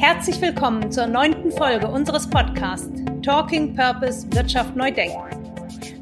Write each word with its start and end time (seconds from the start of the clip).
Herzlich 0.00 0.40
willkommen 0.40 0.90
zur 0.90 1.06
neunten 1.06 1.52
Folge 1.52 1.86
unseres 1.86 2.26
Podcasts 2.26 2.88
Talking 3.22 3.76
Purpose 3.76 4.26
Wirtschaft 4.32 4.74
neu 4.74 4.90
denken. 4.90 5.18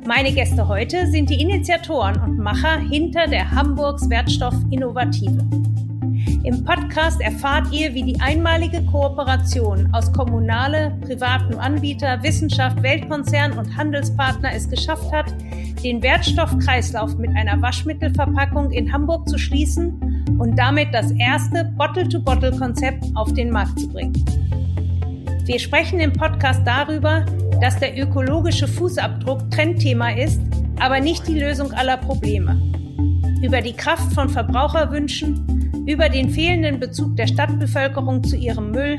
Meine 0.07 0.32
Gäste 0.32 0.69
heute 0.69 1.09
sind 1.09 1.29
die 1.29 1.43
Initiatoren 1.43 2.16
und 2.22 2.38
Macher 2.38 2.79
hinter 2.79 3.26
der 3.26 3.50
Hamburgs 3.50 4.08
Wertstoff 4.08 4.54
Innovative. 4.71 5.45
Im 6.45 6.64
Podcast 6.64 7.21
erfahrt 7.21 7.72
ihr, 7.72 7.92
wie 7.92 8.04
die 8.04 8.21
einmalige 8.21 8.85
Kooperation 8.85 9.92
aus 9.92 10.12
kommunale, 10.12 10.96
privaten 11.01 11.54
Anbieter, 11.54 12.22
Wissenschaft, 12.22 12.80
Weltkonzern 12.80 13.58
und 13.58 13.76
Handelspartner 13.76 14.53
es 14.54 14.71
geschafft 14.71 15.10
hat, 15.10 15.35
den 15.83 16.01
Wertstoffkreislauf 16.05 17.19
mit 17.19 17.37
einer 17.37 17.60
Waschmittelverpackung 17.60 18.70
in 18.70 18.92
Hamburg 18.92 19.28
zu 19.28 19.38
schließen 19.38 20.08
und 20.38 20.59
damit 20.59 20.92
das 20.92 21.10
erste 21.12 21.65
Bottle-to-Bottle-Konzept 21.77 23.05
auf 23.15 23.33
den 23.34 23.51
Markt 23.51 23.78
zu 23.80 23.88
bringen. 23.88 24.12
Wir 25.45 25.59
sprechen 25.59 25.98
im 26.01 26.12
Podcast 26.12 26.60
darüber, 26.66 27.24
dass 27.60 27.78
der 27.78 27.98
ökologische 27.98 28.68
Fußabdruck 28.68 29.51
Trendthema 29.51 30.10
ist, 30.10 30.41
aber 30.78 31.01
nicht 31.01 31.27
die 31.27 31.38
Lösung 31.38 31.73
aller 31.73 31.96
Probleme. 31.96 32.60
Über 33.42 33.60
die 33.60 33.73
Kraft 33.73 34.12
von 34.12 34.28
Verbraucherwünschen, 34.28 35.84
über 35.87 36.09
den 36.09 36.29
fehlenden 36.29 36.79
Bezug 36.79 37.16
der 37.16 37.26
Stadtbevölkerung 37.26 38.23
zu 38.23 38.37
ihrem 38.37 38.73
Müll, 38.73 38.98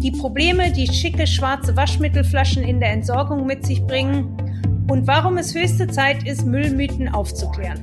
die 0.00 0.12
Probleme, 0.12 0.70
die 0.72 0.86
schicke 0.86 1.26
schwarze 1.26 1.74
Waschmittelflaschen 1.76 2.62
in 2.62 2.80
der 2.80 2.92
Entsorgung 2.92 3.46
mit 3.46 3.64
sich 3.64 3.82
bringen 3.82 4.36
und 4.90 5.06
warum 5.06 5.38
es 5.38 5.54
höchste 5.54 5.86
Zeit 5.88 6.26
ist, 6.26 6.46
Müllmythen 6.46 7.08
aufzuklären. 7.08 7.80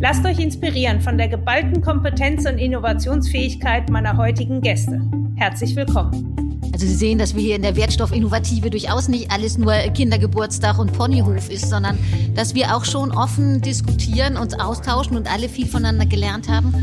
Lasst 0.00 0.24
euch 0.24 0.38
inspirieren 0.38 1.00
von 1.00 1.16
der 1.16 1.28
geballten 1.28 1.80
Kompetenz 1.80 2.46
und 2.46 2.58
Innovationsfähigkeit 2.58 3.90
meiner 3.90 4.16
heutigen 4.16 4.60
Gäste. 4.60 5.00
Herzlich 5.36 5.76
willkommen. 5.76 6.60
Also 6.72 6.86
Sie 6.86 6.94
sehen, 6.94 7.18
dass 7.18 7.34
wir 7.34 7.42
hier 7.42 7.56
in 7.56 7.62
der 7.62 7.76
Wertstoffinnovative 7.76 8.70
durchaus 8.70 9.08
nicht 9.08 9.30
alles 9.30 9.58
nur 9.58 9.72
Kindergeburtstag 9.72 10.78
und 10.78 10.92
Ponyhof 10.92 11.50
ist, 11.50 11.68
sondern 11.68 11.98
dass 12.34 12.54
wir 12.54 12.74
auch 12.74 12.84
schon 12.84 13.12
offen 13.12 13.60
diskutieren, 13.60 14.36
uns 14.36 14.58
austauschen 14.58 15.16
und 15.16 15.32
alle 15.32 15.48
viel 15.48 15.66
voneinander 15.66 16.06
gelernt 16.06 16.48
haben. 16.48 16.74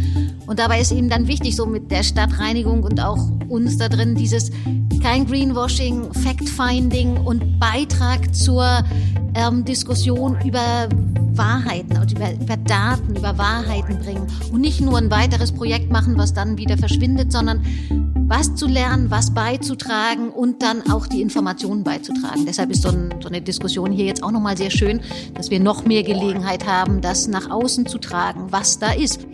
Und 0.45 0.59
dabei 0.59 0.79
ist 0.79 0.91
eben 0.91 1.09
dann 1.09 1.27
wichtig, 1.27 1.55
so 1.55 1.65
mit 1.65 1.91
der 1.91 2.03
Stadtreinigung 2.03 2.83
und 2.83 2.99
auch 3.03 3.19
uns 3.49 3.77
da 3.77 3.89
drin, 3.89 4.15
dieses 4.15 4.51
kein 5.01 5.25
Greenwashing, 5.25 6.13
Fact-Finding 6.13 7.17
und 7.17 7.59
Beitrag 7.59 8.33
zur 8.35 8.83
ähm, 9.35 9.65
Diskussion 9.65 10.37
über 10.45 10.89
Wahrheiten 11.33 11.97
und 11.97 12.11
über, 12.11 12.31
über 12.33 12.57
Daten, 12.57 13.15
über 13.15 13.37
Wahrheiten 13.37 13.99
bringen 13.99 14.27
und 14.51 14.61
nicht 14.61 14.81
nur 14.81 14.97
ein 14.97 15.09
weiteres 15.09 15.51
Projekt 15.51 15.91
machen, 15.91 16.17
was 16.17 16.33
dann 16.33 16.57
wieder 16.57 16.77
verschwindet, 16.77 17.31
sondern 17.31 17.65
was 18.29 18.53
zu 18.55 18.67
lernen, 18.67 19.09
was 19.09 19.33
beizutragen 19.33 20.29
und 20.29 20.61
dann 20.61 20.91
auch 20.91 21.07
die 21.07 21.21
Informationen 21.21 21.83
beizutragen. 21.83 22.45
Deshalb 22.45 22.69
ist 22.69 22.83
so, 22.83 22.89
ein, 22.89 23.15
so 23.21 23.27
eine 23.27 23.41
Diskussion 23.41 23.91
hier 23.91 24.05
jetzt 24.05 24.21
auch 24.21 24.31
nochmal 24.31 24.55
sehr 24.55 24.69
schön, 24.69 25.01
dass 25.33 25.49
wir 25.49 25.59
noch 25.59 25.83
mehr 25.83 26.03
Gelegenheit 26.03 26.67
haben, 26.67 27.01
das 27.01 27.27
nach 27.27 27.49
außen 27.49 27.87
zu 27.87 27.97
tragen, 27.97 28.51
was 28.51 28.77
da 28.77 28.91
ist. 28.91 29.25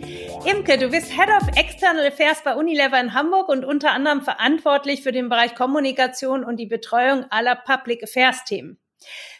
Imke, 0.44 0.78
du 0.78 0.88
bist 0.88 1.10
Head 1.10 1.28
of 1.28 1.48
External 1.56 2.06
Affairs 2.06 2.42
bei 2.42 2.54
Unilever 2.54 2.98
in 2.98 3.12
Hamburg 3.12 3.50
und 3.50 3.66
unter 3.66 3.90
anderem 3.90 4.22
verantwortlich 4.22 5.02
für 5.02 5.12
den 5.12 5.28
Bereich 5.28 5.54
Kommunikation 5.54 6.42
und 6.42 6.58
die 6.58 6.66
Betreuung 6.66 7.26
aller 7.28 7.54
Public 7.54 8.02
Affairs 8.02 8.44
Themen. 8.44 8.78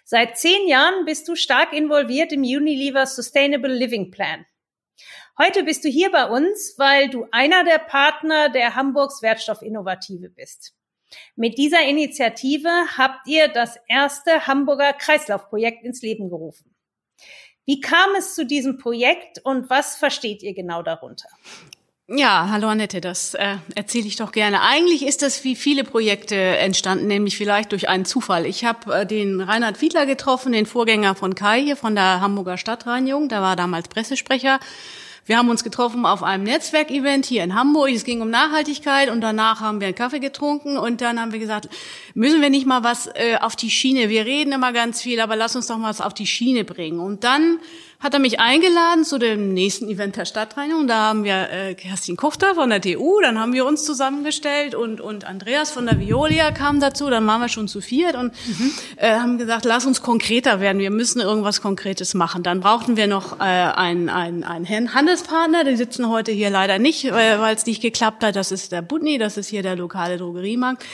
Seit 0.09 0.39
zehn 0.39 0.69
Jahren 0.69 1.05
bist 1.05 1.27
du 1.27 1.35
stark 1.35 1.73
involviert 1.73 2.31
im 2.31 2.43
Unilever 2.43 3.07
Sustainable 3.07 3.75
Living 3.75 4.13
Plan. 4.13 4.47
Heute 5.37 5.65
bist 5.65 5.85
du 5.85 5.89
hier 5.89 6.13
bei 6.13 6.27
uns, 6.31 6.77
weil 6.79 7.11
du 7.11 7.27
einer 7.33 7.65
der 7.65 7.81
Partner 7.81 8.49
der 8.49 8.77
Hamburgs 8.77 9.21
Wertstoffinnovative 9.21 10.31
bist. 10.31 10.77
Mit 11.35 11.59
dieser 11.59 11.83
Initiative 11.83 12.71
habt 12.97 13.27
ihr 13.27 13.49
das 13.49 13.81
erste 13.89 14.47
Hamburger 14.47 14.93
Kreislaufprojekt 14.93 15.83
ins 15.83 16.03
Leben 16.03 16.31
gerufen. 16.31 16.73
Wie 17.65 17.81
kam 17.81 18.15
es 18.17 18.37
zu 18.37 18.47
diesem 18.47 18.79
Projekt 18.79 19.41
und 19.45 19.69
was 19.71 19.97
versteht 19.97 20.41
ihr 20.45 20.55
genau 20.55 20.85
darunter? 20.85 21.29
Ja, 22.09 22.51
hallo 22.53 22.69
Annette, 22.69 23.01
das 23.01 23.35
äh, 23.35 23.57
erzähle 23.75 24.07
ich 24.07 24.15
doch 24.15 24.31
gerne. 24.31 24.63
Eigentlich 24.63 25.05
ist 25.05 25.23
das 25.23 25.43
wie 25.43 25.57
viele 25.57 25.83
Projekte 25.83 26.37
entstanden, 26.37 27.09
nämlich 27.09 27.37
vielleicht 27.37 27.73
durch 27.73 27.89
einen 27.89 28.05
Zufall. 28.05 28.47
Ich 28.47 28.65
habe 28.65 28.95
äh, 28.95 29.07
den 29.07 29.41
Reinhard 29.41 29.77
Fiedler 29.77 30.07
getroffen, 30.07 30.53
den 30.53 30.67
Vorgänger 30.67 31.17
von 31.17 31.35
Kai 31.35 31.63
hier 31.63 31.75
von 31.75 31.97
der 31.97 32.21
Hamburger 32.21 32.59
Stadtreinigung. 32.59 33.29
Der 33.29 33.43
war 33.43 33.57
damals 33.57 33.89
Pressesprecher 33.89 34.61
wir 35.27 35.39
haben 35.39 35.51
uns 35.51 35.65
getroffen 35.65 36.07
auf 36.07 36.23
einem 36.23 36.45
Netzwerkevent 36.45 37.27
hier 37.27 37.43
in 37.43 37.57
Hamburg. 37.57 37.91
Es 37.91 38.05
ging 38.05 38.21
um 38.21 38.31
Nachhaltigkeit 38.31 39.11
und 39.11 39.21
danach 39.21 39.61
haben 39.61 39.81
wir 39.81 39.89
einen 39.89 39.97
Kaffee 39.97 40.21
getrunken 40.21 40.79
und 40.79 41.01
dann 41.01 41.21
haben 41.21 41.33
wir 41.33 41.41
gesagt, 41.41 41.69
müssen 42.15 42.41
wir 42.41 42.49
nicht 42.49 42.65
mal 42.65 42.85
was 42.85 43.09
äh, 43.09 43.37
auf 43.41 43.57
die 43.57 43.71
Schiene? 43.71 44.09
Wir 44.09 44.25
reden 44.25 44.53
immer 44.53 44.73
ganz 44.73 45.03
viel, 45.03 45.21
aber 45.21 45.35
lass 45.35 45.57
uns 45.57 45.67
doch 45.67 45.79
mal 45.79 45.91
was 45.91 46.01
auf 46.01 46.15
die 46.15 46.29
Schiene 46.29 46.63
bringen. 46.63 47.01
Und 47.01 47.25
dann 47.25 47.59
hat 48.07 48.15
er 48.15 48.21
mich 48.21 48.39
eingeladen 48.39 49.05
zu 49.05 49.19
dem 49.19 49.53
nächsten 49.53 49.89
Event 49.89 50.15
der 50.15 50.27
Stadtreinigung. 50.27 50.87
Da 50.87 51.09
haben 51.09 51.25
wir 51.25 51.51
äh, 51.51 51.75
Kerstin 51.75 52.17
Kufter 52.17 52.55
von 52.55 52.71
der 52.71 52.81
TU, 52.81 53.21
dann 53.21 53.37
haben 53.37 53.53
wir 53.53 53.67
uns 53.67 53.85
zusammengestellt 53.85 54.77
und, 54.77 55.01
und 55.01 55.25
Andreas 55.25 55.73
von 55.73 55.87
der 55.87 55.99
Violia 55.99 56.53
kam 56.53 56.79
dazu, 56.79 57.11
dann 57.11 57.27
waren 57.27 57.41
wir 57.41 57.49
schon 57.49 57.67
zu 57.67 57.81
viert 57.81 58.15
und 58.15 58.33
mhm. 58.47 58.73
äh, 58.95 59.17
haben 59.17 59.39
gesagt, 59.39 59.65
lass 59.65 59.87
uns 59.87 60.03
konkreter 60.03 60.61
werden, 60.61 60.79
wir 60.79 60.93
müssen 60.93 61.21
irgendwas 61.21 61.61
Konkretes 61.61 62.15
machen. 62.15 62.45
Dann 62.45 62.61
brauchten 62.61 62.97
wir 62.97 63.09
noch 63.09 63.41
äh, 63.41 63.43
einen, 63.43 64.09
einen, 64.09 64.45
einen 64.45 64.95
Handelspartner, 64.95 65.65
die 65.65 65.75
sitzen 65.75 66.09
heute 66.09 66.31
hier 66.31 66.51
leider 66.51 66.79
nicht, 66.79 67.07
äh, 67.07 67.41
weil 67.41 67.57
es 67.57 67.67
nicht 67.67 67.83
geklappt 67.83 68.23
hat. 68.23 68.37
Das 68.37 68.53
ist 68.53 68.71
der 68.71 68.83
Budni, 68.83 69.19
das 69.19 69.37
ist 69.37 69.49
hier 69.49 69.63
der 69.63 69.75
lokale 69.75 70.17
Drogeriemarkt. 70.17 70.85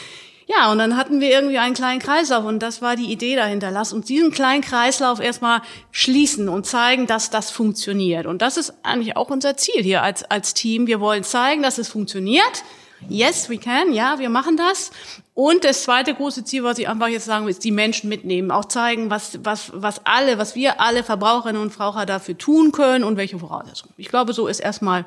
Ja, 0.47 0.72
und 0.72 0.78
dann 0.78 0.97
hatten 0.97 1.20
wir 1.20 1.30
irgendwie 1.30 1.58
einen 1.58 1.75
kleinen 1.75 2.00
Kreislauf 2.00 2.44
und 2.44 2.60
das 2.60 2.82
war 2.82 2.97
die 2.97 3.12
Idee 3.12 3.36
dahinter. 3.36 3.70
Lass 3.70 3.92
uns 3.92 4.06
diesen 4.06 4.32
kleinen 4.32 4.62
Kreislauf 4.62 5.20
erstmal 5.20 5.62
schließen 5.91 6.48
und 6.48 6.66
zeigen, 6.66 7.06
dass 7.06 7.30
das 7.30 7.50
funktioniert. 7.50 8.26
Und 8.26 8.42
das 8.42 8.56
ist 8.56 8.75
eigentlich 8.82 9.16
auch 9.16 9.30
unser 9.30 9.56
Ziel 9.56 9.82
hier 9.82 10.03
als, 10.03 10.25
als 10.25 10.54
Team. 10.54 10.86
Wir 10.86 11.00
wollen 11.00 11.25
zeigen, 11.25 11.62
dass 11.62 11.78
es 11.78 11.88
funktioniert. 11.88 12.64
Yes, 13.08 13.48
we 13.50 13.58
can. 13.58 13.92
Ja, 13.92 14.19
wir 14.19 14.28
machen 14.28 14.56
das. 14.56 14.91
Und 15.34 15.64
das 15.64 15.82
zweite 15.84 16.14
große 16.14 16.44
Ziel, 16.44 16.62
was 16.62 16.78
ich 16.78 16.88
einfach 16.88 17.09
jetzt 17.09 17.24
sagen 17.24 17.47
will, 17.47 17.50
ist 17.50 17.64
die 17.64 17.70
Menschen 17.70 18.09
mitnehmen. 18.09 18.50
Auch 18.50 18.66
zeigen, 18.66 19.10
was, 19.10 19.38
was, 19.44 19.70
was 19.74 20.04
alle, 20.04 20.38
was 20.38 20.54
wir 20.54 20.80
alle 20.80 21.03
Verbraucherinnen 21.03 21.60
und 21.60 21.70
Verbraucher 21.70 22.06
dafür 22.06 22.36
tun 22.36 22.72
können 22.72 23.04
und 23.04 23.16
welche 23.16 23.38
Voraussetzungen. 23.38 23.94
Ich 23.97 24.09
glaube, 24.09 24.32
so 24.32 24.47
ist 24.47 24.60
erstmal, 24.60 25.04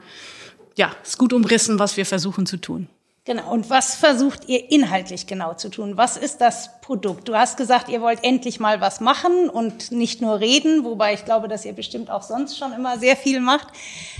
ja, 0.75 0.91
ist 1.03 1.17
gut 1.17 1.31
umrissen, 1.31 1.77
was 1.79 1.95
wir 1.95 2.05
versuchen 2.05 2.45
zu 2.45 2.57
tun. 2.57 2.87
Genau. 3.27 3.51
Und 3.51 3.71
was 3.71 3.95
versucht 3.95 4.47
ihr 4.47 4.69
inhaltlich 4.71 5.25
genau 5.25 5.55
zu 5.55 5.69
tun? 5.69 5.97
Was 5.97 6.15
ist 6.15 6.41
das 6.41 6.79
Produkt? 6.81 7.27
Du 7.27 7.35
hast 7.35 7.57
gesagt, 7.57 7.89
ihr 7.89 7.99
wollt 7.99 8.23
endlich 8.23 8.59
mal 8.59 8.81
was 8.81 8.99
machen 8.99 9.49
und 9.49 9.91
nicht 9.91 10.21
nur 10.21 10.39
reden, 10.39 10.83
wobei 10.83 11.15
ich 11.15 11.25
glaube, 11.25 11.47
dass 11.47 11.65
ihr 11.65 11.73
bestimmt 11.73 12.11
auch 12.11 12.21
sonst 12.21 12.55
schon 12.55 12.71
immer 12.71 12.99
sehr 12.99 13.17
viel 13.17 13.39
macht. 13.39 13.69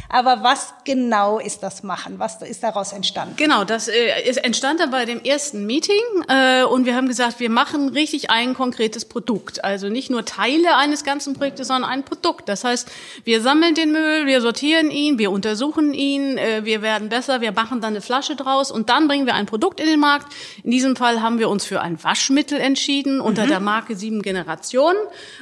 Aber 0.10 0.42
was 0.42 0.74
genau 0.86 1.38
ist 1.38 1.62
das 1.62 1.84
Machen? 1.84 2.18
Was 2.18 2.42
ist 2.42 2.64
daraus 2.64 2.94
entstanden? 2.94 3.36
Genau, 3.38 3.64
das 3.64 3.88
äh, 3.88 4.28
ist 4.28 4.38
entstand 4.38 4.80
dann 4.80 4.90
bei 4.90 5.06
dem 5.06 5.22
ersten 5.24 5.68
Meeting 5.68 5.96
äh, 6.28 6.64
und 6.64 6.86
wir 6.86 6.96
haben 6.96 7.08
gesagt, 7.08 7.40
wir 7.40 7.52
machen 7.52 7.90
richtig 7.90 8.32
ein 8.32 8.56
konkretes 8.56 9.06
Produkt. 9.06 9.64
Also 9.64 9.90
nicht 9.90 10.10
nur 10.10 10.26
Teile 10.26 10.78
eines 10.78 11.04
ganzen 11.04 11.36
Projektes, 11.36 11.68
sondern 11.68 11.92
ein 11.92 12.06
Produkt. 12.06 12.50
Das 12.50 12.64
heißt, 12.64 12.90
wir 13.24 13.42
sammeln 13.42 13.76
den 13.76 13.92
Müll, 13.92 14.26
wir 14.26 14.42
sortieren 14.42 14.90
ihn, 14.90 15.20
wir 15.20 15.30
untersuchen 15.30 15.94
ihn, 15.94 16.40
äh, 16.40 16.66
wir 16.66 16.82
werden 16.82 17.10
besser, 17.10 17.42
wir 17.42 17.52
machen 17.52 17.82
dann 17.82 17.94
eine 17.94 18.02
Flasche 18.02 18.36
draus 18.36 18.72
und 18.72 18.90
dann 18.90 18.95
bringen 19.08 19.26
wir 19.26 19.36
ein 19.36 19.46
Produkt 19.46 19.80
in 19.80 19.88
den 19.88 20.00
Markt. 20.00 20.34
In 20.64 20.72
diesem 20.72 20.96
Fall 20.96 21.22
haben 21.22 21.40
wir 21.40 21.50
uns 21.50 21.66
für 21.66 21.82
ein 21.82 22.04
Waschmittel 22.04 22.60
entschieden 22.60 23.20
unter 23.20 23.46
mhm. 23.46 23.50
der 23.50 23.60
Marke 23.60 23.96
Sieben 23.96 24.22
Generationen. 24.22 24.98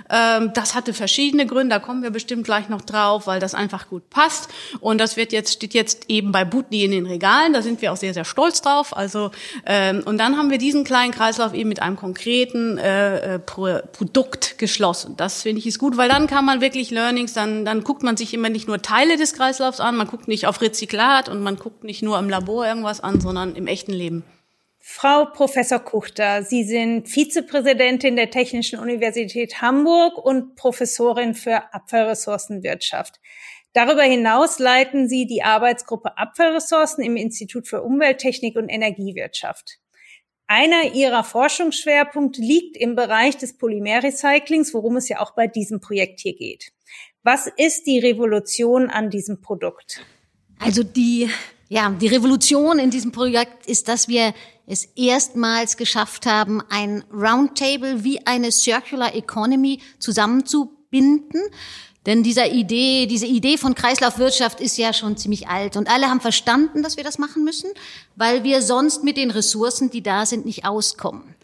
Ähm, 0.10 0.52
das 0.54 0.76
hatte 0.76 0.94
verschiedene 0.94 1.46
Gründe, 1.46 1.76
da 1.76 1.80
kommen 1.80 2.04
wir 2.04 2.12
bestimmt 2.12 2.46
gleich 2.46 2.70
noch 2.70 2.82
drauf, 2.82 3.28
weil 3.28 3.40
das 3.40 3.54
einfach 3.54 3.90
gut 3.90 4.10
passt. 4.10 4.50
Und 4.80 5.00
das 5.00 5.18
wird 5.18 5.32
jetzt, 5.32 5.54
steht 5.54 5.74
jetzt 5.74 6.10
eben 6.10 6.32
bei 6.32 6.46
Butni 6.46 6.84
in 6.84 6.92
den 6.92 7.06
Regalen. 7.06 7.54
Da 7.54 7.62
sind 7.62 7.82
wir 7.82 7.92
auch 7.92 7.98
sehr, 7.98 8.14
sehr 8.14 8.26
stolz 8.26 8.62
drauf. 8.62 8.96
Also, 8.96 9.32
ähm, 9.66 10.02
und 10.06 10.18
dann 10.18 10.38
haben 10.38 10.50
wir 10.50 10.58
diesen 10.58 10.84
kleinen 10.84 11.12
Kreislauf 11.12 11.54
eben 11.54 11.70
mit 11.70 11.82
einem 11.82 11.96
konkreten 11.96 12.78
äh, 12.78 13.36
äh 13.36 13.40
Pro 13.40 13.64
Produkt 13.92 14.58
geschlossen. 14.58 15.16
Das 15.18 15.42
finde 15.42 15.60
ich 15.60 15.68
ist 15.68 15.80
gut, 15.80 15.98
weil 15.98 16.10
dann 16.10 16.28
kann 16.28 16.46
man 16.46 16.62
wirklich 16.62 16.92
Learnings, 16.92 17.34
dann, 17.34 17.66
dann 17.66 17.84
guckt 17.84 18.04
man 18.04 18.16
sich 18.16 18.34
immer 18.34 18.50
nicht 18.50 18.68
nur 18.68 18.82
Teile 18.82 19.18
des 19.18 19.34
Kreislaufs 19.34 19.80
an, 19.80 19.96
man 19.96 20.08
guckt 20.08 20.28
nicht 20.28 20.48
auf 20.48 20.62
Rezyklat 20.62 21.30
und 21.30 21.42
man 21.42 21.58
guckt 21.58 21.84
nicht 21.84 22.02
nur 22.02 22.18
im 22.20 22.30
Labor 22.30 22.66
irgendwas 22.66 23.02
an, 23.02 23.20
sondern 23.20 23.43
im 23.44 23.68
echten 23.68 23.94
Leben. 23.94 24.24
Frau 24.80 25.26
Professor 25.26 25.80
Kuchter, 25.80 26.44
Sie 26.44 26.66
sind 26.66 27.08
Vizepräsidentin 27.08 28.18
der 28.18 28.30
Technischen 28.30 28.80
Universität 28.80 29.62
Hamburg 29.62 30.18
und 30.18 30.56
Professorin 30.56 31.36
für 31.36 31.74
Abfallressourcenwirtschaft. 31.74 33.22
Darüber 33.72 34.04
hinaus 34.04 34.60
leiten 34.60 35.08
Sie 35.08 35.26
die 35.26 35.42
Arbeitsgruppe 35.42 36.18
Abfallressourcen 36.18 37.04
im 37.04 37.16
Institut 37.16 37.68
für 37.68 37.82
Umwelttechnik 37.82 38.58
und 38.58 38.68
Energiewirtschaft. 38.68 39.80
Einer 40.48 40.94
Ihrer 40.94 41.24
Forschungsschwerpunkte 41.24 42.42
liegt 42.42 42.76
im 42.76 42.96
Bereich 42.96 43.38
des 43.38 43.58
Polymerrecyclings, 43.58 44.74
worum 44.74 44.98
es 44.98 45.08
ja 45.08 45.22
auch 45.22 45.34
bei 45.34 45.48
diesem 45.48 45.80
Projekt 45.80 46.20
hier 46.20 46.36
geht. 46.36 46.74
Was 47.24 47.48
ist 47.48 47.88
die 47.88 48.00
Revolution 48.00 48.90
an 48.90 49.10
diesem 49.10 49.42
Produkt? 49.42 50.06
Also 50.60 50.84
die 50.84 51.30
Ja, 51.70 51.90
die 51.90 52.08
Revolution 52.08 52.78
in 52.80 52.92
diesem 52.92 53.12
Projekt 53.12 53.66
ist, 53.68 53.88
dass 53.88 54.08
wir 54.08 54.34
es 54.68 54.86
erstmals 54.96 55.78
geschafft 55.78 56.26
haben, 56.26 56.62
ein 56.70 57.04
Roundtable 57.12 58.04
wie 58.04 58.26
eine 58.26 58.52
Circular 58.52 59.16
Economy 59.16 59.80
zusammenzubinden. 60.00 61.42
Denn 62.06 62.22
dieser 62.22 62.52
Idee, 62.52 63.06
diese 63.06 63.26
Idee 63.26 63.58
von 63.58 63.76
Kreislaufwirtschaft 63.76 64.60
ist 64.60 64.78
ja 64.78 64.92
schon 64.92 65.16
ziemlich 65.16 65.48
alt 65.48 65.78
und 65.78 65.90
alle 65.90 66.10
haben 66.10 66.20
verstanden, 66.20 66.84
dass 66.84 66.98
wir 66.98 67.04
das 67.04 67.18
machen 67.18 67.46
müssen, 67.46 67.70
weil 68.16 68.44
wir 68.44 68.62
sonst 68.62 69.04
mit 69.04 69.16
den 69.16 69.32
Ressourcen, 69.32 69.90
die 69.90 70.04
da 70.04 70.26
sind, 70.26 70.46
nicht 70.46 70.66
auskommen. 70.66 71.36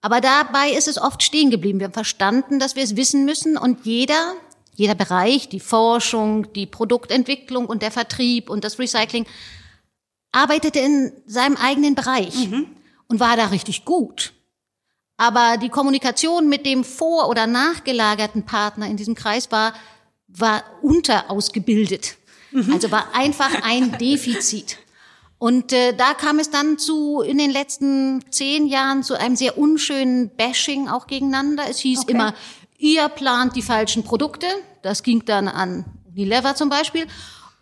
Aber 0.00 0.20
dabei 0.20 0.70
ist 0.70 0.88
es 0.88 0.96
oft 0.96 1.22
stehen 1.22 1.50
geblieben. 1.50 1.80
Wir 1.80 1.86
haben 1.86 1.92
verstanden, 1.92 2.58
dass 2.58 2.76
wir 2.76 2.84
es 2.84 2.96
wissen 2.96 3.24
müssen 3.24 3.58
und 3.58 3.84
jeder, 3.84 4.34
jeder 4.80 4.94
Bereich, 4.94 5.50
die 5.50 5.60
Forschung, 5.60 6.50
die 6.54 6.64
Produktentwicklung 6.64 7.66
und 7.66 7.82
der 7.82 7.90
Vertrieb 7.90 8.48
und 8.48 8.64
das 8.64 8.78
Recycling 8.78 9.26
arbeitete 10.32 10.78
in 10.78 11.12
seinem 11.26 11.58
eigenen 11.58 11.94
Bereich 11.94 12.48
mhm. 12.48 12.64
und 13.06 13.20
war 13.20 13.36
da 13.36 13.48
richtig 13.48 13.84
gut. 13.84 14.32
Aber 15.18 15.58
die 15.58 15.68
Kommunikation 15.68 16.48
mit 16.48 16.64
dem 16.64 16.82
vor- 16.82 17.28
oder 17.28 17.46
nachgelagerten 17.46 18.46
Partner 18.46 18.86
in 18.86 18.96
diesem 18.96 19.14
Kreis 19.14 19.52
war, 19.52 19.74
war 20.28 20.64
unterausgebildet. 20.80 22.16
Mhm. 22.50 22.72
Also 22.72 22.90
war 22.90 23.14
einfach 23.14 23.50
ein 23.62 23.92
Defizit. 23.98 24.78
Und 25.36 25.74
äh, 25.74 25.92
da 25.92 26.14
kam 26.14 26.38
es 26.38 26.48
dann 26.48 26.78
zu 26.78 27.20
in 27.20 27.36
den 27.36 27.50
letzten 27.50 28.24
zehn 28.30 28.66
Jahren 28.66 29.02
zu 29.02 29.14
einem 29.14 29.36
sehr 29.36 29.58
unschönen 29.58 30.30
Bashing 30.36 30.88
auch 30.88 31.06
gegeneinander. 31.06 31.64
Es 31.68 31.80
hieß 31.80 32.00
okay. 32.00 32.12
immer, 32.12 32.34
ihr 32.80 33.08
plant 33.08 33.54
die 33.54 33.62
falschen 33.62 34.02
Produkte. 34.02 34.46
Das 34.82 35.02
ging 35.02 35.24
dann 35.24 35.46
an 35.46 35.84
Unilever 36.08 36.54
zum 36.54 36.68
Beispiel. 36.68 37.06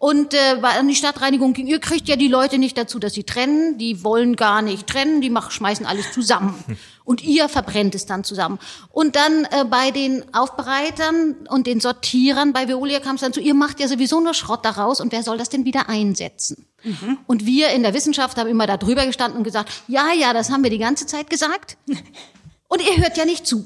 Und 0.00 0.32
äh, 0.32 0.61
an 0.62 0.87
die 0.87 0.94
Stadtreinigung 0.94 1.55
ging, 1.55 1.67
ihr 1.67 1.81
kriegt 1.81 2.09
ja 2.09 2.15
die 2.15 2.29
Leute 2.29 2.59
nicht 2.59 2.79
dazu, 2.79 3.00
dass 3.00 3.15
sie 3.15 3.25
trennen. 3.25 3.79
Die 3.79 4.05
wollen 4.05 4.37
gar 4.37 4.62
nicht 4.62 4.87
trennen, 4.87 5.20
die 5.20 5.29
machen, 5.29 5.50
schmeißen 5.50 5.85
alles 5.87 6.12
zusammen. 6.12 6.55
Und 7.05 7.25
ihr 7.25 7.49
verbrennt 7.49 7.97
es 7.97 8.06
dann 8.06 8.23
zusammen. 8.23 8.61
Und 8.93 9.17
dann 9.17 9.44
äh, 9.50 9.65
bei 9.65 9.91
den 9.91 10.23
Aufbereitern 10.35 11.37
und 11.49 11.67
den 11.67 11.81
Sortierern 11.81 12.53
bei 12.53 12.69
Veolia 12.69 13.00
kam 13.00 13.14
es 13.14 13.23
dann 13.23 13.32
zu, 13.32 13.41
ihr 13.41 13.55
macht 13.55 13.81
ja 13.81 13.88
sowieso 13.88 14.21
nur 14.21 14.35
Schrott 14.35 14.62
daraus 14.62 15.00
und 15.00 15.11
wer 15.11 15.23
soll 15.23 15.38
das 15.38 15.49
denn 15.49 15.64
wieder 15.64 15.88
einsetzen? 15.88 16.67
Mhm. 16.85 17.17
Und 17.26 17.47
wir 17.47 17.71
in 17.71 17.82
der 17.82 17.94
Wissenschaft 17.94 18.37
haben 18.37 18.50
immer 18.50 18.67
da 18.67 18.76
drüber 18.76 19.06
gestanden 19.06 19.38
und 19.38 19.44
gesagt, 19.44 19.73
ja, 19.88 20.12
ja, 20.12 20.35
das 20.35 20.50
haben 20.50 20.62
wir 20.62 20.71
die 20.71 20.76
ganze 20.76 21.06
Zeit 21.06 21.31
gesagt. 21.31 21.79
Und 22.69 22.82
ihr 22.87 22.99
hört 22.99 23.17
ja 23.17 23.25
nicht 23.25 23.47
zu. 23.47 23.64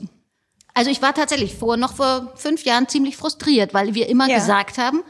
Also 0.75 0.91
ich 0.91 1.03
war 1.03 1.15
tatsächlich 1.15 1.55
vor, 1.55 1.77
noch 1.77 1.95
vor 1.95 2.33
fünf 2.37 2.65
Jahren 2.65 2.89
ziemlich 2.89 3.17
frustriert, 3.17 3.75
weil 3.75 3.95
wir 3.95 4.09
immer 4.09 4.29
ja. 4.29 4.37
gesagt 4.37 4.79
haben, 4.79 5.03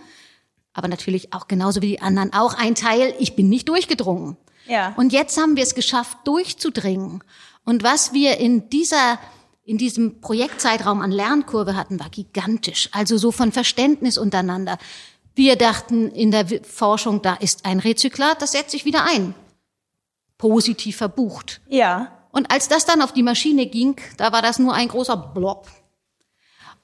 aber 0.74 0.88
natürlich 0.88 1.32
auch 1.32 1.48
genauso 1.48 1.82
wie 1.82 1.88
die 1.88 2.00
anderen 2.00 2.32
auch 2.32 2.54
ein 2.54 2.74
Teil, 2.74 3.14
ich 3.18 3.36
bin 3.36 3.48
nicht 3.48 3.68
durchgedrungen. 3.68 4.36
Ja. 4.66 4.94
Und 4.96 5.12
jetzt 5.12 5.38
haben 5.38 5.56
wir 5.56 5.62
es 5.62 5.74
geschafft, 5.74 6.18
durchzudringen. 6.24 7.22
Und 7.64 7.82
was 7.82 8.12
wir 8.12 8.38
in 8.38 8.68
dieser 8.70 9.18
in 9.64 9.78
diesem 9.78 10.20
Projektzeitraum 10.20 11.00
an 11.00 11.12
Lernkurve 11.12 11.76
hatten, 11.76 12.00
war 12.00 12.10
gigantisch. 12.10 12.88
Also 12.92 13.16
so 13.16 13.30
von 13.30 13.52
Verständnis 13.52 14.18
untereinander. 14.18 14.76
Wir 15.34 15.56
dachten 15.56 16.10
in 16.10 16.30
der 16.30 16.46
Forschung, 16.64 17.22
da 17.22 17.34
ist 17.34 17.64
ein 17.64 17.78
Rezyklat, 17.78 18.42
das 18.42 18.52
setzt 18.52 18.72
sich 18.72 18.84
wieder 18.84 19.04
ein. 19.04 19.34
Positiv 20.36 20.96
verbucht. 20.96 21.60
Ja. 21.68 22.10
Und 22.32 22.50
als 22.50 22.68
das 22.68 22.84
dann 22.84 23.02
auf 23.02 23.12
die 23.12 23.22
Maschine 23.22 23.66
ging, 23.66 23.94
da 24.16 24.32
war 24.32 24.42
das 24.42 24.58
nur 24.58 24.74
ein 24.74 24.88
großer 24.88 25.16
Blob. 25.16 25.68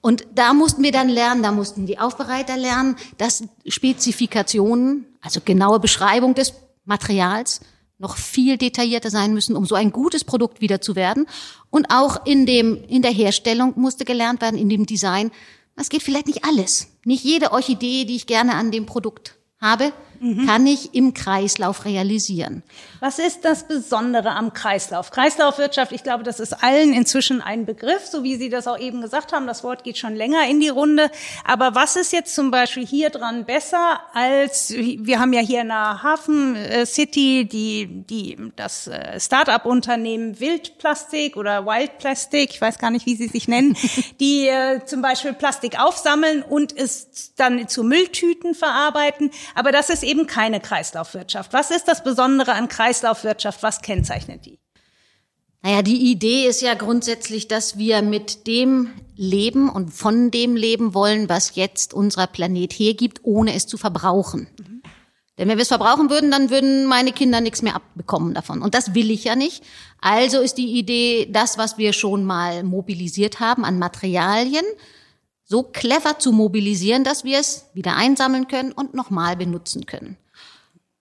Und 0.00 0.26
da 0.34 0.52
mussten 0.52 0.82
wir 0.84 0.92
dann 0.92 1.08
lernen, 1.08 1.42
da 1.42 1.50
mussten 1.50 1.86
die 1.86 1.98
Aufbereiter 1.98 2.56
lernen, 2.56 2.96
dass 3.16 3.42
Spezifikationen, 3.66 5.06
also 5.20 5.40
genaue 5.44 5.80
Beschreibung 5.80 6.34
des 6.34 6.54
Materials, 6.84 7.60
noch 7.98 8.16
viel 8.16 8.56
detaillierter 8.56 9.10
sein 9.10 9.34
müssen, 9.34 9.56
um 9.56 9.66
so 9.66 9.74
ein 9.74 9.90
gutes 9.90 10.22
Produkt 10.22 10.60
wieder 10.60 10.80
zu 10.80 10.94
werden. 10.94 11.26
Und 11.68 11.90
auch 11.90 12.24
in 12.24 12.46
dem, 12.46 12.84
in 12.84 13.02
der 13.02 13.10
Herstellung 13.10 13.72
musste 13.74 14.04
gelernt 14.04 14.40
werden, 14.40 14.58
in 14.58 14.68
dem 14.68 14.86
Design. 14.86 15.32
Das 15.76 15.88
geht 15.88 16.02
vielleicht 16.02 16.28
nicht 16.28 16.44
alles. 16.44 16.88
Nicht 17.04 17.24
jede 17.24 17.50
Orchidee, 17.52 18.04
die 18.04 18.16
ich 18.16 18.26
gerne 18.26 18.54
an 18.54 18.70
dem 18.70 18.86
Produkt 18.86 19.36
habe, 19.60 19.92
mhm. 20.20 20.46
kann 20.46 20.66
ich 20.66 20.94
im 20.94 21.14
Kreislauf 21.14 21.84
realisieren. 21.84 22.62
Was 23.00 23.18
ist 23.18 23.44
das 23.44 23.66
Besondere 23.66 24.30
am 24.30 24.52
Kreislauf? 24.52 25.10
Kreislaufwirtschaft, 25.10 25.92
ich 25.92 26.02
glaube, 26.02 26.24
das 26.24 26.40
ist 26.40 26.64
allen 26.64 26.92
inzwischen 26.92 27.40
ein 27.40 27.66
Begriff, 27.66 28.06
so 28.06 28.22
wie 28.22 28.36
Sie 28.36 28.48
das 28.48 28.66
auch 28.66 28.78
eben 28.78 29.00
gesagt 29.00 29.32
haben. 29.32 29.46
Das 29.46 29.64
Wort 29.64 29.84
geht 29.84 29.98
schon 29.98 30.14
länger 30.14 30.48
in 30.48 30.60
die 30.60 30.68
Runde. 30.68 31.10
Aber 31.44 31.74
was 31.74 31.96
ist 31.96 32.12
jetzt 32.12 32.34
zum 32.34 32.50
Beispiel 32.50 32.86
hier 32.86 33.10
dran 33.10 33.44
besser 33.44 34.00
als, 34.12 34.70
wir 34.70 35.20
haben 35.20 35.32
ja 35.32 35.40
hier 35.40 35.60
in 35.62 35.68
der 35.68 36.02
Hafen 36.02 36.56
äh, 36.56 36.86
City 36.86 37.48
die, 37.50 37.86
die, 37.86 38.36
das 38.56 38.86
äh, 38.86 39.18
Start-up-Unternehmen 39.20 40.40
Wildplastik 40.40 41.36
oder 41.36 41.66
Wild 41.66 41.98
Plastic, 41.98 42.50
ich 42.50 42.60
weiß 42.60 42.78
gar 42.78 42.90
nicht, 42.90 43.06
wie 43.06 43.16
sie 43.16 43.28
sich 43.28 43.48
nennen, 43.48 43.76
die 44.20 44.48
äh, 44.48 44.84
zum 44.84 45.02
Beispiel 45.02 45.32
Plastik 45.32 45.80
aufsammeln 45.80 46.42
und 46.42 46.76
es 46.76 47.32
dann 47.36 47.68
zu 47.68 47.84
Mülltüten 47.84 48.54
verarbeiten. 48.54 49.30
Aber 49.54 49.72
das 49.72 49.90
ist 49.90 50.02
eben 50.08 50.26
keine 50.26 50.60
Kreislaufwirtschaft. 50.60 51.52
Was 51.52 51.70
ist 51.70 51.86
das 51.86 52.02
Besondere 52.02 52.52
an 52.52 52.68
Kreislaufwirtschaft? 52.68 53.62
Was 53.62 53.82
kennzeichnet 53.82 54.46
die? 54.46 54.58
Naja, 55.62 55.82
die 55.82 56.10
Idee 56.10 56.46
ist 56.46 56.62
ja 56.62 56.74
grundsätzlich, 56.74 57.48
dass 57.48 57.78
wir 57.78 58.00
mit 58.02 58.46
dem 58.46 58.90
leben 59.16 59.68
und 59.68 59.90
von 59.90 60.30
dem 60.30 60.54
leben 60.54 60.94
wollen, 60.94 61.28
was 61.28 61.56
jetzt 61.56 61.92
unser 61.92 62.26
Planet 62.28 62.72
hergibt, 62.72 63.20
ohne 63.24 63.54
es 63.54 63.66
zu 63.66 63.76
verbrauchen. 63.76 64.48
Mhm. 64.58 64.82
Denn 65.36 65.48
wenn 65.48 65.56
wir 65.56 65.62
es 65.62 65.68
verbrauchen 65.68 66.10
würden, 66.10 66.30
dann 66.30 66.50
würden 66.50 66.86
meine 66.86 67.12
Kinder 67.12 67.40
nichts 67.40 67.62
mehr 67.62 67.76
abbekommen 67.76 68.34
davon. 68.34 68.60
Und 68.60 68.74
das 68.74 68.94
will 68.94 69.10
ich 69.10 69.24
ja 69.24 69.36
nicht. 69.36 69.62
Also 70.00 70.40
ist 70.40 70.58
die 70.58 70.78
Idee, 70.78 71.28
das, 71.30 71.58
was 71.58 71.78
wir 71.78 71.92
schon 71.92 72.24
mal 72.24 72.64
mobilisiert 72.64 73.38
haben 73.38 73.64
an 73.64 73.78
Materialien, 73.78 74.64
so 75.48 75.62
clever 75.62 76.18
zu 76.18 76.30
mobilisieren, 76.30 77.04
dass 77.04 77.24
wir 77.24 77.38
es 77.38 77.66
wieder 77.72 77.96
einsammeln 77.96 78.48
können 78.48 78.70
und 78.72 78.92
nochmal 78.94 79.34
benutzen 79.34 79.86
können. 79.86 80.18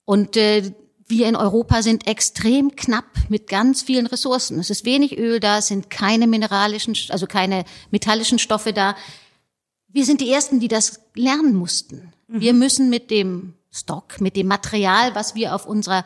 Und 0.05 0.37
äh, 0.37 0.71
wir 1.05 1.27
in 1.27 1.35
Europa 1.35 1.81
sind 1.81 2.07
extrem 2.07 2.75
knapp 2.75 3.05
mit 3.27 3.47
ganz 3.47 3.81
vielen 3.81 4.07
Ressourcen. 4.07 4.59
Es 4.59 4.69
ist 4.69 4.85
wenig 4.85 5.17
Öl 5.17 5.41
da, 5.41 5.57
es 5.57 5.67
sind 5.67 5.89
keine 5.89 6.27
mineralischen, 6.27 6.95
also 7.09 7.27
keine 7.27 7.65
metallischen 7.91 8.39
Stoffe 8.39 8.71
da. 8.71 8.95
Wir 9.89 10.05
sind 10.05 10.21
die 10.21 10.31
Ersten, 10.31 10.61
die 10.61 10.69
das 10.69 11.01
lernen 11.13 11.53
mussten. 11.53 12.13
Mhm. 12.27 12.41
Wir 12.41 12.53
müssen 12.53 12.89
mit 12.89 13.11
dem 13.11 13.53
Stock, 13.69 14.21
mit 14.21 14.37
dem 14.37 14.47
Material, 14.47 15.13
was 15.13 15.35
wir 15.35 15.55
auf 15.55 15.65
unserer, 15.65 16.05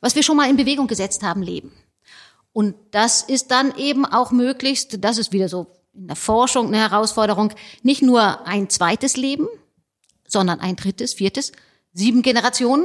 was 0.00 0.16
wir 0.16 0.24
schon 0.24 0.36
mal 0.36 0.50
in 0.50 0.56
Bewegung 0.56 0.88
gesetzt 0.88 1.22
haben, 1.22 1.42
leben. 1.42 1.72
Und 2.52 2.74
das 2.90 3.22
ist 3.22 3.52
dann 3.52 3.76
eben 3.76 4.04
auch 4.04 4.32
möglichst, 4.32 5.04
das 5.04 5.18
ist 5.18 5.32
wieder 5.32 5.48
so 5.48 5.66
in 5.96 6.08
der 6.08 6.16
Forschung 6.16 6.68
eine 6.68 6.78
Herausforderung, 6.78 7.52
nicht 7.82 8.02
nur 8.02 8.46
ein 8.46 8.68
zweites 8.68 9.16
Leben, 9.16 9.48
sondern 10.26 10.60
ein 10.60 10.76
drittes, 10.76 11.14
viertes, 11.14 11.52
sieben 11.92 12.22
Generationen 12.22 12.84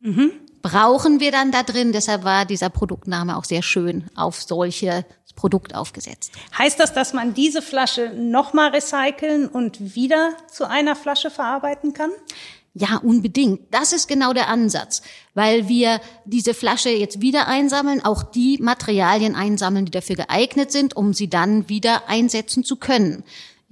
mhm. 0.00 0.32
brauchen 0.62 1.20
wir 1.20 1.32
dann 1.32 1.52
da 1.52 1.62
drin. 1.62 1.92
Deshalb 1.92 2.24
war 2.24 2.44
dieser 2.44 2.70
Produktname 2.70 3.36
auch 3.36 3.44
sehr 3.44 3.62
schön 3.62 4.04
auf 4.14 4.42
solche 4.42 5.04
Produkt 5.36 5.74
aufgesetzt. 5.74 6.32
Heißt 6.56 6.80
das, 6.80 6.92
dass 6.92 7.12
man 7.12 7.32
diese 7.32 7.62
Flasche 7.62 8.12
nochmal 8.16 8.70
recyceln 8.70 9.46
und 9.46 9.94
wieder 9.94 10.32
zu 10.50 10.68
einer 10.68 10.96
Flasche 10.96 11.30
verarbeiten 11.30 11.92
kann? 11.92 12.10
Ja, 12.78 12.98
unbedingt. 12.98 13.62
Das 13.72 13.92
ist 13.92 14.06
genau 14.06 14.32
der 14.32 14.48
Ansatz, 14.48 15.02
weil 15.34 15.68
wir 15.68 16.00
diese 16.24 16.54
Flasche 16.54 16.90
jetzt 16.90 17.20
wieder 17.20 17.48
einsammeln, 17.48 18.04
auch 18.04 18.22
die 18.22 18.58
Materialien 18.60 19.34
einsammeln, 19.34 19.84
die 19.84 19.90
dafür 19.90 20.16
geeignet 20.16 20.70
sind, 20.70 20.94
um 20.94 21.12
sie 21.12 21.28
dann 21.28 21.68
wieder 21.68 22.08
einsetzen 22.08 22.62
zu 22.62 22.76
können. 22.76 23.24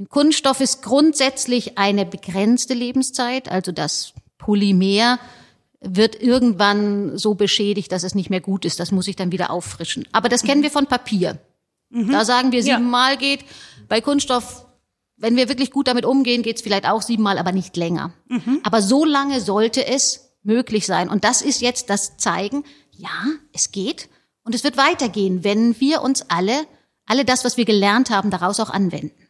Kunststoff 0.09 0.61
ist 0.61 0.83
grundsätzlich 0.83 1.79
eine 1.79 2.05
begrenzte 2.05 2.75
Lebenszeit, 2.75 3.49
also 3.49 3.73
das 3.73 4.13
Polymer 4.39 5.19
wird 5.81 6.21
irgendwann 6.21 7.17
so 7.17 7.35
beschädigt, 7.35 7.93
dass 7.93 8.03
es 8.03 8.15
nicht 8.15 8.31
mehr 8.31 8.41
gut 8.41 8.65
ist. 8.65 8.81
Das 8.81 8.91
muss 8.91 9.09
ich 9.09 9.17
dann 9.17 9.31
wieder 9.31 9.51
auffrischen. 9.51 10.07
Aber 10.13 10.29
das 10.29 10.43
kennen 10.43 10.63
wir 10.63 10.71
von 10.71 10.87
Papier. 10.87 11.39
Mhm. 11.91 12.11
Da 12.11 12.25
sagen 12.25 12.51
wir 12.51 12.63
siebenmal 12.63 13.13
ja. 13.13 13.19
geht. 13.19 13.45
Bei 13.89 14.01
Kunststoff 14.01 14.66
wenn 15.17 15.37
wir 15.37 15.49
wirklich 15.49 15.71
gut 15.71 15.89
damit 15.89 16.05
umgehen, 16.05 16.43
geht's 16.43 16.63
vielleicht 16.63 16.89
auch 16.89 17.03
siebenmal, 17.03 17.39
aber 17.39 17.53
nicht 17.53 17.77
länger. 17.77 18.13
Mhm. 18.29 18.61
Aber 18.65 18.83
so 18.83 19.05
lange 19.05 19.41
sollte 19.41 19.87
es 19.87 20.37
möglich 20.43 20.87
sein. 20.87 21.09
Und 21.09 21.25
das 21.25 21.43
ist 21.43 21.61
jetzt 21.61 21.91
das 21.91 22.17
Zeigen, 22.17 22.65
ja, 22.91 23.25
es 23.53 23.73
geht. 23.73 24.09
Und 24.43 24.55
es 24.55 24.63
wird 24.63 24.77
weitergehen, 24.77 25.43
wenn 25.43 25.79
wir 25.81 26.03
uns 26.03 26.31
alle, 26.31 26.67
alle 27.07 27.25
das, 27.25 27.45
was 27.45 27.57
wir 27.57 27.65
gelernt 27.65 28.11
haben, 28.11 28.31
daraus 28.31 28.61
auch 28.61 28.71
anwenden. 28.71 29.27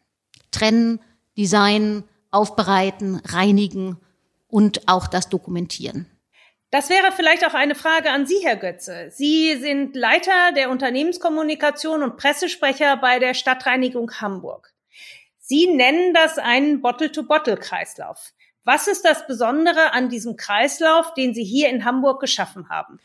Trennen, 0.50 1.00
designen, 1.38 2.05
aufbereiten, 2.31 3.21
reinigen 3.25 3.99
und 4.49 4.88
auch 4.88 5.07
das 5.07 5.28
dokumentieren. 5.28 6.07
Das 6.71 6.90
wäre 6.90 7.12
vielleicht 7.12 7.47
auch 7.47 7.55
eine 7.55 7.75
Frage 7.75 8.11
an 8.11 8.26
Sie, 8.26 8.40
Herr 8.43 8.57
Götze. 8.57 9.11
Sie 9.11 9.57
sind 9.57 9.95
Leiter 9.95 10.52
der 10.55 10.69
Unternehmenskommunikation 10.69 12.02
und 12.02 12.16
Pressesprecher 12.16 12.97
bei 12.97 13.19
der 13.19 13.35
Stadtreinigung 13.35 14.11
Hamburg. 14.21 14.75
Sie 15.49 15.69
nennen 15.69 16.12
das 16.12 16.38
einen 16.38 16.83
Bottle-to-Bottle-Kreislauf. 16.83 18.33
Was 18.65 18.88
ist 18.88 19.05
das 19.05 19.29
Besondere 19.29 19.93
an 19.93 20.09
diesem 20.09 20.37
Kreislauf, 20.37 21.15
den 21.15 21.35
Sie 21.35 21.45
hier 21.45 21.71
in 21.71 21.85
Hamburg 21.85 22.21
geschaffen 22.21 22.69
haben? 22.69 22.99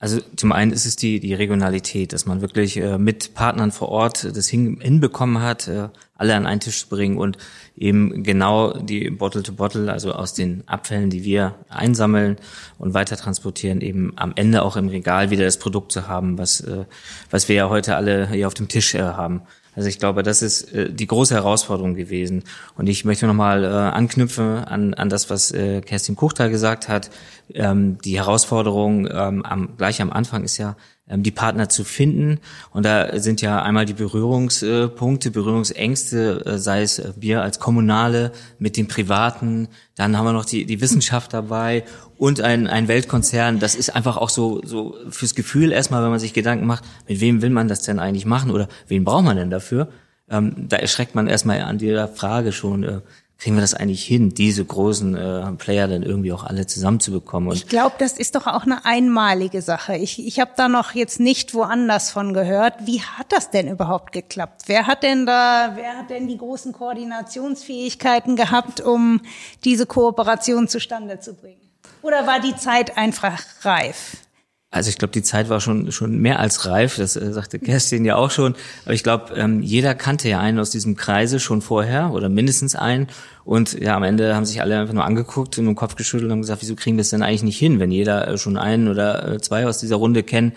Also 0.00 0.20
zum 0.34 0.50
einen 0.50 0.72
ist 0.72 0.84
es 0.84 0.96
die, 0.96 1.20
die 1.20 1.32
Regionalität, 1.32 2.12
dass 2.12 2.26
man 2.26 2.40
wirklich 2.40 2.76
äh, 2.76 2.98
mit 2.98 3.34
Partnern 3.34 3.70
vor 3.70 3.90
Ort 3.90 4.24
das 4.36 4.48
hin, 4.48 4.80
hinbekommen 4.80 5.40
hat, 5.40 5.68
äh, 5.68 5.88
alle 6.16 6.34
an 6.34 6.44
einen 6.44 6.58
Tisch 6.58 6.80
zu 6.80 6.88
bringen 6.88 7.18
und 7.18 7.38
eben 7.76 8.24
genau 8.24 8.72
die 8.72 9.08
Bottle-to-Bottle, 9.08 9.90
also 9.90 10.12
aus 10.12 10.34
den 10.34 10.66
Abfällen, 10.66 11.08
die 11.08 11.22
wir 11.22 11.54
einsammeln 11.68 12.36
und 12.78 12.94
weiter 12.94 13.16
transportieren, 13.16 13.80
eben 13.80 14.12
am 14.16 14.32
Ende 14.34 14.62
auch 14.62 14.76
im 14.76 14.88
Regal 14.88 15.30
wieder 15.30 15.44
das 15.44 15.58
Produkt 15.58 15.92
zu 15.92 16.08
haben, 16.08 16.36
was, 16.36 16.60
äh, 16.62 16.84
was 17.30 17.48
wir 17.48 17.54
ja 17.54 17.68
heute 17.68 17.94
alle 17.94 18.28
hier 18.28 18.48
auf 18.48 18.54
dem 18.54 18.66
Tisch 18.66 18.92
äh, 18.96 19.02
haben. 19.02 19.42
Also 19.76 19.88
ich 19.88 19.98
glaube, 19.98 20.22
das 20.22 20.42
ist 20.42 20.72
äh, 20.72 20.90
die 20.90 21.06
große 21.06 21.34
Herausforderung 21.34 21.94
gewesen. 21.94 22.42
Und 22.76 22.88
ich 22.88 23.04
möchte 23.04 23.26
nochmal 23.26 23.62
äh, 23.62 23.68
anknüpfen 23.68 24.64
an, 24.64 24.94
an 24.94 25.08
das, 25.08 25.30
was 25.30 25.52
äh, 25.52 25.82
Kerstin 25.82 26.16
Kuchtal 26.16 26.50
gesagt 26.50 26.88
hat. 26.88 27.10
Ähm, 27.52 27.98
die 28.04 28.16
Herausforderung 28.16 29.06
ähm, 29.06 29.44
am, 29.44 29.76
gleich 29.76 30.02
am 30.02 30.10
Anfang 30.10 30.42
ist 30.42 30.56
ja, 30.56 30.76
die 31.08 31.30
Partner 31.30 31.68
zu 31.68 31.84
finden. 31.84 32.40
Und 32.72 32.84
da 32.84 33.18
sind 33.20 33.40
ja 33.40 33.62
einmal 33.62 33.86
die 33.86 33.94
Berührungspunkte, 33.94 35.30
Berührungsängste, 35.30 36.44
äh, 36.44 36.58
sei 36.58 36.82
es 36.82 36.98
äh, 36.98 37.12
wir 37.16 37.42
als 37.42 37.60
Kommunale 37.60 38.32
mit 38.58 38.76
den 38.76 38.88
Privaten, 38.88 39.68
dann 39.94 40.18
haben 40.18 40.24
wir 40.24 40.32
noch 40.32 40.44
die, 40.44 40.66
die 40.66 40.80
Wissenschaft 40.80 41.32
dabei 41.32 41.84
und 42.18 42.40
ein, 42.40 42.66
ein 42.66 42.88
Weltkonzern. 42.88 43.60
Das 43.60 43.74
ist 43.76 43.94
einfach 43.94 44.16
auch 44.16 44.30
so, 44.30 44.60
so 44.64 44.96
fürs 45.08 45.34
Gefühl 45.34 45.70
erstmal, 45.70 46.02
wenn 46.02 46.10
man 46.10 46.18
sich 46.18 46.32
Gedanken 46.32 46.66
macht, 46.66 46.84
mit 47.08 47.20
wem 47.20 47.40
will 47.40 47.50
man 47.50 47.68
das 47.68 47.82
denn 47.82 47.98
eigentlich 48.00 48.26
machen 48.26 48.50
oder 48.50 48.68
wen 48.88 49.04
braucht 49.04 49.24
man 49.24 49.36
denn 49.36 49.50
dafür? 49.50 49.88
Ähm, 50.28 50.66
da 50.68 50.76
erschreckt 50.76 51.14
man 51.14 51.28
erstmal 51.28 51.62
an 51.62 51.78
dieser 51.78 52.08
Frage 52.08 52.50
schon, 52.50 52.82
äh, 52.82 53.00
kriegen 53.38 53.56
wir 53.56 53.60
das 53.60 53.74
eigentlich 53.74 54.04
hin, 54.04 54.30
diese 54.30 54.64
großen 54.64 55.14
äh, 55.14 55.52
Player 55.52 55.88
dann 55.88 56.02
irgendwie 56.02 56.32
auch 56.32 56.44
alle 56.44 56.66
zusammenzubekommen? 56.66 57.50
Und 57.50 57.56
ich 57.56 57.68
glaube, 57.68 57.96
das 57.98 58.12
ist 58.12 58.34
doch 58.34 58.46
auch 58.46 58.62
eine 58.62 58.84
einmalige 58.84 59.60
Sache. 59.60 59.96
Ich, 59.96 60.24
ich 60.26 60.40
habe 60.40 60.52
da 60.56 60.68
noch 60.68 60.94
jetzt 60.94 61.20
nicht 61.20 61.52
woanders 61.52 62.10
von 62.10 62.32
gehört. 62.32 62.74
Wie 62.86 63.02
hat 63.02 63.30
das 63.30 63.50
denn 63.50 63.68
überhaupt 63.68 64.12
geklappt? 64.12 64.62
Wer 64.66 64.86
hat 64.86 65.02
denn 65.02 65.26
da, 65.26 65.72
wer 65.74 65.98
hat 65.98 66.10
denn 66.10 66.28
die 66.28 66.38
großen 66.38 66.72
Koordinationsfähigkeiten 66.72 68.36
gehabt, 68.36 68.80
um 68.80 69.20
diese 69.64 69.84
Kooperation 69.84 70.66
zustande 70.66 71.20
zu 71.20 71.34
bringen? 71.34 71.60
Oder 72.02 72.26
war 72.26 72.40
die 72.40 72.56
Zeit 72.56 72.96
einfach 72.96 73.42
reif? 73.62 74.25
Also 74.70 74.90
ich 74.90 74.98
glaube, 74.98 75.12
die 75.12 75.22
Zeit 75.22 75.48
war 75.48 75.60
schon 75.60 75.92
schon 75.92 76.18
mehr 76.18 76.40
als 76.40 76.66
reif. 76.66 76.96
Das 76.96 77.16
äh, 77.16 77.32
sagte 77.32 77.58
Kerstin 77.58 78.04
ja 78.04 78.16
auch 78.16 78.30
schon. 78.30 78.54
Aber 78.84 78.94
ich 78.94 79.04
glaube, 79.04 79.34
ähm, 79.34 79.62
jeder 79.62 79.94
kannte 79.94 80.28
ja 80.28 80.40
einen 80.40 80.58
aus 80.58 80.70
diesem 80.70 80.96
Kreise 80.96 81.38
schon 81.38 81.62
vorher 81.62 82.12
oder 82.12 82.28
mindestens 82.28 82.74
einen. 82.74 83.06
Und 83.44 83.80
ja, 83.80 83.96
am 83.96 84.02
Ende 84.02 84.34
haben 84.34 84.44
sich 84.44 84.60
alle 84.60 84.78
einfach 84.78 84.92
nur 84.92 85.04
angeguckt 85.04 85.56
und 85.58 85.66
den 85.66 85.76
Kopf 85.76 85.94
geschüttelt 85.94 86.32
und 86.32 86.40
gesagt, 86.40 86.62
wieso 86.62 86.74
kriegen 86.74 86.96
wir 86.96 87.02
es 87.02 87.10
denn 87.10 87.22
eigentlich 87.22 87.44
nicht 87.44 87.58
hin, 87.58 87.78
wenn 87.78 87.92
jeder 87.92 88.26
äh, 88.26 88.38
schon 88.38 88.56
einen 88.56 88.88
oder 88.88 89.34
äh, 89.34 89.40
zwei 89.40 89.66
aus 89.66 89.78
dieser 89.78 89.96
Runde 89.96 90.24
kennt? 90.24 90.56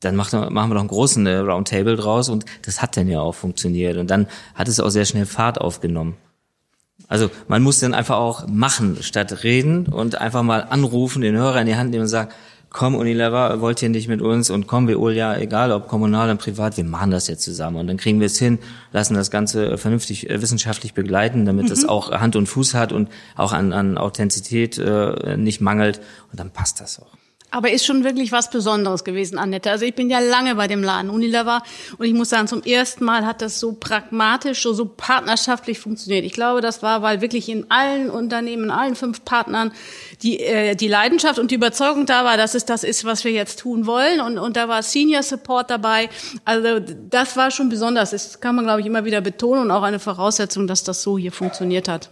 Dann 0.00 0.16
machen 0.16 0.40
wir 0.40 0.74
doch 0.74 0.80
einen 0.80 0.88
großen 0.88 1.26
äh, 1.26 1.36
Roundtable 1.36 1.96
draus 1.96 2.30
und 2.30 2.46
das 2.62 2.80
hat 2.80 2.96
dann 2.96 3.08
ja 3.08 3.20
auch 3.20 3.34
funktioniert. 3.34 3.98
Und 3.98 4.10
dann 4.10 4.26
hat 4.54 4.68
es 4.68 4.80
auch 4.80 4.88
sehr 4.88 5.04
schnell 5.04 5.26
Fahrt 5.26 5.60
aufgenommen. 5.60 6.16
Also 7.08 7.30
man 7.48 7.62
muss 7.62 7.80
dann 7.80 7.92
einfach 7.92 8.16
auch 8.16 8.46
machen 8.46 8.98
statt 9.02 9.42
reden 9.42 9.86
und 9.86 10.20
einfach 10.20 10.42
mal 10.42 10.60
anrufen, 10.62 11.22
den 11.22 11.36
Hörer 11.36 11.60
in 11.60 11.66
die 11.66 11.76
Hand 11.76 11.90
nehmen 11.90 12.02
und 12.02 12.08
sagen, 12.08 12.30
komm 12.70 12.94
Unilever, 12.94 13.60
wollt 13.60 13.82
ihr 13.82 13.88
nicht 13.88 14.08
mit 14.08 14.22
uns 14.22 14.48
und 14.48 14.66
komm 14.66 14.88
Veolia, 14.88 15.36
egal 15.36 15.72
ob 15.72 15.88
kommunal 15.88 16.28
oder 16.28 16.36
privat, 16.36 16.76
wir 16.76 16.84
machen 16.84 17.10
das 17.10 17.26
jetzt 17.26 17.42
zusammen 17.42 17.76
und 17.76 17.88
dann 17.88 17.96
kriegen 17.96 18.20
wir 18.20 18.26
es 18.26 18.38
hin, 18.38 18.58
lassen 18.92 19.14
das 19.14 19.30
Ganze 19.30 19.76
vernünftig 19.76 20.30
äh, 20.30 20.40
wissenschaftlich 20.40 20.94
begleiten, 20.94 21.44
damit 21.44 21.66
mhm. 21.66 21.72
es 21.72 21.88
auch 21.88 22.12
Hand 22.12 22.36
und 22.36 22.46
Fuß 22.46 22.74
hat 22.74 22.92
und 22.92 23.08
auch 23.36 23.52
an, 23.52 23.72
an 23.72 23.98
Authentizität 23.98 24.78
äh, 24.78 25.36
nicht 25.36 25.60
mangelt 25.60 26.00
und 26.30 26.40
dann 26.40 26.50
passt 26.50 26.80
das 26.80 27.00
auch. 27.00 27.19
Aber 27.50 27.70
ist 27.70 27.84
schon 27.84 28.04
wirklich 28.04 28.32
was 28.32 28.50
Besonderes 28.50 29.04
gewesen, 29.04 29.38
Annette. 29.38 29.70
Also 29.70 29.84
ich 29.84 29.94
bin 29.94 30.08
ja 30.08 30.20
lange 30.20 30.54
bei 30.54 30.68
dem 30.68 30.82
Laden 30.82 31.10
Unilever 31.10 31.62
und 31.98 32.06
ich 32.06 32.14
muss 32.14 32.28
sagen, 32.28 32.46
zum 32.46 32.62
ersten 32.62 33.04
Mal 33.04 33.26
hat 33.26 33.42
das 33.42 33.58
so 33.58 33.72
pragmatisch, 33.72 34.62
so, 34.62 34.72
so 34.72 34.84
partnerschaftlich 34.84 35.78
funktioniert. 35.78 36.24
Ich 36.24 36.32
glaube, 36.32 36.60
das 36.60 36.82
war, 36.82 37.02
weil 37.02 37.20
wirklich 37.20 37.48
in 37.48 37.70
allen 37.70 38.10
Unternehmen, 38.10 38.64
in 38.64 38.70
allen 38.70 38.94
fünf 38.94 39.24
Partnern 39.24 39.72
die, 40.22 40.40
äh, 40.40 40.74
die 40.76 40.88
Leidenschaft 40.88 41.38
und 41.38 41.50
die 41.50 41.56
Überzeugung 41.56 42.06
da 42.06 42.24
war, 42.24 42.36
dass 42.36 42.54
es 42.54 42.64
das 42.64 42.84
ist, 42.84 43.04
was 43.04 43.24
wir 43.24 43.32
jetzt 43.32 43.60
tun 43.60 43.86
wollen. 43.86 44.20
Und, 44.20 44.38
und 44.38 44.56
da 44.56 44.68
war 44.68 44.82
Senior 44.82 45.22
Support 45.22 45.70
dabei. 45.70 46.08
Also 46.44 46.80
das 47.10 47.36
war 47.36 47.50
schon 47.50 47.68
besonders. 47.68 48.10
Das 48.10 48.40
kann 48.40 48.54
man, 48.54 48.64
glaube 48.64 48.80
ich, 48.80 48.86
immer 48.86 49.04
wieder 49.04 49.20
betonen 49.20 49.62
und 49.62 49.70
auch 49.70 49.82
eine 49.82 49.98
Voraussetzung, 49.98 50.66
dass 50.66 50.84
das 50.84 51.02
so 51.02 51.18
hier 51.18 51.32
funktioniert 51.32 51.88
hat. 51.88 52.10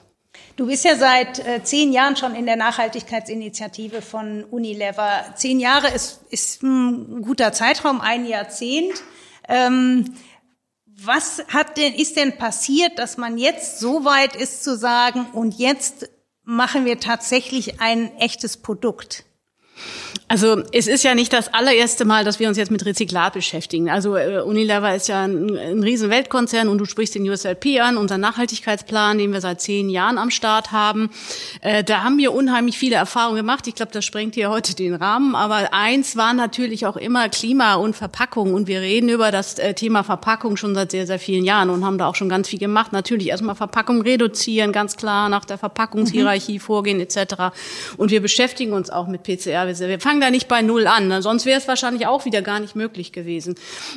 Du 0.59 0.67
bist 0.67 0.85
ja 0.85 0.97
seit 0.97 1.39
äh, 1.39 1.63
zehn 1.63 1.93
Jahren 1.93 2.17
schon 2.17 2.35
in 2.35 2.45
der 2.45 2.57
Nachhaltigkeitsinitiative 2.57 4.03
von 4.03 4.43
Unilever. 4.43 5.33
Zehn 5.37 5.61
Jahre 5.61 5.87
ist, 5.87 6.23
ist 6.31 6.65
ein 6.65 7.23
guter 7.23 7.53
Zeitraum, 7.53 8.01
ein 8.01 8.27
Jahrzehnt. 8.27 8.93
Ähm, 9.47 10.17
was 10.85 11.45
hat 11.47 11.77
denn, 11.77 11.95
ist 11.95 12.17
denn 12.17 12.39
passiert, 12.39 12.99
dass 12.99 13.19
man 13.19 13.39
jetzt 13.39 13.79
so 13.79 14.05
weit 14.05 14.35
ist 14.35 14.65
zu 14.65 14.77
sagen, 14.77 15.27
und 15.33 15.57
jetzt 15.61 16.11
machen 16.43 16.87
wir 16.87 16.99
tatsächlich 16.99 17.81
ein 17.81 18.17
echtes 18.19 18.57
Produkt? 18.57 19.27
Also 20.31 20.63
es 20.73 20.87
ist 20.87 21.05
ja 21.05 21.15
nicht 21.15 21.33
das 21.33 21.53
allererste 21.55 22.05
Mal, 22.05 22.23
dass 22.23 22.39
wir 22.39 22.49
uns 22.49 22.59
jetzt 22.59 22.71
mit 22.71 22.85
Rezyklat 22.85 23.33
beschäftigen. 23.33 23.89
Also 23.89 24.15
äh, 24.15 24.43
Unilever 24.43 24.95
ist 24.95 25.09
ja 25.09 25.25
ein, 25.25 25.57
ein 25.57 25.83
riesen 25.83 26.11
Weltkonzern 26.11 26.69
und 26.69 26.77
du 26.77 26.85
sprichst 26.85 27.15
den 27.15 27.29
USLP 27.29 27.81
an, 27.81 27.97
unseren 27.97 28.21
Nachhaltigkeitsplan, 28.21 29.17
den 29.17 29.33
wir 29.33 29.41
seit 29.41 29.63
zehn 29.63 29.89
Jahren 29.89 30.19
am 30.19 30.31
Start 30.31 30.71
haben. 30.71 31.09
Äh, 31.63 31.83
da 31.83 32.05
haben 32.05 32.19
wir 32.19 32.35
unheimlich 32.35 32.77
viele 32.77 32.97
Erfahrungen 32.97 33.39
gemacht. 33.39 33.67
Ich 33.69 33.75
glaube, 33.75 33.91
das 33.93 34.05
sprengt 34.05 34.35
hier 34.35 34.51
heute 34.51 34.75
den 34.75 34.95
Rahmen. 34.95 35.35
Aber 35.35 35.73
eins 35.73 36.15
war 36.15 36.35
natürlich 36.35 36.85
auch 36.85 36.99
immer 36.99 37.31
Klima 37.31 37.77
und 37.77 37.97
Verpackung. 37.97 38.53
Und 38.53 38.69
wir 38.69 38.83
reden 38.83 39.09
über 39.09 39.31
das 39.31 39.59
äh, 39.59 39.73
Thema 39.73 40.05
Verpackung 40.05 40.59
schon 40.59 40.75
seit 40.75 40.91
sehr, 40.91 41.07
sehr 41.07 41.19
vielen 41.19 41.45
Jahren 41.45 41.71
und 41.71 41.87
haben 41.87 41.97
da 41.97 42.07
auch 42.07 42.17
schon 42.17 42.29
ganz 42.29 42.49
viel 42.49 42.59
gemacht. 42.59 42.93
Natürlich 42.93 43.29
erstmal 43.29 43.55
Verpackung 43.55 44.03
reduzieren, 44.03 44.73
ganz 44.73 44.99
klar 44.99 45.31
nach 45.31 45.47
der 45.47 45.57
Verpackungshierarchie 45.57 46.55
mhm. 46.55 46.61
vorgehen 46.61 47.01
etc. 47.01 47.57
Und 47.97 48.11
wir 48.11 48.21
beschäftigen 48.21 48.75
uns 48.75 48.91
auch 48.91 49.07
mit 49.07 49.23
PCR. 49.23 49.67
Wir 49.69 50.01
fangen 50.01 50.19
fangen 50.19 50.21
da 50.21 50.31
nicht 50.31 50.49
bei 50.49 50.63
Null 50.63 50.87
an, 50.87 51.09
ne? 51.09 51.23
sonst 51.23 51.47
wäre 51.47 51.59
es 51.59 51.69
wahrscheinlich 51.69 52.07
auch 52.07 52.25
wieder 52.25 52.43
gar 52.43 52.61
nicht 52.61 52.75
möglich 52.75 53.13
gewesen. 53.13 53.55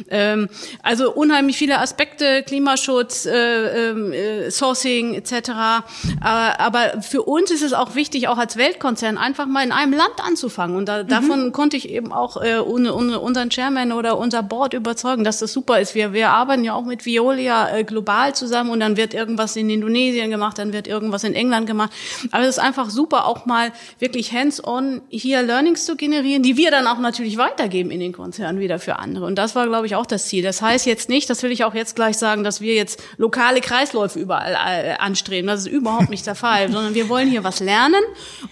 Ähm, 0.10 0.50
also 0.84 1.12
unheimlich 1.12 1.58
viele 1.58 1.80
Aspekte, 1.80 2.44
Klimaschutz, 2.44 3.25
äh, 3.25 3.90
ähm, 3.90 4.12
äh, 4.12 4.51
Sourcing 4.51 5.16
etc. 5.16 5.32
Äh, 5.34 5.82
aber 6.22 7.01
für 7.01 7.24
uns 7.24 7.50
ist 7.50 7.63
es 7.63 7.74
auch 7.74 7.96
wichtig, 7.96 8.28
auch 8.28 8.38
als 8.38 8.58
Weltkonzern 8.58 9.18
einfach 9.18 9.48
mal 9.48 9.63
in 9.63 9.72
einem 9.72 9.94
Land 9.94 10.16
anzufangen. 10.24 10.75
Und 10.75 10.86
da, 10.88 11.04
mhm. 11.04 11.08
davon 11.08 11.51
konnte 11.51 11.78
ich 11.78 11.90
eben 11.90 12.12
auch 12.12 12.42
äh, 12.42 12.60
unseren 12.60 13.50
Chairman 13.50 13.92
oder 13.92 14.18
unser 14.18 14.44
Board 14.44 14.74
überzeugen, 14.74 15.24
dass 15.24 15.40
das 15.40 15.54
super 15.54 15.80
ist. 15.80 15.96
Wir, 15.96 16.13
wir 16.13 16.30
arbeiten 16.30 16.63
ja 16.63 16.74
auch 16.74 16.86
mit 16.86 17.06
Violia 17.06 17.75
äh, 17.75 17.84
global 17.84 18.36
zusammen 18.36 18.70
und 18.70 18.80
dann 18.80 18.98
wird 18.98 19.13
irgendwas 19.13 19.56
in 19.56 19.70
Indonesien 19.70 20.30
gemacht, 20.30 20.60
dann 20.60 20.74
wird 20.74 20.88
irgendwas 20.88 21.24
in 21.24 21.34
England 21.34 21.68
gemacht. 21.68 21.92
Aber 22.32 22.44
es 22.44 22.58
ist 22.58 22.60
einfach 22.60 22.90
super, 22.90 23.25
auch 23.25 23.46
mal 23.46 23.72
wirklich 24.00 24.34
hands-on 24.34 25.01
hier 25.10 25.42
Learnings 25.62 25.86
zu 25.86 25.96
generieren, 25.96 26.41
die 26.41 26.58
wir 26.58 26.72
dann 26.72 26.88
auch 26.88 26.98
natürlich 26.98 27.38
weitergeben 27.38 27.91
in 27.91 28.00
den 28.00 28.13
Konzernen 28.13 28.60
wieder 28.60 28.80
für 28.80 28.98
andere. 28.98 29.25
Und 29.25 29.36
das 29.36 29.53
war, 29.53 29.68
glaube 29.68 29.86
ich, 29.86 29.96
auch 29.96 30.08
das 30.08 30.25
Ziel. 30.27 30.44
Das 30.44 30.60
heißt 30.60 30.88
jetzt 30.88 31.08
nicht, 31.08 31.30
das 31.30 31.44
will 31.44 31.51
ich 31.51 31.63
auch 31.63 31.75
jetzt 31.75 31.96
gleich 31.96 32.18
sagen, 32.18 32.44
dass 32.44 32.62
wir 32.62 32.74
jetzt 32.74 33.03
lokale 33.18 33.62
Kreisläufe 33.62 34.18
überall 34.18 34.53
äh, 34.53 34.94
anstreben. 34.94 35.46
Das 35.46 35.60
ist 35.60 35.68
überhaupt 35.68 36.10
nicht 36.10 36.25
der 36.25 36.34
Fall, 36.34 36.72
sondern 36.72 36.96
wir 36.96 37.10
wollen 37.10 37.30
hier 37.30 37.44
was 37.44 37.60
lernen 37.60 38.01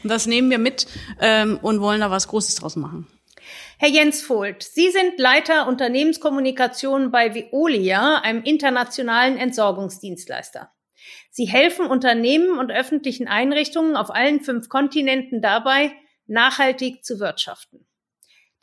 und 0.04 0.08
das 0.12 0.28
nehmen 0.28 0.52
wir 0.52 0.60
mit 0.60 0.86
ähm, 1.20 1.58
und 1.64 1.82
wollen 1.82 2.02
da 2.02 2.12
was 2.12 2.28
Großes 2.28 2.56
draus 2.56 2.76
machen. 2.76 3.08
Herr 3.80 3.90
Jens 3.90 4.22
Vogt, 4.22 4.62
Sie 4.62 4.92
sind 4.92 5.18
Leiter 5.18 5.68
Unternehmenskommunikation 5.68 7.10
bei 7.10 7.34
Veolia, 7.34 8.20
einem 8.20 8.44
internationalen 8.44 9.36
Entsorgungsdienstleister. 9.38 10.70
Sie 11.32 11.46
helfen 11.46 11.88
Unternehmen 11.88 12.60
und 12.60 12.72
öffentlichen 12.72 13.28
Einrichtungen 13.28 13.96
auf 13.96 14.14
allen 14.14 14.42
fünf 14.42 14.70
Kontinenten 14.70 15.42
dabei, 15.42 15.92
nachhaltig 16.30 17.04
zu 17.04 17.20
wirtschaften. 17.20 17.86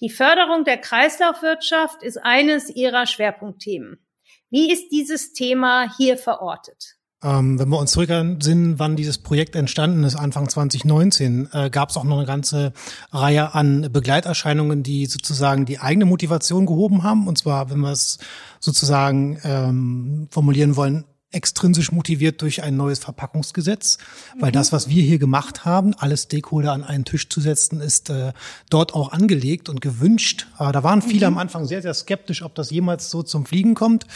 Die 0.00 0.10
Förderung 0.10 0.64
der 0.64 0.78
Kreislaufwirtschaft 0.78 2.02
ist 2.02 2.18
eines 2.18 2.68
ihrer 2.68 3.06
Schwerpunktthemen. 3.06 4.06
Wie 4.50 4.70
ist 4.70 4.90
dieses 4.90 5.32
Thema 5.32 5.92
hier 5.96 6.18
verortet? 6.18 6.96
Ähm, 7.24 7.58
wenn 7.58 7.70
wir 7.70 7.78
uns 7.78 7.92
zurückerinnern, 7.92 8.78
wann 8.78 8.94
dieses 8.94 9.18
Projekt 9.18 9.56
entstanden 9.56 10.04
ist, 10.04 10.16
Anfang 10.16 10.48
2019, 10.48 11.48
äh, 11.50 11.70
gab 11.70 11.88
es 11.88 11.96
auch 11.96 12.04
noch 12.04 12.18
eine 12.18 12.26
ganze 12.26 12.74
Reihe 13.10 13.54
an 13.54 13.90
Begleiterscheinungen, 13.90 14.82
die 14.82 15.06
sozusagen 15.06 15.64
die 15.64 15.78
eigene 15.78 16.04
Motivation 16.04 16.66
gehoben 16.66 17.02
haben. 17.02 17.26
Und 17.26 17.38
zwar, 17.38 17.70
wenn 17.70 17.80
wir 17.80 17.90
es 17.90 18.18
sozusagen 18.60 19.40
ähm, 19.44 20.28
formulieren 20.30 20.76
wollen, 20.76 21.04
extrinsisch 21.32 21.92
motiviert 21.92 22.40
durch 22.40 22.62
ein 22.62 22.76
neues 22.76 23.00
Verpackungsgesetz, 23.00 23.98
weil 24.38 24.52
das, 24.52 24.72
was 24.72 24.88
wir 24.88 25.02
hier 25.02 25.18
gemacht 25.18 25.64
haben, 25.64 25.92
alle 25.94 26.16
Stakeholder 26.16 26.72
an 26.72 26.84
einen 26.84 27.04
Tisch 27.04 27.28
zu 27.28 27.40
setzen, 27.40 27.80
ist 27.80 28.10
äh, 28.10 28.32
dort 28.70 28.94
auch 28.94 29.12
angelegt 29.12 29.68
und 29.68 29.80
gewünscht. 29.80 30.46
Äh, 30.58 30.72
da 30.72 30.82
waren 30.82 31.02
viele 31.02 31.28
mhm. 31.28 31.34
am 31.34 31.38
Anfang 31.38 31.66
sehr, 31.66 31.82
sehr 31.82 31.94
skeptisch, 31.94 32.42
ob 32.42 32.54
das 32.54 32.70
jemals 32.70 33.10
so 33.10 33.22
zum 33.22 33.44
Fliegen 33.44 33.74
kommt. 33.74 34.06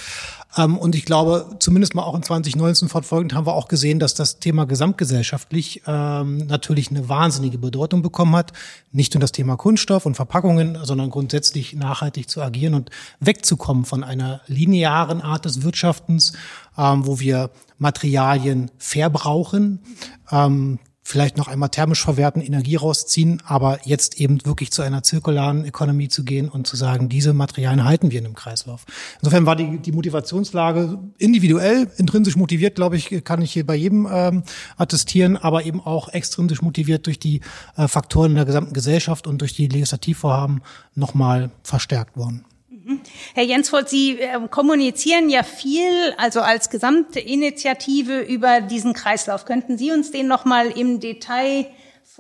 Ähm, 0.56 0.76
und 0.76 0.94
ich 0.94 1.04
glaube, 1.04 1.56
zumindest 1.58 1.94
mal 1.94 2.02
auch 2.02 2.14
in 2.14 2.22
2019 2.22 2.88
fortfolgend 2.88 3.34
haben 3.34 3.46
wir 3.46 3.54
auch 3.54 3.68
gesehen, 3.68 3.98
dass 3.98 4.14
das 4.14 4.38
Thema 4.40 4.66
gesamtgesellschaftlich 4.66 5.82
ähm, 5.86 6.38
natürlich 6.38 6.90
eine 6.90 7.08
wahnsinnige 7.08 7.58
Bedeutung 7.58 8.02
bekommen 8.02 8.34
hat. 8.36 8.52
Nicht 8.92 9.14
nur 9.14 9.20
das 9.20 9.32
Thema 9.32 9.56
Kunststoff 9.56 10.06
und 10.06 10.16
Verpackungen, 10.16 10.78
sondern 10.82 11.10
grundsätzlich 11.10 11.74
nachhaltig 11.74 12.28
zu 12.28 12.42
agieren 12.42 12.74
und 12.74 12.90
wegzukommen 13.20 13.84
von 13.84 14.02
einer 14.02 14.40
linearen 14.46 15.20
Art 15.20 15.44
des 15.44 15.62
Wirtschaftens, 15.62 16.32
ähm, 16.76 17.06
wo 17.06 17.20
wir 17.20 17.50
Materialien 17.78 18.70
verbrauchen. 18.78 19.80
Vielleicht 21.10 21.36
noch 21.36 21.48
einmal 21.48 21.70
thermisch 21.70 22.04
verwerten, 22.04 22.40
Energie 22.40 22.76
rausziehen, 22.76 23.42
aber 23.44 23.80
jetzt 23.82 24.20
eben 24.20 24.46
wirklich 24.46 24.70
zu 24.70 24.82
einer 24.82 25.02
zirkularen 25.02 25.64
Ökonomie 25.64 26.06
zu 26.06 26.22
gehen 26.22 26.48
und 26.48 26.68
zu 26.68 26.76
sagen, 26.76 27.08
diese 27.08 27.32
Materialien 27.32 27.84
halten 27.84 28.12
wir 28.12 28.20
in 28.20 28.26
einem 28.26 28.36
Kreislauf. 28.36 28.84
Insofern 29.20 29.44
war 29.44 29.56
die, 29.56 29.80
die 29.80 29.90
Motivationslage 29.90 31.00
individuell, 31.18 31.90
intrinsisch 31.96 32.36
motiviert, 32.36 32.76
glaube 32.76 32.96
ich, 32.96 33.24
kann 33.24 33.42
ich 33.42 33.50
hier 33.52 33.66
bei 33.66 33.74
jedem 33.74 34.06
ähm, 34.08 34.44
attestieren, 34.76 35.36
aber 35.36 35.64
eben 35.64 35.80
auch 35.80 36.10
extrinsisch 36.10 36.62
motiviert 36.62 37.06
durch 37.06 37.18
die 37.18 37.40
äh, 37.76 37.88
Faktoren 37.88 38.30
in 38.30 38.36
der 38.36 38.44
gesamten 38.44 38.72
Gesellschaft 38.72 39.26
und 39.26 39.40
durch 39.40 39.52
die 39.52 39.66
Legislativvorhaben 39.66 40.60
nochmal 40.94 41.50
verstärkt 41.64 42.16
worden. 42.16 42.44
Herr 43.34 43.44
Jensvold, 43.44 43.88
Sie 43.88 44.18
äh, 44.20 44.38
kommunizieren 44.48 45.28
ja 45.28 45.42
viel, 45.42 46.14
also 46.16 46.40
als 46.40 46.70
gesamte 46.70 47.20
Initiative 47.20 48.20
über 48.20 48.60
diesen 48.60 48.94
Kreislauf. 48.94 49.44
Könnten 49.44 49.76
Sie 49.76 49.92
uns 49.92 50.10
den 50.10 50.28
noch 50.28 50.44
mal 50.44 50.66
im 50.70 51.00
Detail 51.00 51.66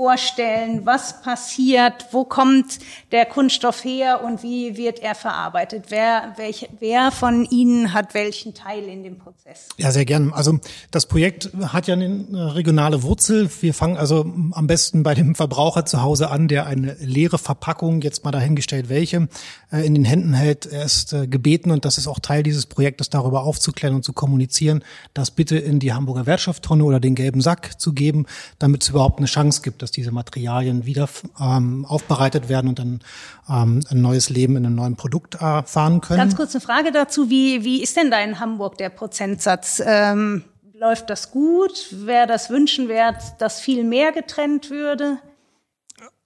vorstellen, 0.00 0.86
was 0.86 1.20
passiert, 1.20 2.06
wo 2.10 2.24
kommt 2.24 2.78
der 3.12 3.26
Kunststoff 3.26 3.84
her 3.84 4.24
und 4.24 4.42
wie 4.42 4.78
wird 4.78 4.98
er 5.00 5.14
verarbeitet? 5.14 5.86
Wer, 5.90 6.32
welch, 6.36 6.70
wer 6.78 7.10
von 7.10 7.44
Ihnen 7.44 7.92
hat 7.92 8.14
welchen 8.14 8.54
Teil 8.54 8.84
in 8.84 9.02
dem 9.02 9.18
Prozess? 9.18 9.68
Ja, 9.76 9.92
sehr 9.92 10.06
gerne. 10.06 10.32
Also 10.32 10.58
das 10.90 11.04
Projekt 11.04 11.50
hat 11.60 11.86
ja 11.86 11.92
eine 11.92 12.54
regionale 12.54 13.02
Wurzel. 13.02 13.50
Wir 13.60 13.74
fangen 13.74 13.98
also 13.98 14.20
am 14.52 14.66
besten 14.66 15.02
bei 15.02 15.12
dem 15.12 15.34
Verbraucher 15.34 15.84
zu 15.84 16.00
Hause 16.00 16.30
an, 16.30 16.48
der 16.48 16.66
eine 16.66 16.94
leere 17.00 17.36
Verpackung, 17.36 18.00
jetzt 18.00 18.24
mal 18.24 18.30
dahingestellt 18.30 18.88
welche, 18.88 19.28
äh, 19.70 19.84
in 19.84 19.94
den 19.94 20.06
Händen 20.06 20.32
hält. 20.32 20.64
Er 20.64 20.86
ist 20.86 21.12
äh, 21.12 21.26
gebeten, 21.26 21.70
und 21.70 21.84
das 21.84 21.98
ist 21.98 22.06
auch 22.06 22.20
Teil 22.20 22.42
dieses 22.42 22.64
Projektes, 22.64 23.10
darüber 23.10 23.42
aufzuklären 23.42 23.96
und 23.96 24.04
zu 24.06 24.14
kommunizieren, 24.14 24.82
das 25.12 25.30
bitte 25.30 25.58
in 25.58 25.78
die 25.78 25.92
Hamburger 25.92 26.24
Wertstofftonne 26.24 26.84
oder 26.84 27.00
den 27.00 27.14
gelben 27.14 27.42
Sack 27.42 27.78
zu 27.78 27.92
geben, 27.92 28.24
damit 28.58 28.82
es 28.82 28.88
überhaupt 28.88 29.18
eine 29.18 29.26
Chance 29.26 29.60
gibt, 29.60 29.82
dass 29.90 29.92
diese 29.92 30.12
Materialien 30.12 30.86
wieder 30.86 31.08
ähm, 31.40 31.84
aufbereitet 31.84 32.48
werden 32.48 32.68
und 32.68 32.78
dann 32.78 33.00
ähm, 33.48 33.80
ein 33.90 34.00
neues 34.00 34.30
Leben 34.30 34.56
in 34.56 34.64
einem 34.64 34.76
neuen 34.76 34.96
Produkt 34.96 35.34
erfahren 35.34 36.00
können. 36.00 36.18
Ganz 36.18 36.36
kurze 36.36 36.60
Frage 36.60 36.92
dazu, 36.92 37.28
wie, 37.28 37.64
wie 37.64 37.82
ist 37.82 37.96
denn 37.96 38.10
da 38.10 38.20
in 38.20 38.38
Hamburg 38.38 38.78
der 38.78 38.88
Prozentsatz? 38.90 39.82
Ähm, 39.84 40.44
läuft 40.74 41.10
das 41.10 41.32
gut? 41.32 41.88
Wäre 41.90 42.28
das 42.28 42.50
wünschenwert, 42.50 43.40
dass 43.40 43.60
viel 43.60 43.82
mehr 43.82 44.12
getrennt 44.12 44.70
würde? 44.70 45.18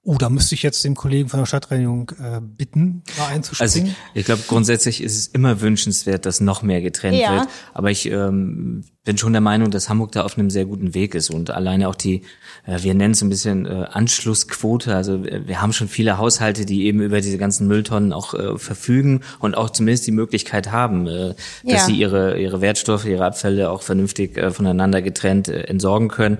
Oh, 0.06 0.16
da 0.18 0.28
müsste 0.28 0.54
ich 0.54 0.62
jetzt 0.62 0.84
den 0.84 0.94
Kollegen 0.94 1.30
von 1.30 1.40
der 1.40 1.46
Stadtreinigung 1.46 2.11
äh, 2.23 2.38
bitten, 2.40 3.02
da 3.16 3.28
einzuspringen. 3.28 3.87
Also 3.87 3.96
ich 4.12 4.25
glaube, 4.26 4.42
grundsätzlich 4.46 5.02
ist 5.02 5.16
es 5.16 5.28
immer 5.28 5.62
wünschenswert, 5.62 6.26
dass 6.26 6.42
noch 6.42 6.62
mehr 6.62 6.82
getrennt 6.82 7.16
ja. 7.16 7.32
wird. 7.32 7.49
Aber 7.73 7.90
ich 7.90 8.11
ähm, 8.11 8.84
bin 9.04 9.16
schon 9.16 9.32
der 9.32 9.40
Meinung, 9.40 9.70
dass 9.70 9.88
Hamburg 9.88 10.12
da 10.12 10.25
auf 10.25 10.37
einem 10.37 10.50
sehr 10.50 10.66
guten 10.66 10.92
Weg 10.92 11.14
ist 11.14 11.30
und 11.30 11.50
alleine 11.50 11.88
auch 11.88 11.94
die, 11.94 12.20
äh, 12.66 12.82
wir 12.82 12.92
nennen 12.92 13.12
es 13.12 13.23
ein 13.23 13.30
bisschen 13.30 13.64
äh, 13.64 13.87
Anschlussquote. 13.90 14.94
Also 14.94 15.25
äh, 15.25 15.46
wir 15.46 15.62
haben 15.62 15.73
schon 15.73 15.88
viele 15.88 16.18
Haushalte, 16.18 16.66
die 16.66 16.84
eben 16.84 17.00
über 17.00 17.23
diese 17.23 17.38
ganzen 17.38 17.66
Mülltonnen 17.66 18.12
auch 18.12 18.34
äh, 18.34 18.58
verfügen 18.58 19.23
und 19.38 19.56
auch 19.56 19.70
zumindest 19.70 20.06
die 20.06 20.12
Möglichkeit 20.12 20.70
haben, 20.70 21.06
äh, 21.06 21.28
dass 21.62 21.73
ja. 21.73 21.84
sie 21.87 21.94
ihre 21.94 22.38
ihre 22.38 22.61
Wertstoffe, 22.61 23.06
ihre 23.06 23.25
Abfälle 23.25 23.70
auch 23.70 23.80
vernünftig 23.80 24.37
äh, 24.37 24.50
voneinander 24.50 25.00
getrennt 25.00 25.49
äh, 25.49 25.62
entsorgen 25.62 26.08
können. 26.08 26.38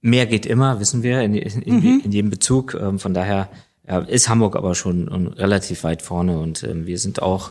Mehr 0.00 0.26
geht 0.26 0.46
immer, 0.46 0.80
wissen 0.80 1.02
wir, 1.02 1.22
in, 1.22 1.34
in, 1.34 1.74
mhm. 1.74 2.02
in 2.04 2.12
jedem 2.12 2.30
Bezug. 2.30 2.74
Ähm, 2.74 2.98
von 2.98 3.14
daher 3.14 3.48
ja, 3.86 3.98
ist 3.98 4.28
Hamburg 4.28 4.56
aber 4.56 4.74
schon 4.74 5.08
um, 5.08 5.28
relativ 5.28 5.84
weit 5.84 6.02
vorne 6.02 6.38
und 6.38 6.62
ähm, 6.62 6.86
wir 6.86 6.98
sind 6.98 7.22
auch 7.22 7.50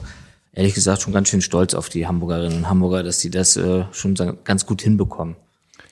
ehrlich 0.54 0.74
gesagt 0.74 1.02
schon 1.02 1.14
ganz 1.14 1.30
schön 1.30 1.42
stolz 1.42 1.74
auf 1.74 1.90
die 1.90 2.08
Hamburgerinnen 2.08 2.60
und 2.60 2.70
Hamburger, 2.70 3.04
dass 3.04 3.20
sie 3.20 3.30
das 3.30 3.58
äh, 3.58 3.84
schon 3.92 4.16
ganz 4.44 4.66
gut 4.66 4.82
hinbekommen. 4.82 5.36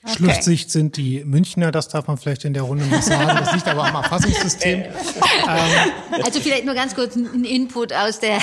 Okay. 0.08 0.18
Schlusssicht 0.18 0.70
sind 0.70 0.98
die 0.98 1.26
Münchner, 1.26 1.72
das 1.72 1.88
darf 1.88 2.06
man 2.06 2.18
vielleicht 2.18 2.46
in 2.46 2.54
der 2.54 2.62
Runde 2.62 2.86
nicht 2.86 3.04
sagen. 3.04 3.28
Das 3.40 3.54
liegt 3.54 3.68
aber 3.68 3.86
am 3.86 3.96
Erfassungssystem. 3.96 4.82
ähm. 4.84 6.24
Also 6.24 6.40
vielleicht 6.40 6.64
nur 6.66 6.76
ganz 6.76 6.94
kurz 6.94 7.16
ein 7.16 7.44
Input 7.44 7.92
aus 7.92 8.20
der, 8.20 8.38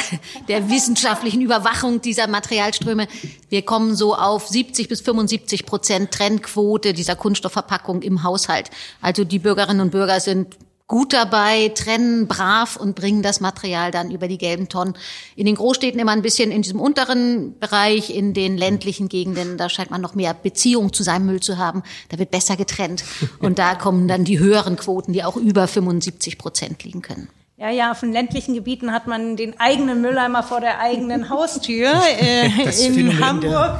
der 0.48 0.68
wissenschaftlichen 0.70 1.40
Überwachung 1.40 2.00
dieser 2.00 2.26
Materialströme. 2.26 3.06
Wir 3.48 3.62
kommen 3.62 3.94
so 3.94 4.16
auf 4.16 4.48
70 4.48 4.88
bis 4.88 5.02
75 5.02 5.64
Prozent 5.64 6.10
Trennquote 6.10 6.94
dieser 6.94 7.14
Kunststoffverpackung 7.14 8.02
im 8.02 8.24
Haushalt. 8.24 8.70
Also 9.00 9.22
die 9.22 9.38
Bürgerinnen 9.38 9.82
und 9.82 9.90
Bürger 9.90 10.18
sind 10.18 10.56
gut 10.92 11.14
dabei, 11.14 11.70
trennen 11.74 12.28
brav 12.28 12.76
und 12.76 12.94
bringen 12.94 13.22
das 13.22 13.40
Material 13.40 13.90
dann 13.90 14.10
über 14.10 14.28
die 14.28 14.36
gelben 14.36 14.68
Tonnen. 14.68 14.92
In 15.36 15.46
den 15.46 15.54
Großstädten 15.54 15.98
immer 15.98 16.12
ein 16.12 16.20
bisschen 16.20 16.50
in 16.50 16.60
diesem 16.60 16.80
unteren 16.80 17.58
Bereich, 17.58 18.14
in 18.14 18.34
den 18.34 18.58
ländlichen 18.58 19.08
Gegenden, 19.08 19.56
da 19.56 19.70
scheint 19.70 19.90
man 19.90 20.02
noch 20.02 20.14
mehr 20.14 20.34
Beziehung 20.34 20.92
zu 20.92 21.02
seinem 21.02 21.24
Müll 21.24 21.40
zu 21.40 21.56
haben. 21.56 21.82
Da 22.10 22.18
wird 22.18 22.30
besser 22.30 22.58
getrennt. 22.58 23.04
Und 23.38 23.58
da 23.58 23.74
kommen 23.74 24.06
dann 24.06 24.24
die 24.24 24.38
höheren 24.38 24.76
Quoten, 24.76 25.14
die 25.14 25.24
auch 25.24 25.36
über 25.36 25.66
75 25.66 26.36
Prozent 26.36 26.84
liegen 26.84 27.00
können. 27.00 27.28
Ja, 27.62 27.70
ja, 27.70 27.92
auf 27.92 28.00
den 28.00 28.12
ländlichen 28.12 28.54
Gebieten 28.54 28.92
hat 28.92 29.06
man 29.06 29.36
den 29.36 29.60
eigenen 29.60 30.00
Mülleimer 30.00 30.42
vor 30.42 30.60
der 30.60 30.80
eigenen 30.80 31.30
Haustür. 31.30 31.92
Äh, 32.22 32.46
in 32.86 32.94
Phänomen 32.94 33.24
Hamburg, 33.24 33.76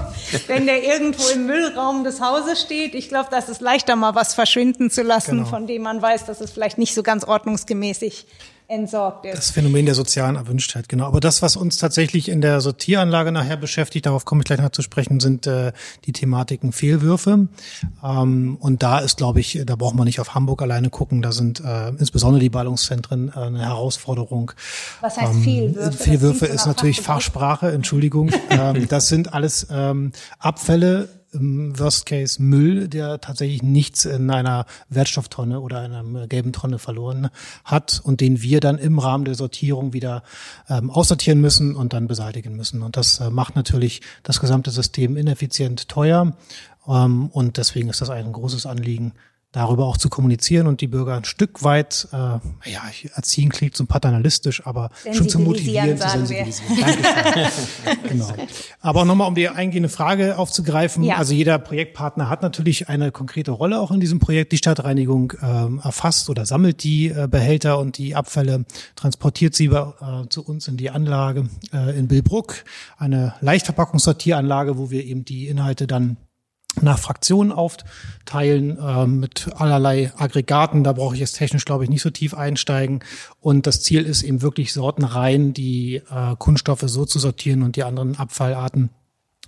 wenn 0.47 0.67
der 0.67 0.83
irgendwo 0.83 1.29
im 1.29 1.47
Müllraum 1.47 2.05
des 2.05 2.21
Hauses 2.21 2.61
steht, 2.61 2.95
ich 2.95 3.09
glaube, 3.09 3.29
das 3.31 3.49
ist 3.49 3.61
leichter 3.61 3.97
mal 3.97 4.15
was 4.15 4.35
verschwinden 4.35 4.91
zu 4.91 5.03
lassen, 5.03 5.39
genau. 5.39 5.49
von 5.49 5.67
dem 5.67 5.83
man 5.83 6.01
weiß, 6.01 6.25
dass 6.27 6.41
es 6.41 6.53
vielleicht 6.53 6.79
nicht 6.79 6.95
so 6.95 7.03
ganz 7.03 7.25
ordnungsgemäßig 7.25 8.27
entsorgt 8.69 9.27
ist. 9.27 9.37
Das 9.37 9.51
Phänomen 9.51 9.87
der 9.87 9.95
sozialen 9.95 10.37
Erwünschtheit, 10.37 10.89
genau. 10.89 11.07
Aber 11.07 11.21
das, 11.21 11.43
was 11.43 11.57
uns 11.57 11.77
tatsächlich 11.77 12.29
in 12.29 12.41
der 12.41 12.61
Sortieranlage 12.61 13.33
nachher 13.33 13.57
beschäftigt, 13.57 14.07
darauf 14.07 14.25
komme 14.25 14.41
ich 14.41 14.47
gleich 14.47 14.61
noch 14.61 14.71
zu 14.71 14.83
sprechen, 14.83 15.21
sind 15.21 15.47
äh, 15.47 15.73
die 16.05 16.13
Thematiken 16.13 16.73
Fehlwürfe. 16.73 17.49
Ähm, 18.03 18.57
und 18.61 18.83
da 18.83 18.99
ist, 19.01 19.17
glaube 19.19 19.41
ich, 19.41 19.61
da 19.65 19.77
braucht 19.77 19.95
man 19.95 20.07
nicht 20.07 20.21
auf 20.21 20.35
Hamburg 20.35 20.63
alleine 20.63 20.91
gucken. 20.91 21.23
Da 21.23 21.33
sind 21.33 21.61
äh, 21.61 21.89
insbesondere 21.91 22.41
die 22.41 22.51
Ballungszentren 22.51 23.33
äh, 23.35 23.39
eine 23.39 23.65
Herausforderung. 23.65 24.53
Was 25.01 25.19
heißt 25.19 25.35
ähm, 25.35 25.43
Fehlwürfe? 25.43 25.93
Fehlwürfe 25.93 26.47
ist 26.47 26.67
natürlich 26.67 27.01
Fachsprache, 27.01 27.73
Entschuldigung. 27.73 28.31
ähm, 28.51 28.87
das 28.89 29.09
sind 29.09 29.35
alles 29.35 29.67
ähm, 29.71 30.13
Abfälle, 30.39 31.09
im 31.33 31.79
Worst 31.79 32.07
Case 32.07 32.41
Müll, 32.43 32.89
der 32.89 33.21
tatsächlich 33.21 33.63
nichts 33.63 34.05
in 34.05 34.31
einer 34.31 34.67
Wertstofftonne 34.89 35.61
oder 35.61 35.81
einer 35.81 36.27
gelben 36.27 36.53
Tonne 36.53 36.79
verloren 36.79 37.31
hat 37.65 38.01
und 38.05 38.21
den 38.21 38.43
wir 38.43 38.61
dann 38.61 38.79
im 38.79 38.99
Rahmen 38.99 39.25
der 39.25 39.35
Sortierung 39.35 39.93
wieder 39.93 40.23
ähm, 40.69 40.91
aussortieren 40.91 41.41
müssen 41.41 41.75
und 41.75 41.93
dann 41.93 42.07
beseitigen 42.07 42.55
müssen. 42.57 42.83
Und 42.83 42.97
das 42.97 43.21
äh, 43.21 43.31
macht 43.31 43.57
natürlich 43.57 44.03
das 44.23 44.41
gesamte 44.41 44.71
System 44.71 45.17
ineffizient 45.17 45.89
teuer. 45.89 46.37
Ähm, 46.87 47.29
und 47.29 47.57
deswegen 47.57 47.89
ist 47.89 48.01
das 48.01 48.11
ein 48.11 48.33
großes 48.33 48.67
Anliegen, 48.67 49.13
darüber 49.53 49.85
auch 49.85 49.99
zu 49.99 50.09
kommunizieren 50.09 50.67
und 50.67 50.81
die 50.81 50.87
Bürger 50.87 51.15
ein 51.15 51.25
Stück 51.25 51.63
weit, 51.63 52.09
äh, 52.13 52.17
ja, 52.17 52.83
erziehen 53.15 53.51
klingt 53.51 53.77
so 53.77 53.85
paternalistisch, 53.85 54.67
aber 54.67 54.91
schon 55.13 55.29
zu 55.29 55.39
motivieren, 55.39 55.99
zu 55.99 56.09
sensibilisieren. 56.09 56.73
genau. 58.09 58.33
Aber 58.81 59.05
nochmal, 59.05 59.29
um 59.29 59.35
die 59.35 59.49
eingehende 59.49 59.91
Frage 59.91 60.39
aufzugreifen, 60.39 61.05
ja. 61.05 61.17
also 61.17 61.35
jeder 61.35 61.59
Projektpartner 61.59 62.31
hat 62.31 62.43
natürlich 62.43 62.89
eine 62.89 63.13
konkrete 63.13 63.51
Rolle 63.51 63.79
auch 63.79 63.91
in 63.91 64.01
diesem 64.01 64.19
Projekt. 64.19 64.53
Die 64.53 64.57
Stadtreinigung 64.57 65.33
äh, 65.33 65.85
erfasst 65.85 66.31
oder 66.31 66.47
sammelt 66.47 66.83
die 66.83 67.09
äh, 67.09 67.29
Behälter 67.31 67.79
und 67.79 67.99
die 67.99 68.15
Abfälle, 68.15 68.65
transportiert 68.97 69.55
sie 69.55 69.67
äh, 69.67 69.93
zu 70.31 70.45
uns 70.45 70.67
in 70.67 70.79
die 70.79 70.91
Anlage 70.91 71.49
äh, 71.75 71.99
in 71.99 72.09
Billbruck, 72.09 72.65
eine 72.97 73.35
Leichtverpackungssortieranlage, 73.41 74.79
wo 74.79 74.91
wir 74.91 75.05
eben 75.05 75.27
die 75.27 75.49
Inhalte 75.49 75.87
dann 75.87 76.17
nach 76.81 76.99
Fraktionen 76.99 77.53
aufteilen 77.53 78.79
äh, 78.79 79.07
mit 79.07 79.51
allerlei 79.57 80.13
Aggregaten. 80.17 80.85
Da 80.85 80.93
brauche 80.93 81.15
ich 81.15 81.21
jetzt 81.21 81.37
technisch, 81.37 81.65
glaube 81.65 81.85
ich, 81.85 81.91
nicht 81.91 82.03
so 82.03 82.11
tief 82.11 82.35
einsteigen. 82.35 83.01
Und 83.41 83.67
das 83.67 83.83
Ziel 83.83 84.05
ist 84.05 84.23
eben 84.23 84.43
wirklich 84.43 84.73
sortenrein 84.73 85.53
die 85.53 85.97
äh, 85.97 86.37
Kunststoffe 86.39 86.85
so 86.87 87.05
zu 87.05 87.19
sortieren 87.19 87.63
und 87.63 87.77
die 87.77 87.85
anderen 87.85 88.19
Abfallarten, 88.19 88.91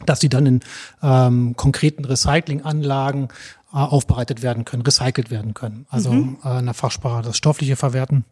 dass 0.05 0.21
sie 0.21 0.29
dann 0.29 0.47
in 0.47 0.61
ähm, 1.03 1.57
konkreten 1.57 2.05
Recyclinganlagen 2.05 3.29
äh, 3.73 3.77
aufbereitet 3.77 4.43
werden 4.43 4.65
können, 4.65 4.83
recycelt 4.83 5.31
werden 5.31 5.55
können. 5.55 5.87
Also 5.89 6.13
mhm. 6.13 6.39
äh, 6.45 6.59
in 6.59 6.67
der 6.67 6.75
Fachsprache 6.75 7.23
das 7.23 7.37
stoffliche 7.37 7.77
Verwerten. 7.77 8.25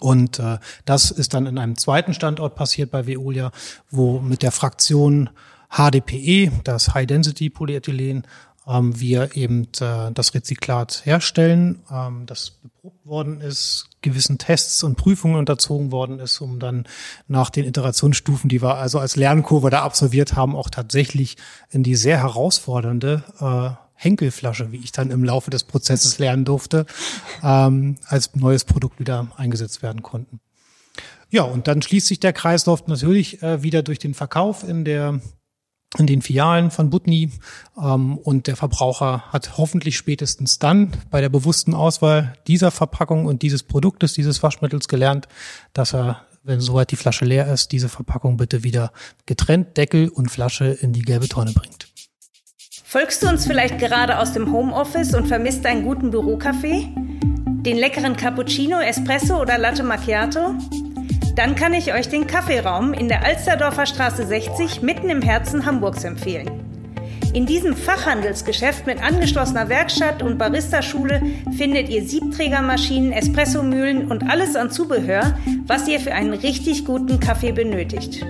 Und 0.00 0.38
äh, 0.38 0.58
das 0.86 1.10
ist 1.10 1.34
dann 1.34 1.46
in 1.46 1.58
einem 1.58 1.76
zweiten 1.76 2.14
Standort 2.14 2.54
passiert 2.54 2.90
bei 2.90 3.06
Veolia, 3.06 3.52
wo 3.90 4.18
mit 4.18 4.42
der 4.42 4.50
Fraktion 4.50 5.30
HDPE, 5.70 6.50
das 6.64 6.94
High 6.94 7.06
Density 7.06 7.50
Polyethylen, 7.50 8.26
ähm, 8.66 8.98
wir 8.98 9.36
eben 9.36 9.68
äh, 9.80 10.12
das 10.12 10.34
Rezyklat 10.34 11.02
herstellen, 11.04 11.80
ähm, 11.90 12.26
das 12.26 12.50
beprobt 12.50 13.06
worden 13.06 13.40
ist, 13.40 13.86
gewissen 14.02 14.38
Tests 14.38 14.82
und 14.82 14.96
Prüfungen 14.96 15.36
unterzogen 15.36 15.92
worden 15.92 16.18
ist, 16.18 16.40
um 16.40 16.58
dann 16.58 16.86
nach 17.26 17.50
den 17.50 17.64
Iterationsstufen, 17.64 18.48
die 18.48 18.62
wir 18.62 18.76
also 18.76 18.98
als 18.98 19.16
Lernkurve 19.16 19.70
da 19.70 19.82
absolviert 19.82 20.34
haben, 20.34 20.54
auch 20.54 20.70
tatsächlich 20.70 21.36
in 21.70 21.82
die 21.82 21.96
sehr 21.96 22.18
herausfordernde 22.18 23.24
äh, 23.40 23.70
Henkelflasche, 23.94 24.72
wie 24.72 24.78
ich 24.78 24.92
dann 24.92 25.10
im 25.10 25.24
Laufe 25.24 25.50
des 25.50 25.64
Prozesses 25.64 26.18
lernen 26.18 26.44
durfte, 26.44 26.86
ähm, 27.42 27.96
als 28.06 28.34
neues 28.34 28.64
Produkt 28.64 28.98
wieder 28.98 29.28
eingesetzt 29.36 29.82
werden 29.82 30.02
konnten. 30.02 30.40
Ja, 31.28 31.42
und 31.42 31.68
dann 31.68 31.82
schließt 31.82 32.06
sich 32.06 32.18
der 32.18 32.32
Kreislauf 32.32 32.86
natürlich 32.86 33.42
äh, 33.42 33.62
wieder 33.62 33.82
durch 33.82 33.98
den 33.98 34.14
Verkauf 34.14 34.66
in 34.66 34.84
der 34.84 35.20
in 35.98 36.06
den 36.06 36.22
Filialen 36.22 36.70
von 36.70 36.90
Butni 36.90 37.30
ähm, 37.80 38.16
und 38.18 38.46
der 38.46 38.56
Verbraucher 38.56 39.24
hat 39.32 39.58
hoffentlich 39.58 39.96
spätestens 39.96 40.58
dann 40.58 40.92
bei 41.10 41.20
der 41.20 41.28
bewussten 41.28 41.74
Auswahl 41.74 42.34
dieser 42.46 42.70
Verpackung 42.70 43.26
und 43.26 43.42
dieses 43.42 43.64
Produktes, 43.64 44.12
dieses 44.12 44.42
Waschmittels 44.42 44.86
gelernt, 44.86 45.26
dass 45.72 45.92
er, 45.94 46.22
wenn 46.44 46.60
soweit 46.60 46.92
die 46.92 46.96
Flasche 46.96 47.24
leer 47.24 47.52
ist, 47.52 47.72
diese 47.72 47.88
Verpackung 47.88 48.36
bitte 48.36 48.62
wieder 48.62 48.92
getrennt, 49.26 49.76
Deckel 49.76 50.08
und 50.08 50.30
Flasche 50.30 50.66
in 50.66 50.92
die 50.92 51.02
gelbe 51.02 51.28
Tonne 51.28 51.52
bringt. 51.52 51.88
Folgst 52.84 53.22
du 53.22 53.28
uns 53.28 53.46
vielleicht 53.46 53.78
gerade 53.78 54.18
aus 54.18 54.32
dem 54.32 54.52
Homeoffice 54.52 55.14
und 55.14 55.28
vermisst 55.28 55.66
einen 55.66 55.84
guten 55.84 56.10
Bürokaffee? 56.10 56.88
Den 57.62 57.76
leckeren 57.76 58.16
Cappuccino, 58.16 58.80
Espresso 58.80 59.40
oder 59.40 59.58
Latte 59.58 59.82
Macchiato? 59.82 60.54
Dann 61.36 61.54
kann 61.54 61.72
ich 61.72 61.94
euch 61.94 62.08
den 62.08 62.26
Kaffeeraum 62.26 62.92
in 62.92 63.08
der 63.08 63.24
Alsterdorfer 63.24 63.86
Straße 63.86 64.26
60 64.26 64.82
mitten 64.82 65.08
im 65.08 65.22
Herzen 65.22 65.64
Hamburgs 65.64 66.04
empfehlen. 66.04 66.50
In 67.32 67.46
diesem 67.46 67.76
Fachhandelsgeschäft 67.76 68.86
mit 68.86 69.00
angeschlossener 69.00 69.68
Werkstatt 69.68 70.20
und 70.20 70.36
Baristaschule 70.36 71.22
findet 71.56 71.88
ihr 71.88 72.04
Siebträgermaschinen, 72.04 73.12
Espressomühlen 73.12 74.10
und 74.10 74.28
alles 74.28 74.56
an 74.56 74.72
Zubehör, 74.72 75.38
was 75.66 75.86
ihr 75.86 76.00
für 76.00 76.12
einen 76.12 76.34
richtig 76.34 76.84
guten 76.84 77.20
Kaffee 77.20 77.52
benötigt. 77.52 78.26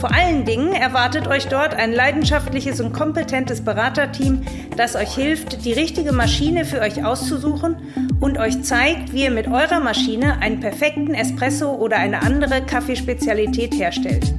Vor 0.00 0.12
allen 0.14 0.44
Dingen 0.46 0.72
erwartet 0.72 1.28
euch 1.28 1.48
dort 1.48 1.74
ein 1.74 1.92
leidenschaftliches 1.92 2.80
und 2.80 2.94
kompetentes 2.94 3.60
Beraterteam, 3.60 4.40
das 4.74 4.96
euch 4.96 5.14
hilft, 5.14 5.66
die 5.66 5.74
richtige 5.74 6.12
Maschine 6.12 6.64
für 6.64 6.80
euch 6.80 7.04
auszusuchen 7.04 7.76
und 8.18 8.38
euch 8.38 8.62
zeigt, 8.62 9.12
wie 9.12 9.24
ihr 9.24 9.30
mit 9.30 9.46
eurer 9.46 9.78
Maschine 9.78 10.40
einen 10.40 10.60
perfekten 10.60 11.12
Espresso 11.12 11.74
oder 11.74 11.98
eine 11.98 12.22
andere 12.22 12.62
Kaffeespezialität 12.62 13.74
herstellt. 13.74 14.32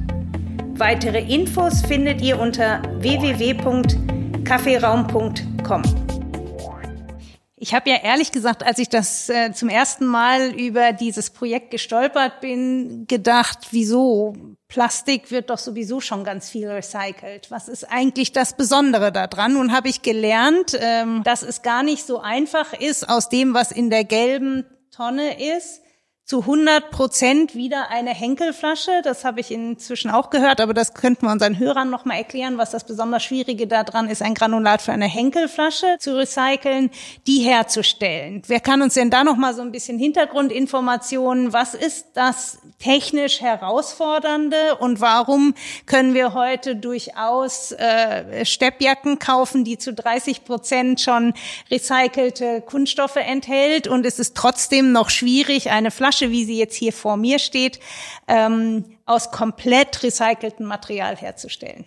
Weitere 0.74 1.20
Infos 1.20 1.82
findet 1.82 2.20
ihr 2.22 2.40
unter 2.40 2.82
www.kaffeeraum.com. 2.98 5.82
Ich 7.62 7.74
habe 7.74 7.90
ja 7.90 7.98
ehrlich 8.02 8.32
gesagt, 8.32 8.64
als 8.64 8.80
ich 8.80 8.88
das 8.88 9.28
äh, 9.28 9.52
zum 9.52 9.68
ersten 9.68 10.04
Mal 10.04 10.50
über 10.50 10.92
dieses 10.92 11.30
Projekt 11.30 11.70
gestolpert 11.70 12.40
bin, 12.40 13.06
gedacht, 13.06 13.68
wieso? 13.70 14.34
Plastik 14.66 15.30
wird 15.30 15.48
doch 15.48 15.58
sowieso 15.58 16.00
schon 16.00 16.24
ganz 16.24 16.50
viel 16.50 16.68
recycelt. 16.68 17.52
Was 17.52 17.68
ist 17.68 17.84
eigentlich 17.84 18.32
das 18.32 18.56
Besondere 18.56 19.12
daran? 19.12 19.52
Nun 19.52 19.70
habe 19.70 19.88
ich 19.88 20.02
gelernt, 20.02 20.76
ähm, 20.80 21.22
dass 21.22 21.44
es 21.44 21.62
gar 21.62 21.84
nicht 21.84 22.04
so 22.04 22.18
einfach 22.18 22.72
ist, 22.72 23.08
aus 23.08 23.28
dem, 23.28 23.54
was 23.54 23.70
in 23.70 23.90
der 23.90 24.02
gelben 24.02 24.64
Tonne 24.90 25.40
ist, 25.56 25.81
zu 26.32 26.40
100 26.40 26.90
Prozent 26.90 27.54
wieder 27.54 27.90
eine 27.90 28.08
Henkelflasche. 28.08 29.02
Das 29.04 29.22
habe 29.22 29.40
ich 29.40 29.50
inzwischen 29.50 30.10
auch 30.10 30.30
gehört, 30.30 30.62
aber 30.62 30.72
das 30.72 30.94
könnten 30.94 31.26
wir 31.26 31.30
unseren 31.30 31.58
Hörern 31.58 31.90
noch 31.90 32.06
mal 32.06 32.14
erklären, 32.14 32.56
was 32.56 32.70
das 32.70 32.84
besonders 32.84 33.22
Schwierige 33.22 33.66
daran 33.66 34.08
ist, 34.08 34.22
ein 34.22 34.32
Granulat 34.32 34.80
für 34.80 34.92
eine 34.92 35.04
Henkelflasche 35.04 35.98
zu 35.98 36.16
recyceln, 36.16 36.88
die 37.26 37.40
herzustellen. 37.40 38.40
Wer 38.46 38.60
kann 38.60 38.80
uns 38.80 38.94
denn 38.94 39.10
da 39.10 39.24
noch 39.24 39.36
mal 39.36 39.52
so 39.52 39.60
ein 39.60 39.72
bisschen 39.72 39.98
Hintergrundinformationen? 39.98 41.52
Was 41.52 41.74
ist 41.74 42.06
das 42.14 42.60
technisch 42.78 43.42
herausfordernde 43.42 44.76
und 44.78 45.02
warum 45.02 45.52
können 45.84 46.14
wir 46.14 46.32
heute 46.32 46.76
durchaus 46.76 47.72
äh, 47.72 48.46
Steppjacken 48.46 49.18
kaufen, 49.18 49.64
die 49.64 49.76
zu 49.76 49.92
30 49.92 50.44
Prozent 50.44 51.02
schon 51.02 51.34
recycelte 51.70 52.62
Kunststoffe 52.62 53.16
enthält 53.16 53.86
und 53.86 54.06
es 54.06 54.18
ist 54.18 54.34
trotzdem 54.34 54.92
noch 54.92 55.10
schwierig, 55.10 55.70
eine 55.70 55.90
Flasche 55.90 56.21
Flasche, 56.22 56.30
wie 56.30 56.44
sie 56.44 56.58
jetzt 56.58 56.74
hier 56.74 56.92
vor 56.92 57.16
mir 57.16 57.38
steht, 57.38 57.80
ähm, 58.28 58.84
aus 59.06 59.30
komplett 59.30 60.02
recyceltem 60.02 60.66
Material 60.66 61.16
herzustellen. 61.16 61.84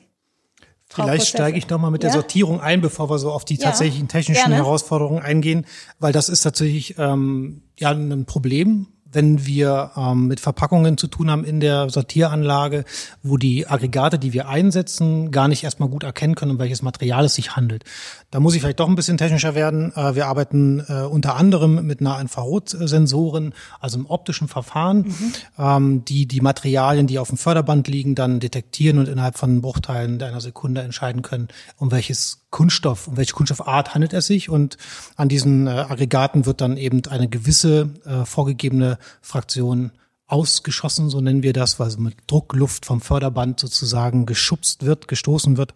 Vielleicht 0.88 1.28
steige 1.28 1.58
ich 1.58 1.68
noch 1.68 1.80
mal 1.80 1.90
mit 1.90 2.04
der 2.04 2.12
ja? 2.12 2.16
Sortierung 2.16 2.62
ein, 2.62 2.80
bevor 2.80 3.10
wir 3.10 3.18
so 3.18 3.32
auf 3.32 3.44
die 3.44 3.58
tatsächlichen 3.58 4.08
technischen 4.08 4.42
Gerne. 4.42 4.56
Herausforderungen 4.56 5.22
eingehen, 5.22 5.66
weil 6.00 6.14
das 6.14 6.30
ist 6.30 6.42
tatsächlich 6.42 6.98
ähm, 7.00 7.64
ja 7.80 7.90
ein 7.92 8.26
Problem, 8.26 8.88
wenn 9.16 9.46
wir 9.46 9.92
ähm, 9.98 10.28
mit 10.28 10.40
Verpackungen 10.40 10.98
zu 10.98 11.08
tun 11.08 11.32
haben 11.32 11.44
in 11.44 11.60
der 11.60 11.90
Sortieranlage, 11.90 12.86
wo 13.24 13.38
die 13.38 13.68
Aggregate, 13.68 14.20
die 14.20 14.34
wir 14.34 14.48
einsetzen, 14.48 15.32
gar 15.32 15.48
nicht 15.48 15.64
erstmal 15.64 15.90
gut 15.90 16.04
erkennen 16.04 16.36
können, 16.36 16.52
um 16.52 16.60
welches 16.60 16.82
Material 16.82 17.26
es 17.26 17.36
sich 17.36 17.56
handelt. 17.56 17.84
Da 18.32 18.40
muss 18.40 18.54
ich 18.54 18.62
vielleicht 18.62 18.80
doch 18.80 18.90
ein 18.90 18.96
bisschen 18.96 19.18
technischer 19.18 19.56
werden. 19.56 19.96
Äh, 19.96 20.16
wir 20.16 20.28
arbeiten 20.28 20.84
äh, 20.88 21.04
unter 21.04 21.36
anderem 21.36 21.86
mit 21.86 22.02
Nahinfrarotsensoren, 22.02 23.54
also 23.80 24.00
im 24.00 24.06
optischen 24.06 24.48
Verfahren, 24.48 24.98
mhm. 24.98 25.34
ähm, 25.58 26.06
die 26.06 26.28
die 26.28 26.42
Materialien, 26.42 27.08
die 27.08 27.20
auf 27.20 27.30
dem 27.30 27.38
Förderband 27.38 27.88
liegen, 27.88 28.16
dann 28.16 28.40
detektieren 28.40 29.00
und 29.00 29.08
innerhalb 29.08 29.38
von 29.38 29.62
Bruchteilen 29.62 30.22
einer 30.22 30.42
Sekunde 30.42 30.82
entscheiden 30.82 31.22
können, 31.22 31.48
um 31.78 31.92
welches 31.92 32.46
Kunststoff, 32.56 33.08
um 33.10 33.18
welche 33.18 33.34
Kunststoffart 33.34 33.94
handelt 33.94 34.14
es 34.14 34.28
sich. 34.28 34.50
Und 34.50 34.78
an 35.18 35.28
diesen 35.28 35.68
äh, 35.68 35.72
Aggregaten 35.72 36.46
wird 36.46 36.62
dann 36.62 36.78
eben 36.78 37.02
eine 37.10 37.28
gewisse 37.28 37.90
äh, 38.06 38.26
vorgegebene 38.26 38.98
Fraktion 39.22 39.92
ausgeschossen, 40.28 41.10
so 41.10 41.22
nennen 41.22 41.44
wir 41.44 41.54
das, 41.54 41.80
weil 41.80 41.90
so 41.90 42.00
mit 42.00 42.16
Druckluft 42.28 42.86
vom 42.86 43.02
Förderband 43.02 43.60
sozusagen 43.60 44.26
geschubst 44.26 44.84
wird, 44.86 45.08
gestoßen 45.08 45.58
wird. 45.58 45.74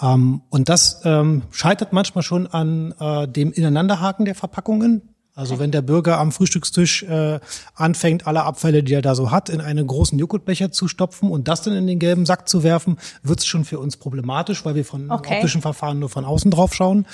Ähm, 0.00 0.42
und 0.50 0.68
das 0.68 1.02
ähm, 1.04 1.42
scheitert 1.50 1.92
manchmal 1.92 2.22
schon 2.22 2.46
an 2.46 2.92
äh, 2.98 3.28
dem 3.28 3.52
Ineinanderhaken 3.52 4.24
der 4.24 4.34
Verpackungen. 4.34 5.02
Also 5.34 5.58
wenn 5.58 5.70
der 5.70 5.82
Bürger 5.82 6.18
am 6.18 6.32
Frühstückstisch 6.32 7.02
äh, 7.02 7.40
anfängt, 7.74 8.26
alle 8.26 8.44
Abfälle, 8.44 8.82
die 8.82 8.94
er 8.94 9.02
da 9.02 9.14
so 9.14 9.30
hat, 9.30 9.50
in 9.50 9.60
einen 9.60 9.86
großen 9.86 10.18
Joghurtbecher 10.18 10.72
zu 10.72 10.88
stopfen 10.88 11.30
und 11.30 11.46
das 11.46 11.60
dann 11.60 11.74
in 11.74 11.86
den 11.86 11.98
gelben 11.98 12.24
Sack 12.24 12.48
zu 12.48 12.62
werfen, 12.62 12.96
wird 13.22 13.40
es 13.40 13.46
schon 13.46 13.66
für 13.66 13.78
uns 13.78 13.98
problematisch, 13.98 14.64
weil 14.64 14.76
wir 14.76 14.84
von 14.86 15.10
okay. 15.10 15.34
optischen 15.34 15.60
Verfahren 15.60 15.98
nur 15.98 16.08
von 16.08 16.24
außen 16.24 16.50
drauf 16.50 16.72
schauen. 16.72 17.06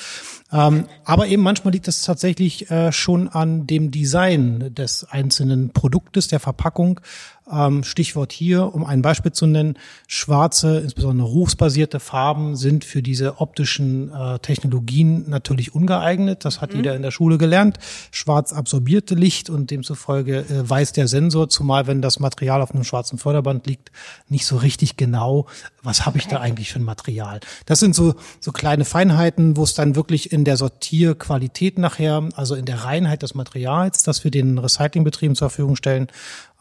Ähm, 0.53 0.87
aber 1.05 1.27
eben 1.29 1.43
manchmal 1.43 1.73
liegt 1.73 1.88
es 1.88 2.03
tatsächlich 2.03 2.71
äh, 2.71 2.93
schon 2.93 3.29
an 3.29 3.67
dem 3.67 3.91
Design 3.91 4.75
des 4.75 5.05
einzelnen 5.05 5.71
Produktes, 5.71 6.29
der 6.29 6.41
Verpackung. 6.41 7.01
Ähm, 7.50 7.83
Stichwort 7.83 8.33
hier, 8.33 8.72
um 8.72 8.85
ein 8.85 9.02
Beispiel 9.02 9.33
zu 9.33 9.46
nennen, 9.46 9.76
schwarze, 10.07 10.78
insbesondere 10.78 11.26
ruchsbasierte 11.26 11.98
Farben 11.98 12.55
sind 12.55 12.85
für 12.85 13.02
diese 13.02 13.40
optischen 13.40 14.12
äh, 14.12 14.38
Technologien 14.38 15.28
natürlich 15.28 15.74
ungeeignet. 15.74 16.44
Das 16.44 16.61
hat 16.61 16.70
mhm. 16.70 16.76
jeder 16.76 16.94
in 16.94 17.02
der 17.02 17.11
Schule 17.11 17.38
gelernt. 17.38 17.78
Schwarz 18.12 18.52
absorbierte 18.52 19.16
Licht 19.16 19.50
und 19.50 19.70
demzufolge 19.70 20.38
äh, 20.38 20.70
weiß 20.70 20.92
der 20.92 21.09
Sensor, 21.09 21.48
zumal 21.48 21.88
wenn 21.88 22.00
das 22.00 22.20
Material 22.20 22.62
auf 22.62 22.72
einem 22.72 22.85
schwarzen 22.85 23.18
Förderband 23.18 23.66
liegt, 23.66 23.90
nicht 24.28 24.46
so 24.46 24.57
richtig 24.57 24.96
genau, 24.96 25.46
was 25.83 26.07
habe 26.07 26.18
ich 26.18 26.28
da 26.28 26.38
eigentlich 26.38 26.72
für 26.72 26.78
ein 26.78 26.85
Material. 26.85 27.40
Das 27.66 27.81
sind 27.81 27.94
so, 27.94 28.14
so 28.38 28.52
kleine 28.52 28.85
Feinheiten, 28.85 29.57
wo 29.57 29.64
es 29.64 29.74
dann 29.74 29.96
wirklich 29.96 30.33
in 30.33 30.44
der 30.44 30.57
Sortierqualität 30.57 31.78
nachher, 31.78 32.28
also 32.37 32.55
in 32.55 32.66
der 32.66 32.85
Reinheit 32.85 33.22
des 33.22 33.35
Materials, 33.35 34.05
das 34.05 34.22
wir 34.22 34.31
den 34.31 34.59
Recyclingbetrieben 34.59 35.35
zur 35.35 35.50
Verfügung 35.50 35.76
stellen, 35.76 36.07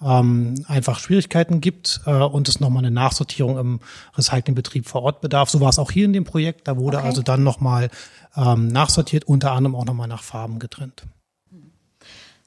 ähm, 0.03 0.65
einfach 0.67 0.99
Schwierigkeiten 0.99 1.61
gibt 1.61 2.01
äh, 2.05 2.11
und 2.11 2.47
es 2.49 2.59
nochmal 2.59 2.83
eine 2.83 2.91
Nachsortierung 2.91 3.57
im 3.57 3.79
Recyclingbetrieb 4.17 4.87
vor 4.87 5.03
Ort 5.03 5.21
bedarf. 5.21 5.49
So 5.49 5.59
war 5.59 5.69
es 5.69 5.79
auch 5.79 5.91
hier 5.91 6.05
in 6.05 6.13
dem 6.13 6.23
Projekt. 6.23 6.67
Da 6.67 6.77
wurde 6.77 6.97
okay. 6.97 7.07
also 7.07 7.21
dann 7.21 7.43
nochmal 7.43 7.89
ähm, 8.35 8.67
nachsortiert, 8.67 9.25
unter 9.25 9.51
anderem 9.51 9.75
auch 9.75 9.85
nochmal 9.85 10.07
nach 10.07 10.23
Farben 10.23 10.59
getrennt. 10.59 11.03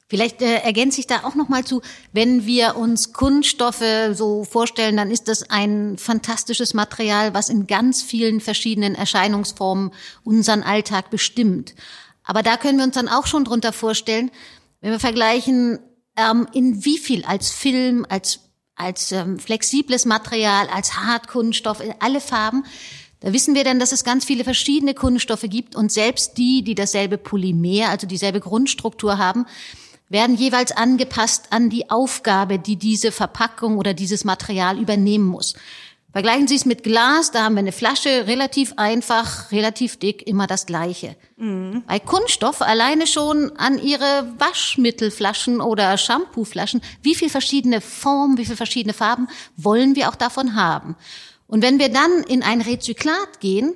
Vielleicht 0.07 0.43
äh, 0.43 0.57
ergänze 0.57 0.99
ich 0.99 1.07
da 1.07 1.23
auch 1.23 1.33
noch 1.33 1.49
mal 1.49 1.63
zu, 1.63 1.81
wenn 2.13 2.45
wir 2.45 2.75
uns 2.75 3.11
Kunststoffe 3.11 3.83
so 4.13 4.43
vorstellen, 4.43 4.97
dann 4.97 5.09
ist 5.09 5.27
das 5.27 5.49
ein 5.49 5.97
fantastisches 5.97 6.75
Material, 6.75 7.33
was 7.33 7.49
in 7.49 7.65
ganz 7.65 8.03
vielen 8.03 8.39
verschiedenen 8.39 8.93
Erscheinungsformen 8.93 9.91
unseren 10.23 10.61
Alltag 10.61 11.09
bestimmt. 11.09 11.73
Aber 12.23 12.43
da 12.43 12.57
können 12.57 12.77
wir 12.77 12.85
uns 12.85 12.95
dann 12.95 13.07
auch 13.07 13.25
schon 13.25 13.45
drunter 13.45 13.73
vorstellen, 13.73 14.29
wenn 14.81 14.91
wir 14.91 14.99
vergleichen 14.99 15.79
ähm, 16.17 16.47
in 16.53 16.85
wie 16.85 16.97
viel 16.97 17.23
als 17.25 17.51
Film, 17.51 18.05
als, 18.09 18.39
als 18.75 19.11
ähm, 19.11 19.39
flexibles 19.39 20.05
Material, 20.05 20.67
als 20.67 20.97
Hartkunststoff, 20.97 21.81
in 21.81 21.93
alle 21.99 22.21
Farben. 22.21 22.65
Da 23.19 23.33
wissen 23.33 23.55
wir 23.55 23.63
dann, 23.63 23.79
dass 23.79 23.91
es 23.91 24.03
ganz 24.03 24.25
viele 24.25 24.43
verschiedene 24.43 24.93
Kunststoffe 24.93 25.45
gibt 25.49 25.75
und 25.75 25.91
selbst 25.91 26.37
die, 26.37 26.63
die 26.63 26.75
dasselbe 26.75 27.17
Polymer, 27.17 27.89
also 27.89 28.07
dieselbe 28.07 28.39
Grundstruktur 28.39 29.17
haben, 29.17 29.45
werden 30.09 30.35
jeweils 30.35 30.71
angepasst 30.71 31.47
an 31.49 31.69
die 31.69 31.89
Aufgabe, 31.89 32.59
die 32.59 32.75
diese 32.75 33.11
Verpackung 33.11 33.77
oder 33.77 33.93
dieses 33.93 34.23
Material 34.23 34.79
übernehmen 34.79 35.25
muss. 35.25 35.55
Vergleichen 36.15 36.47
Sie 36.47 36.55
es 36.55 36.63
mit 36.63 36.83
Glas, 36.83 37.31
da 37.31 37.43
haben 37.43 37.55
wir 37.55 37.59
eine 37.59 37.73
Flasche, 37.73 38.25
relativ 38.25 38.71
einfach, 38.77 39.51
relativ 39.51 39.97
dick, 39.97 40.25
immer 40.25 40.47
das 40.47 40.65
Gleiche. 40.65 41.17
Mhm. 41.35 41.83
Bei 41.87 41.99
Kunststoff 41.99 42.61
alleine 42.61 43.05
schon 43.05 43.51
an 43.57 43.77
Ihre 43.79 44.33
Waschmittelflaschen 44.37 45.59
oder 45.59 45.97
Shampooflaschen, 45.97 46.79
wie 47.01 47.15
viel 47.15 47.29
verschiedene 47.29 47.81
Formen, 47.81 48.37
wie 48.37 48.45
viel 48.45 48.55
verschiedene 48.55 48.93
Farben 48.93 49.27
wollen 49.57 49.97
wir 49.97 50.07
auch 50.07 50.15
davon 50.15 50.55
haben? 50.55 50.95
Und 51.47 51.61
wenn 51.61 51.79
wir 51.79 51.89
dann 51.89 52.23
in 52.23 52.43
ein 52.43 52.61
Rezyklat 52.61 53.41
gehen, 53.41 53.73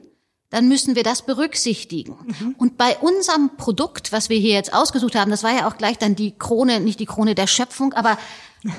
dann 0.49 0.69
müssen 0.69 0.95
wir 0.95 1.03
das 1.03 1.25
berücksichtigen. 1.25 2.15
Mhm. 2.39 2.55
Und 2.57 2.77
bei 2.77 2.97
unserem 2.99 3.57
Produkt, 3.57 4.13
was 4.13 4.29
wir 4.29 4.37
hier 4.37 4.53
jetzt 4.53 4.73
ausgesucht 4.73 5.15
haben, 5.15 5.29
das 5.29 5.43
war 5.43 5.53
ja 5.53 5.67
auch 5.67 5.75
gleich 5.75 5.97
dann 5.97 6.15
die 6.15 6.31
Krone, 6.31 6.79
nicht 6.79 7.01
die 7.01 7.05
Krone 7.05 7.35
der 7.35 7.47
Schöpfung, 7.47 7.91
aber 7.91 8.17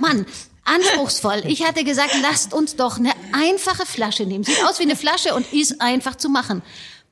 Mann, 0.01 0.25
anspruchsvoll. 0.65 1.43
Ich 1.47 1.67
hatte 1.67 1.85
gesagt, 1.85 2.15
lasst 2.23 2.53
uns 2.55 2.77
doch 2.77 2.99
eine 2.99 3.13
einfache 3.33 3.87
Flasche 3.87 4.25
nehmen. 4.25 4.45
Sieht 4.45 4.65
aus 4.65 4.79
wie 4.79 4.85
eine 4.85 4.97
Flasche 4.97 5.35
und 5.35 5.53
ist 5.53 5.81
einfach 5.81 6.17
zu 6.17 6.29
machen. 6.29 6.63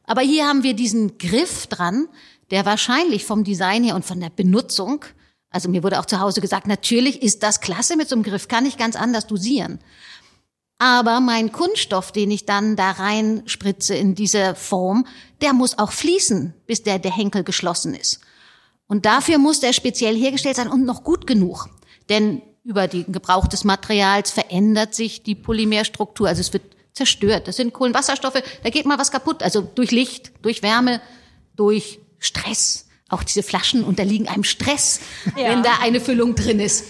Aber 0.04 0.22
hier 0.22 0.46
haben 0.46 0.62
wir 0.62 0.74
diesen 0.74 1.18
Griff 1.18 1.66
dran, 1.66 2.08
der 2.50 2.64
wahrscheinlich 2.64 3.24
vom 3.24 3.44
Design 3.44 3.84
her 3.84 3.94
und 3.94 4.04
von 4.04 4.20
der 4.20 4.30
Benutzung, 4.30 5.04
also 5.50 5.68
mir 5.68 5.82
wurde 5.82 6.00
auch 6.00 6.06
zu 6.06 6.20
Hause 6.20 6.40
gesagt, 6.40 6.66
natürlich 6.66 7.22
ist 7.22 7.42
das 7.42 7.60
klasse 7.60 7.96
mit 7.96 8.08
so 8.08 8.14
einem 8.14 8.22
Griff, 8.22 8.48
kann 8.48 8.66
ich 8.66 8.76
ganz 8.76 8.96
anders 8.96 9.26
dosieren. 9.26 9.80
Aber 10.78 11.20
mein 11.20 11.50
Kunststoff, 11.50 12.12
den 12.12 12.30
ich 12.30 12.46
dann 12.46 12.76
da 12.76 12.92
rein 12.92 13.42
spritze 13.46 13.96
in 13.96 14.14
diese 14.14 14.54
Form, 14.54 15.06
der 15.40 15.52
muss 15.52 15.76
auch 15.76 15.90
fließen, 15.90 16.54
bis 16.66 16.84
der, 16.84 16.98
der 16.98 17.14
Henkel 17.14 17.42
geschlossen 17.42 17.94
ist. 17.94 18.20
Und 18.86 19.04
dafür 19.04 19.38
muss 19.38 19.60
der 19.60 19.72
speziell 19.72 20.16
hergestellt 20.16 20.56
sein 20.56 20.68
und 20.68 20.84
noch 20.84 21.02
gut 21.02 21.26
genug. 21.26 21.68
Denn 22.08 22.42
über 22.68 22.86
den 22.86 23.10
Gebrauch 23.10 23.46
des 23.46 23.64
Materials 23.64 24.30
verändert 24.30 24.94
sich 24.94 25.22
die 25.22 25.34
Polymerstruktur. 25.34 26.28
Also 26.28 26.42
es 26.42 26.52
wird 26.52 26.64
zerstört. 26.92 27.48
Das 27.48 27.56
sind 27.56 27.72
Kohlenwasserstoffe, 27.72 28.42
da 28.62 28.68
geht 28.68 28.84
mal 28.84 28.98
was 28.98 29.10
kaputt. 29.10 29.42
Also 29.42 29.62
durch 29.62 29.90
Licht, 29.90 30.32
durch 30.42 30.62
Wärme, 30.62 31.00
durch 31.56 31.98
Stress. 32.18 32.86
Auch 33.08 33.22
diese 33.22 33.42
Flaschen 33.42 33.84
unterliegen 33.84 34.28
einem 34.28 34.44
Stress, 34.44 35.00
ja. 35.34 35.44
wenn 35.44 35.62
da 35.62 35.78
eine 35.80 35.98
Füllung 35.98 36.34
drin 36.34 36.60
ist. 36.60 36.84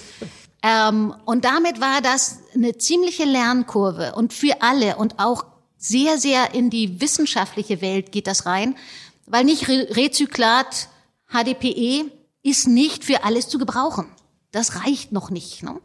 Ähm, 0.64 1.14
und 1.24 1.44
damit 1.44 1.80
war 1.80 2.00
das 2.02 2.40
eine 2.56 2.76
ziemliche 2.76 3.24
Lernkurve 3.24 4.16
und 4.16 4.32
für 4.32 4.60
alle 4.60 4.96
und 4.96 5.20
auch 5.20 5.44
sehr, 5.76 6.18
sehr 6.18 6.54
in 6.54 6.70
die 6.70 7.00
wissenschaftliche 7.00 7.80
Welt 7.80 8.10
geht 8.10 8.26
das 8.26 8.46
rein, 8.46 8.74
weil 9.26 9.44
nicht 9.44 9.68
Re 9.68 9.86
Rezyklat 9.92 10.88
HDPE 11.28 12.10
ist 12.42 12.66
nicht 12.66 13.04
für 13.04 13.22
alles 13.22 13.48
zu 13.48 13.58
gebrauchen. 13.58 14.08
Das 14.50 14.84
reicht 14.84 15.12
noch 15.12 15.30
nicht. 15.30 15.62
Ne? 15.62 15.80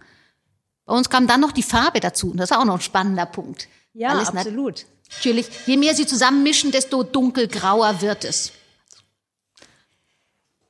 Bei 0.86 0.94
uns 0.94 1.10
kam 1.10 1.28
dann 1.28 1.42
noch 1.42 1.52
die 1.52 1.64
Farbe 1.64 2.00
dazu. 2.00 2.32
Und 2.32 2.38
das 2.38 2.52
ist 2.52 2.58
auch 2.58 2.66
noch 2.66 2.76
ein 2.76 2.82
spannender 2.82 3.26
Punkt. 3.26 3.68
Ja, 3.94 4.18
absolut. 4.18 4.86
Natürlich, 5.16 5.48
je 5.66 5.78
mehr 5.78 5.94
sie 5.96 6.08
zusammenmischen, 6.08 6.72
desto 6.72 7.04
dunkelgrauer 7.04 8.02
wird 8.02 8.26
es. 8.26 8.52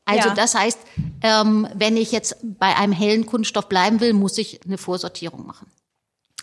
Also 0.05 0.29
ja. 0.29 0.35
das 0.35 0.53
heißt, 0.53 0.79
ähm, 1.21 1.67
wenn 1.75 1.95
ich 1.95 2.11
jetzt 2.11 2.35
bei 2.41 2.75
einem 2.75 2.91
hellen 2.91 3.25
Kunststoff 3.25 3.69
bleiben 3.69 4.01
will, 4.01 4.13
muss 4.13 4.37
ich 4.37 4.59
eine 4.65 4.77
Vorsortierung 4.77 5.45
machen. 5.47 5.71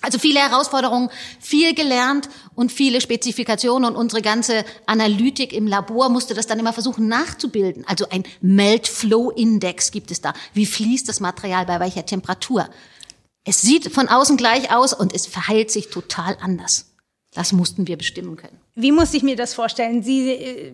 Also 0.02 0.18
viele 0.18 0.40
Herausforderungen, 0.40 1.10
viel 1.40 1.74
gelernt 1.74 2.28
und 2.54 2.72
viele 2.72 3.00
Spezifikationen 3.00 3.90
und 3.90 3.96
unsere 3.96 4.22
ganze 4.22 4.64
Analytik 4.86 5.52
im 5.52 5.66
Labor 5.66 6.08
musste 6.08 6.34
das 6.34 6.46
dann 6.46 6.58
immer 6.58 6.72
versuchen 6.72 7.06
nachzubilden. 7.08 7.84
Also 7.86 8.08
ein 8.08 8.24
Melt-Flow-Index 8.40 9.90
gibt 9.90 10.10
es 10.10 10.20
da. 10.20 10.32
Wie 10.54 10.66
fließt 10.66 11.08
das 11.08 11.20
Material 11.20 11.66
bei 11.66 11.80
welcher 11.80 12.06
Temperatur? 12.06 12.68
Es 13.44 13.60
sieht 13.60 13.92
von 13.92 14.08
außen 14.08 14.36
gleich 14.36 14.72
aus 14.74 14.92
und 14.92 15.14
es 15.14 15.26
verhält 15.26 15.70
sich 15.70 15.88
total 15.88 16.36
anders. 16.40 16.89
Das 17.32 17.52
mussten 17.52 17.86
wir 17.86 17.96
bestimmen 17.96 18.36
können. 18.36 18.58
Wie 18.74 18.90
muss 18.90 19.14
ich 19.14 19.22
mir 19.22 19.36
das 19.36 19.54
vorstellen? 19.54 20.02
Sie 20.02 20.30
äh, 20.30 20.72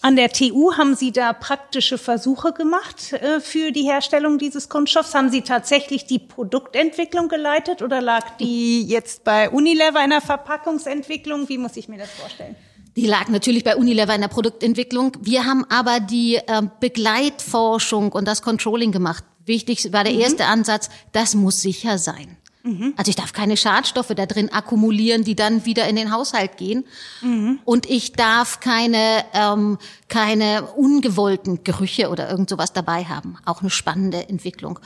an 0.00 0.16
der 0.16 0.30
TU 0.30 0.72
haben 0.72 0.94
Sie 0.94 1.12
da 1.12 1.34
praktische 1.34 1.98
Versuche 1.98 2.52
gemacht 2.52 3.12
äh, 3.12 3.40
für 3.40 3.72
die 3.72 3.82
Herstellung 3.82 4.38
dieses 4.38 4.70
Kunststoffs? 4.70 5.14
Haben 5.14 5.30
Sie 5.30 5.42
tatsächlich 5.42 6.06
die 6.06 6.18
Produktentwicklung 6.18 7.28
geleitet 7.28 7.82
oder 7.82 8.00
lag 8.00 8.38
die 8.38 8.86
jetzt 8.86 9.24
bei 9.24 9.50
Unilever 9.50 10.02
in 10.02 10.10
der 10.10 10.22
Verpackungsentwicklung? 10.22 11.50
Wie 11.50 11.58
muss 11.58 11.76
ich 11.76 11.88
mir 11.88 11.98
das 11.98 12.10
vorstellen? 12.10 12.56
Die 12.96 13.06
lag 13.06 13.28
natürlich 13.28 13.62
bei 13.62 13.76
Unilever 13.76 14.14
in 14.14 14.22
der 14.22 14.28
Produktentwicklung. 14.28 15.12
Wir 15.20 15.44
haben 15.44 15.66
aber 15.68 16.00
die 16.00 16.36
äh, 16.36 16.62
Begleitforschung 16.80 18.12
und 18.12 18.26
das 18.26 18.40
Controlling 18.40 18.92
gemacht. 18.92 19.24
Wichtig 19.44 19.92
war 19.92 20.04
der 20.04 20.14
mhm. 20.14 20.20
erste 20.20 20.46
Ansatz, 20.46 20.88
das 21.12 21.34
muss 21.34 21.60
sicher 21.60 21.98
sein. 21.98 22.38
Mhm. 22.68 22.92
Also 22.96 23.08
ich 23.08 23.16
darf 23.16 23.32
keine 23.32 23.56
Schadstoffe 23.56 24.12
da 24.14 24.26
drin 24.26 24.52
akkumulieren, 24.52 25.24
die 25.24 25.34
dann 25.34 25.64
wieder 25.64 25.88
in 25.88 25.96
den 25.96 26.12
Haushalt 26.12 26.58
gehen. 26.58 26.84
Mhm. 27.22 27.60
Und 27.64 27.88
ich 27.88 28.12
darf 28.12 28.60
keine, 28.60 29.24
ähm, 29.32 29.78
keine 30.08 30.64
ungewollten 30.76 31.64
Gerüche 31.64 32.10
oder 32.10 32.30
irgend 32.30 32.50
sowas 32.50 32.74
dabei 32.74 33.04
haben. 33.04 33.38
Auch 33.46 33.62
eine 33.62 33.70
spannende 33.70 34.28
Entwicklung. 34.28 34.78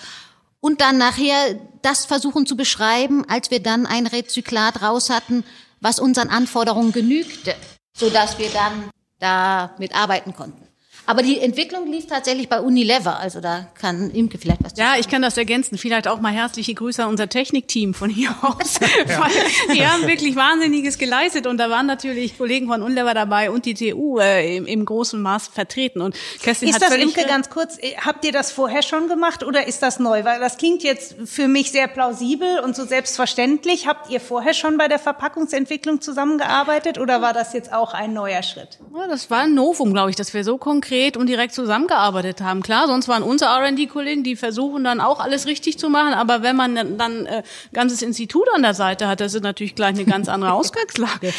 Und 0.61 0.81
dann 0.81 0.97
nachher 0.97 1.59
das 1.83 2.05
versuchen 2.05 2.47
zu 2.47 2.57
beschreiben, 2.57 3.25
als 3.29 3.51
wir 3.51 3.61
dann 3.61 3.85
ein 3.85 4.07
Rezyklat 4.07 4.81
raus 4.81 5.11
hatten, 5.11 5.43
was 5.81 5.99
unseren 5.99 6.29
Anforderungen 6.29 6.93
genügte, 6.93 7.57
sodass 7.97 8.39
wir 8.39 8.49
dann 8.51 8.91
da 9.19 9.75
mitarbeiten 9.79 10.35
konnten. 10.35 10.69
Aber 11.05 11.23
die 11.23 11.41
Entwicklung 11.41 11.91
lief 11.91 12.07
tatsächlich 12.07 12.49
bei 12.49 12.61
Unilever, 12.61 13.19
also 13.19 13.41
da 13.41 13.67
kann 13.75 14.11
Imke 14.11 14.39
vielleicht 14.39 14.63
was 14.63 14.75
Ja, 14.77 14.91
sagen. 14.91 15.01
ich 15.01 15.09
kann 15.09 15.21
das 15.21 15.37
ergänzen. 15.37 15.77
Vielleicht 15.77 16.07
auch 16.07 16.21
mal 16.21 16.33
herzliche 16.33 16.75
Grüße 16.75 17.03
an 17.03 17.09
unser 17.09 17.29
Technikteam 17.29 17.93
von 17.93 18.09
hier 18.09 18.31
aus. 18.43 18.79
ja. 19.09 19.29
Die 19.75 19.85
haben 19.85 20.07
wirklich 20.07 20.37
Wahnsinniges 20.37 20.99
geleistet 20.99 21.47
und 21.49 21.59
da 21.59 21.71
waren 21.71 21.87
natürlich 21.87 22.39
Kollegen 22.39 22.69
von 22.69 22.83
Unilever 22.83 23.15
dabei 23.15 23.51
und 23.51 23.67
die 23.67 23.75
TU 23.75 24.19
äh, 24.19 24.57
im, 24.57 24.67
im, 24.67 24.85
großen 24.85 25.21
Maß 25.21 25.49
vertreten. 25.49 26.01
Und 26.01 26.15
Kerstin 26.41 26.69
ist 26.69 26.77
hat 26.77 26.83
das, 26.83 26.95
Imke, 26.95 27.25
ganz 27.27 27.51
kurz, 27.51 27.79
äh, 27.79 27.97
habt 27.97 28.25
ihr 28.25 28.33
das 28.33 28.53
vorher 28.53 28.83
schon 28.83 29.09
gemacht 29.09 29.43
oder 29.43 29.67
ist 29.67 29.83
das 29.83 29.99
neu? 29.99 30.25
Weil 30.25 30.39
das 30.39 30.57
klingt 30.57 30.85
jetzt 30.85 31.17
für 31.25 31.49
mich 31.49 31.73
sehr 31.73 31.89
plausibel 31.89 32.61
und 32.61 32.77
so 32.77 32.85
selbstverständlich. 32.85 33.89
Habt 33.89 34.09
ihr 34.11 34.21
vorher 34.21 34.55
schon 34.55 34.79
bei 34.79 34.87
der 34.87 35.01
Verpackungsentwicklung 35.01 36.01
zusammengearbeitet 36.01 36.99
oder 36.99 37.21
war 37.21 37.33
das 37.33 37.53
jetzt 37.55 37.73
auch 37.73 37.93
ein 37.93 38.13
neuer 38.13 38.45
Schritt? 38.45 38.79
Ja, 38.95 39.09
das 39.09 39.31
war 39.31 39.41
ein 39.41 39.55
Novum, 39.55 39.93
glaube 39.93 40.11
ich, 40.11 40.17
dass 40.17 40.33
wir 40.33 40.45
so 40.45 40.59
konkret 40.59 40.92
konkret 40.93 41.17
und 41.17 41.27
direkt 41.27 41.55
zusammengearbeitet 41.55 42.43
haben. 42.43 42.63
Klar, 42.63 42.87
sonst 42.87 43.09
waren 43.09 43.23
unsere 43.23 43.51
R&D-Kollegen, 43.51 44.23
die 44.25 44.37
versuchen 44.37 44.85
dann 44.85 45.01
auch 45.01 45.21
alles 45.21 45.47
richtig 45.47 45.79
zu 45.79 45.89
machen, 45.89 46.13
aber 46.13 46.43
wenn 46.43 46.55
man 46.55 46.99
dann 46.99 47.27
äh, 47.27 47.43
ganzes 47.73 48.03
Institut 48.03 48.47
an 48.55 48.63
der 48.63 48.75
Seite 48.75 49.09
hat, 49.09 49.21
das 49.21 49.33
ist 49.35 49.43
natürlich 49.43 49.75
gleich 49.75 49.95
eine 49.95 50.05
ganz 50.05 50.29
andere 50.29 50.53
Ausgangslage. 50.63 51.33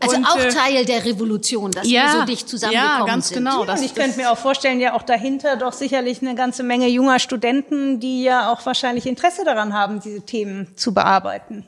Also 0.00 0.16
und, 0.16 0.26
auch 0.26 0.36
äh, 0.36 0.48
Teil 0.48 0.84
der 0.84 1.04
Revolution, 1.06 1.70
dass 1.70 1.88
ja, 1.88 2.02
wir 2.02 2.20
so 2.20 2.24
dicht 2.26 2.48
zusammengekommen 2.48 2.98
Ja, 2.98 3.06
ganz 3.06 3.28
sind. 3.28 3.38
genau. 3.38 3.64
Ja, 3.64 3.72
und 3.72 3.82
ich 3.82 3.94
könnte 3.94 4.18
mir 4.18 4.30
auch 4.30 4.38
vorstellen, 4.38 4.80
ja 4.80 4.94
auch 4.94 5.02
dahinter 5.02 5.56
doch 5.56 5.72
sicherlich 5.72 6.20
eine 6.20 6.34
ganze 6.34 6.62
Menge 6.62 6.88
junger 6.88 7.18
Studenten, 7.18 8.00
die 8.00 8.24
ja 8.24 8.52
auch 8.52 8.64
wahrscheinlich 8.66 9.06
Interesse 9.06 9.44
daran 9.44 9.72
haben, 9.72 10.00
diese 10.00 10.20
Themen 10.20 10.68
zu 10.76 10.92
bearbeiten. 10.92 11.64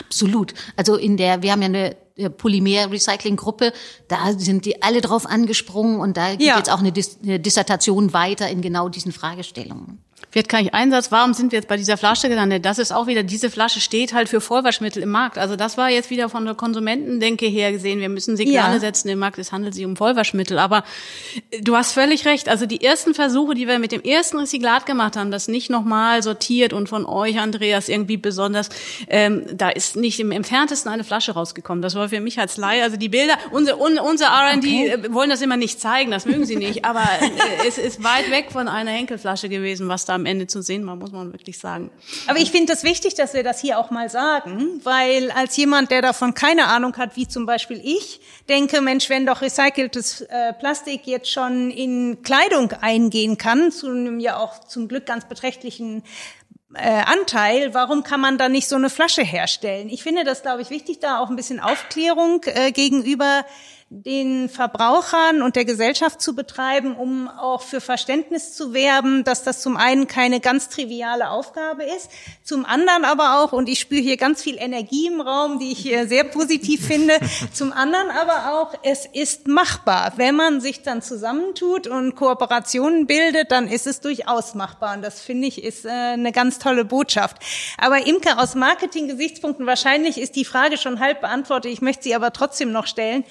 Absolut. 0.00 0.54
Also 0.76 0.96
in 0.96 1.16
der, 1.16 1.42
wir 1.42 1.52
haben 1.52 1.62
ja 1.62 1.66
eine 1.66 1.96
Polymer-Recycling-Gruppe, 2.30 3.72
da 4.08 4.32
sind 4.36 4.64
die 4.64 4.82
alle 4.82 5.00
drauf 5.00 5.26
angesprungen 5.26 6.00
und 6.00 6.16
da 6.16 6.32
geht 6.32 6.42
ja. 6.42 6.56
jetzt 6.56 6.70
auch 6.70 6.80
eine, 6.80 6.92
Dis 6.92 7.18
eine 7.22 7.38
Dissertation 7.38 8.12
weiter 8.12 8.48
in 8.48 8.60
genau 8.60 8.88
diesen 8.88 9.12
Fragestellungen. 9.12 10.02
Wird 10.38 10.48
kein 10.48 10.72
Einsatz. 10.72 11.10
Warum 11.10 11.34
sind 11.34 11.50
wir 11.50 11.58
jetzt 11.58 11.66
bei 11.66 11.76
dieser 11.76 11.96
Flasche 11.96 12.28
gelandet? 12.28 12.64
Das 12.64 12.78
ist 12.78 12.92
auch 12.92 13.08
wieder, 13.08 13.24
diese 13.24 13.50
Flasche 13.50 13.80
steht 13.80 14.14
halt 14.14 14.28
für 14.28 14.40
Vollwaschmittel 14.40 15.02
im 15.02 15.08
Markt. 15.08 15.36
Also 15.36 15.56
das 15.56 15.76
war 15.76 15.90
jetzt 15.90 16.10
wieder 16.10 16.28
von 16.28 16.44
der 16.44 16.54
Konsumentendenke 16.54 17.46
her 17.46 17.72
gesehen. 17.72 17.98
Wir 17.98 18.08
müssen 18.08 18.36
Signale 18.36 18.74
ja. 18.74 18.78
setzen 18.78 19.08
im 19.08 19.18
Markt. 19.18 19.40
Es 19.40 19.50
handelt 19.50 19.74
sich 19.74 19.84
um 19.84 19.96
Vollwaschmittel. 19.96 20.60
Aber 20.60 20.84
äh, 21.50 21.60
du 21.60 21.74
hast 21.74 21.90
völlig 21.90 22.24
recht. 22.24 22.48
Also 22.48 22.66
die 22.66 22.84
ersten 22.84 23.14
Versuche, 23.14 23.56
die 23.56 23.66
wir 23.66 23.80
mit 23.80 23.90
dem 23.90 24.00
ersten 24.00 24.38
Rezyklat 24.38 24.86
gemacht 24.86 25.16
haben, 25.16 25.32
das 25.32 25.48
nicht 25.48 25.70
nochmal 25.70 26.22
sortiert 26.22 26.72
und 26.72 26.88
von 26.88 27.04
euch, 27.04 27.40
Andreas, 27.40 27.88
irgendwie 27.88 28.16
besonders, 28.16 28.68
ähm, 29.08 29.44
da 29.52 29.70
ist 29.70 29.96
nicht 29.96 30.20
im 30.20 30.30
entferntesten 30.30 30.92
eine 30.92 31.02
Flasche 31.02 31.32
rausgekommen. 31.32 31.82
Das 31.82 31.96
war 31.96 32.10
für 32.10 32.20
mich 32.20 32.38
als 32.38 32.56
Laie. 32.56 32.84
Also 32.84 32.96
die 32.96 33.08
Bilder, 33.08 33.34
unser, 33.50 33.80
unser 33.80 34.26
R&D 34.26 34.68
okay. 34.68 34.88
Äh, 34.88 35.12
wollen 35.12 35.30
das 35.30 35.42
immer 35.42 35.56
nicht 35.56 35.80
zeigen. 35.80 36.12
Das 36.12 36.26
mögen 36.26 36.46
sie 36.46 36.54
nicht. 36.54 36.84
Aber 36.84 37.02
äh, 37.02 37.66
es 37.66 37.76
ist 37.76 38.04
weit 38.04 38.30
weg 38.30 38.52
von 38.52 38.68
einer 38.68 38.92
Henkelflasche 38.92 39.48
gewesen, 39.48 39.88
was 39.88 40.04
da 40.04 40.14
am 40.14 40.27
Ende 40.28 40.46
zu 40.46 40.62
sehen 40.62 40.84
muss 40.84 41.12
man 41.12 41.32
wirklich 41.32 41.58
sagen. 41.58 41.90
Aber 42.26 42.38
ich 42.38 42.50
finde 42.50 42.72
es 42.72 42.80
das 42.80 42.88
wichtig, 42.88 43.14
dass 43.14 43.34
wir 43.34 43.42
das 43.42 43.60
hier 43.60 43.78
auch 43.78 43.90
mal 43.90 44.08
sagen, 44.08 44.80
weil 44.84 45.30
als 45.32 45.56
jemand, 45.56 45.90
der 45.90 46.02
davon 46.02 46.34
keine 46.34 46.66
Ahnung 46.66 46.96
hat, 46.96 47.16
wie 47.16 47.26
zum 47.26 47.46
Beispiel 47.46 47.80
ich, 47.82 48.20
denke, 48.48 48.80
Mensch, 48.80 49.10
wenn 49.10 49.26
doch 49.26 49.42
recyceltes 49.42 50.20
äh, 50.22 50.52
Plastik 50.52 51.06
jetzt 51.06 51.30
schon 51.30 51.70
in 51.70 52.22
Kleidung 52.22 52.72
eingehen 52.80 53.38
kann, 53.38 53.72
zu 53.72 53.88
einem 53.88 54.20
ja 54.20 54.38
auch 54.38 54.60
zum 54.60 54.88
Glück 54.88 55.06
ganz 55.06 55.26
beträchtlichen 55.26 56.02
äh, 56.74 57.02
Anteil, 57.06 57.72
warum 57.74 58.02
kann 58.02 58.20
man 58.20 58.38
da 58.38 58.48
nicht 58.48 58.68
so 58.68 58.76
eine 58.76 58.90
Flasche 58.90 59.22
herstellen? 59.22 59.88
Ich 59.88 60.02
finde 60.02 60.24
das, 60.24 60.42
glaube 60.42 60.62
ich, 60.62 60.70
wichtig, 60.70 61.00
da 61.00 61.18
auch 61.18 61.30
ein 61.30 61.36
bisschen 61.36 61.60
Aufklärung 61.60 62.42
äh, 62.44 62.72
gegenüber 62.72 63.44
den 63.90 64.50
Verbrauchern 64.50 65.40
und 65.40 65.56
der 65.56 65.64
Gesellschaft 65.64 66.20
zu 66.20 66.34
betreiben, 66.34 66.94
um 66.94 67.26
auch 67.26 67.62
für 67.62 67.80
Verständnis 67.80 68.52
zu 68.52 68.74
werben, 68.74 69.24
dass 69.24 69.44
das 69.44 69.62
zum 69.62 69.78
einen 69.78 70.06
keine 70.06 70.40
ganz 70.40 70.68
triviale 70.68 71.30
Aufgabe 71.30 71.84
ist, 71.84 72.10
zum 72.44 72.66
anderen 72.66 73.06
aber 73.06 73.38
auch, 73.38 73.52
und 73.52 73.66
ich 73.66 73.80
spüre 73.80 74.02
hier 74.02 74.18
ganz 74.18 74.42
viel 74.42 74.56
Energie 74.58 75.06
im 75.06 75.22
Raum, 75.22 75.58
die 75.58 75.72
ich 75.72 75.90
sehr 76.06 76.24
positiv 76.24 76.86
finde, 76.86 77.14
zum 77.54 77.72
anderen 77.72 78.10
aber 78.10 78.60
auch, 78.60 78.74
es 78.82 79.06
ist 79.06 79.48
machbar. 79.48 80.12
Wenn 80.16 80.36
man 80.36 80.60
sich 80.60 80.82
dann 80.82 81.00
zusammentut 81.00 81.86
und 81.86 82.14
Kooperationen 82.14 83.06
bildet, 83.06 83.50
dann 83.52 83.68
ist 83.68 83.86
es 83.86 84.00
durchaus 84.00 84.54
machbar. 84.54 84.96
Und 84.96 85.02
das 85.02 85.20
finde 85.20 85.48
ich 85.48 85.64
ist 85.64 85.86
äh, 85.86 85.88
eine 85.88 86.32
ganz 86.32 86.58
tolle 86.58 86.84
Botschaft. 86.84 87.38
Aber 87.78 88.06
Imke, 88.06 88.36
aus 88.38 88.54
Marketing-Gesichtspunkten 88.54 89.64
wahrscheinlich 89.64 90.18
ist 90.18 90.36
die 90.36 90.44
Frage 90.44 90.76
schon 90.76 91.00
halb 91.00 91.22
beantwortet. 91.22 91.72
Ich 91.72 91.80
möchte 91.80 92.02
sie 92.04 92.14
aber 92.14 92.34
trotzdem 92.34 92.70
noch 92.70 92.86
stellen. 92.86 93.24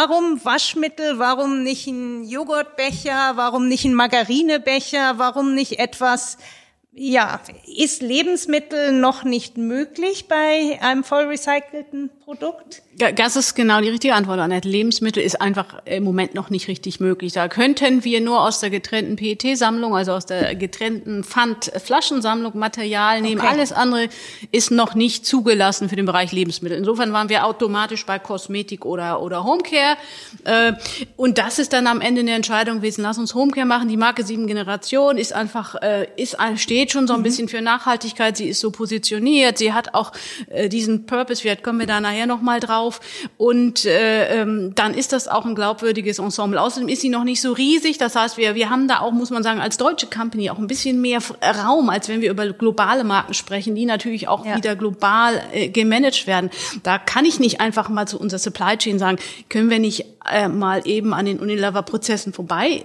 Warum 0.00 0.44
Waschmittel? 0.44 1.18
Warum 1.18 1.64
nicht 1.64 1.88
ein 1.88 2.22
Joghurtbecher? 2.22 3.32
Warum 3.34 3.66
nicht 3.66 3.84
ein 3.84 3.94
Margarinebecher? 3.94 5.18
Warum 5.18 5.56
nicht 5.56 5.80
etwas, 5.80 6.38
ja, 6.92 7.40
ist 7.66 8.00
Lebensmittel 8.00 8.92
noch 8.92 9.24
nicht 9.24 9.56
möglich 9.58 10.28
bei 10.28 10.78
einem 10.80 11.02
voll 11.02 11.24
recycelten 11.24 12.10
Produkt? 12.28 12.82
Das 13.16 13.36
ist 13.36 13.54
genau 13.54 13.80
die 13.80 13.88
richtige 13.88 14.14
Antwort, 14.14 14.38
Annette. 14.38 14.68
Lebensmittel 14.68 15.22
ist 15.22 15.40
einfach 15.40 15.80
im 15.86 16.04
Moment 16.04 16.34
noch 16.34 16.50
nicht 16.50 16.68
richtig 16.68 17.00
möglich. 17.00 17.32
Da 17.32 17.48
könnten 17.48 18.04
wir 18.04 18.20
nur 18.20 18.42
aus 18.42 18.60
der 18.60 18.68
getrennten 18.68 19.16
PET-Sammlung, 19.16 19.96
also 19.96 20.12
aus 20.12 20.26
der 20.26 20.54
getrennten 20.54 21.24
Pfand-Flaschensammlung 21.24 22.58
Material 22.58 23.22
nehmen. 23.22 23.40
Okay. 23.40 23.50
Alles 23.50 23.72
andere 23.72 24.08
ist 24.50 24.70
noch 24.70 24.94
nicht 24.94 25.24
zugelassen 25.24 25.88
für 25.88 25.96
den 25.96 26.04
Bereich 26.04 26.32
Lebensmittel. 26.32 26.76
Insofern 26.76 27.14
waren 27.14 27.30
wir 27.30 27.46
automatisch 27.46 28.04
bei 28.04 28.18
Kosmetik 28.18 28.84
oder, 28.84 29.22
oder 29.22 29.44
Homecare. 29.44 29.96
Äh, 30.44 30.74
und 31.16 31.38
das 31.38 31.58
ist 31.58 31.72
dann 31.72 31.86
am 31.86 32.02
Ende 32.02 32.20
eine 32.20 32.32
Entscheidung 32.32 32.78
gewesen. 32.78 33.02
Lass 33.02 33.16
uns 33.16 33.34
Homecare 33.34 33.64
machen. 33.64 33.88
Die 33.88 33.96
Marke 33.96 34.22
sieben 34.22 34.46
Generation 34.46 35.16
ist 35.16 35.32
einfach, 35.32 35.76
äh, 35.76 36.08
ist, 36.16 36.36
steht 36.56 36.92
schon 36.92 37.06
so 37.06 37.14
ein 37.14 37.20
mhm. 37.20 37.24
bisschen 37.24 37.48
für 37.48 37.62
Nachhaltigkeit. 37.62 38.36
Sie 38.36 38.48
ist 38.48 38.60
so 38.60 38.70
positioniert. 38.70 39.56
Sie 39.56 39.72
hat 39.72 39.94
auch 39.94 40.12
äh, 40.50 40.68
diesen 40.68 41.06
Purpose. 41.06 41.40
Vielleicht 41.40 41.62
kommen 41.62 41.78
wir 41.78 41.86
da 41.86 42.00
nachher 42.00 42.17
noch 42.26 42.42
mal 42.42 42.60
drauf 42.60 42.88
auf. 42.88 43.00
Und 43.36 43.84
äh, 43.84 44.42
ähm, 44.42 44.74
dann 44.74 44.94
ist 44.94 45.12
das 45.12 45.28
auch 45.28 45.44
ein 45.44 45.54
glaubwürdiges 45.54 46.18
Ensemble. 46.18 46.60
Außerdem 46.60 46.88
ist 46.88 47.02
sie 47.02 47.08
noch 47.08 47.24
nicht 47.24 47.40
so 47.40 47.52
riesig. 47.52 47.98
Das 47.98 48.16
heißt, 48.16 48.36
wir, 48.36 48.54
wir 48.54 48.70
haben 48.70 48.88
da 48.88 49.00
auch, 49.00 49.12
muss 49.12 49.30
man 49.30 49.42
sagen, 49.42 49.60
als 49.60 49.76
deutsche 49.76 50.06
Company 50.06 50.50
auch 50.50 50.58
ein 50.58 50.66
bisschen 50.66 51.00
mehr 51.00 51.20
Raum, 51.42 51.90
als 51.90 52.08
wenn 52.08 52.20
wir 52.20 52.30
über 52.30 52.46
globale 52.52 53.04
Marken 53.04 53.34
sprechen, 53.34 53.74
die 53.74 53.84
natürlich 53.84 54.28
auch 54.28 54.46
ja. 54.46 54.56
wieder 54.56 54.76
global 54.76 55.42
äh, 55.52 55.68
gemanagt 55.68 56.26
werden. 56.26 56.50
Da 56.82 56.98
kann 56.98 57.24
ich 57.24 57.38
nicht 57.40 57.60
einfach 57.60 57.88
mal 57.88 58.06
zu 58.06 58.18
unserer 58.18 58.38
Supply 58.38 58.76
Chain 58.76 58.98
sagen, 58.98 59.18
können 59.48 59.70
wir 59.70 59.78
nicht 59.78 60.06
äh, 60.30 60.48
mal 60.48 60.82
eben 60.86 61.12
an 61.12 61.26
den 61.26 61.38
Unilever-Prozessen 61.38 62.32
vorbei 62.32 62.84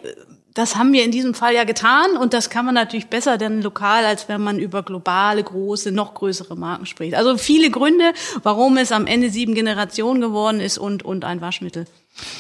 das 0.54 0.76
haben 0.76 0.94
wir 0.94 1.04
in 1.04 1.12
diesem 1.12 1.34
Fall 1.34 1.56
ja 1.56 1.64
getan 1.64 2.16
und 2.18 2.34
das 2.34 2.50
kann 2.50 2.66
man 2.66 2.76
natürlich 2.76 3.08
besser 3.08 3.38
denn 3.38 3.62
lokal, 3.62 4.06
als 4.06 4.30
wenn 4.30 4.42
man 4.42 4.60
über 4.60 4.84
globale, 4.84 5.44
große, 5.44 5.92
noch 5.92 6.14
größere 6.14 6.56
Marken 6.56 6.86
spricht. 6.86 7.16
Also 7.16 7.38
viele 7.38 7.72
Gründe, 7.72 8.14
warum 8.44 8.78
es 8.78 8.92
am 8.92 9.08
Ende 9.08 9.30
sieben 9.30 9.56
Generationen 9.56 10.22
geworden 10.22 10.60
ist 10.60 10.78
und, 10.78 11.04
und 11.04 11.26
ein 11.26 11.42
Waschmittel. 11.42 11.86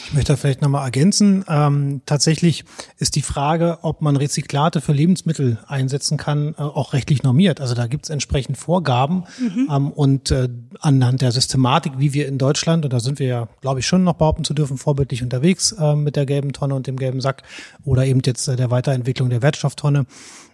Ich 0.08 0.14
möchte 0.14 0.38
vielleicht 0.38 0.62
nochmal 0.62 0.86
ergänzen. 0.86 1.44
Ähm, 1.48 2.02
tatsächlich 2.06 2.64
ist 3.00 3.16
die 3.16 3.24
Frage, 3.24 3.80
ob 3.82 4.02
man 4.02 4.16
Rezyklate 4.16 4.82
für 4.82 4.94
Lebensmittel 4.94 5.58
einsetzen 5.68 6.18
kann, 6.18 6.54
äh, 6.58 6.62
auch 6.62 6.94
rechtlich 6.94 7.24
normiert. 7.24 7.60
Also 7.60 7.74
da 7.74 7.88
gibt 7.88 8.06
es 8.06 8.10
entsprechend 8.12 8.58
Vorgaben 8.58 9.24
mhm. 9.40 9.70
ähm, 9.72 9.92
und 9.92 10.30
äh, 10.30 10.50
anhand 10.80 11.22
der 11.22 11.32
Systematik, 11.32 11.94
wie 11.98 12.14
wir 12.14 12.28
in 12.28 12.38
Deutschland, 12.38 12.86
und 12.86 12.94
da 12.94 13.00
sind 13.00 13.18
wir 13.18 13.28
ja, 13.28 13.48
glaube 13.62 13.80
ich, 13.80 13.88
schon 13.88 14.04
noch 14.04 14.14
behaupten 14.14 14.44
zu 14.44 14.54
dürfen, 14.54 14.78
vorbildlich 14.78 15.24
unterwegs 15.24 15.72
äh, 15.72 15.96
mit 15.96 16.16
der 16.16 16.28
gelben 16.28 16.54
Tonne 16.54 16.76
und 16.76 16.86
dem 16.86 16.98
gelben 16.98 17.20
Sack 17.20 17.42
oder 17.84 18.06
eben 18.06 18.22
jetzt 18.24 18.48
äh, 18.48 18.56
der 18.56 18.70
Weiterentwicklung 18.70 19.32
der 19.32 19.42
Wertstofftonne 19.42 20.06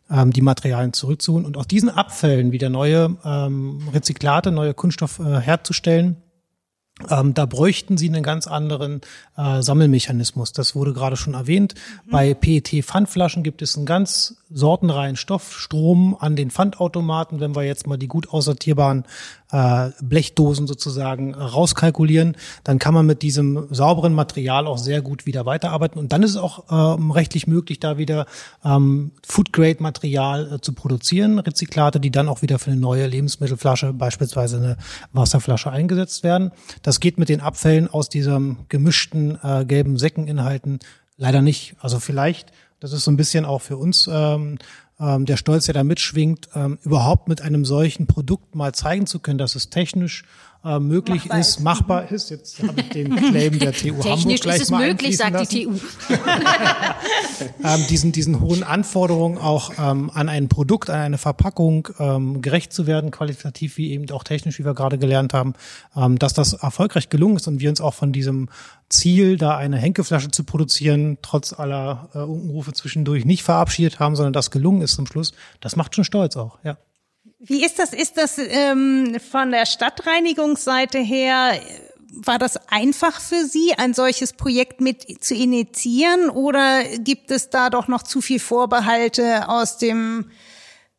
ähm, 0.10 0.32
die 0.32 0.42
Materialien 0.42 0.94
zurückzuholen 0.94 1.46
und 1.46 1.58
aus 1.58 1.68
diesen 1.68 1.90
Abfällen 1.90 2.54
wieder 2.54 2.70
neue 2.70 3.18
ähm, 3.26 3.82
Rezyklate, 3.94 4.52
neue 4.52 4.74
Kunststoff 4.74 5.20
äh, 5.20 5.42
herzustellen 5.42 6.18
ähm, 7.10 7.34
da 7.34 7.46
bräuchten 7.46 7.98
sie 7.98 8.08
einen 8.08 8.24
ganz 8.24 8.48
anderen 8.48 9.02
äh, 9.38 9.62
Sammelmechanismus. 9.62 10.52
Das 10.52 10.76
wurde 10.76 10.94
gerade 10.94 11.18
schon 11.18 11.34
erwähnt. 11.34 11.76
Mhm. 12.06 12.12
Bei 12.12 12.34
PET-Pfandflaschen 12.34 13.44
gibt 13.44 13.62
es 13.62 13.78
einen 13.78 13.86
ganz 13.86 14.36
sortenreinen 14.52 15.16
Stoffstrom 15.16 16.16
an 16.20 16.36
den 16.36 16.52
Pfandautomaten. 16.52 17.40
Wenn 17.40 17.56
wir 17.56 17.64
jetzt 17.64 17.88
mal 17.88 17.98
die 17.98 18.08
gut 18.08 18.30
aussortierbaren 18.30 19.06
äh, 19.52 19.90
Blechdosen 20.02 20.68
sozusagen 20.68 21.36
rauskalkulieren, 21.36 22.36
dann 22.64 22.80
kann 22.80 22.94
man 22.94 23.06
mit 23.06 23.22
diesem 23.22 23.68
sauberen 23.72 24.14
Material 24.14 24.68
auch 24.68 24.78
sehr 24.78 25.02
gut 25.02 25.26
wieder 25.26 25.46
weiterarbeiten. 25.46 26.00
Und 26.00 26.12
dann 26.12 26.24
ist 26.24 26.32
es 26.32 26.38
auch 26.38 26.66
ähm, 26.72 27.12
rechtlich 27.12 27.48
möglich, 27.48 27.80
da 27.80 27.98
wieder 27.98 28.26
ähm, 28.64 29.12
Food-Grade-Material 29.28 30.54
äh, 30.54 30.62
zu 30.62 30.74
produzieren, 30.74 31.40
Rezyklate, 31.40 32.00
die 32.00 32.12
dann 32.12 32.30
auch 32.30 32.42
wieder 32.42 32.60
für 32.60 32.72
eine 32.72 32.80
neue 32.80 33.08
Lebensmittelflasche, 33.08 33.94
beispielsweise 33.94 34.58
eine 34.58 34.78
Wasserflasche 35.14 35.72
eingesetzt 35.72 36.24
werden. 36.24 36.52
Das 36.82 37.00
geht 37.00 37.18
mit 37.18 37.30
den 37.30 37.42
Abfällen 37.42 37.88
aus 37.88 38.10
diesem 38.10 38.58
gemischten 38.70 39.38
äh, 39.44 39.66
gelben 39.66 39.98
Säckeninhalten 39.98 40.80
leider 41.18 41.42
nicht. 41.42 41.76
Also 41.80 42.00
vielleicht, 42.00 42.52
das 42.80 42.94
ist 42.94 43.04
so 43.04 43.12
ein 43.12 43.18
bisschen 43.18 43.46
auch 43.46 43.62
für 43.62 43.78
uns 43.78 44.10
ähm, 44.12 44.58
ähm, 45.00 45.26
der 45.26 45.38
Stolz, 45.38 45.66
der 45.66 45.74
da 45.74 45.84
mitschwingt, 45.84 46.50
ähm, 46.56 46.78
überhaupt 46.84 47.28
mit 47.28 47.42
einem 47.42 47.66
solchen 47.66 48.08
Produkt 48.08 48.56
mal 48.56 48.74
zeigen 48.74 49.08
zu 49.08 49.20
können, 49.20 49.38
dass 49.38 49.56
es 49.56 49.70
technisch 49.70 50.24
äh, 50.64 50.80
möglich 50.80 51.26
machbar 51.26 51.40
ist, 51.40 51.60
machbar 51.62 52.12
ist. 52.12 52.30
Jetzt 52.30 52.62
habe 52.62 52.82
ich 52.82 52.90
den 52.90 53.16
Claim 53.16 53.60
der 53.60 53.72
TU 53.74 54.02
Technisch 54.02 54.06
Hamburg 54.06 54.42
gleich 54.42 54.56
ist 54.58 54.62
es 54.64 54.72
mal 54.72 54.88
möglich, 54.88 55.18
sagt 55.18 55.34
lassen. 55.34 55.50
die 55.50 55.66
TU. 55.66 55.72
ähm, 57.64 57.88
diesen, 57.90 58.12
diesen 58.12 58.42
hohen 58.42 58.64
Anforderungen 58.64 59.38
auch 59.38 59.72
ähm, 59.78 60.12
an 60.14 60.28
ein 60.28 60.50
Produkt, 60.50 60.90
an 60.90 61.00
eine 61.00 61.18
Verpackung 61.18 61.88
ähm, 62.00 62.42
gerecht 62.42 62.74
zu 62.74 62.88
werden, 62.88 63.12
qualitativ 63.12 63.78
wie 63.78 63.92
eben 63.92 64.10
auch 64.12 64.24
technisch, 64.24 64.60
wie 64.60 64.66
wir 64.66 64.74
gerade 64.74 64.98
gelernt 64.98 65.34
haben, 65.34 65.54
ähm, 65.96 66.20
dass 66.20 66.34
das 66.34 66.54
erfolgreich 66.54 67.10
gelungen 67.10 67.38
ist 67.38 67.48
und 67.48 67.60
wir 67.60 67.70
uns 67.70 67.82
auch 67.82 67.94
von 67.94 68.12
diesem 68.12 68.50
Ziel, 68.90 69.38
da 69.38 69.56
eine 69.56 69.78
Henkeflasche 69.78 70.32
zu 70.32 70.44
produzieren, 70.44 71.20
trotz 71.22 71.54
aller 71.54 72.10
äh, 72.14 72.20
Unkenrufe 72.20 72.74
zwischendurch 72.74 73.24
nicht 73.24 73.44
verabschiedet 73.44 74.00
haben, 74.00 74.16
sondern 74.16 74.34
das 74.34 74.52
gelungen 74.52 74.82
ist 74.82 74.96
zum 74.96 75.06
Schluss. 75.06 75.34
Das 75.62 75.76
macht 75.76 75.96
schon 75.96 76.04
stolz 76.04 76.36
auch, 76.36 76.58
ja. 76.64 76.78
Wie 77.40 77.64
ist 77.64 77.80
das? 77.80 77.94
Ist 77.94 78.18
das 78.18 78.38
ähm, 78.38 79.18
von 79.32 79.52
der 79.52 79.66
Stadtreinigungsseite 79.66 81.00
her? 81.00 81.60
War 82.12 82.38
das 82.38 82.58
einfach 82.70 83.22
für 83.22 83.46
Sie, 83.46 83.74
ein 83.78 83.94
solches 83.94 84.34
Projekt 84.34 84.82
mit 84.82 85.24
zu 85.24 85.36
initiieren, 85.36 86.30
oder 86.30 86.84
gibt 86.98 87.32
es 87.32 87.50
da 87.50 87.70
doch 87.70 87.88
noch 87.88 88.04
zu 88.04 88.20
viel 88.20 88.40
Vorbehalte 88.40 89.48
aus 89.48 89.78
dem 89.78 90.32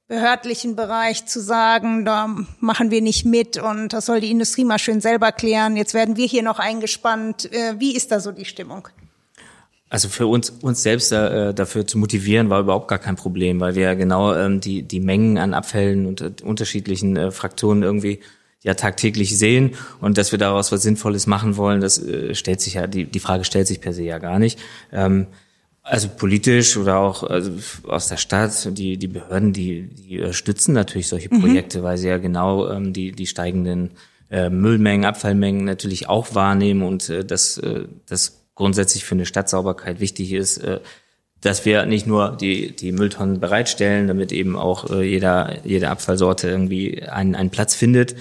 behördlichen 0.08 0.76
Bereich 0.76 1.26
zu 1.26 1.40
sagen, 1.40 2.04
da 2.04 2.34
machen 2.58 2.90
wir 2.90 3.02
nicht 3.02 3.24
mit 3.24 3.58
und 3.58 3.92
das 3.92 4.06
soll 4.06 4.20
die 4.20 4.30
Industrie 4.30 4.64
mal 4.64 4.78
schön 4.78 5.00
selber 5.00 5.30
klären. 5.30 5.76
Jetzt 5.76 5.94
werden 5.94 6.16
wir 6.16 6.26
hier 6.26 6.42
noch 6.42 6.58
eingespannt. 6.58 7.52
Äh, 7.52 7.78
wie 7.78 7.94
ist 7.94 8.10
da 8.10 8.18
so 8.18 8.32
die 8.32 8.44
Stimmung? 8.44 8.88
Also 9.90 10.08
für 10.08 10.28
uns, 10.28 10.50
uns 10.50 10.84
selbst 10.84 11.10
äh, 11.10 11.52
dafür 11.52 11.84
zu 11.84 11.98
motivieren, 11.98 12.48
war 12.48 12.60
überhaupt 12.60 12.86
gar 12.86 13.00
kein 13.00 13.16
Problem, 13.16 13.58
weil 13.58 13.74
wir 13.74 13.82
ja 13.82 13.94
genau 13.94 14.32
ähm, 14.34 14.60
die, 14.60 14.82
die 14.84 15.00
Mengen 15.00 15.36
an 15.36 15.52
Abfällen 15.52 16.06
und 16.06 16.20
äh, 16.20 16.30
unterschiedlichen 16.44 17.16
äh, 17.16 17.30
Fraktionen 17.32 17.82
irgendwie 17.82 18.20
ja 18.62 18.74
tagtäglich 18.74 19.36
sehen 19.36 19.72
und 20.00 20.16
dass 20.16 20.30
wir 20.30 20.38
daraus 20.38 20.70
was 20.70 20.82
Sinnvolles 20.82 21.26
machen 21.26 21.56
wollen, 21.56 21.80
das 21.80 21.98
äh, 21.98 22.36
stellt 22.36 22.60
sich 22.60 22.74
ja, 22.74 22.86
die, 22.86 23.04
die 23.04 23.18
Frage 23.18 23.44
stellt 23.44 23.66
sich 23.66 23.80
per 23.80 23.92
se 23.92 24.04
ja 24.04 24.18
gar 24.18 24.38
nicht. 24.38 24.60
Ähm, 24.92 25.26
also 25.82 26.08
politisch 26.08 26.76
oder 26.76 26.98
auch 26.98 27.24
also 27.24 27.50
aus 27.88 28.06
der 28.06 28.18
Stadt, 28.18 28.78
die, 28.78 28.96
die 28.96 29.08
Behörden, 29.08 29.52
die, 29.52 29.88
die 29.88 30.20
äh, 30.20 30.32
stützen 30.32 30.72
natürlich 30.72 31.08
solche 31.08 31.34
mhm. 31.34 31.40
Projekte, 31.40 31.80
mhm. 31.80 31.82
weil 31.82 31.98
sie 31.98 32.08
ja 32.08 32.18
genau 32.18 32.70
ähm, 32.70 32.92
die, 32.92 33.10
die 33.10 33.26
steigenden 33.26 33.90
äh, 34.30 34.50
Müllmengen, 34.50 35.04
Abfallmengen 35.04 35.64
natürlich 35.64 36.08
auch 36.08 36.36
wahrnehmen 36.36 36.82
und 36.82 37.08
äh, 37.08 37.24
das, 37.24 37.58
äh, 37.58 37.88
das 38.06 38.39
grundsätzlich 38.60 39.04
für 39.04 39.14
eine 39.14 39.24
Stadtsauberkeit 39.24 40.00
wichtig 40.00 40.32
ist, 40.32 40.58
äh, 40.58 40.80
dass 41.40 41.64
wir 41.64 41.86
nicht 41.86 42.06
nur 42.06 42.36
die, 42.38 42.76
die 42.76 42.92
Mülltonnen 42.92 43.40
bereitstellen, 43.40 44.06
damit 44.06 44.32
eben 44.32 44.54
auch 44.54 44.90
äh, 44.90 45.02
jeder, 45.02 45.56
jede 45.64 45.88
Abfallsorte 45.88 46.50
irgendwie 46.50 47.02
einen, 47.02 47.34
einen 47.34 47.48
Platz 47.48 47.74
findet, 47.74 48.14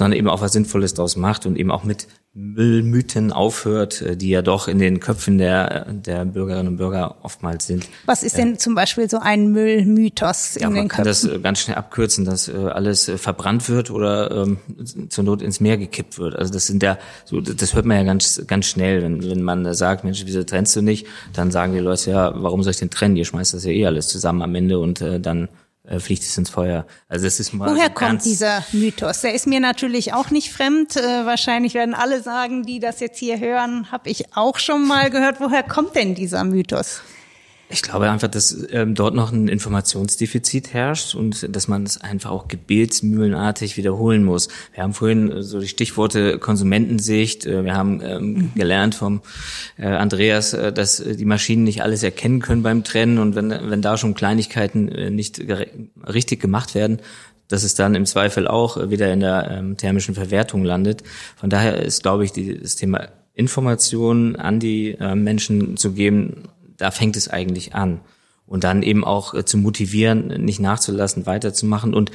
sondern 0.00 0.18
eben 0.18 0.30
auch 0.30 0.40
was 0.40 0.52
Sinnvolles 0.52 0.94
daraus 0.94 1.16
macht 1.16 1.44
und 1.44 1.58
eben 1.58 1.70
auch 1.70 1.84
mit 1.84 2.08
Müllmythen 2.32 3.34
aufhört, 3.34 4.00
äh, 4.00 4.16
die 4.16 4.30
ja 4.30 4.40
doch 4.40 4.66
in 4.66 4.78
den 4.78 4.98
Köpfen 4.98 5.36
der, 5.36 5.92
der 5.92 6.24
Bürgerinnen 6.24 6.68
und 6.68 6.76
Bürger 6.78 7.16
oftmals 7.22 7.66
sind. 7.66 7.86
Was 8.06 8.22
ist 8.22 8.38
denn 8.38 8.58
zum 8.58 8.74
Beispiel 8.74 9.10
so 9.10 9.18
ein 9.18 9.52
Müllmythos 9.52 10.56
in 10.56 10.62
ja, 10.62 10.68
den 10.68 10.74
Köpfen? 10.74 10.80
Man 10.86 10.88
kann 10.88 11.04
das 11.04 11.24
äh, 11.24 11.38
ganz 11.40 11.60
schnell 11.60 11.76
abkürzen, 11.76 12.24
dass 12.24 12.48
äh, 12.48 12.56
alles 12.56 13.12
verbrannt 13.16 13.68
wird 13.68 13.90
oder 13.90 14.30
ähm, 14.30 14.56
zur 15.10 15.24
Not 15.24 15.42
ins 15.42 15.60
Meer 15.60 15.76
gekippt 15.76 16.18
wird. 16.18 16.34
Also 16.34 16.50
das 16.50 16.66
sind 16.66 16.82
ja, 16.82 16.96
so, 17.26 17.42
das 17.42 17.74
hört 17.74 17.84
man 17.84 17.98
ja 17.98 18.04
ganz, 18.04 18.42
ganz 18.46 18.68
schnell, 18.68 19.02
wenn, 19.02 19.22
wenn 19.22 19.42
man 19.42 19.74
sagt, 19.74 20.04
Mensch, 20.04 20.22
wieso 20.24 20.42
trennst 20.44 20.74
du 20.76 20.80
nicht? 20.80 21.06
Dann 21.34 21.50
sagen 21.50 21.74
die 21.74 21.78
Leute, 21.78 22.10
ja, 22.10 22.32
warum 22.42 22.62
soll 22.62 22.70
ich 22.70 22.78
denn 22.78 22.88
trennen? 22.88 23.16
Ihr 23.16 23.26
schmeißt 23.26 23.52
das 23.52 23.66
ja 23.66 23.70
eh 23.70 23.84
alles 23.84 24.08
zusammen 24.08 24.40
am 24.40 24.54
Ende 24.54 24.78
und 24.78 25.02
äh, 25.02 25.20
dann 25.20 25.44
äh, 25.44 25.48
fliegt 25.98 26.22
es 26.22 26.38
ins 26.38 26.50
Feuer. 26.50 26.86
Also 27.08 27.24
das 27.24 27.40
ist 27.40 27.52
mal 27.52 27.70
Woher 27.70 27.90
kommt 27.90 28.24
dieser 28.24 28.64
Mythos? 28.72 29.22
Der 29.22 29.34
ist 29.34 29.46
mir 29.46 29.58
natürlich 29.58 30.12
auch 30.12 30.30
nicht 30.30 30.52
fremd. 30.52 30.96
Äh, 30.96 31.26
wahrscheinlich 31.26 31.74
werden 31.74 31.94
alle 31.94 32.22
sagen, 32.22 32.64
die 32.64 32.78
das 32.78 33.00
jetzt 33.00 33.18
hier 33.18 33.40
hören, 33.40 33.90
habe 33.90 34.08
ich 34.08 34.36
auch 34.36 34.58
schon 34.58 34.86
mal 34.86 35.10
gehört. 35.10 35.40
Woher 35.40 35.64
kommt 35.64 35.96
denn 35.96 36.14
dieser 36.14 36.44
Mythos? 36.44 37.00
Ich 37.72 37.82
glaube 37.82 38.10
einfach, 38.10 38.28
dass 38.28 38.66
ähm, 38.72 38.96
dort 38.96 39.14
noch 39.14 39.30
ein 39.30 39.46
Informationsdefizit 39.46 40.74
herrscht 40.74 41.14
und 41.14 41.54
dass 41.54 41.68
man 41.68 41.84
es 41.84 42.00
einfach 42.00 42.30
auch 42.30 42.48
gebetsmühlenartig 42.48 43.76
wiederholen 43.76 44.24
muss. 44.24 44.48
Wir 44.74 44.82
haben 44.82 44.92
vorhin 44.92 45.30
äh, 45.30 45.42
so 45.44 45.60
die 45.60 45.68
Stichworte 45.68 46.38
Konsumentensicht, 46.38 47.46
äh, 47.46 47.64
wir 47.64 47.76
haben 47.76 48.00
ähm, 48.02 48.32
mhm. 48.32 48.50
gelernt 48.56 48.96
vom 48.96 49.22
äh, 49.78 49.86
Andreas, 49.86 50.52
äh, 50.52 50.72
dass 50.72 50.98
äh, 50.98 51.14
die 51.14 51.24
Maschinen 51.24 51.62
nicht 51.62 51.82
alles 51.82 52.02
erkennen 52.02 52.40
können 52.40 52.64
beim 52.64 52.82
Trennen 52.82 53.18
und 53.18 53.36
wenn, 53.36 53.50
wenn 53.50 53.82
da 53.82 53.96
schon 53.96 54.14
Kleinigkeiten 54.14 54.88
äh, 54.88 55.10
nicht 55.10 55.40
richtig 56.08 56.40
gemacht 56.40 56.74
werden, 56.74 56.98
dass 57.46 57.62
es 57.62 57.74
dann 57.74 57.94
im 57.94 58.04
Zweifel 58.04 58.48
auch 58.48 58.90
wieder 58.90 59.12
in 59.12 59.20
der 59.20 59.48
ähm, 59.48 59.76
thermischen 59.76 60.16
Verwertung 60.16 60.64
landet. 60.64 61.04
Von 61.36 61.50
daher 61.50 61.80
ist, 61.80 62.02
glaube 62.02 62.24
ich, 62.24 62.32
die, 62.32 62.58
das 62.58 62.74
Thema 62.74 63.08
Informationen 63.34 64.34
an 64.34 64.58
die 64.58 64.96
äh, 64.98 65.14
Menschen 65.14 65.76
zu 65.76 65.92
geben, 65.92 66.48
da 66.80 66.90
fängt 66.90 67.16
es 67.16 67.28
eigentlich 67.28 67.74
an. 67.74 68.00
Und 68.46 68.64
dann 68.64 68.82
eben 68.82 69.04
auch 69.04 69.34
äh, 69.34 69.44
zu 69.44 69.58
motivieren, 69.58 70.28
nicht 70.44 70.60
nachzulassen, 70.60 71.26
weiterzumachen. 71.26 71.94
Und 71.94 72.10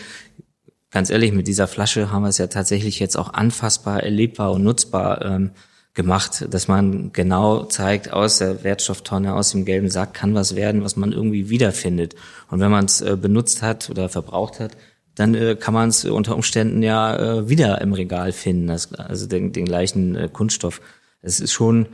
ganz 0.92 1.10
ehrlich, 1.10 1.32
mit 1.32 1.48
dieser 1.48 1.68
Flasche 1.68 2.12
haben 2.12 2.24
wir 2.24 2.30
es 2.30 2.38
ja 2.38 2.48
tatsächlich 2.48 3.00
jetzt 3.00 3.18
auch 3.18 3.34
anfassbar, 3.34 4.04
erlebbar 4.04 4.52
und 4.52 4.64
nutzbar 4.64 5.24
ähm, 5.24 5.52
gemacht, 5.94 6.46
dass 6.50 6.68
man 6.68 7.14
genau 7.14 7.64
zeigt, 7.64 8.12
aus 8.12 8.40
der 8.40 8.64
Wertstofftonne, 8.64 9.34
aus 9.34 9.52
dem 9.52 9.64
gelben 9.64 9.90
Sack 9.90 10.14
kann 10.14 10.36
was 10.36 10.56
werden, 10.56 10.84
was 10.84 10.98
man 10.98 11.14
irgendwie 11.14 11.50
wiederfindet. 11.50 12.16
Und 12.52 12.60
wenn 12.60 12.72
man 12.72 12.86
es 12.86 13.00
äh, 13.00 13.16
benutzt 13.16 13.62
hat 13.62 13.90
oder 13.90 14.10
verbraucht 14.10 14.60
hat, 14.60 14.76
dann 15.16 15.34
äh, 15.36 15.56
kann 15.56 15.74
man 15.74 15.90
es 15.90 16.04
unter 16.04 16.36
Umständen 16.36 16.84
ja 16.84 17.16
äh, 17.16 17.50
wieder 17.50 17.80
im 17.80 17.94
Regal 17.94 18.34
finden, 18.34 18.68
das, 18.68 18.94
also 18.94 19.26
den, 19.26 19.54
den 19.54 19.66
gleichen 19.66 20.16
äh, 20.16 20.30
Kunststoff. 20.32 20.82
Es 21.22 21.40
ist 21.40 21.54
schon 21.54 21.88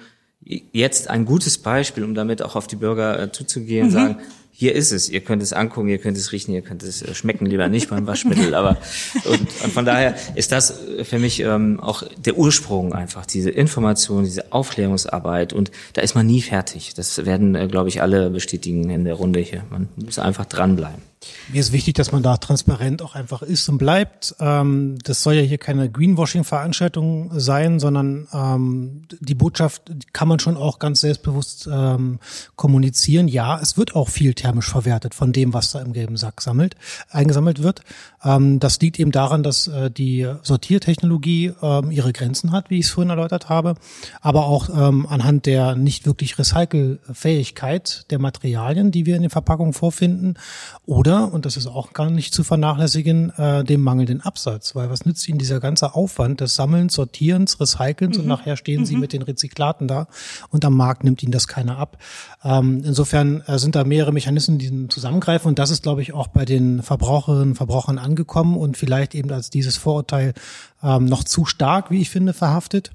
jetzt 0.44 1.10
ein 1.10 1.26
gutes 1.26 1.58
Beispiel, 1.58 2.04
um 2.04 2.16
damit 2.16 2.42
auch 2.42 2.56
auf 2.56 2.68
die 2.68 2.76
Bürger 2.76 3.20
äh, 3.20 3.32
zuzugehen, 3.32 3.88
mhm. 3.88 3.92
sagen, 3.92 4.18
hier 4.54 4.76
ist 4.76 4.92
es, 4.92 5.10
ihr 5.10 5.22
könnt 5.22 5.42
es 5.42 5.54
angucken, 5.54 5.88
ihr 5.88 5.98
könnt 5.98 6.18
es 6.18 6.32
riechen, 6.32 6.54
ihr 6.54 6.62
könnt 6.62 6.84
es 6.84 7.02
äh, 7.02 7.16
schmecken, 7.16 7.46
lieber 7.46 7.68
nicht 7.68 7.90
beim 7.90 8.06
Waschmittel, 8.06 8.54
aber 8.54 8.78
und, 9.26 9.40
und 9.40 9.74
von 9.74 9.86
daher 9.86 10.16
ist 10.36 10.52
das 10.52 10.80
für 11.04 11.20
mich 11.20 11.40
ähm, 11.40 11.80
auch 11.80 12.04
der 12.18 12.38
Ursprung 12.38 12.94
einfach, 12.94 13.26
diese 13.26 13.50
Information, 13.50 14.24
diese 14.24 14.52
Aufklärungsarbeit 14.52 15.54
und 15.54 15.72
da 15.94 16.02
ist 16.02 16.16
man 16.16 16.28
nie 16.28 16.42
fertig. 16.42 16.94
Das 16.94 17.26
werden, 17.26 17.56
äh, 17.56 17.68
glaube 17.68 17.90
ich, 17.90 18.02
alle 18.02 18.30
bestätigen 18.30 18.90
in 18.90 19.06
der 19.06 19.16
Runde 19.16 19.40
hier. 19.40 19.64
Man 19.70 19.90
muss 19.96 20.20
einfach 20.20 20.46
dranbleiben. 20.46 21.11
Mir 21.50 21.60
ist 21.60 21.72
wichtig, 21.72 21.94
dass 21.96 22.12
man 22.12 22.24
da 22.24 22.38
transparent 22.38 23.02
auch 23.04 23.14
einfach 23.14 23.44
ist 23.44 23.70
und 23.70 23.78
bleibt. 23.78 24.36
Ähm, 24.40 24.98
das 25.04 25.22
soll 25.22 25.36
ja 25.36 25.42
hier 25.42 25.60
keine 25.60 25.90
Greenwashing-Veranstaltung 25.90 27.32
sein, 27.40 27.80
sondern 27.80 28.28
ähm, 28.34 29.04
die 29.20 29.36
Botschaft 29.36 29.92
kann 30.14 30.28
man 30.28 30.40
schon 30.40 30.58
auch 30.58 30.80
ganz 30.80 31.02
selbstbewusst 31.02 31.70
ähm, 31.72 32.20
kommunizieren. 32.56 33.28
Ja, 33.28 33.60
es 33.60 33.78
wird 33.78 33.96
auch 33.96 34.10
viel 34.10 34.34
thermisch 34.34 34.70
verwertet 34.70 35.14
von 35.14 35.32
dem, 35.32 35.54
was 35.54 35.72
da 35.72 35.82
im 35.82 35.94
gelben 35.94 36.18
Sack 36.18 36.42
sammelt, 36.42 36.76
eingesammelt 37.10 37.62
wird. 37.62 37.82
Das 38.24 38.80
liegt 38.80 39.00
eben 39.00 39.12
daran, 39.12 39.42
dass 39.42 39.68
äh, 39.68 39.90
die 39.90 40.32
Sortiertechnologie 40.44 41.54
ihre 41.90 42.14
Grenzen 42.14 42.52
hat, 42.52 42.70
wie 42.70 42.80
ich 42.80 42.86
es 42.86 42.92
vorhin 42.92 43.10
erläutert 43.10 43.50
habe, 43.50 43.76
aber 44.22 44.46
auch 44.46 44.70
anhand 44.70 45.46
der 45.46 45.76
nicht 45.76 46.06
wirklich 46.06 46.38
Recycelfähigkeit 46.38 48.06
der 48.12 48.20
Materialien, 48.20 48.92
die 48.92 49.06
wir 49.06 49.16
in 49.16 49.24
den 49.24 49.32
Verpackungen 49.32 49.74
vorfinden, 49.74 50.36
oder 50.86 51.11
oder, 51.12 51.34
und 51.34 51.46
das 51.46 51.58
ist 51.58 51.68
auch 51.68 51.94
gar 51.94 52.10
nicht 52.10 52.34
zu 52.34 52.44
vernachlässigen, 52.44 53.32
äh, 53.38 53.64
dem 53.64 53.82
mangelnden 53.82 54.22
Absatz. 54.22 54.76
Weil 54.76 54.90
was 54.90 55.06
nützt 55.06 55.28
Ihnen 55.28 55.40
dieser 55.40 55.60
ganze 55.60 55.94
Aufwand 55.94 56.40
des 56.40 56.56
Sammelns, 56.56 56.94
Sortierens, 56.94 57.60
Recycelns 57.60 58.18
mhm. 58.18 58.24
und 58.24 58.28
nachher 58.28 58.56
stehen 58.56 58.86
Sie 58.86 58.96
mhm. 58.96 59.02
mit 59.02 59.14
den 59.14 59.22
Rezyklaten 59.22 59.88
da 59.88 60.08
und 60.50 60.64
am 60.64 60.76
Markt 60.76 61.04
nimmt 61.04 61.22
Ihnen 61.22 61.32
das 61.32 61.48
keiner 61.48 61.78
ab. 61.78 61.98
Ähm, 62.44 62.82
insofern 62.86 63.42
äh, 63.42 63.60
sind 63.60 63.76
da 63.76 63.84
mehrere 63.84 64.14
Mechanismen, 64.14 64.58
die 64.58 64.88
zusammengreifen 64.88 65.50
und 65.50 65.60
das 65.60 65.70
ist, 65.70 65.84
glaube 65.84 66.02
ich, 66.02 66.14
auch 66.14 66.28
bei 66.28 66.46
den 66.46 66.82
Verbraucherinnen 66.82 67.50
und 67.50 67.56
Verbrauchern 67.56 67.98
angekommen 67.98 68.58
und 68.58 68.78
vielleicht 68.78 69.14
eben 69.16 69.32
als 69.32 69.50
dieses 69.50 69.78
Vorurteil 69.78 70.34
ähm, 70.82 71.06
noch 71.06 71.24
zu 71.24 71.46
stark, 71.46 71.92
wie 71.92 72.02
ich 72.02 72.10
finde, 72.10 72.34
verhaftet. 72.34 72.92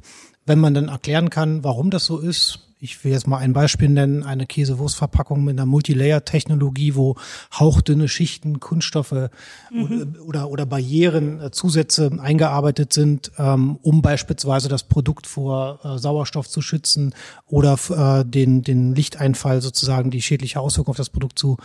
Wenn 0.46 0.60
man 0.60 0.74
dann 0.74 0.88
erklären 0.88 1.28
kann, 1.28 1.64
warum 1.64 1.90
das 1.90 2.06
so 2.06 2.18
ist, 2.18 2.65
ich 2.86 3.02
will 3.02 3.10
jetzt 3.10 3.26
mal 3.26 3.38
ein 3.38 3.52
Beispiel 3.52 3.88
nennen, 3.88 4.22
eine 4.22 4.46
Käsewurstverpackung 4.46 5.42
mit 5.42 5.58
einer 5.58 5.66
Multilayer-Technologie, 5.66 6.94
wo 6.94 7.16
hauchdünne 7.52 8.06
Schichten, 8.06 8.60
Kunststoffe 8.60 9.28
mhm. 9.72 10.16
oder, 10.24 10.48
oder 10.50 10.66
Barrieren, 10.66 11.40
äh, 11.40 11.50
Zusätze 11.50 12.12
eingearbeitet 12.20 12.92
sind, 12.92 13.32
ähm, 13.38 13.78
um 13.82 14.02
beispielsweise 14.02 14.68
das 14.68 14.84
Produkt 14.84 15.26
vor 15.26 15.80
äh, 15.82 15.98
Sauerstoff 15.98 16.48
zu 16.48 16.62
schützen 16.62 17.12
oder 17.48 17.76
äh, 17.90 18.24
den, 18.24 18.62
den 18.62 18.94
Lichteinfall 18.94 19.60
sozusagen, 19.62 20.12
die 20.12 20.22
schädliche 20.22 20.60
Auswirkung 20.60 20.92
auf 20.92 20.96
das 20.96 21.10
Produkt 21.10 21.40
zu 21.40 21.56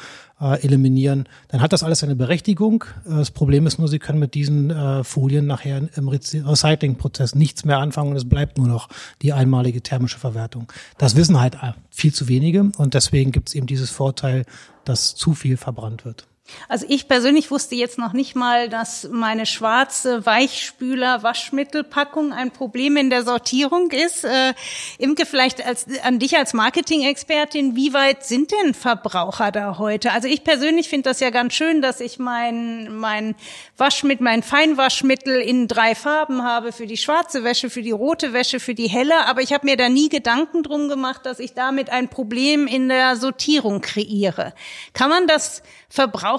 äh, 0.42 0.60
eliminieren, 0.66 1.30
dann 1.50 1.62
hat 1.62 1.72
das 1.72 1.84
alles 1.84 2.04
eine 2.04 2.16
Berechtigung. 2.16 2.84
Äh, 3.06 3.18
das 3.18 3.30
Problem 3.30 3.68
ist 3.68 3.78
nur, 3.78 3.88
Sie 3.88 4.00
können 4.00 4.20
mit 4.20 4.34
diesen 4.34 4.72
äh, 4.72 5.04
Folien 5.04 5.46
nachher 5.46 5.88
im 5.96 6.08
Recyclingprozess 6.08 7.36
nichts 7.36 7.64
mehr 7.64 7.78
anfangen 7.78 8.12
und 8.12 8.18
es 8.18 8.28
bleibt 8.28 8.58
nur 8.58 8.68
noch 8.68 8.90
die 9.22 9.34
einmalige 9.34 9.82
thermische 9.82 10.18
Verwertung. 10.18 10.72
Das 10.98 11.11
wissen 11.16 11.40
halt 11.40 11.58
viel 11.90 12.14
zu 12.14 12.28
wenige 12.28 12.72
und 12.78 12.94
deswegen 12.94 13.32
gibt 13.32 13.50
es 13.50 13.56
eben 13.56 13.68
dieses 13.68 13.90
Vorteil, 13.90 14.46
dass 14.86 15.16
zu 15.16 15.34
viel 15.34 15.58
verbrannt 15.58 16.06
wird. 16.06 16.28
Also 16.68 16.86
ich 16.90 17.08
persönlich 17.08 17.52
wusste 17.52 17.76
jetzt 17.76 17.98
noch 17.98 18.14
nicht 18.14 18.36
mal, 18.36 18.70
dass 18.70 19.08
meine 19.10 19.46
schwarze 19.46 20.26
Weichspüler-Waschmittelpackung 20.26 22.34
ein 22.34 22.52
Problem 22.52 22.98
in 22.98 23.10
der 23.10 23.24
Sortierung 23.24 23.92
ist. 23.92 24.24
Äh, 24.24 24.54
Imke, 24.98 25.26
vielleicht 25.26 25.66
als, 25.66 25.86
an 26.04 26.20
dich 26.20 26.38
als 26.38 26.54
Marketing-Expertin, 26.54 27.76
wie 27.76 27.94
weit 27.94 28.26
sind 28.26 28.52
denn 28.52 28.74
Verbraucher 28.74 29.52
da 29.52 29.78
heute? 29.78 30.12
Also 30.12 30.28
ich 30.28 30.44
persönlich 30.44 30.90
finde 30.90 31.10
das 31.10 31.20
ja 31.20 31.30
ganz 31.30 31.54
schön, 31.54 31.82
dass 31.82 32.00
ich 32.00 32.20
mein, 32.20 32.96
mein 32.96 33.36
Waschmittel, 33.78 34.24
mein 34.24 34.44
Feinwaschmittel 34.44 35.42
in 35.42 35.68
drei 35.68 35.96
Farben 35.96 36.44
habe, 36.44 36.72
für 36.72 36.88
die 36.88 36.98
schwarze 36.98 37.44
Wäsche, 37.44 37.70
für 37.70 37.82
die 37.82 37.92
rote 37.92 38.34
Wäsche, 38.34 38.60
für 38.60 38.76
die 38.76 38.88
helle, 38.88 39.26
aber 39.26 39.42
ich 39.42 39.54
habe 39.54 39.66
mir 39.66 39.78
da 39.78 39.90
nie 39.90 40.10
Gedanken 40.10 40.64
drum 40.64 40.90
gemacht, 40.90 41.26
dass 41.26 41.40
ich 41.40 41.54
damit 41.54 41.90
ein 41.90 42.10
Problem 42.10 42.68
in 42.68 42.90
der 42.90 43.16
Sortierung 43.16 43.82
kreiere. 43.82 44.54
Kann 44.94 45.10
man 45.10 45.28
das 45.28 45.64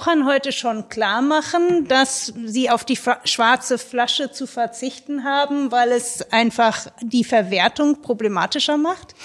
Verbrauchern 0.03 0.25
heute 0.25 0.51
schon 0.51 0.89
klar 0.89 1.21
machen, 1.21 1.87
dass 1.87 2.33
sie 2.45 2.69
auf 2.69 2.83
die 2.83 2.97
schwarze 3.23 3.77
Flasche 3.77 4.31
zu 4.31 4.47
verzichten 4.47 5.23
haben, 5.23 5.71
weil 5.71 5.91
es 5.91 6.21
einfach 6.31 6.87
die 7.01 7.23
Verwertung 7.23 8.01
problematischer 8.01 8.77
macht? 8.77 9.15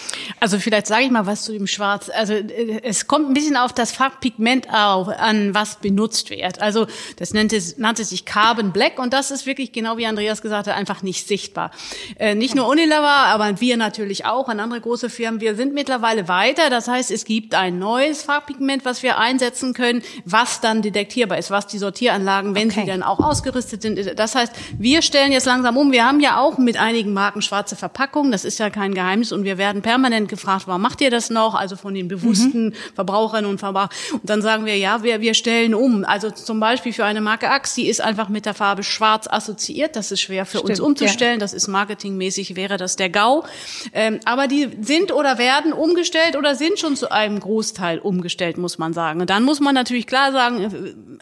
Also 0.41 0.59
vielleicht 0.59 0.87
sage 0.87 1.05
ich 1.05 1.11
mal 1.11 1.27
was 1.27 1.43
zu 1.43 1.53
dem 1.53 1.67
Schwarz. 1.67 2.11
Also 2.11 2.35
äh, 2.35 2.81
es 2.83 3.07
kommt 3.07 3.29
ein 3.29 3.35
bisschen 3.35 3.57
auf 3.57 3.73
das 3.73 3.93
Farbpigment 3.93 4.69
auf, 4.73 5.09
an, 5.09 5.55
was 5.55 5.77
benutzt 5.77 6.31
wird. 6.31 6.61
Also 6.61 6.87
das 7.17 7.35
nannte, 7.35 7.61
nannte 7.77 8.05
sich 8.05 8.25
Carbon 8.25 8.73
Black 8.73 8.99
und 8.99 9.13
das 9.13 9.31
ist 9.31 9.47
wirklich 9.47 9.73
genau 9.73 9.97
wie 9.97 10.07
Andreas 10.07 10.43
gesagt 10.43 10.69
hat, 10.69 10.77
einfach 10.77 11.03
nicht 11.03 11.27
sichtbar. 11.27 11.73
Äh, 12.19 12.35
nicht 12.35 12.55
nur 12.55 12.69
Unilever, 12.69 13.09
aber 13.09 13.61
wir 13.61 13.77
natürlich 13.77 14.25
auch, 14.25 14.49
und 14.49 14.61
andere 14.61 14.81
große 14.81 15.11
Firmen. 15.11 15.41
Wir 15.41 15.57
sind 15.57 15.75
mittlerweile 15.75 16.29
weiter. 16.29 16.71
Das 16.71 16.87
heißt, 16.89 17.11
es 17.11 17.25
gibt 17.25 17.55
ein 17.55 17.79
neues 17.79 18.23
Farbpigment, 18.23 18.85
was 18.85 19.03
wir 19.03 19.19
einsetzen 19.19 19.75
können, 19.75 20.03
was 20.25 20.58
dann 20.61 20.83
detektierbar 20.83 21.39
ist, 21.39 21.51
was 21.51 21.67
die 21.67 21.79
Sortieranlagen, 21.79 22.55
wenn 22.55 22.71
okay. 22.71 22.81
sie 22.81 22.87
dann 22.87 23.03
auch 23.03 23.19
ausgerüstet 23.21 23.83
sind. 23.83 23.99
Das 24.19 24.35
heißt, 24.35 24.53
wir 24.79 25.03
stellen 25.03 25.33
jetzt 25.33 25.47
langsam 25.47 25.77
um. 25.77 25.93
Wir 25.93 26.05
haben 26.05 26.21
ja 26.21 26.39
auch 26.41 26.59
mit 26.59 26.79
einigen 26.79 27.13
Marken 27.13 27.43
schwarze 27.43 27.77
Verpackungen. 27.77 28.33
Das 28.33 28.45
ist 28.45 28.59
ja 28.59 28.71
kein 28.71 28.95
Geheimnis. 28.95 29.33
Und 29.33 29.45
wir 29.45 29.59
werden 29.59 29.83
permanent 29.83 30.29
gefragt, 30.29 30.67
warum 30.67 30.83
macht 30.83 31.01
ihr 31.01 31.11
das 31.11 31.31
noch? 31.31 31.55
Also 31.55 31.77
von 31.77 31.95
den 31.95 32.09
bewussten 32.09 32.67
mhm. 32.67 32.75
Verbraucherinnen 32.95 33.51
und 33.51 33.59
Verbrauchern. 33.59 33.91
Und 34.13 34.29
dann 34.29 34.43
sagen 34.43 34.65
wir, 34.65 34.77
ja, 34.77 35.03
wir, 35.03 35.21
wir 35.21 35.35
stellen 35.35 35.75
um. 35.75 36.05
Also 36.05 36.31
zum 36.31 36.61
Beispiel 36.61 36.93
für 36.93 37.05
eine 37.05 37.21
Marke 37.21 37.51
Axe, 37.51 37.77
die 37.77 37.89
ist 37.89 38.01
einfach 38.01 38.29
mit 38.29 38.47
der 38.47 38.55
Farbe 38.55 38.83
schwarz 38.83 39.27
assoziiert. 39.29 39.97
Das 39.97 40.11
ist 40.13 40.21
schwer 40.21 40.47
für 40.47 40.59
Stimmt, 40.59 40.71
uns 40.71 40.81
umzustellen. 40.81 41.35
Ja. 41.35 41.39
Das 41.39 41.53
ist 41.53 41.69
marketingmäßig, 41.69 42.57
wäre 42.57 42.77
das 42.77 42.97
der 42.97 43.11
GAU. 43.11 43.45
Ähm, 43.93 44.21
aber 44.25 44.49
die 44.49 44.69
sind 44.81 45.13
oder 45.13 45.39
werden 45.39 45.73
umgestellt 45.73 46.37
oder 46.37 46.55
sind 46.55 46.79
schon 46.79 46.97
zu 46.97 47.11
einem 47.11 47.41
Großteil 47.41 47.99
umgestellt, 47.99 48.59
muss 48.59 48.79
man 48.79 48.93
sagen. 48.93 49.21
Und 49.21 49.31
dann 49.31 49.45
muss 49.45 49.61
man 49.61 49.75
natürlich 49.75 50.07
klar 50.07 50.33
sagen, 50.33 50.48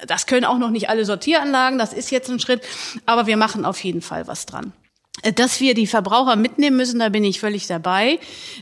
das 0.06 0.26
können 0.26 0.44
auch 0.44 0.58
noch 0.58 0.70
nicht 0.70 0.88
alle 0.88 1.04
Sortieranlagen, 1.04 1.78
das 1.78 1.92
ist 1.92 2.10
jetzt 2.10 2.30
ein 2.30 2.40
Schritt, 2.40 2.62
aber 3.06 3.26
wir 3.26 3.36
machen 3.36 3.64
auf 3.64 3.82
jeden 3.82 4.02
Fall 4.02 4.26
was 4.26 4.46
dran. 4.46 4.72
Dass 5.34 5.60
wir 5.60 5.74
die 5.74 5.86
Verbraucher 5.86 6.36
mitnehmen 6.36 6.76
müssen, 6.76 7.00
da 7.00 7.08
bin 7.08 7.24
ich 7.24 7.40
völlig 7.40 7.66
dabei. 7.66 8.18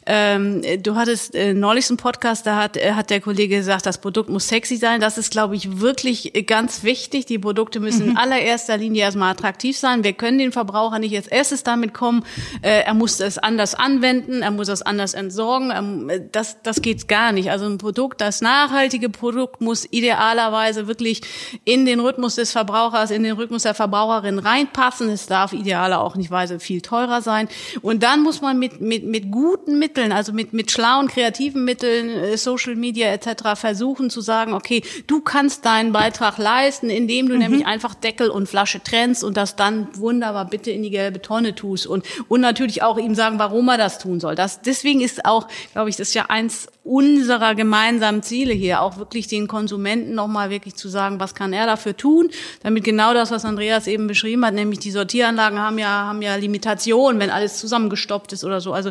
Ähm, 0.06 0.62
du 0.82 0.94
hattest 0.94 1.34
äh, 1.34 1.52
neulich 1.52 1.90
einen 1.90 1.96
Podcast, 1.96 2.46
da 2.46 2.56
hat, 2.56 2.76
äh, 2.76 2.92
hat 2.92 3.10
der 3.10 3.20
Kollege 3.20 3.56
gesagt, 3.56 3.86
das 3.86 3.98
Produkt 3.98 4.30
muss 4.30 4.48
sexy 4.48 4.76
sein. 4.76 5.00
Das 5.00 5.18
ist, 5.18 5.30
glaube 5.30 5.56
ich, 5.56 5.80
wirklich 5.80 6.32
ganz 6.46 6.84
wichtig. 6.84 7.26
Die 7.26 7.38
Produkte 7.38 7.80
müssen 7.80 8.04
mhm. 8.04 8.10
in 8.12 8.16
allererster 8.16 8.76
Linie 8.76 9.02
erstmal 9.02 9.32
attraktiv 9.32 9.76
sein. 9.76 10.04
Wir 10.04 10.12
können 10.12 10.38
den 10.38 10.52
Verbraucher 10.52 10.98
nicht 11.00 11.16
als 11.16 11.26
erstes 11.26 11.64
damit 11.64 11.92
kommen, 11.92 12.24
äh, 12.62 12.82
er 12.82 12.94
muss 12.94 13.20
es 13.20 13.38
anders 13.38 13.74
anwenden, 13.74 14.42
er 14.42 14.50
muss 14.50 14.68
es 14.68 14.82
anders 14.82 15.14
entsorgen. 15.14 15.72
Ähm, 15.74 16.28
das, 16.32 16.62
das 16.62 16.82
geht 16.82 17.08
gar 17.08 17.32
nicht. 17.32 17.50
Also 17.50 17.66
ein 17.66 17.78
Produkt, 17.78 18.20
das 18.20 18.40
nachhaltige 18.40 19.10
Produkt 19.10 19.60
muss 19.60 19.86
idealerweise 19.90 20.86
wirklich 20.86 21.22
in 21.64 21.84
den 21.84 22.00
Rhythmus 22.00 22.36
des 22.36 22.52
Verbrauchers, 22.52 23.10
in 23.10 23.22
den 23.22 23.32
Rhythmus 23.32 23.64
der 23.64 23.74
Verbraucherin 23.74 24.38
reinpassen. 24.38 25.08
Es 25.08 25.26
darf 25.26 25.52
idealer 25.52 26.00
auch 26.00 26.14
nicht 26.14 26.30
weise 26.44 26.60
viel 26.60 26.80
teurer 26.80 27.22
sein. 27.22 27.48
Und 27.82 28.02
dann 28.02 28.22
muss 28.22 28.40
man 28.40 28.58
mit, 28.58 28.80
mit, 28.80 29.04
mit 29.04 29.30
guten 29.30 29.78
Mitteln, 29.78 30.12
also 30.12 30.32
mit, 30.32 30.52
mit 30.52 30.70
schlauen, 30.70 31.08
kreativen 31.08 31.64
Mitteln, 31.64 32.10
äh, 32.10 32.36
Social 32.36 32.76
Media 32.76 33.08
etc. 33.08 33.54
versuchen 33.54 34.10
zu 34.10 34.20
sagen, 34.20 34.52
okay, 34.52 34.82
du 35.06 35.20
kannst 35.20 35.64
deinen 35.64 35.92
Beitrag 35.92 36.38
leisten, 36.38 36.90
indem 36.90 37.28
du 37.28 37.34
mhm. 37.34 37.40
nämlich 37.40 37.66
einfach 37.66 37.94
Deckel 37.94 38.30
und 38.30 38.48
Flasche 38.48 38.82
trennst 38.82 39.24
und 39.24 39.36
das 39.36 39.56
dann 39.56 39.88
wunderbar 39.94 40.46
bitte 40.46 40.70
in 40.70 40.82
die 40.82 40.90
gelbe 40.90 41.22
Tonne 41.22 41.54
tust 41.54 41.86
und, 41.86 42.04
und 42.28 42.40
natürlich 42.40 42.82
auch 42.82 42.98
ihm 42.98 43.14
sagen, 43.14 43.38
warum 43.38 43.68
er 43.68 43.78
das 43.78 43.98
tun 43.98 44.20
soll. 44.20 44.34
Das, 44.34 44.60
deswegen 44.60 45.00
ist 45.00 45.24
auch, 45.24 45.48
glaube 45.72 45.88
ich, 45.88 45.96
das 45.96 46.08
ist 46.08 46.14
ja 46.14 46.26
eins 46.28 46.68
unserer 46.84 47.54
gemeinsamen 47.54 48.22
Ziele 48.22 48.52
hier, 48.52 48.82
auch 48.82 48.98
wirklich 48.98 49.26
den 49.26 49.48
Konsumenten 49.48 50.14
nochmal 50.14 50.50
wirklich 50.50 50.76
zu 50.76 50.90
sagen, 50.90 51.18
was 51.18 51.34
kann 51.34 51.54
er 51.54 51.64
dafür 51.64 51.96
tun, 51.96 52.30
damit 52.62 52.84
genau 52.84 53.14
das, 53.14 53.30
was 53.30 53.46
Andreas 53.46 53.86
eben 53.86 54.06
beschrieben 54.06 54.44
hat, 54.44 54.52
nämlich 54.52 54.80
die 54.80 54.90
Sortieranlagen 54.90 55.58
haben 55.58 55.78
ja, 55.78 55.88
haben 55.88 56.20
ja 56.20 56.36
Limitationen, 56.36 57.18
wenn 57.20 57.30
alles 57.30 57.58
zusammengestoppt 57.58 58.34
ist 58.34 58.44
oder 58.44 58.60
so. 58.60 58.74
Also 58.74 58.90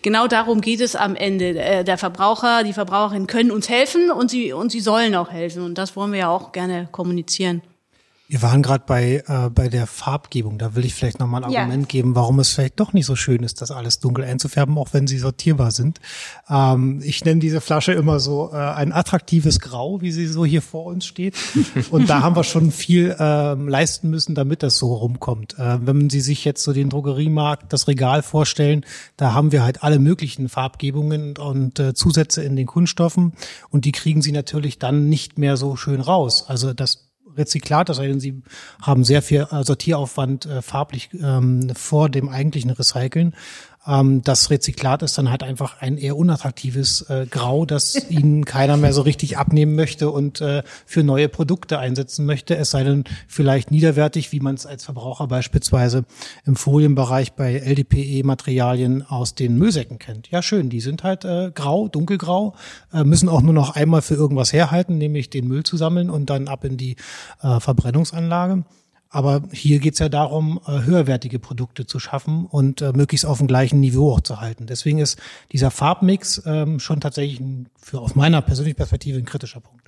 genau 0.00 0.26
darum 0.26 0.62
geht 0.62 0.80
es 0.80 0.96
am 0.96 1.16
Ende. 1.16 1.58
Äh, 1.58 1.84
der 1.84 1.98
Verbraucher, 1.98 2.64
die 2.64 2.72
Verbraucherinnen 2.72 3.26
können 3.26 3.50
uns 3.50 3.68
helfen 3.68 4.10
und 4.10 4.30
sie, 4.30 4.54
und 4.54 4.72
sie 4.72 4.80
sollen 4.80 5.14
auch 5.14 5.30
helfen. 5.30 5.62
Und 5.64 5.76
das 5.76 5.96
wollen 5.96 6.12
wir 6.12 6.20
ja 6.20 6.28
auch 6.30 6.52
gerne 6.52 6.88
kommunizieren. 6.90 7.60
Wir 8.26 8.40
waren 8.40 8.62
gerade 8.62 8.84
bei, 8.86 9.22
äh, 9.26 9.50
bei 9.50 9.68
der 9.68 9.86
Farbgebung. 9.86 10.56
Da 10.56 10.74
will 10.74 10.86
ich 10.86 10.94
vielleicht 10.94 11.20
nochmal 11.20 11.44
ein 11.44 11.54
Argument 11.54 11.82
ja. 11.82 11.88
geben, 11.88 12.14
warum 12.14 12.40
es 12.40 12.50
vielleicht 12.50 12.80
doch 12.80 12.94
nicht 12.94 13.04
so 13.04 13.16
schön 13.16 13.42
ist, 13.42 13.60
das 13.60 13.70
alles 13.70 14.00
dunkel 14.00 14.24
einzufärben, 14.24 14.78
auch 14.78 14.88
wenn 14.92 15.06
sie 15.06 15.18
sortierbar 15.18 15.72
sind. 15.72 16.00
Ähm, 16.48 17.02
ich 17.04 17.22
nenne 17.26 17.40
diese 17.40 17.60
Flasche 17.60 17.92
immer 17.92 18.20
so 18.20 18.50
äh, 18.50 18.56
ein 18.56 18.92
attraktives 18.92 19.60
Grau, 19.60 20.00
wie 20.00 20.10
sie 20.10 20.26
so 20.26 20.46
hier 20.46 20.62
vor 20.62 20.86
uns 20.86 21.04
steht. 21.04 21.34
Und 21.90 22.08
da 22.08 22.22
haben 22.22 22.34
wir 22.34 22.44
schon 22.44 22.70
viel 22.72 23.14
äh, 23.18 23.54
leisten 23.54 24.08
müssen, 24.08 24.34
damit 24.34 24.62
das 24.62 24.78
so 24.78 24.94
rumkommt. 24.94 25.58
Äh, 25.58 25.86
wenn 25.86 26.08
Sie 26.08 26.20
sich 26.20 26.46
jetzt 26.46 26.62
so 26.62 26.72
den 26.72 26.88
Drogeriemarkt, 26.88 27.72
das 27.74 27.88
Regal 27.88 28.22
vorstellen, 28.22 28.86
da 29.18 29.34
haben 29.34 29.52
wir 29.52 29.62
halt 29.62 29.82
alle 29.82 29.98
möglichen 29.98 30.48
Farbgebungen 30.48 31.36
und 31.36 31.78
äh, 31.78 31.92
Zusätze 31.92 32.42
in 32.42 32.56
den 32.56 32.66
Kunststoffen. 32.66 33.34
Und 33.68 33.84
die 33.84 33.92
kriegen 33.92 34.22
Sie 34.22 34.32
natürlich 34.32 34.78
dann 34.78 35.10
nicht 35.10 35.38
mehr 35.38 35.58
so 35.58 35.76
schön 35.76 36.00
raus. 36.00 36.46
Also 36.48 36.72
das 36.72 37.04
Rezyklat, 37.36 37.88
das 37.88 37.98
heißt, 37.98 38.20
sie 38.20 38.42
haben 38.82 39.04
sehr 39.04 39.22
viel 39.22 39.46
Sortieraufwand 39.50 40.46
äh, 40.46 40.62
farblich 40.62 41.10
ähm, 41.20 41.70
vor 41.74 42.08
dem 42.08 42.28
eigentlichen 42.28 42.70
Recyceln. 42.70 43.34
Ähm, 43.86 44.22
das 44.22 44.50
Rezyklat 44.50 45.02
ist 45.02 45.18
dann 45.18 45.30
halt 45.30 45.42
einfach 45.42 45.80
ein 45.80 45.98
eher 45.98 46.16
unattraktives 46.16 47.02
äh, 47.02 47.26
Grau, 47.30 47.66
das 47.66 47.94
ihnen 48.08 48.44
keiner 48.44 48.76
mehr 48.76 48.92
so 48.92 49.02
richtig 49.02 49.38
abnehmen 49.38 49.74
möchte 49.74 50.10
und 50.10 50.40
äh, 50.40 50.62
für 50.86 51.02
neue 51.02 51.28
Produkte 51.28 51.78
einsetzen 51.78 52.26
möchte. 52.26 52.56
Es 52.56 52.70
sei 52.70 52.84
denn 52.84 53.04
vielleicht 53.28 53.70
niederwertig, 53.70 54.32
wie 54.32 54.40
man 54.40 54.54
es 54.54 54.66
als 54.66 54.84
Verbraucher 54.84 55.26
beispielsweise 55.26 56.04
im 56.44 56.56
Folienbereich 56.56 57.34
bei 57.34 57.54
LDPE-Materialien 57.58 59.06
aus 59.08 59.34
den 59.34 59.58
Müllsäcken 59.58 59.98
kennt. 59.98 60.30
Ja, 60.30 60.42
schön, 60.42 60.70
die 60.70 60.80
sind 60.80 61.02
halt 61.02 61.24
äh, 61.24 61.50
grau, 61.54 61.88
dunkelgrau, 61.88 62.54
äh, 62.92 63.04
müssen 63.04 63.28
auch 63.28 63.42
nur 63.42 63.54
noch 63.54 63.76
einmal 63.76 64.02
für 64.02 64.14
irgendwas 64.14 64.52
herhalten, 64.52 64.98
nämlich 64.98 65.30
den 65.30 65.48
Müll 65.48 65.62
zu 65.62 65.76
sammeln 65.76 66.10
und 66.10 66.30
dann 66.30 66.48
ab 66.48 66.64
in 66.64 66.76
die 66.76 66.96
äh, 67.42 67.60
Verbrennungsanlage. 67.60 68.64
Aber 69.14 69.42
hier 69.52 69.78
geht 69.78 69.92
es 69.92 70.00
ja 70.00 70.08
darum, 70.08 70.58
äh, 70.66 70.82
höherwertige 70.82 71.38
Produkte 71.38 71.86
zu 71.86 72.00
schaffen 72.00 72.46
und 72.46 72.82
äh, 72.82 72.92
möglichst 72.92 73.24
auf 73.24 73.38
dem 73.38 73.46
gleichen 73.46 73.78
Niveau 73.78 74.12
auch 74.12 74.20
zu 74.20 74.40
halten. 74.40 74.66
Deswegen 74.66 74.98
ist 74.98 75.20
dieser 75.52 75.70
Farbmix 75.70 76.42
ähm, 76.46 76.80
schon 76.80 77.00
tatsächlich 77.00 77.40
für 77.80 78.00
aus 78.00 78.16
meiner 78.16 78.42
persönlichen 78.42 78.76
Perspektive 78.76 79.16
ein 79.16 79.24
kritischer 79.24 79.60
Punkt. 79.60 79.84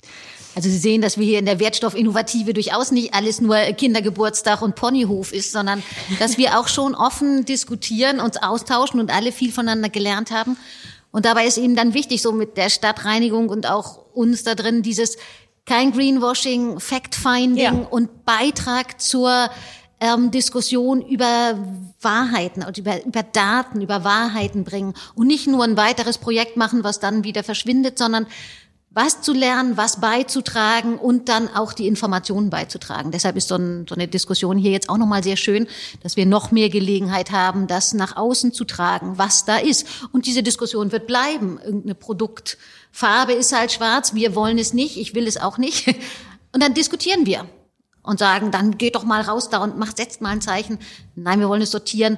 Also 0.55 0.69
Sie 0.69 0.77
sehen, 0.77 1.01
dass 1.01 1.17
wir 1.17 1.25
hier 1.25 1.39
in 1.39 1.45
der 1.45 1.59
Wertstoffinnovative 1.59 2.53
durchaus 2.53 2.91
nicht 2.91 3.13
alles 3.13 3.41
nur 3.41 3.57
Kindergeburtstag 3.57 4.61
und 4.61 4.75
Ponyhof 4.75 5.33
ist, 5.33 5.51
sondern 5.51 5.83
dass 6.19 6.37
wir 6.37 6.57
auch 6.57 6.69
schon 6.69 6.95
offen 6.95 7.43
diskutieren, 7.43 8.21
uns 8.21 8.37
austauschen 8.37 9.01
und 9.01 9.13
alle 9.13 9.33
viel 9.33 9.51
voneinander 9.51 9.89
gelernt 9.89 10.31
haben. 10.31 10.55
Und 11.11 11.25
dabei 11.25 11.47
ist 11.47 11.57
eben 11.57 11.75
dann 11.75 11.93
wichtig, 11.93 12.21
so 12.21 12.31
mit 12.31 12.55
der 12.55 12.69
Stadtreinigung 12.69 13.49
und 13.49 13.69
auch 13.69 14.05
uns 14.13 14.45
da 14.45 14.55
drin, 14.55 14.83
dieses 14.83 15.17
kein 15.67 15.91
Greenwashing, 15.91 16.79
Fact-Finding 16.79 17.57
ja. 17.57 17.71
und 17.71 18.25
Beitrag 18.25 18.99
zur 18.99 19.49
ähm, 19.99 20.31
Diskussion 20.31 21.01
über 21.01 21.57
Wahrheiten 22.01 22.63
und 22.63 22.77
über, 22.77 23.03
über 23.05 23.23
Daten, 23.23 23.81
über 23.81 24.03
Wahrheiten 24.03 24.63
bringen 24.63 24.93
und 25.15 25.27
nicht 25.27 25.47
nur 25.47 25.63
ein 25.63 25.77
weiteres 25.77 26.17
Projekt 26.17 26.55
machen, 26.55 26.83
was 26.83 26.99
dann 26.99 27.23
wieder 27.23 27.43
verschwindet, 27.43 27.97
sondern 27.97 28.27
was 28.97 29.21
zu 29.21 29.31
lernen, 29.31 29.77
was 29.77 30.01
beizutragen 30.01 30.97
und 30.97 31.29
dann 31.29 31.49
auch 31.49 31.71
die 31.71 31.85
Informationen 31.85 32.49
beizutragen. 32.49 33.11
Deshalb 33.11 33.35
ist 33.35 33.47
so, 33.47 33.55
ein, 33.55 33.85
so 33.87 33.93
eine 33.93 34.07
Diskussion 34.07 34.57
hier 34.57 34.71
jetzt 34.71 34.89
auch 34.89 34.97
nochmal 34.97 35.23
sehr 35.23 35.37
schön, 35.37 35.67
dass 36.01 36.17
wir 36.17 36.25
noch 36.25 36.49
mehr 36.49 36.69
Gelegenheit 36.69 37.29
haben, 37.29 37.67
das 37.67 37.93
nach 37.93 38.17
außen 38.17 38.53
zu 38.53 38.65
tragen, 38.65 39.19
was 39.19 39.45
da 39.45 39.57
ist. 39.57 39.85
Und 40.13 40.25
diese 40.25 40.41
Diskussion 40.41 40.91
wird 40.91 41.05
bleiben. 41.05 41.59
Irgendeine 41.63 41.93
Produkt, 41.93 42.57
Farbe 42.91 43.33
ist 43.33 43.55
halt 43.55 43.71
schwarz, 43.71 44.15
wir 44.15 44.33
wollen 44.33 44.57
es 44.57 44.73
nicht, 44.73 44.97
ich 44.97 45.13
will 45.13 45.27
es 45.27 45.37
auch 45.37 45.59
nicht. 45.59 45.87
Und 46.51 46.63
dann 46.63 46.73
diskutieren 46.73 47.27
wir 47.27 47.45
und 48.01 48.17
sagen, 48.17 48.49
dann 48.49 48.79
geht 48.79 48.95
doch 48.95 49.03
mal 49.03 49.21
raus 49.21 49.49
da 49.49 49.61
und 49.61 49.77
macht, 49.77 49.97
setzt 49.97 50.21
mal 50.21 50.29
ein 50.29 50.41
Zeichen. 50.41 50.79
Nein, 51.13 51.41
wir 51.41 51.49
wollen 51.49 51.61
es 51.61 51.71
sortieren. 51.71 52.17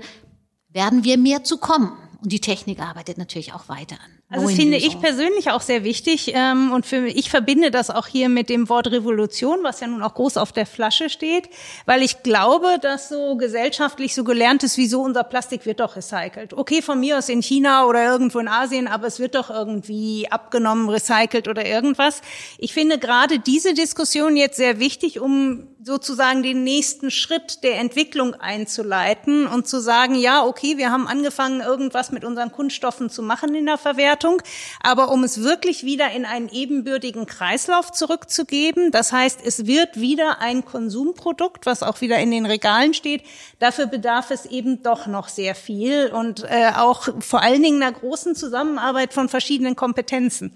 Werden 0.69 1.03
wir 1.03 1.17
mehr 1.17 1.43
zu 1.43 1.57
kommen? 1.57 1.91
Und 2.21 2.31
die 2.31 2.39
Technik 2.39 2.79
arbeitet 2.79 3.17
natürlich 3.17 3.53
auch 3.53 3.67
weiter 3.67 3.95
an. 3.95 4.18
Also 4.31 4.45
das 4.45 4.55
finde 4.55 4.77
ich 4.77 4.99
persönlich 5.01 5.49
auch 5.49 5.61
sehr 5.61 5.83
wichtig 5.83 6.33
ähm, 6.35 6.71
und 6.71 6.85
für 6.85 7.07
ich 7.07 7.31
verbinde 7.31 7.71
das 7.71 7.89
auch 7.89 8.05
hier 8.05 8.29
mit 8.29 8.47
dem 8.49 8.69
Wort 8.69 8.85
Revolution, 8.91 9.59
was 9.63 9.79
ja 9.79 9.87
nun 9.87 10.03
auch 10.03 10.13
groß 10.13 10.37
auf 10.37 10.51
der 10.51 10.67
Flasche 10.67 11.09
steht, 11.09 11.49
weil 11.87 12.03
ich 12.03 12.21
glaube, 12.21 12.77
dass 12.79 13.09
so 13.09 13.37
gesellschaftlich 13.37 14.13
so 14.13 14.23
gelernt 14.23 14.61
ist, 14.61 14.77
wieso 14.77 15.01
unser 15.01 15.23
Plastik 15.23 15.65
wird 15.65 15.79
doch 15.79 15.95
recycelt. 15.95 16.53
Okay, 16.53 16.83
von 16.83 16.99
mir 16.99 17.17
aus 17.17 17.27
in 17.27 17.41
China 17.41 17.85
oder 17.85 18.05
irgendwo 18.05 18.37
in 18.37 18.47
Asien, 18.47 18.87
aber 18.87 19.07
es 19.07 19.19
wird 19.19 19.33
doch 19.33 19.49
irgendwie 19.49 20.27
abgenommen, 20.29 20.89
recycelt 20.89 21.47
oder 21.47 21.65
irgendwas. 21.65 22.21
Ich 22.59 22.75
finde 22.75 22.99
gerade 22.99 23.39
diese 23.39 23.73
Diskussion 23.73 24.35
jetzt 24.35 24.57
sehr 24.57 24.79
wichtig, 24.79 25.19
um 25.19 25.69
sozusagen 25.81 26.43
den 26.43 26.63
nächsten 26.63 27.09
Schritt 27.09 27.63
der 27.63 27.79
Entwicklung 27.79 28.33
einzuleiten 28.35 29.47
und 29.47 29.65
zu 29.65 29.79
sagen, 29.79 30.15
ja, 30.15 30.45
okay, 30.45 30.77
wir 30.77 30.91
haben 30.91 31.07
angefangen, 31.07 31.61
irgendwas 31.61 32.11
mit 32.11 32.25
unseren 32.25 32.51
Kunststoffen 32.51 33.09
zu 33.09 33.23
machen 33.23 33.55
in 33.55 33.65
der 33.65 33.77
Verwertung, 33.77 34.41
aber 34.81 35.09
um 35.09 35.23
es 35.23 35.41
wirklich 35.41 35.85
wieder 35.85 36.11
in 36.11 36.25
einen 36.25 36.49
ebenbürtigen 36.49 37.25
Kreislauf 37.25 37.93
zurückzugeben, 37.93 38.91
das 38.91 39.13
heißt, 39.13 39.39
es 39.45 39.67
wird 39.67 40.01
wieder 40.01 40.41
ein 40.41 40.65
Konsumprodukt, 40.65 41.65
was 41.65 41.81
auch 41.81 42.01
wieder 42.01 42.19
in 42.19 42.31
den 42.31 42.45
Regalen 42.45 42.93
steht, 42.93 43.23
dafür 43.59 43.85
bedarf 43.85 44.31
es 44.31 44.45
eben 44.45 44.83
doch 44.83 45.07
noch 45.07 45.29
sehr 45.29 45.55
viel 45.55 46.07
und 46.07 46.43
äh, 46.43 46.71
auch 46.75 47.07
vor 47.21 47.41
allen 47.41 47.63
Dingen 47.63 47.81
einer 47.81 47.93
großen 47.93 48.35
Zusammenarbeit 48.35 49.13
von 49.13 49.29
verschiedenen 49.29 49.77
Kompetenzen. 49.77 50.51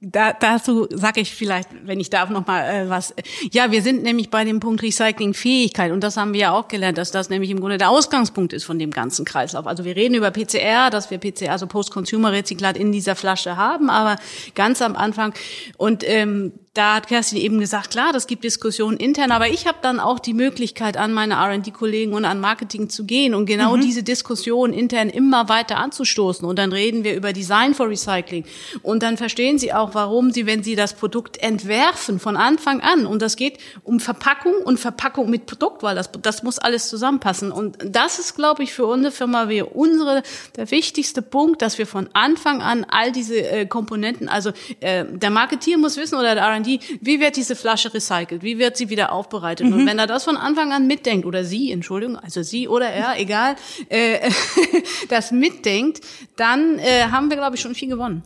Da, 0.00 0.32
dazu 0.32 0.88
sage 0.90 1.20
ich 1.20 1.34
vielleicht, 1.34 1.68
wenn 1.84 1.98
ich 1.98 2.10
darf, 2.10 2.30
noch 2.30 2.46
mal 2.46 2.62
äh, 2.62 2.88
was. 2.88 3.14
Ja, 3.52 3.70
wir 3.70 3.82
sind 3.82 4.02
nämlich 4.02 4.30
bei 4.30 4.44
dem 4.44 4.51
Punkt 4.60 4.82
Recyclingfähigkeit 4.82 5.92
und 5.92 6.02
das 6.02 6.16
haben 6.16 6.32
wir 6.32 6.40
ja 6.40 6.52
auch 6.52 6.68
gelernt, 6.68 6.98
dass 6.98 7.10
das 7.10 7.30
nämlich 7.30 7.50
im 7.50 7.60
Grunde 7.60 7.78
der 7.78 7.90
Ausgangspunkt 7.90 8.52
ist 8.52 8.64
von 8.64 8.78
dem 8.78 8.90
ganzen 8.90 9.24
Kreislauf. 9.24 9.66
Also 9.66 9.84
wir 9.84 9.96
reden 9.96 10.14
über 10.14 10.30
PCR, 10.30 10.90
dass 10.90 11.10
wir 11.10 11.18
PCR, 11.18 11.52
also 11.52 11.66
Post-Consumer-Rezyklat 11.66 12.76
in 12.76 12.92
dieser 12.92 13.16
Flasche 13.16 13.56
haben, 13.56 13.90
aber 13.90 14.16
ganz 14.54 14.82
am 14.82 14.96
Anfang 14.96 15.34
und 15.76 16.02
ähm, 16.06 16.52
da 16.74 16.94
hat 16.94 17.06
Kerstin 17.06 17.36
eben 17.36 17.60
gesagt, 17.60 17.90
klar, 17.90 18.14
das 18.14 18.26
gibt 18.26 18.44
Diskussionen 18.44 18.96
intern, 18.96 19.30
aber 19.30 19.48
ich 19.48 19.66
habe 19.66 19.76
dann 19.82 20.00
auch 20.00 20.18
die 20.18 20.32
Möglichkeit, 20.32 20.96
an 20.96 21.12
meine 21.12 21.34
R&D-Kollegen 21.34 22.14
und 22.14 22.24
an 22.24 22.40
Marketing 22.40 22.88
zu 22.88 23.04
gehen 23.04 23.34
und 23.34 23.44
genau 23.44 23.76
mhm. 23.76 23.82
diese 23.82 24.02
Diskussion 24.02 24.72
intern 24.72 25.10
immer 25.10 25.50
weiter 25.50 25.76
anzustoßen. 25.76 26.48
Und 26.48 26.58
dann 26.58 26.72
reden 26.72 27.04
wir 27.04 27.14
über 27.14 27.34
Design 27.34 27.74
for 27.74 27.90
Recycling. 27.90 28.46
Und 28.82 29.02
dann 29.02 29.18
verstehen 29.18 29.58
sie 29.58 29.74
auch, 29.74 29.94
warum 29.94 30.32
sie, 30.32 30.46
wenn 30.46 30.62
sie 30.62 30.74
das 30.74 30.94
Produkt 30.94 31.36
entwerfen 31.42 32.18
von 32.18 32.38
Anfang 32.38 32.80
an, 32.80 33.04
und 33.04 33.20
das 33.20 33.36
geht 33.36 33.58
um 33.84 34.00
Verpackung 34.00 34.54
und 34.64 34.80
Verpackung 34.80 35.28
mit 35.28 35.44
Produkt, 35.44 35.82
weil 35.82 35.94
das, 35.94 36.10
das 36.22 36.42
muss 36.42 36.58
alles 36.58 36.88
zusammenpassen. 36.88 37.52
Und 37.52 37.76
das 37.84 38.18
ist, 38.18 38.34
glaube 38.34 38.62
ich, 38.62 38.72
für 38.72 38.86
unsere 38.86 39.12
Firma 39.12 39.50
wie 39.50 39.60
unsere 39.60 40.22
der 40.56 40.70
wichtigste 40.70 41.20
Punkt, 41.20 41.60
dass 41.60 41.76
wir 41.76 41.86
von 41.86 42.08
Anfang 42.14 42.62
an 42.62 42.86
all 42.88 43.12
diese 43.12 43.36
äh, 43.36 43.66
Komponenten, 43.66 44.30
also 44.30 44.52
äh, 44.80 45.04
der 45.04 45.28
Marketier 45.28 45.76
muss 45.76 45.98
wissen 45.98 46.14
oder 46.14 46.34
der 46.34 46.44
R&D 46.44 46.61
zahlen 46.62 46.78
die, 46.80 46.80
wie 47.00 47.20
wird 47.20 47.36
diese 47.36 47.56
Flasche 47.56 47.92
recycelt, 47.92 48.42
wie 48.42 48.58
wird 48.58 48.76
sie 48.76 48.90
wieder 48.90 49.12
aufbereitet. 49.12 49.66
Mhm. 49.66 49.72
Und 49.72 49.86
wenn 49.86 49.98
er 49.98 50.06
das 50.06 50.24
von 50.24 50.36
Anfang 50.36 50.72
an 50.72 50.86
mitdenkt, 50.86 51.26
oder 51.26 51.44
sie, 51.44 51.72
Entschuldigung, 51.72 52.16
also 52.16 52.42
sie 52.42 52.68
oder 52.68 52.88
er, 52.88 53.18
egal, 53.18 53.56
äh, 53.88 54.30
das 55.08 55.32
mitdenkt, 55.32 56.00
dann 56.36 56.78
äh, 56.78 57.04
haben 57.10 57.30
wir, 57.30 57.36
glaube 57.36 57.56
ich, 57.56 57.62
schon 57.62 57.74
viel 57.74 57.88
gewonnen. 57.88 58.22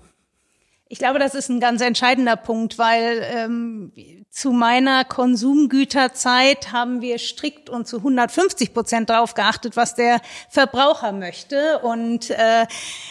Ich 0.89 1.01
glaube, 1.01 1.19
das 1.19 1.35
ist 1.35 1.49
ein 1.49 1.59
ganz 1.59 1.81
entscheidender 1.81 2.37
Punkt, 2.37 2.79
weil 2.79 3.21
ähm, 3.33 3.93
zu 4.31 4.53
meiner 4.53 5.05
Konsumgüterzeit 5.05 6.71
haben 6.71 7.01
wir 7.01 7.19
strikt 7.19 7.71
und 7.71 7.89
zu 7.89 7.97
150 7.97 8.75
Prozent 8.75 9.11
darauf 9.11 9.35
geachtet, 9.35 9.77
was 9.77 9.97
der 9.97 10.21
Verbraucher 10.51 11.13
möchte. 11.13 11.79
Und 11.79 12.31
äh, 12.31 12.67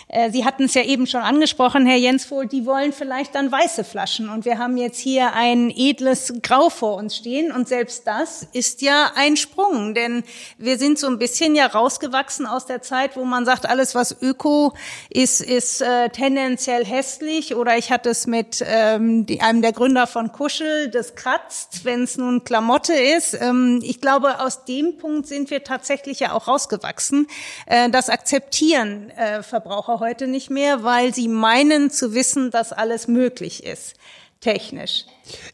äh, 0.07 0.29
Sie 0.29 0.45
hatten 0.45 0.65
es 0.65 0.75
ja 0.75 0.83
eben 0.83 1.07
schon 1.07 1.21
angesprochen, 1.21 1.85
Herr 1.87 1.97
Jensvohl, 1.97 2.45
die 2.45 2.65
wollen 2.65 2.93
vielleicht 2.93 3.33
dann 3.33 3.51
weiße 3.51 3.83
Flaschen. 3.83 4.29
Und 4.29 4.45
wir 4.45 4.59
haben 4.59 4.77
jetzt 4.77 4.99
hier 4.99 5.33
ein 5.33 5.69
edles 5.75 6.31
Grau 6.43 6.69
vor 6.69 6.95
uns 6.95 7.17
stehen. 7.17 7.51
Und 7.51 7.67
selbst 7.67 8.05
das 8.05 8.47
ist 8.53 8.83
ja 8.83 9.11
ein 9.15 9.35
Sprung, 9.35 9.95
denn 9.95 10.23
wir 10.57 10.77
sind 10.77 10.97
so 10.97 11.07
ein 11.07 11.17
bisschen 11.17 11.55
ja 11.55 11.65
rausgewachsen 11.65 12.45
aus 12.45 12.67
der 12.67 12.83
Zeit, 12.83 13.17
wo 13.17 13.25
man 13.25 13.45
sagt, 13.45 13.65
alles 13.65 13.95
was 13.95 14.21
Öko 14.21 14.73
ist, 15.09 15.41
ist 15.41 15.81
äh, 15.81 16.09
tendenziell 16.09 16.85
hässlich. 16.85 17.55
Oder 17.65 17.79
ich 17.79 17.91
hatte 17.91 18.11
es 18.11 18.27
mit 18.27 18.63
ähm, 18.63 19.25
die, 19.25 19.41
einem 19.41 19.63
der 19.63 19.73
Gründer 19.73 20.05
von 20.05 20.31
Kuschel, 20.31 20.87
das 20.91 21.15
kratzt, 21.15 21.83
wenn 21.83 22.03
es 22.03 22.15
nun 22.15 22.43
Klamotte 22.43 22.93
ist. 22.93 23.33
Ähm, 23.33 23.79
ich 23.81 24.01
glaube, 24.01 24.39
aus 24.39 24.65
dem 24.65 24.97
Punkt 24.97 25.25
sind 25.25 25.49
wir 25.49 25.63
tatsächlich 25.63 26.19
ja 26.19 26.33
auch 26.33 26.47
rausgewachsen. 26.47 27.25
Äh, 27.65 27.89
das 27.89 28.11
akzeptieren 28.11 29.09
äh, 29.09 29.41
Verbraucher 29.41 29.99
heute 29.99 30.27
nicht 30.27 30.51
mehr, 30.51 30.83
weil 30.83 31.11
sie 31.15 31.27
meinen 31.27 31.89
zu 31.89 32.13
wissen, 32.13 32.51
dass 32.51 32.71
alles 32.71 33.07
möglich 33.07 33.63
ist 33.63 33.95
technisch. 34.39 35.05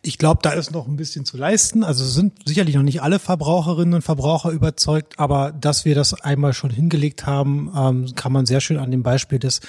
Ich 0.01 0.17
glaube, 0.17 0.39
da 0.41 0.51
ist 0.51 0.71
noch 0.71 0.87
ein 0.87 0.97
bisschen 0.97 1.23
zu 1.23 1.37
leisten. 1.37 1.83
Also 1.83 2.03
sind 2.03 2.33
sicherlich 2.45 2.75
noch 2.75 2.83
nicht 2.83 3.01
alle 3.01 3.19
Verbraucherinnen 3.19 3.93
und 3.93 4.01
Verbraucher 4.01 4.51
überzeugt, 4.51 5.17
aber 5.17 5.51
dass 5.53 5.85
wir 5.85 5.95
das 5.95 6.13
einmal 6.13 6.53
schon 6.53 6.71
hingelegt 6.71 7.25
haben, 7.25 7.71
ähm, 7.75 8.15
kann 8.15 8.33
man 8.33 8.45
sehr 8.45 8.59
schön 8.59 8.77
an 8.77 8.91
dem 8.91 9.03
Beispiel 9.03 9.39
des 9.39 9.61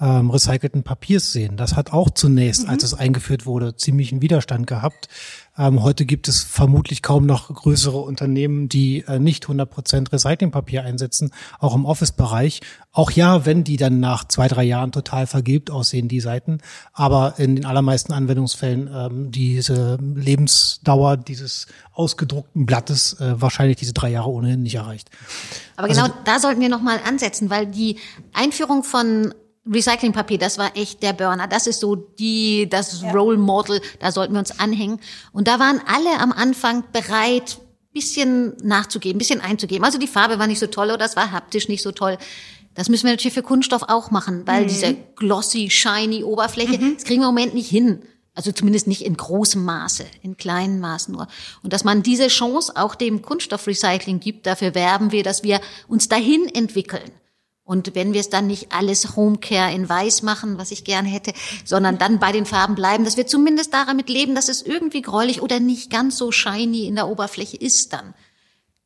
ähm, 0.00 0.30
recycelten 0.30 0.82
Papiers 0.82 1.32
sehen. 1.32 1.56
Das 1.56 1.76
hat 1.76 1.92
auch 1.92 2.10
zunächst, 2.10 2.64
mhm. 2.64 2.70
als 2.70 2.82
es 2.82 2.94
eingeführt 2.94 3.44
wurde, 3.44 3.76
ziemlichen 3.76 4.22
Widerstand 4.22 4.66
gehabt. 4.66 5.08
Ähm, 5.58 5.82
heute 5.82 6.06
gibt 6.06 6.28
es 6.28 6.42
vermutlich 6.42 7.02
kaum 7.02 7.26
noch 7.26 7.52
größere 7.52 7.98
Unternehmen, 7.98 8.68
die 8.68 9.04
äh, 9.06 9.18
nicht 9.18 9.46
100% 9.46 10.12
Recyclingpapier 10.12 10.84
einsetzen, 10.84 11.32
auch 11.58 11.74
im 11.74 11.84
Office-Bereich. 11.84 12.60
Auch 12.92 13.10
ja, 13.10 13.46
wenn 13.46 13.64
die 13.64 13.76
dann 13.76 14.00
nach 14.00 14.24
zwei, 14.24 14.48
drei 14.48 14.64
Jahren 14.64 14.92
total 14.92 15.26
vergilbt 15.26 15.70
aussehen, 15.70 16.08
die 16.08 16.20
Seiten. 16.20 16.58
Aber 16.92 17.34
in 17.38 17.56
den 17.56 17.66
allermeisten 17.66 18.12
Anwendungsfällen 18.12 18.90
ähm, 18.92 19.30
diese 19.30 19.98
Lebensdauer 20.00 21.16
dieses 21.16 21.66
ausgedruckten 21.92 22.66
Blattes 22.66 23.20
äh, 23.20 23.40
wahrscheinlich 23.40 23.76
diese 23.76 23.92
drei 23.92 24.10
Jahre 24.10 24.30
ohnehin 24.30 24.62
nicht 24.62 24.76
erreicht. 24.76 25.10
Aber 25.76 25.88
genau 25.88 26.04
also, 26.04 26.14
da 26.24 26.38
sollten 26.38 26.60
wir 26.60 26.68
nochmal 26.68 27.00
ansetzen, 27.06 27.50
weil 27.50 27.66
die 27.66 27.98
Einführung 28.32 28.82
von 28.82 29.34
Recyclingpapier, 29.66 30.38
das 30.38 30.58
war 30.58 30.76
echt 30.76 31.02
der 31.02 31.12
Burner. 31.12 31.46
Das 31.46 31.66
ist 31.66 31.80
so 31.80 31.94
die, 31.94 32.68
das 32.68 33.02
ja. 33.02 33.12
Role 33.12 33.38
Model, 33.38 33.80
da 34.00 34.10
sollten 34.10 34.32
wir 34.32 34.40
uns 34.40 34.58
anhängen. 34.58 35.00
Und 35.32 35.48
da 35.48 35.58
waren 35.58 35.80
alle 35.86 36.18
am 36.18 36.32
Anfang 36.32 36.84
bereit, 36.92 37.58
bisschen 37.92 38.56
nachzugeben, 38.62 39.18
bisschen 39.18 39.40
einzugeben. 39.40 39.84
Also 39.84 39.98
die 39.98 40.06
Farbe 40.06 40.38
war 40.38 40.46
nicht 40.46 40.60
so 40.60 40.66
toll 40.66 40.90
oder 40.90 41.04
es 41.04 41.16
war 41.16 41.32
haptisch 41.32 41.68
nicht 41.68 41.82
so 41.82 41.92
toll. 41.92 42.16
Das 42.74 42.88
müssen 42.88 43.04
wir 43.04 43.12
natürlich 43.12 43.34
für 43.34 43.42
Kunststoff 43.42 43.82
auch 43.88 44.10
machen, 44.10 44.46
weil 44.46 44.62
mhm. 44.62 44.68
diese 44.68 44.96
glossy, 45.16 45.70
shiny 45.70 46.22
Oberfläche, 46.22 46.78
mhm. 46.78 46.94
das 46.94 47.04
kriegen 47.04 47.20
wir 47.20 47.28
im 47.28 47.34
Moment 47.34 47.54
nicht 47.54 47.68
hin. 47.68 48.02
Also 48.34 48.52
zumindest 48.52 48.86
nicht 48.86 49.04
in 49.04 49.16
großem 49.16 49.62
Maße, 49.62 50.04
in 50.22 50.36
kleinen 50.36 50.78
Maßen 50.78 51.12
nur. 51.12 51.26
Und 51.62 51.72
dass 51.72 51.82
man 51.82 52.02
diese 52.02 52.28
Chance 52.28 52.72
auch 52.76 52.94
dem 52.94 53.22
Kunststoffrecycling 53.22 54.20
gibt, 54.20 54.46
dafür 54.46 54.74
werben 54.74 55.10
wir, 55.10 55.24
dass 55.24 55.42
wir 55.42 55.60
uns 55.88 56.08
dahin 56.08 56.46
entwickeln. 56.46 57.10
Und 57.70 57.94
wenn 57.94 58.14
wir 58.14 58.20
es 58.20 58.30
dann 58.30 58.48
nicht 58.48 58.72
alles 58.72 59.14
Homecare 59.14 59.72
in 59.72 59.88
Weiß 59.88 60.22
machen, 60.22 60.58
was 60.58 60.72
ich 60.72 60.82
gerne 60.82 61.08
hätte, 61.08 61.32
sondern 61.64 61.98
dann 61.98 62.18
bei 62.18 62.32
den 62.32 62.44
Farben 62.44 62.74
bleiben, 62.74 63.04
dass 63.04 63.16
wir 63.16 63.28
zumindest 63.28 63.72
damit 63.72 64.08
leben, 64.08 64.34
dass 64.34 64.48
es 64.48 64.60
irgendwie 64.60 65.02
gräulich 65.02 65.40
oder 65.40 65.60
nicht 65.60 65.88
ganz 65.88 66.16
so 66.16 66.32
shiny 66.32 66.86
in 66.86 66.96
der 66.96 67.06
Oberfläche 67.06 67.56
ist 67.56 67.92
dann. 67.92 68.12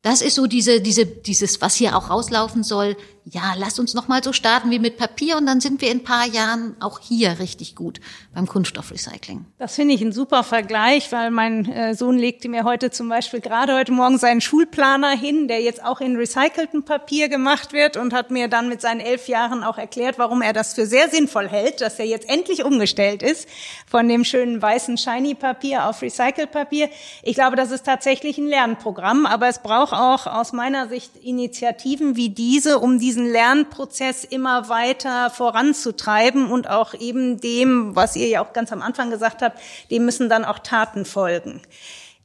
Das 0.03 0.21
ist 0.21 0.35
so 0.35 0.45
diese, 0.45 0.81
diese, 0.81 1.07
dieses, 1.07 1.61
was 1.61 1.73
hier 1.73 1.97
auch 1.97 2.11
rauslaufen 2.11 2.61
soll. 2.61 2.95
Ja, 3.27 3.55
lass 3.57 3.79
uns 3.79 3.95
noch 3.95 4.07
mal 4.07 4.23
so 4.23 4.33
starten 4.33 4.69
wie 4.69 4.77
mit 4.77 4.97
Papier 4.97 5.37
und 5.37 5.47
dann 5.47 5.59
sind 5.59 5.81
wir 5.81 5.89
in 5.89 5.97
ein 5.97 6.03
paar 6.03 6.27
Jahren 6.27 6.75
auch 6.79 6.99
hier 6.99 7.39
richtig 7.39 7.75
gut 7.75 7.99
beim 8.35 8.45
Kunststoffrecycling. 8.45 9.45
Das 9.57 9.73
finde 9.73 9.95
ich 9.95 10.01
ein 10.03 10.11
super 10.11 10.43
Vergleich, 10.43 11.11
weil 11.11 11.31
mein 11.31 11.65
äh, 11.65 11.95
Sohn 11.95 12.19
legte 12.19 12.49
mir 12.49 12.65
heute 12.65 12.91
zum 12.91 13.09
Beispiel 13.09 13.39
gerade 13.39 13.73
heute 13.73 13.91
Morgen 13.93 14.19
seinen 14.19 14.41
Schulplaner 14.41 15.09
hin, 15.09 15.47
der 15.47 15.59
jetzt 15.59 15.83
auch 15.83 16.01
in 16.01 16.15
recyceltem 16.15 16.85
Papier 16.85 17.27
gemacht 17.27 17.73
wird 17.73 17.97
und 17.97 18.13
hat 18.13 18.29
mir 18.29 18.47
dann 18.47 18.69
mit 18.69 18.79
seinen 18.79 18.99
elf 18.99 19.27
Jahren 19.27 19.63
auch 19.63 19.79
erklärt, 19.79 20.19
warum 20.19 20.43
er 20.43 20.53
das 20.53 20.75
für 20.75 20.85
sehr 20.85 21.09
sinnvoll 21.09 21.47
hält, 21.47 21.81
dass 21.81 21.97
er 21.97 22.05
jetzt 22.05 22.29
endlich 22.29 22.63
umgestellt 22.63 23.23
ist 23.23 23.49
von 23.87 24.07
dem 24.07 24.23
schönen 24.23 24.61
weißen 24.61 24.99
Shiny 24.99 25.33
Papier 25.33 25.89
auf 25.89 26.03
Recycled 26.03 26.51
Papier. 26.51 26.89
Ich 27.23 27.33
glaube, 27.33 27.55
das 27.55 27.71
ist 27.71 27.87
tatsächlich 27.87 28.37
ein 28.37 28.47
Lernprogramm, 28.47 29.25
aber 29.25 29.47
es 29.47 29.63
braucht 29.63 29.93
auch 29.93 30.27
aus 30.27 30.53
meiner 30.53 30.89
Sicht 30.89 31.15
Initiativen 31.23 32.15
wie 32.15 32.29
diese, 32.29 32.77
um 32.77 32.99
diesen 33.15 33.31
Lernprozess 33.31 34.25
immer 34.25 34.67
weiter 34.67 35.29
voranzutreiben 35.29 36.51
und 36.51 36.69
auch 36.69 36.93
eben 36.93 37.39
dem, 37.39 37.95
was 37.95 38.17
ihr 38.17 38.27
ja 38.27 38.41
auch 38.41 38.51
ganz 38.51 38.73
am 38.73 38.81
Anfang 38.81 39.09
gesagt 39.09 39.41
habt, 39.41 39.57
dem 39.89 40.03
müssen 40.03 40.27
dann 40.27 40.43
auch 40.43 40.59
Taten 40.59 41.05
folgen. 41.05 41.61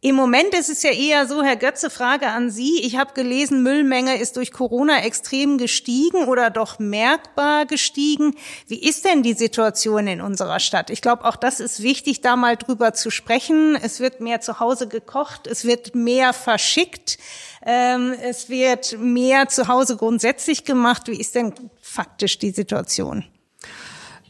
Im 0.03 0.17
Moment 0.17 0.55
ist 0.55 0.71
es 0.71 0.83
ja 0.83 0.93
eher 0.93 1.27
so, 1.27 1.43
Herr 1.43 1.57
Götze, 1.57 1.91
Frage 1.91 2.29
an 2.29 2.49
Sie. 2.49 2.81
Ich 2.81 2.97
habe 2.97 3.13
gelesen, 3.13 3.63
Müllmenge 3.63 4.19
ist 4.19 4.39
durch 4.39 4.51
Corona 4.51 5.05
extrem 5.05 5.59
gestiegen 5.59 6.25
oder 6.25 6.49
doch 6.49 6.79
merkbar 6.79 7.67
gestiegen. 7.67 8.35
Wie 8.67 8.83
ist 8.83 9.05
denn 9.05 9.23
die 9.23 9.35
Situation 9.35 10.07
in 10.07 10.23
unserer 10.23 10.59
Stadt? 10.59 10.89
Ich 10.89 11.03
glaube, 11.03 11.27
auch 11.27 11.37
das 11.37 11.61
ist 11.61 11.83
wichtig, 11.83 12.23
da 12.23 12.37
mal 12.37 12.57
drüber 12.57 12.95
zu 12.95 13.11
sprechen. 13.11 13.77
Es 13.77 14.01
wird 14.01 14.23
mehr 14.23 14.41
zu 14.41 14.59
Hause 14.59 14.89
gekocht, 14.89 15.47
es 15.47 15.67
wird 15.67 15.95
mehr 15.95 16.33
verschickt, 16.33 17.19
ähm, 17.67 18.15
es 18.23 18.49
wird 18.49 18.99
mehr 18.99 19.49
zu 19.49 19.69
Hause 19.69 19.99
grundsätzlich 19.99 20.65
gemacht. 20.65 21.09
Wie 21.09 21.21
ist 21.21 21.35
denn 21.35 21.53
faktisch 21.83 22.39
die 22.39 22.53
Situation? 22.53 23.27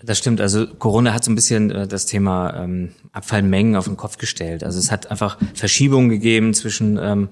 Das 0.03 0.18
stimmt. 0.18 0.40
Also 0.40 0.66
Corona 0.66 1.12
hat 1.12 1.24
so 1.24 1.30
ein 1.30 1.34
bisschen 1.34 1.70
äh, 1.70 1.86
das 1.86 2.07
Thema 2.07 2.55
ähm, 2.57 2.90
Abfallmengen 3.12 3.76
auf 3.76 3.84
den 3.84 3.96
Kopf 3.96 4.16
gestellt. 4.16 4.64
Also 4.64 4.78
es 4.78 4.90
hat 4.90 5.11
einfach 5.11 5.36
Verschiebungen 5.55 6.09
gegeben 6.09 6.55
zwischen 6.55 6.98
ähm, 7.01 7.28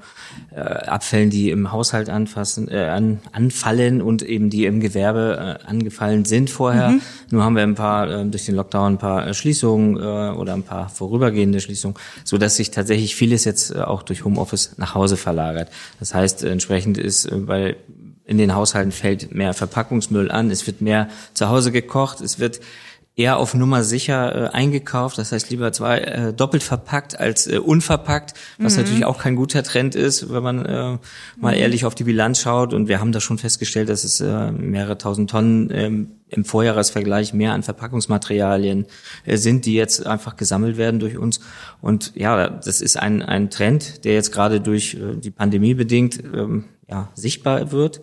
äh, 0.54 0.60
Abfällen, 0.60 1.30
die 1.30 1.50
im 1.50 1.72
Haushalt 1.72 2.10
anfassen, 2.10 2.68
äh, 2.68 2.84
an, 2.84 3.20
anfallen 3.32 4.02
und 4.02 4.22
eben 4.22 4.50
die 4.50 4.66
im 4.66 4.80
Gewerbe 4.80 5.58
äh, 5.62 5.66
angefallen 5.66 6.24
sind 6.24 6.50
vorher. 6.50 6.90
Mhm. 6.90 7.00
Nur 7.30 7.44
haben 7.44 7.56
wir 7.56 7.62
ein 7.62 7.74
paar 7.74 8.10
äh, 8.10 8.26
durch 8.26 8.44
den 8.44 8.56
Lockdown 8.56 8.94
ein 8.94 8.98
paar 8.98 9.26
äh, 9.26 9.34
Schließungen 9.34 9.96
äh, 9.96 10.36
oder 10.36 10.52
ein 10.54 10.62
paar 10.62 10.90
vorübergehende 10.90 11.60
Schließungen, 11.60 11.96
so 12.24 12.36
dass 12.36 12.56
sich 12.56 12.70
tatsächlich 12.70 13.14
vieles 13.14 13.44
jetzt 13.44 13.74
äh, 13.74 13.80
auch 13.80 14.02
durch 14.02 14.24
Homeoffice 14.24 14.74
nach 14.76 14.94
Hause 14.94 15.16
verlagert. 15.16 15.70
Das 16.00 16.12
heißt, 16.12 16.44
entsprechend 16.44 16.98
ist 16.98 17.24
äh, 17.26 17.36
bei 17.36 17.76
in 18.28 18.38
den 18.38 18.54
Haushalten 18.54 18.92
fällt 18.92 19.34
mehr 19.34 19.54
Verpackungsmüll 19.54 20.30
an, 20.30 20.50
es 20.50 20.66
wird 20.66 20.80
mehr 20.80 21.08
zu 21.34 21.48
Hause 21.48 21.72
gekocht, 21.72 22.20
es 22.20 22.38
wird 22.38 22.60
eher 23.18 23.38
auf 23.38 23.54
Nummer 23.54 23.82
sicher 23.82 24.34
äh, 24.34 24.48
eingekauft, 24.50 25.18
das 25.18 25.32
heißt 25.32 25.50
lieber 25.50 25.72
zwei 25.72 25.98
äh, 25.98 26.32
doppelt 26.32 26.62
verpackt 26.62 27.18
als 27.18 27.48
äh, 27.48 27.58
unverpackt, 27.58 28.34
was 28.58 28.76
mhm. 28.76 28.82
natürlich 28.82 29.04
auch 29.04 29.18
kein 29.18 29.34
guter 29.34 29.64
Trend 29.64 29.96
ist, 29.96 30.32
wenn 30.32 30.42
man 30.42 30.64
äh, 30.64 30.98
mal 31.36 31.54
mhm. 31.54 31.60
ehrlich 31.60 31.84
auf 31.84 31.96
die 31.96 32.04
Bilanz 32.04 32.40
schaut. 32.40 32.72
Und 32.72 32.86
wir 32.86 33.00
haben 33.00 33.10
da 33.10 33.20
schon 33.20 33.38
festgestellt, 33.38 33.88
dass 33.88 34.04
es 34.04 34.20
äh, 34.20 34.52
mehrere 34.52 34.98
tausend 34.98 35.30
Tonnen 35.30 35.68
ähm, 35.72 36.12
im 36.28 36.44
Vorjahresvergleich 36.44 37.34
mehr 37.34 37.54
an 37.54 37.64
Verpackungsmaterialien 37.64 38.86
äh, 39.24 39.36
sind, 39.36 39.66
die 39.66 39.74
jetzt 39.74 40.06
einfach 40.06 40.36
gesammelt 40.36 40.76
werden 40.76 41.00
durch 41.00 41.18
uns. 41.18 41.40
Und 41.80 42.12
ja, 42.14 42.48
das 42.48 42.80
ist 42.80 42.96
ein, 42.96 43.22
ein 43.22 43.50
Trend, 43.50 44.04
der 44.04 44.14
jetzt 44.14 44.30
gerade 44.32 44.60
durch 44.60 44.94
äh, 44.94 45.16
die 45.16 45.32
Pandemie 45.32 45.74
bedingt 45.74 46.22
ähm, 46.22 46.66
ja, 46.88 47.08
sichtbar 47.14 47.72
wird. 47.72 48.00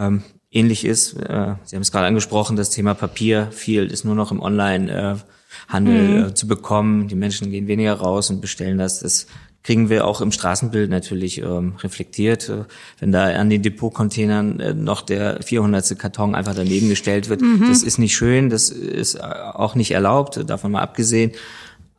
Ähm, 0.00 0.22
ähnlich 0.50 0.84
ist, 0.84 1.12
äh, 1.14 1.54
Sie 1.64 1.76
haben 1.76 1.82
es 1.82 1.92
gerade 1.92 2.06
angesprochen, 2.06 2.56
das 2.56 2.70
Thema 2.70 2.94
Papier, 2.94 3.48
viel 3.52 3.86
ist 3.86 4.04
nur 4.04 4.14
noch 4.14 4.32
im 4.32 4.40
Online-Handel 4.40 6.08
mhm. 6.08 6.28
äh, 6.28 6.34
zu 6.34 6.48
bekommen. 6.48 7.08
Die 7.08 7.14
Menschen 7.14 7.50
gehen 7.50 7.66
weniger 7.66 7.94
raus 7.94 8.30
und 8.30 8.40
bestellen 8.40 8.78
das. 8.78 9.00
Das 9.00 9.26
kriegen 9.62 9.90
wir 9.90 10.06
auch 10.06 10.22
im 10.22 10.32
Straßenbild 10.32 10.90
natürlich 10.90 11.38
ähm, 11.42 11.74
reflektiert. 11.80 12.48
Äh, 12.48 12.64
wenn 12.98 13.12
da 13.12 13.26
an 13.26 13.50
den 13.50 13.62
Depotcontainern 13.62 14.60
äh, 14.60 14.74
noch 14.74 15.02
der 15.02 15.42
400. 15.42 15.98
Karton 15.98 16.34
einfach 16.34 16.54
daneben 16.54 16.88
gestellt 16.88 17.28
wird, 17.28 17.42
mhm. 17.42 17.66
das 17.68 17.82
ist 17.82 17.98
nicht 17.98 18.14
schön, 18.14 18.48
das 18.48 18.70
ist 18.70 19.16
äh, 19.16 19.20
auch 19.20 19.74
nicht 19.74 19.90
erlaubt, 19.90 20.48
davon 20.48 20.72
mal 20.72 20.80
abgesehen. 20.80 21.32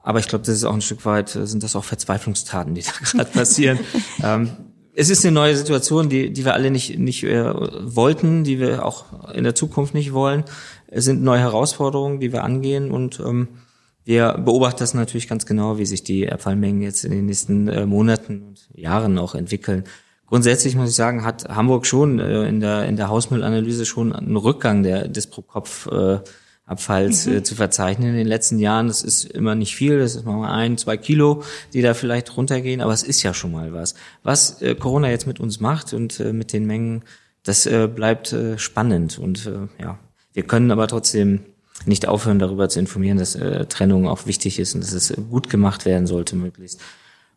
Aber 0.04 0.18
ich 0.18 0.28
glaube, 0.28 0.44
das 0.44 0.56
ist 0.56 0.64
auch 0.64 0.74
ein 0.74 0.82
Stück 0.82 1.06
weit, 1.06 1.30
sind 1.30 1.62
das 1.62 1.76
auch 1.76 1.84
Verzweiflungstaten, 1.84 2.74
die 2.74 2.82
da 2.82 2.92
gerade 3.12 3.30
passieren. 3.30 3.80
ähm, 4.24 4.50
es 4.94 5.10
ist 5.10 5.26
eine 5.26 5.34
neue 5.34 5.56
Situation, 5.56 6.10
die, 6.10 6.32
die 6.32 6.46
wir 6.46 6.54
alle 6.54 6.72
nicht, 6.72 6.98
nicht 7.00 7.24
äh, 7.24 7.54
wollten, 7.54 8.44
die 8.44 8.60
wir 8.60 8.86
auch 8.86 9.34
in 9.34 9.44
der 9.44 9.56
Zukunft 9.56 9.94
nicht 9.94 10.14
wollen. 10.14 10.44
Es 10.88 11.06
sind 11.06 11.24
neue 11.24 11.40
Herausforderungen, 11.40 12.20
die 12.20 12.34
wir 12.34 12.44
angehen 12.44 12.92
und 12.92 13.20
ähm, 13.20 13.48
wir 14.04 14.34
beobachten 14.34 14.80
das 14.80 14.94
natürlich 14.94 15.28
ganz 15.28 15.46
genau, 15.46 15.78
wie 15.78 15.86
sich 15.86 16.04
die 16.04 16.30
Abfallmengen 16.30 16.82
jetzt 16.82 17.06
in 17.06 17.12
den 17.12 17.28
nächsten 17.28 17.68
äh, 17.68 17.86
Monaten 17.86 18.42
und 18.42 18.70
Jahren 18.74 19.18
auch 19.18 19.36
entwickeln. 19.36 19.84
Grundsätzlich 20.28 20.76
muss 20.76 20.90
ich 20.90 20.96
sagen, 20.96 21.24
hat 21.24 21.50
Hamburg 21.50 21.86
schon 21.86 22.20
äh, 22.20 22.48
in 22.48 22.60
der 22.60 22.86
in 22.86 22.96
der 22.96 23.10
Hausmüllanalyse 23.10 23.86
schon 23.86 24.14
einen 24.14 24.38
Rückgang 24.38 24.82
der 24.82 25.08
des 25.08 25.28
pro 25.28 25.42
Kopf 25.42 25.88
äh, 25.88 26.20
Abfalls 26.66 27.26
mhm. 27.26 27.38
äh, 27.38 27.44
zu 27.44 27.56
verzeichnen 27.56 28.10
in 28.10 28.16
den 28.16 28.28
letzten 28.28 28.60
Jahren. 28.60 28.88
Das 28.88 29.04
ist 29.04 29.26
immer 29.26 29.56
nicht 29.56 29.76
viel, 29.76 30.00
das 30.00 30.16
ist 30.16 30.26
mal 30.26 30.50
ein, 30.52 30.78
zwei 30.78 30.98
Kilo, 30.98 31.44
die 31.74 31.82
da 31.82 31.94
vielleicht 31.94 32.38
runtergehen, 32.38 32.82
aber 32.82 32.94
es 32.94 33.04
ist 33.04 33.24
ja 33.24 33.34
schon 33.34 33.52
mal 33.52 33.74
was. 33.74 33.96
Was 34.24 34.62
äh, 34.62 34.76
Corona 34.76 35.10
jetzt 35.10 35.28
mit 35.28 35.40
uns 35.40 35.60
macht 35.60 35.94
und 35.94 36.20
äh, 36.20 36.34
mit 36.34 36.54
den 36.54 36.66
Mengen, 36.66 37.04
das 37.44 37.66
äh, 37.66 37.88
bleibt 37.88 38.32
äh, 38.34 38.58
spannend 38.58 39.18
und 39.20 39.48
äh, 39.48 39.68
ja, 39.82 40.00
wir 40.34 40.44
können 40.44 40.72
aber 40.72 40.88
trotzdem 40.88 41.42
nicht 41.86 42.08
aufhören, 42.08 42.40
darüber 42.40 42.70
zu 42.70 42.80
informieren, 42.80 43.18
dass 43.18 43.36
äh, 43.36 43.66
Trennung 43.66 44.08
auch 44.08 44.26
wichtig 44.26 44.60
ist 44.60 44.76
und 44.76 44.82
dass 44.84 44.94
es 44.94 45.14
gut 45.30 45.50
gemacht 45.50 45.86
werden 45.86 46.08
sollte 46.08 46.36
möglichst. 46.36 46.80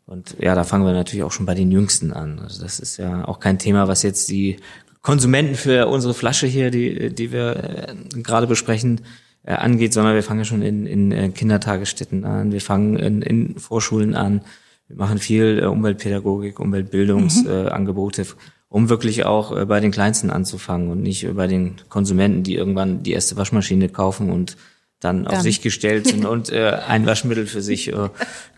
Und 0.07 0.37
ja, 0.39 0.55
da 0.55 0.65
fangen 0.65 0.85
wir 0.85 0.93
natürlich 0.93 1.25
auch 1.25 1.33
schon 1.33 1.47
bei 1.47 1.55
den 1.55 1.71
Jüngsten 1.71 2.13
an. 2.13 2.39
Also 2.39 2.63
das 2.63 2.79
ist 2.79 2.99
ja 2.99 3.27
auch 3.27 3.41
kein 3.41 3.59
Thema, 3.59 3.89
was 3.89 4.03
jetzt 4.03 4.29
die 4.29 4.59
Konsumenten 5.05 5.55
für 5.55 5.87
unsere 5.87 6.15
Flasche 6.15 6.47
hier, 6.47 6.71
die, 6.71 7.15
die 7.15 7.31
wir 7.31 7.57
äh, 7.57 7.95
gerade 8.23 8.47
besprechen, 8.47 9.03
äh, 9.45 9.53
angeht, 9.53 9.93
sondern 9.93 10.15
wir 10.15 10.23
fangen 10.23 10.41
ja 10.41 10.45
schon 10.47 10.63
in, 10.63 10.87
in 10.87 11.13
äh, 11.13 11.29
Kindertagesstätten 11.29 12.25
an, 12.25 12.53
wir 12.53 12.63
fangen 12.63 12.97
in, 12.97 13.21
in 13.21 13.59
Vorschulen 13.59 14.15
an, 14.15 14.41
wir 14.89 14.97
machen 14.97 15.19
viel 15.19 15.61
äh, 15.63 15.67
Umweltpädagogik, 15.67 16.59
Umweltbildungsangebote, 16.59 18.23
mhm. 18.23 18.29
äh, 18.29 18.33
um 18.71 18.89
wirklich 18.89 19.27
auch 19.27 19.55
äh, 19.55 19.67
bei 19.67 19.79
den 19.81 19.91
Kleinsten 19.91 20.31
anzufangen 20.31 20.91
und 20.91 21.03
nicht 21.03 21.29
bei 21.37 21.49
den 21.49 21.77
Konsumenten, 21.91 22.43
die 22.43 22.55
irgendwann 22.55 23.03
die 23.03 23.13
erste 23.13 23.37
Waschmaschine 23.37 23.91
kaufen 23.91 24.31
und 24.31 24.57
dann, 25.01 25.25
dann. 25.25 25.35
auf 25.35 25.43
sich 25.43 25.61
gestellt 25.61 26.07
sind 26.07 26.25
und 26.25 26.51
äh, 26.51 26.79
ein 26.89 27.05
Waschmittel 27.05 27.47
für 27.47 27.61
sich 27.61 27.93
äh, 27.93 28.09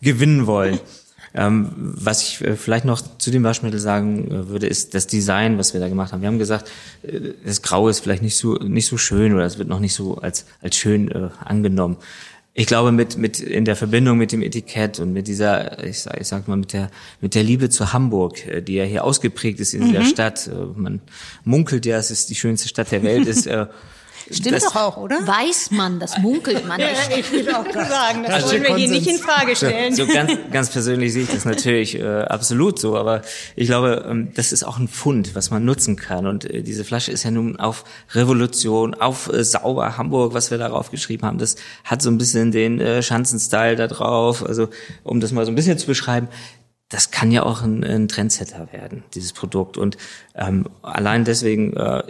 gewinnen 0.00 0.46
wollen. 0.46 0.78
Ähm, 1.36 1.70
was 1.76 2.22
ich 2.22 2.40
äh, 2.40 2.56
vielleicht 2.56 2.86
noch 2.86 3.02
zu 3.18 3.30
dem 3.30 3.44
Waschmittel 3.44 3.78
sagen 3.78 4.30
äh, 4.30 4.48
würde, 4.48 4.66
ist 4.66 4.94
das 4.94 5.06
Design, 5.06 5.58
was 5.58 5.74
wir 5.74 5.80
da 5.80 5.88
gemacht 5.88 6.12
haben. 6.12 6.22
Wir 6.22 6.28
haben 6.28 6.38
gesagt, 6.38 6.70
äh, 7.02 7.34
das 7.44 7.60
Grau 7.60 7.88
ist 7.90 8.00
vielleicht 8.00 8.22
nicht 8.22 8.36
so 8.36 8.54
nicht 8.54 8.86
so 8.86 8.96
schön 8.96 9.34
oder 9.34 9.44
es 9.44 9.58
wird 9.58 9.68
noch 9.68 9.80
nicht 9.80 9.92
so 9.92 10.16
als 10.16 10.46
als 10.62 10.76
schön 10.76 11.10
äh, 11.10 11.28
angenommen. 11.44 11.98
Ich 12.54 12.66
glaube, 12.66 12.90
mit 12.90 13.18
mit 13.18 13.38
in 13.38 13.66
der 13.66 13.76
Verbindung 13.76 14.16
mit 14.16 14.32
dem 14.32 14.40
Etikett 14.40 14.98
und 14.98 15.12
mit 15.12 15.28
dieser, 15.28 15.84
ich 15.84 16.00
sag, 16.00 16.18
ich 16.18 16.26
sag 16.26 16.48
mal, 16.48 16.56
mit 16.56 16.72
der 16.72 16.90
mit 17.20 17.34
der 17.34 17.42
Liebe 17.42 17.68
zu 17.68 17.92
Hamburg, 17.92 18.46
äh, 18.46 18.62
die 18.62 18.74
ja 18.74 18.84
hier 18.84 19.04
ausgeprägt 19.04 19.60
ist 19.60 19.74
in 19.74 19.88
mhm. 19.88 19.92
der 19.92 20.04
Stadt. 20.04 20.50
Man 20.74 21.02
munkelt 21.44 21.84
ja, 21.84 21.98
es 21.98 22.10
ist 22.10 22.30
die 22.30 22.34
schönste 22.34 22.68
Stadt 22.68 22.90
der 22.92 23.02
Welt 23.02 23.26
ist. 23.26 23.46
Stimmt 24.30 24.56
das 24.56 24.64
doch 24.64 24.76
auch, 24.76 24.96
oder? 24.96 25.26
Weiß 25.26 25.70
man, 25.70 26.00
das 26.00 26.18
munkelt 26.18 26.66
man. 26.66 26.80
ja, 26.80 26.88
ich 27.16 27.30
will 27.30 27.48
auch 27.50 27.64
sagen, 27.72 28.24
das 28.24 28.34
also 28.34 28.52
wollen 28.52 28.62
wir 28.64 28.76
hier 28.76 28.88
nicht 28.88 29.06
in 29.06 29.18
Frage 29.18 29.54
stellen. 29.54 29.94
So, 29.94 30.06
so 30.06 30.12
ganz, 30.12 30.32
ganz 30.50 30.70
persönlich 30.70 31.12
sehe 31.12 31.22
ich 31.22 31.30
das 31.30 31.44
natürlich 31.44 31.98
äh, 31.98 32.22
absolut 32.22 32.78
so, 32.78 32.96
aber 32.96 33.22
ich 33.54 33.68
glaube, 33.68 34.04
ähm, 34.08 34.32
das 34.34 34.52
ist 34.52 34.64
auch 34.64 34.78
ein 34.78 34.88
Fund, 34.88 35.34
was 35.34 35.50
man 35.50 35.64
nutzen 35.64 35.96
kann. 35.96 36.26
Und 36.26 36.44
äh, 36.44 36.62
diese 36.62 36.84
Flasche 36.84 37.12
ist 37.12 37.22
ja 37.22 37.30
nun 37.30 37.56
auf 37.56 37.84
Revolution, 38.14 38.94
auf 38.94 39.32
äh, 39.32 39.44
sauber 39.44 39.96
Hamburg, 39.96 40.34
was 40.34 40.50
wir 40.50 40.58
darauf 40.58 40.90
geschrieben 40.90 41.26
haben. 41.26 41.38
Das 41.38 41.56
hat 41.84 42.02
so 42.02 42.10
ein 42.10 42.18
bisschen 42.18 42.50
den 42.50 42.80
äh, 42.80 43.02
Schanzenstyle 43.02 43.76
da 43.76 43.86
drauf. 43.86 44.44
Also 44.44 44.68
um 45.04 45.20
das 45.20 45.32
mal 45.32 45.44
so 45.44 45.52
ein 45.52 45.56
bisschen 45.56 45.78
zu 45.78 45.86
beschreiben, 45.86 46.28
das 46.88 47.10
kann 47.10 47.32
ja 47.32 47.42
auch 47.42 47.62
ein, 47.62 47.82
ein 47.82 48.08
Trendsetter 48.08 48.72
werden, 48.72 49.02
dieses 49.14 49.32
Produkt. 49.32 49.76
Und 49.76 49.96
ähm, 50.34 50.68
allein 50.82 51.24
deswegen 51.24 51.76
äh, 51.76 52.02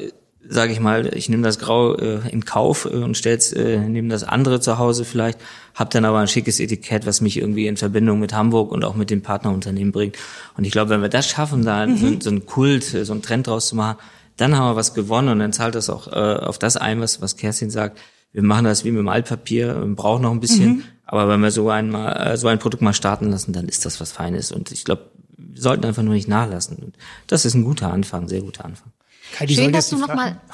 sage 0.49 0.73
ich 0.73 0.81
mal, 0.81 1.15
ich 1.15 1.29
nehme 1.29 1.43
das 1.43 1.59
Grau 1.59 1.95
äh, 1.95 2.21
in 2.31 2.45
Kauf 2.45 2.85
äh, 2.85 2.97
und 2.97 3.17
stell's 3.17 3.53
äh, 3.53 3.79
nehme 3.79 4.09
das 4.09 4.25
andere 4.25 4.61
zu 4.61 4.79
Hause 4.79 5.05
vielleicht, 5.05 5.39
habe 5.75 5.91
dann 5.91 6.05
aber 6.05 6.19
ein 6.19 6.29
schickes 6.29 6.61
Etikett, 6.61 7.07
was 7.07 7.21
mich 7.21 7.37
irgendwie 7.37 7.67
in 7.67 7.77
Verbindung 7.77 8.21
mit 8.21 8.33
Hamburg 8.33 8.73
und 8.73 8.85
auch 8.85 8.95
mit 8.95 9.11
dem 9.11 9.23
Partnerunternehmen 9.23 9.93
bringt. 9.93 10.17
Und 10.57 10.65
ich 10.65 10.73
glaube, 10.73 10.91
wenn 10.91 11.03
wir 11.03 11.09
das 11.09 11.29
schaffen, 11.29 11.65
da 11.65 11.87
mhm. 11.87 11.97
so, 11.97 12.21
so 12.21 12.31
einen 12.31 12.47
Kult, 12.47 12.95
äh, 12.95 13.05
so 13.05 13.13
einen 13.13 13.23
Trend 13.23 13.47
draus 13.47 13.69
zu 13.69 13.77
machen, 13.77 13.99
dann 14.37 14.57
haben 14.57 14.73
wir 14.73 14.77
was 14.77 14.95
gewonnen 14.95 15.29
und 15.31 15.39
dann 15.39 15.53
zahlt 15.53 15.75
das 15.75 15.89
auch 15.89 16.09
äh, 16.09 16.37
auf 16.37 16.59
das 16.59 16.77
ein, 16.77 17.01
was, 17.01 17.21
was 17.21 17.37
Kerstin 17.37 17.71
sagt. 17.71 17.99
Wir 18.33 18.43
machen 18.43 18.65
das 18.65 18.85
wie 18.85 18.91
mit 18.91 19.01
dem 19.01 19.09
Altpapier, 19.09 19.75
brauchen 19.97 20.23
noch 20.23 20.33
ein 20.33 20.41
bisschen, 20.41 20.69
mhm. 20.69 20.83
aber 21.07 21.29
wenn 21.29 21.41
wir 21.41 21.51
so 21.51 21.71
ein, 21.71 21.91
mal, 21.91 22.13
äh, 22.13 22.37
so 22.37 22.49
ein 22.49 22.59
Produkt 22.59 22.83
mal 22.83 22.93
starten 22.93 23.31
lassen, 23.31 23.53
dann 23.53 23.69
ist 23.69 23.87
das 23.87 24.01
was 24.01 24.13
Feines. 24.13 24.53
Und 24.53 24.73
ich 24.73 24.85
glaube, 24.85 25.11
wir 25.39 25.63
sollten 25.63 25.87
einfach 25.87 26.03
nur 26.03 26.15
nicht 26.15 26.29
nachlassen. 26.29 26.77
Und 26.77 26.97
das 27.27 27.45
ist 27.47 27.55
ein 27.55 27.65
guter 27.65 27.93
Anfang, 27.93 28.29
sehr 28.29 28.43
guter 28.43 28.67
Anfang. 28.67 28.93
Heidi 29.39 29.55
Schön, 29.55 29.73
dass 29.73 29.91
du 29.91 29.99
noch 29.99 30.15
mal 30.15 30.41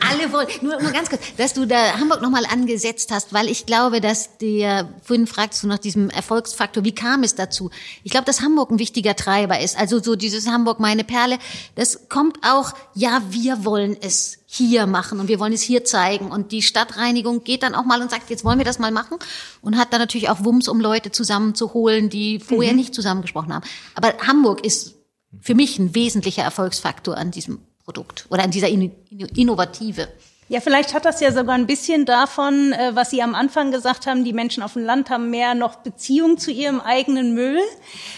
alle 0.00 0.32
wollen 0.32 0.46
nur, 0.60 0.80
nur 0.80 0.92
ganz 0.92 1.10
kurz, 1.10 1.20
dass 1.36 1.52
du 1.52 1.66
da 1.66 1.98
Hamburg 1.98 2.22
noch 2.22 2.30
mal 2.30 2.46
angesetzt 2.46 3.10
hast, 3.10 3.32
weil 3.32 3.48
ich 3.48 3.66
glaube, 3.66 4.00
dass 4.00 4.38
der 4.38 4.88
vorhin 5.02 5.26
fragst 5.26 5.62
du 5.62 5.66
nach 5.66 5.78
diesem 5.78 6.10
Erfolgsfaktor, 6.10 6.84
wie 6.84 6.94
kam 6.94 7.24
es 7.24 7.34
dazu? 7.34 7.70
Ich 8.04 8.12
glaube, 8.12 8.24
dass 8.24 8.40
Hamburg 8.40 8.70
ein 8.70 8.78
wichtiger 8.78 9.16
Treiber 9.16 9.58
ist. 9.60 9.76
Also 9.76 10.00
so 10.00 10.14
dieses 10.14 10.46
Hamburg 10.46 10.78
meine 10.78 11.02
Perle, 11.02 11.38
das 11.74 12.08
kommt 12.08 12.38
auch, 12.42 12.72
ja, 12.94 13.22
wir 13.30 13.64
wollen 13.64 13.96
es 14.00 14.38
hier 14.46 14.86
machen 14.86 15.18
und 15.18 15.28
wir 15.28 15.40
wollen 15.40 15.54
es 15.54 15.62
hier 15.62 15.84
zeigen 15.84 16.30
und 16.30 16.52
die 16.52 16.62
Stadtreinigung 16.62 17.42
geht 17.42 17.62
dann 17.62 17.74
auch 17.74 17.84
mal 17.84 18.00
und 18.00 18.10
sagt, 18.10 18.30
jetzt 18.30 18.44
wollen 18.44 18.58
wir 18.58 18.66
das 18.66 18.78
mal 18.78 18.90
machen 18.92 19.16
und 19.60 19.78
hat 19.78 19.92
dann 19.92 20.00
natürlich 20.00 20.28
auch 20.28 20.44
Wumms, 20.44 20.68
um 20.68 20.78
Leute 20.78 21.10
zusammenzuholen, 21.10 22.10
die 22.10 22.38
vorher 22.38 22.72
mhm. 22.72 22.78
nicht 22.78 22.94
zusammengesprochen 22.94 23.54
haben. 23.54 23.64
Aber 23.94 24.14
Hamburg 24.26 24.64
ist 24.64 25.01
für 25.40 25.54
mich 25.54 25.78
ein 25.78 25.94
wesentlicher 25.94 26.42
Erfolgsfaktor 26.42 27.16
an 27.16 27.30
diesem 27.30 27.60
Produkt 27.84 28.26
oder 28.30 28.42
an 28.44 28.50
dieser 28.50 28.68
Innovative. 28.68 30.08
Ja, 30.52 30.60
vielleicht 30.60 30.92
hat 30.92 31.06
das 31.06 31.20
ja 31.20 31.32
sogar 31.32 31.54
ein 31.54 31.66
bisschen 31.66 32.04
davon, 32.04 32.72
äh, 32.72 32.90
was 32.94 33.08
Sie 33.08 33.22
am 33.22 33.34
Anfang 33.34 33.70
gesagt 33.70 34.06
haben, 34.06 34.22
die 34.22 34.34
Menschen 34.34 34.62
auf 34.62 34.74
dem 34.74 34.84
Land 34.84 35.08
haben 35.08 35.30
mehr 35.30 35.54
noch 35.54 35.76
Beziehung 35.76 36.36
zu 36.36 36.50
ihrem 36.50 36.78
eigenen 36.78 37.32
Müll. 37.32 37.58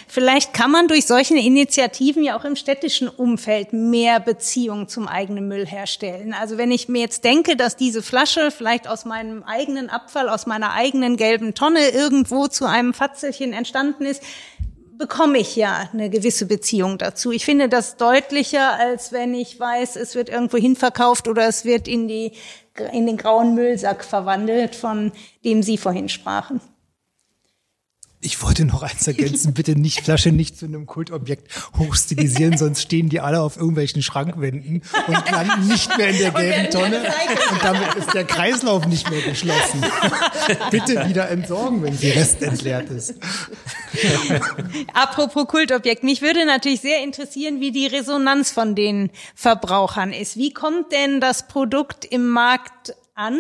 Vielleicht 0.09 0.53
kann 0.53 0.73
man 0.73 0.89
durch 0.89 1.07
solche 1.07 1.37
Initiativen 1.37 2.25
ja 2.25 2.37
auch 2.37 2.45
im 2.45 2.57
städtischen 2.57 3.09
Umfeld 3.09 3.73
mehr 3.73 4.19
Beziehung 4.19 4.89
zum 4.89 5.07
eigenen 5.07 5.47
Müll 5.47 5.65
herstellen. 5.65 6.35
Also 6.35 6.59
wenn 6.59 6.73
ich 6.73 6.89
mir 6.89 7.03
jetzt 7.03 7.23
denke, 7.23 7.57
dass 7.57 7.77
diese 7.77 8.03
Flasche 8.03 8.51
vielleicht 8.51 8.89
aus 8.89 9.05
meinem 9.05 9.45
eigenen 9.45 9.89
Abfall, 9.89 10.29
aus 10.29 10.47
meiner 10.47 10.73
eigenen 10.73 11.17
gelben 11.17 11.55
Tonne 11.55 11.91
irgendwo 11.91 12.49
zu 12.49 12.65
einem 12.65 12.95
Fatzelchen 12.95 13.53
entstanden 13.53 14.07
ist, 14.07 14.25
bekomme 14.99 15.39
ich 15.39 15.57
ja 15.57 15.89
eine 15.93 16.11
gewisse 16.11 16.47
Beziehung 16.47 16.99
dazu. 16.99 17.33
Ich 17.33 17.45
finde 17.45 17.69
das 17.69 17.97
deutlicher, 17.97 18.79
als 18.79 19.13
wenn 19.13 19.35
ich 19.35 19.59
weiß, 19.59 19.97
es 19.97 20.15
wird 20.15 20.29
irgendwo 20.29 20.57
hinverkauft 20.57 21.29
oder 21.29 21.47
es 21.47 21.65
wird 21.65 21.89
in 21.89 22.09
die, 22.09 22.33
in 22.93 23.07
den 23.07 23.17
grauen 23.17 23.55
Müllsack 23.55 24.05
verwandelt, 24.05 24.75
von 24.75 25.13
dem 25.45 25.63
Sie 25.63 25.79
vorhin 25.79 26.09
sprachen. 26.09 26.61
Ich 28.25 28.43
wollte 28.43 28.65
noch 28.65 28.83
eins 28.83 29.07
ergänzen, 29.07 29.53
bitte 29.53 29.79
nicht 29.79 30.01
Flasche 30.01 30.33
nicht 30.33 30.57
zu 30.57 30.65
einem 30.65 30.87
Kultobjekt 30.87 31.47
hochstilisieren, 31.79 32.57
sonst 32.57 32.81
stehen 32.81 33.11
die 33.11 33.21
alle 33.21 33.43
auf 33.43 33.59
irgendwelchen 33.59 34.01
Schrankwänden 34.01 34.83
und 35.07 35.31
landen 35.31 35.69
nicht 35.69 35.95
mehr 35.99 36.09
in 36.09 36.17
der 36.17 36.31
gelben 36.31 36.71
Tonne 36.71 37.03
und 37.51 37.63
damit 37.63 37.95
ist 37.97 38.15
der 38.15 38.25
Kreislauf 38.25 38.87
nicht 38.87 39.11
mehr 39.11 39.21
geschlossen. 39.21 39.85
bitte 40.71 41.07
wieder 41.07 41.29
entsorgen, 41.29 41.83
wenn 41.83 41.99
die 41.99 42.09
Rest 42.09 42.43
entleert 42.43 42.89
ist. 42.89 43.15
Apropos 44.95 45.47
Kultobjekt, 45.47 46.03
mich 46.03 46.23
würde 46.23 46.47
natürlich 46.47 46.81
sehr 46.81 47.03
interessieren, 47.03 47.61
wie 47.61 47.73
die 47.73 47.87
Resonanz 47.87 48.51
von 48.51 48.75
den 48.75 49.11
Verbrauchern 49.35 50.15
ist. 50.15 50.39
Wie 50.39 50.55
kommt 50.55 50.93
denn 50.93 51.21
das 51.21 51.47
Produkt 51.47 52.07
im 52.07 52.31
Markt 52.31 52.95
an? 53.15 53.39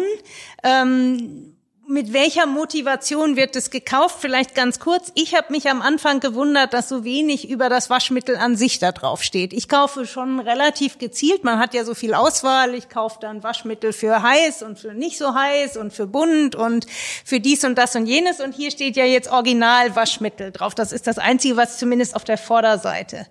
Ähm, 0.62 1.53
mit 1.88 2.12
welcher 2.12 2.46
Motivation 2.46 3.36
wird 3.36 3.56
es 3.56 3.70
gekauft? 3.70 4.16
Vielleicht 4.20 4.54
ganz 4.54 4.78
kurz. 4.78 5.12
Ich 5.14 5.34
habe 5.34 5.52
mich 5.52 5.68
am 5.68 5.82
Anfang 5.82 6.20
gewundert, 6.20 6.72
dass 6.72 6.88
so 6.88 7.04
wenig 7.04 7.48
über 7.48 7.68
das 7.68 7.90
Waschmittel 7.90 8.36
an 8.36 8.56
sich 8.56 8.78
da 8.78 8.92
drauf 8.92 9.22
steht. 9.22 9.52
Ich 9.52 9.68
kaufe 9.68 10.06
schon 10.06 10.40
relativ 10.40 10.98
gezielt. 10.98 11.44
Man 11.44 11.58
hat 11.58 11.74
ja 11.74 11.84
so 11.84 11.94
viel 11.94 12.14
Auswahl. 12.14 12.74
Ich 12.74 12.88
kaufe 12.88 13.18
dann 13.20 13.42
Waschmittel 13.42 13.92
für 13.92 14.22
heiß 14.22 14.62
und 14.62 14.78
für 14.78 14.94
nicht 14.94 15.18
so 15.18 15.34
heiß 15.34 15.76
und 15.76 15.92
für 15.92 16.06
bunt 16.06 16.54
und 16.54 16.86
für 17.24 17.40
dies 17.40 17.64
und 17.64 17.76
das 17.76 17.96
und 17.96 18.06
jenes. 18.06 18.40
Und 18.40 18.54
hier 18.54 18.70
steht 18.70 18.96
ja 18.96 19.04
jetzt 19.04 19.30
Original 19.30 19.94
Waschmittel 19.96 20.52
drauf. 20.52 20.74
Das 20.74 20.92
ist 20.92 21.06
das 21.06 21.18
Einzige, 21.18 21.56
was 21.56 21.74
ich 21.74 21.78
zumindest 21.78 22.16
auf 22.16 22.24
der 22.24 22.38
Vorderseite 22.38 23.26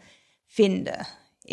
finde. 0.47 0.93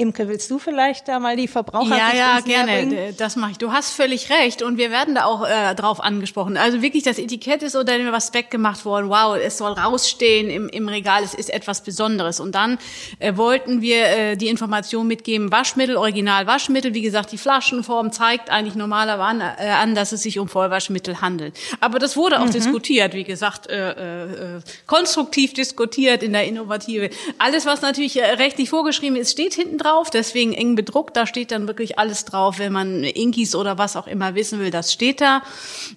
Imke, 0.00 0.28
willst 0.28 0.50
du 0.50 0.58
vielleicht 0.58 1.08
da 1.08 1.18
mal 1.18 1.36
die 1.36 1.46
Verbraucher 1.46 1.96
Ja, 1.96 2.12
ja, 2.14 2.40
gerne. 2.40 3.12
Das 3.12 3.36
mache 3.36 3.52
ich. 3.52 3.58
Du 3.58 3.72
hast 3.72 3.90
völlig 3.92 4.30
recht 4.30 4.62
und 4.62 4.78
wir 4.78 4.90
werden 4.90 5.14
da 5.14 5.24
auch 5.24 5.46
äh, 5.46 5.74
drauf 5.74 6.00
angesprochen. 6.02 6.56
Also 6.56 6.82
wirklich, 6.82 7.04
das 7.04 7.18
Etikett 7.18 7.62
ist 7.62 7.76
oder 7.76 7.92
was 8.10 8.32
weggemacht 8.34 8.84
worden. 8.84 9.08
Wow, 9.08 9.36
es 9.36 9.58
soll 9.58 9.72
rausstehen 9.72 10.50
im, 10.50 10.68
im 10.68 10.88
Regal. 10.88 11.22
Es 11.22 11.34
ist 11.34 11.50
etwas 11.50 11.82
Besonderes. 11.82 12.40
Und 12.40 12.54
dann 12.54 12.78
äh, 13.18 13.36
wollten 13.36 13.82
wir 13.82 14.06
äh, 14.06 14.36
die 14.36 14.48
Information 14.48 15.06
mitgeben: 15.06 15.52
Waschmittel, 15.52 15.96
Original 15.96 16.46
Waschmittel. 16.46 16.94
Wie 16.94 17.02
gesagt, 17.02 17.32
die 17.32 17.38
Flaschenform 17.38 18.10
zeigt 18.10 18.50
eigentlich 18.50 18.74
normalerweise 18.74 19.20
an, 19.20 19.40
äh, 19.40 19.68
an 19.68 19.94
dass 19.94 20.12
es 20.12 20.22
sich 20.22 20.38
um 20.38 20.48
Vollwaschmittel 20.48 21.20
handelt. 21.20 21.54
Aber 21.80 21.98
das 21.98 22.16
wurde 22.16 22.40
auch 22.40 22.46
mhm. 22.46 22.52
diskutiert. 22.52 23.12
Wie 23.12 23.24
gesagt, 23.24 23.68
äh, 23.68 24.56
äh, 24.56 24.60
konstruktiv 24.86 25.52
diskutiert 25.52 26.22
in 26.22 26.32
der 26.32 26.44
Innovative. 26.46 27.10
Alles, 27.38 27.66
was 27.66 27.82
natürlich 27.82 28.18
äh, 28.18 28.24
rechtlich 28.24 28.70
vorgeschrieben 28.70 29.16
ist, 29.16 29.32
steht 29.32 29.54
hinten 29.54 29.76
drauf 29.76 29.89
gekauft, 29.90 30.14
deswegen 30.14 30.52
eng 30.52 30.74
bedruckt. 30.74 31.16
Da 31.16 31.26
steht 31.26 31.50
dann 31.50 31.66
wirklich 31.66 31.98
alles 31.98 32.24
drauf, 32.24 32.58
wenn 32.58 32.72
man 32.72 33.02
Inkis 33.04 33.54
oder 33.54 33.78
was 33.78 33.96
auch 33.96 34.06
immer 34.06 34.34
wissen 34.34 34.60
will, 34.60 34.70
das 34.70 34.92
steht 34.92 35.20
da. 35.20 35.42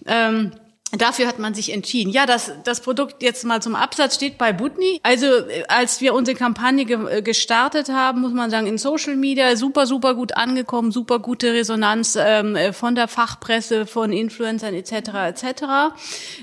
Ähm, 0.06 0.52
Dafür 0.98 1.28
hat 1.28 1.40
man 1.40 1.56
sich 1.56 1.74
entschieden. 1.74 2.12
Ja, 2.12 2.28
das, 2.28 2.52
das 2.64 2.82
Produkt 2.82 3.24
jetzt 3.24 3.44
mal 3.46 3.62
zum 3.62 3.74
Absatz 3.74 4.14
steht 4.16 4.38
bei 4.38 4.54
Butni. 4.54 5.00
Also 5.02 5.26
äh, 5.26 5.64
als 5.68 6.02
wir 6.02 6.14
unsere 6.14 6.38
Kampagne 6.38 6.86
ge 6.86 7.18
äh, 7.18 7.22
gestartet 7.24 7.90
haben, 7.90 8.22
muss 8.22 8.34
man 8.34 8.52
sagen, 8.52 8.68
in 8.68 8.78
Social 8.78 9.16
Media 9.16 9.56
super, 9.56 9.88
super 9.88 10.14
gut 10.14 10.38
angekommen, 10.38 10.92
super 10.92 11.18
gute 11.18 11.52
Resonanz 11.54 12.16
ähm, 12.20 12.56
äh, 12.56 12.74
von 12.74 12.94
der 12.94 13.08
Fachpresse, 13.08 13.88
von 13.88 14.14
Influencern 14.14 14.76
etc. 14.76 14.94
etc. 15.30 15.64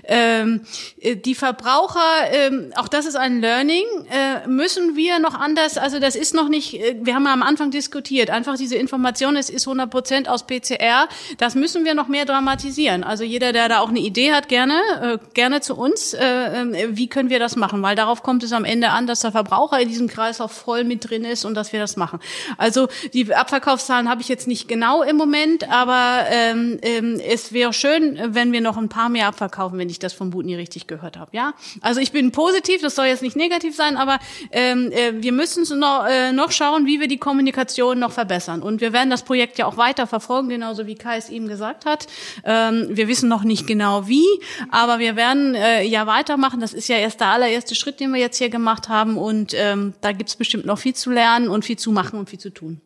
Ähm, 0.05 0.63
die 1.03 1.35
Verbraucher, 1.37 2.01
ähm, 2.33 2.73
auch 2.77 2.89
das 2.89 3.07
ist 3.07 3.17
ein 3.17 3.41
Learning, 3.41 3.85
äh, 4.11 4.49
müssen 4.49 4.97
wir 4.97 5.21
noch 5.21 5.35
anders, 5.35 5.79
also 5.79 6.01
das 6.01 6.17
ist 6.17 6.35
noch 6.35 6.49
nicht, 6.49 6.73
wir 6.73 7.15
haben 7.15 7.25
ja 7.25 7.33
am 7.33 7.43
Anfang 7.43 7.71
diskutiert, 7.71 8.31
einfach 8.31 8.57
diese 8.57 8.77
Information, 8.77 9.37
es 9.37 9.49
ist 9.49 9.67
100 9.67 9.91
Prozent 9.91 10.29
aus 10.29 10.47
PCR, 10.47 11.09
das 11.39 11.55
müssen 11.55 11.85
wir 11.85 11.95
noch 11.95 12.09
mehr 12.09 12.25
dramatisieren. 12.25 13.05
Also 13.05 13.23
jeder, 13.23 13.53
der 13.53 13.69
da 13.69 13.81
auch 13.81 13.89
eine 13.89 14.01
Idee 14.01 14.33
hat, 14.33 14.40
hat, 14.41 14.49
gerne, 14.49 14.81
äh, 15.03 15.19
gerne 15.35 15.61
zu 15.61 15.77
uns. 15.77 16.15
Äh, 16.15 16.25
äh, 16.25 16.89
wie 16.91 17.09
können 17.09 17.31
wir 17.31 17.39
das 17.39 17.57
machen? 17.57 17.83
Weil 17.83 17.97
darauf 17.97 18.23
kommt 18.23 18.43
es 18.43 18.53
am 18.53 18.65
Ende 18.65 18.91
an, 18.91 19.07
dass 19.07 19.21
der 19.21 19.33
Verbraucher 19.33 19.81
in 19.81 19.89
diesem 19.89 20.09
Kreislauf 20.09 20.53
voll 20.53 20.85
mit 20.85 21.09
drin 21.09 21.25
ist 21.25 21.45
und 21.45 21.55
dass 21.55 21.73
wir 21.73 21.81
das 21.81 21.97
machen. 21.97 22.21
Also 22.57 22.89
die 23.13 23.33
Abverkaufszahlen 23.35 24.09
habe 24.09 24.23
ich 24.23 24.29
jetzt 24.29 24.49
nicht 24.49 24.69
genau 24.69 25.03
im 25.03 25.17
Moment, 25.17 25.71
aber 25.71 26.25
ähm, 26.31 26.79
ähm, 26.83 27.21
es 27.27 27.53
wäre 27.53 27.73
schön, 27.73 28.19
wenn 28.25 28.53
wir 28.53 28.61
noch 28.61 28.77
ein 28.77 28.89
paar 28.89 29.09
mehr 29.09 29.27
abverkaufen, 29.29 29.79
wenn 29.79 29.91
ich 29.91 29.99
das 29.99 30.13
von 30.13 30.31
Butni 30.31 30.55
richtig 30.57 30.87
gehört 30.87 31.19
habe. 31.19 31.31
Ja, 31.33 31.53
also 31.81 32.01
ich 32.01 32.13
bin 32.13 32.33
positiv, 32.33 32.81
das 32.81 32.95
soll 32.95 33.07
jetzt 33.07 33.23
nicht 33.23 33.37
negativ 33.37 33.77
sein, 33.77 33.97
aber 33.97 34.19
ähm, 34.53 34.91
äh, 34.93 35.13
wir 35.23 35.33
müssen 35.33 35.79
noch, 35.79 36.07
äh, 36.09 36.33
noch 36.33 36.51
schauen, 36.53 36.87
wie 36.87 37.01
wir 37.01 37.09
die 37.09 37.19
Kommunikation 37.19 37.99
noch 37.99 38.13
verbessern. 38.13 38.63
Und 38.63 38.81
wir 38.81 38.93
werden 38.93 39.11
das 39.11 39.23
Projekt 39.23 39.59
ja 39.59 39.67
auch 39.67 39.77
weiter 39.77 40.07
verfolgen, 40.07 40.49
genauso 40.49 40.87
wie 40.87 40.95
Kai 40.95 41.17
es 41.17 41.29
eben 41.29 41.49
gesagt 41.49 41.85
hat. 41.85 42.07
Ähm, 42.45 42.89
wir 42.91 43.09
wissen 43.09 43.29
noch 43.29 43.45
nicht 43.45 43.67
genau 43.67 44.09
wie, 44.09 44.27
aber 44.71 44.99
wir 44.99 45.17
werden 45.17 45.55
äh, 45.55 45.83
ja 45.83 46.07
weitermachen. 46.07 46.61
Das 46.61 46.73
ist 46.73 46.89
ja 46.89 46.97
erst 46.97 47.21
der 47.21 47.29
allererste 47.29 47.75
Schritt, 47.75 48.01
den 48.01 48.13
wir 48.13 48.21
jetzt 48.21 48.39
hier 48.39 48.51
gemacht 48.51 48.89
haben. 48.89 49.17
Und 49.17 49.53
ähm, 49.55 49.95
da 50.01 50.13
gibt's 50.13 50.37
bestimmt 50.37 50.67
noch 50.67 50.79
viel 50.79 50.95
zu 50.95 51.11
lernen 51.11 51.49
und 51.49 51.65
viel 51.65 51.79
zu 51.79 51.93
machen 51.93 52.19
und 52.19 52.31
viel 52.31 52.39
zu 52.39 52.51
tun. 52.51 52.81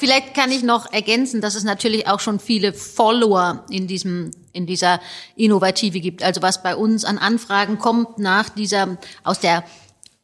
Vielleicht 0.00 0.32
kann 0.32 0.50
ich 0.50 0.62
noch 0.62 0.90
ergänzen, 0.90 1.42
dass 1.42 1.54
es 1.54 1.62
natürlich 1.62 2.08
auch 2.08 2.20
schon 2.20 2.40
viele 2.40 2.72
Follower 2.72 3.66
in 3.68 3.86
diesem 3.86 4.30
in 4.52 4.64
dieser 4.66 4.98
Innovative 5.36 6.00
gibt. 6.00 6.22
Also 6.22 6.40
was 6.40 6.62
bei 6.62 6.74
uns 6.74 7.04
an 7.04 7.18
Anfragen 7.18 7.78
kommt 7.78 8.18
nach 8.18 8.48
dieser 8.48 8.96
aus 9.24 9.40
der 9.40 9.62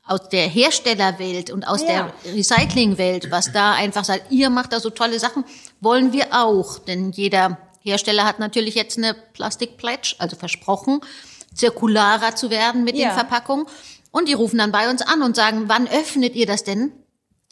aus 0.06 0.28
der 0.28 0.48
Herstellerwelt 0.48 1.50
und 1.50 1.68
aus 1.68 1.82
ja. 1.82 2.10
der 2.24 2.34
Recyclingwelt, 2.34 3.30
was 3.30 3.52
da 3.52 3.72
einfach 3.72 4.04
sagt, 4.04 4.30
ihr 4.30 4.50
macht 4.50 4.72
da 4.72 4.80
so 4.80 4.88
tolle 4.88 5.18
Sachen, 5.18 5.44
wollen 5.80 6.12
wir 6.12 6.28
auch, 6.30 6.78
denn 6.78 7.10
jeder 7.10 7.58
Hersteller 7.86 8.24
hat 8.24 8.38
natürlich 8.38 8.74
jetzt 8.74 8.98
eine 8.98 9.14
Plastic 9.14 9.76
Pledge, 9.76 10.16
also 10.18 10.36
versprochen, 10.36 11.00
zirkularer 11.54 12.34
zu 12.34 12.50
werden 12.50 12.84
mit 12.84 12.96
ja. 12.96 13.08
den 13.08 13.14
Verpackungen. 13.14 13.66
Und 14.10 14.28
die 14.28 14.34
rufen 14.34 14.58
dann 14.58 14.72
bei 14.72 14.90
uns 14.90 15.02
an 15.02 15.22
und 15.22 15.36
sagen, 15.36 15.64
wann 15.66 15.88
öffnet 15.88 16.34
ihr 16.34 16.46
das 16.46 16.64
denn, 16.64 16.92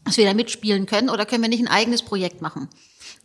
dass 0.04 0.16
wir 0.16 0.26
da 0.26 0.34
mitspielen 0.34 0.86
können 0.86 1.08
oder 1.10 1.26
können 1.26 1.42
wir 1.42 1.48
nicht 1.48 1.62
ein 1.62 1.68
eigenes 1.68 2.02
Projekt 2.02 2.42
machen? 2.42 2.68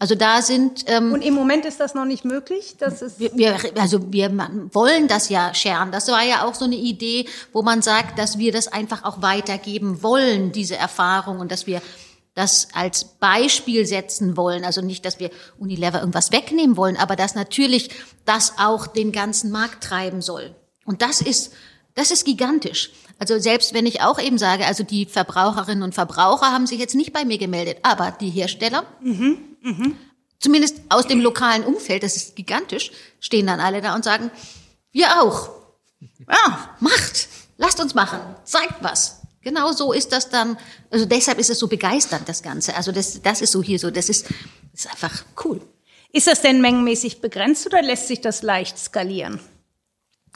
Also 0.01 0.15
da 0.15 0.41
sind 0.41 0.85
ähm, 0.87 1.11
und 1.11 1.21
im 1.21 1.33
Moment 1.33 1.65
ist 1.65 1.81
das 1.81 1.93
noch 1.93 2.05
nicht 2.05 2.23
möglich. 2.23 2.75
Das 2.79 3.01
ist 3.01 3.19
wir, 3.19 3.31
wir, 3.35 3.57
also 3.77 4.13
wir 4.13 4.29
wollen 4.71 5.09
das 5.09 5.27
ja 5.27 5.53
scheren. 5.53 5.91
Das 5.91 6.07
war 6.07 6.23
ja 6.23 6.45
auch 6.45 6.55
so 6.55 6.63
eine 6.63 6.77
Idee, 6.77 7.27
wo 7.51 7.63
man 7.63 7.81
sagt, 7.81 8.17
dass 8.17 8.37
wir 8.37 8.53
das 8.53 8.69
einfach 8.69 9.03
auch 9.03 9.21
weitergeben 9.21 10.01
wollen, 10.01 10.53
diese 10.53 10.77
Erfahrung 10.77 11.39
und 11.39 11.51
dass 11.51 11.67
wir 11.67 11.81
das 12.39 12.69
als 12.73 13.03
Beispiel 13.03 13.85
setzen 13.85 14.37
wollen. 14.37 14.63
Also 14.63 14.79
nicht, 14.79 15.03
dass 15.03 15.19
wir 15.19 15.29
Unilever 15.57 15.99
irgendwas 15.99 16.31
wegnehmen 16.31 16.77
wollen, 16.77 16.95
aber 16.95 17.17
dass 17.17 17.35
natürlich 17.35 17.89
das 18.23 18.53
auch 18.57 18.87
den 18.87 19.11
ganzen 19.11 19.51
Markt 19.51 19.83
treiben 19.83 20.21
soll. 20.21 20.55
Und 20.85 21.01
das 21.01 21.19
ist, 21.19 21.51
das 21.95 22.11
ist 22.11 22.23
gigantisch. 22.23 22.91
Also 23.19 23.37
selbst 23.39 23.73
wenn 23.73 23.85
ich 23.85 24.01
auch 24.01 24.21
eben 24.21 24.37
sage, 24.37 24.65
also 24.65 24.85
die 24.85 25.05
Verbraucherinnen 25.05 25.83
und 25.83 25.93
Verbraucher 25.93 26.53
haben 26.53 26.65
sich 26.65 26.79
jetzt 26.79 26.95
nicht 26.95 27.11
bei 27.11 27.25
mir 27.25 27.37
gemeldet, 27.37 27.79
aber 27.83 28.11
die 28.11 28.29
Hersteller, 28.29 28.85
mhm, 29.01 29.37
mh. 29.61 29.91
zumindest 30.39 30.77
aus 30.87 31.07
dem 31.07 31.19
lokalen 31.19 31.65
Umfeld, 31.65 32.03
das 32.03 32.15
ist 32.15 32.37
gigantisch, 32.37 32.91
stehen 33.19 33.47
dann 33.47 33.59
alle 33.59 33.81
da 33.81 33.95
und 33.95 34.05
sagen, 34.05 34.31
wir 34.93 35.21
auch. 35.21 35.49
Ja, 36.25 36.69
macht, 36.79 37.27
lasst 37.57 37.81
uns 37.81 37.93
machen, 37.95 38.21
zeigt 38.45 38.81
was. 38.81 39.18
Genau 39.41 39.71
so 39.71 39.93
ist 39.93 40.11
das 40.11 40.29
dann. 40.29 40.57
Also 40.91 41.05
deshalb 41.05 41.39
ist 41.39 41.49
es 41.49 41.59
so 41.59 41.67
begeisternd, 41.67 42.27
das 42.27 42.43
Ganze. 42.43 42.75
Also 42.75 42.91
das, 42.91 43.21
das 43.21 43.41
ist 43.41 43.51
so 43.51 43.63
hier 43.63 43.79
so, 43.79 43.89
das 43.89 44.09
ist, 44.09 44.25
das 44.71 44.85
ist 44.85 44.91
einfach 44.91 45.23
cool. 45.45 45.61
Ist 46.11 46.27
das 46.27 46.41
denn 46.41 46.61
mengenmäßig 46.61 47.21
begrenzt 47.21 47.65
oder 47.65 47.81
lässt 47.81 48.07
sich 48.07 48.19
das 48.19 48.41
leicht 48.41 48.77
skalieren? 48.77 49.39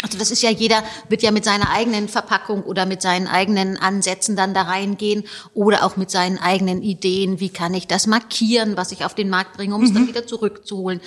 Also 0.01 0.17
das 0.17 0.31
ist 0.31 0.41
ja 0.41 0.49
jeder 0.49 0.83
wird 1.07 1.23
ja 1.23 1.31
mit 1.31 1.45
seiner 1.45 1.69
eigenen 1.69 2.09
Verpackung 2.09 2.63
oder 2.63 2.85
mit 2.85 3.01
seinen 3.01 3.27
eigenen 3.27 3.77
Ansätzen 3.77 4.35
dann 4.35 4.53
da 4.53 4.63
reingehen 4.63 5.23
oder 5.53 5.85
auch 5.85 5.95
mit 5.95 6.11
seinen 6.11 6.37
eigenen 6.37 6.81
Ideen. 6.81 7.39
Wie 7.39 7.49
kann 7.49 7.73
ich 7.73 7.87
das 7.87 8.05
markieren, 8.05 8.75
was 8.75 8.91
ich 8.91 9.05
auf 9.05 9.15
den 9.15 9.29
Markt 9.29 9.55
bringe, 9.55 9.75
um 9.75 9.81
mhm. 9.81 9.87
es 9.87 9.93
dann 9.93 10.03
mhm. 10.03 10.07
wieder 10.09 10.27
zurückzuholen? 10.27 10.99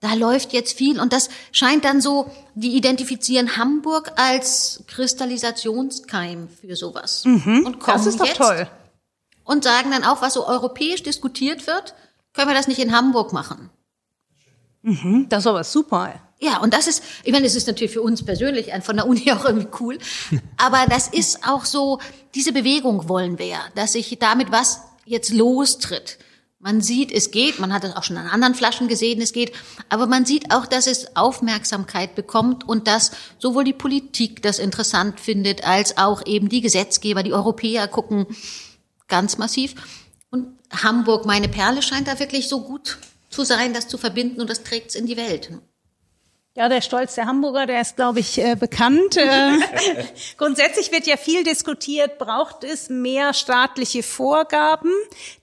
Da 0.00 0.14
läuft 0.14 0.52
jetzt 0.52 0.76
viel 0.76 0.98
und 0.98 1.12
das 1.12 1.28
scheint 1.52 1.84
dann 1.84 2.00
so, 2.00 2.30
die 2.54 2.74
identifizieren 2.74 3.56
Hamburg 3.56 4.12
als 4.16 4.82
Kristallisationskeim 4.86 6.48
für 6.48 6.74
sowas. 6.74 7.24
Mhm, 7.24 7.64
und 7.66 7.80
kommen 7.80 7.98
das 7.98 8.06
ist 8.06 8.20
doch 8.20 8.26
jetzt 8.26 8.38
toll. 8.38 8.66
Und 9.44 9.64
sagen 9.64 9.90
dann 9.90 10.04
auch, 10.04 10.22
was 10.22 10.34
so 10.34 10.46
europäisch 10.46 11.02
diskutiert 11.02 11.66
wird, 11.66 11.94
können 12.32 12.48
wir 12.48 12.54
das 12.54 12.68
nicht 12.68 12.80
in 12.80 12.96
Hamburg 12.96 13.32
machen. 13.32 13.70
Mhm, 14.82 15.26
das 15.28 15.40
ist 15.40 15.46
aber 15.46 15.64
super. 15.64 16.14
Ja, 16.38 16.58
und 16.58 16.72
das 16.72 16.86
ist, 16.86 17.02
ich 17.24 17.32
meine, 17.32 17.44
das 17.44 17.54
ist 17.54 17.66
natürlich 17.66 17.92
für 17.92 18.00
uns 18.00 18.24
persönlich 18.24 18.70
von 18.82 18.96
der 18.96 19.06
Uni 19.06 19.30
auch 19.32 19.44
irgendwie 19.44 19.68
cool, 19.80 19.98
aber 20.56 20.86
das 20.88 21.08
ist 21.08 21.46
auch 21.46 21.66
so, 21.66 21.98
diese 22.34 22.52
Bewegung 22.52 23.08
wollen 23.08 23.38
wir 23.38 23.46
ja, 23.46 23.60
dass 23.74 23.92
sich 23.92 24.18
damit 24.18 24.50
was 24.50 24.80
jetzt 25.04 25.30
lostritt. 25.30 26.18
Man 26.62 26.82
sieht, 26.82 27.10
es 27.10 27.30
geht, 27.30 27.58
man 27.58 27.72
hat 27.72 27.84
es 27.84 27.96
auch 27.96 28.02
schon 28.02 28.18
an 28.18 28.26
anderen 28.26 28.54
Flaschen 28.54 28.86
gesehen, 28.86 29.22
es 29.22 29.32
geht, 29.32 29.52
aber 29.88 30.06
man 30.06 30.26
sieht 30.26 30.52
auch, 30.52 30.66
dass 30.66 30.86
es 30.86 31.16
Aufmerksamkeit 31.16 32.14
bekommt 32.14 32.68
und 32.68 32.86
dass 32.86 33.12
sowohl 33.38 33.64
die 33.64 33.72
Politik 33.72 34.42
das 34.42 34.58
interessant 34.58 35.20
findet, 35.20 35.64
als 35.64 35.96
auch 35.96 36.26
eben 36.26 36.50
die 36.50 36.60
Gesetzgeber, 36.60 37.22
die 37.22 37.32
Europäer 37.32 37.88
gucken 37.88 38.26
ganz 39.08 39.38
massiv. 39.38 39.74
Und 40.30 40.48
Hamburg, 40.70 41.24
meine 41.24 41.48
Perle, 41.48 41.80
scheint 41.80 42.08
da 42.08 42.18
wirklich 42.18 42.46
so 42.46 42.60
gut 42.60 42.98
zu 43.30 43.42
sein, 43.42 43.72
das 43.72 43.88
zu 43.88 43.96
verbinden 43.96 44.42
und 44.42 44.50
das 44.50 44.62
trägt 44.62 44.90
es 44.90 44.96
in 44.96 45.06
die 45.06 45.16
Welt. 45.16 45.50
Ja, 46.60 46.68
der 46.68 46.82
Stolz 46.82 47.14
der 47.14 47.24
Hamburger, 47.24 47.64
der 47.64 47.80
ist, 47.80 47.96
glaube 47.96 48.20
ich, 48.20 48.36
äh, 48.36 48.54
bekannt. 48.54 49.16
Äh, 49.16 49.60
grundsätzlich 50.36 50.92
wird 50.92 51.06
ja 51.06 51.16
viel 51.16 51.42
diskutiert, 51.42 52.18
braucht 52.18 52.64
es 52.64 52.90
mehr 52.90 53.32
staatliche 53.32 54.02
Vorgaben, 54.02 54.92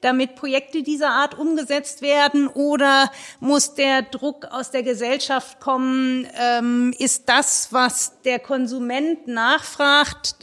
damit 0.01 0.35
Projekte 0.35 0.83
dieser 0.83 1.09
Art 1.09 1.35
umgesetzt 1.35 2.03
werden 2.03 2.47
oder 2.47 3.11
muss 3.39 3.73
der 3.73 4.03
Druck 4.03 4.45
aus 4.51 4.69
der 4.69 4.83
Gesellschaft 4.83 5.59
kommen? 5.59 6.27
Ähm, 6.39 6.93
ist 6.99 7.27
das, 7.27 7.69
was 7.71 8.21
der 8.21 8.37
Konsument 8.37 9.27
nachfragt, 9.27 10.35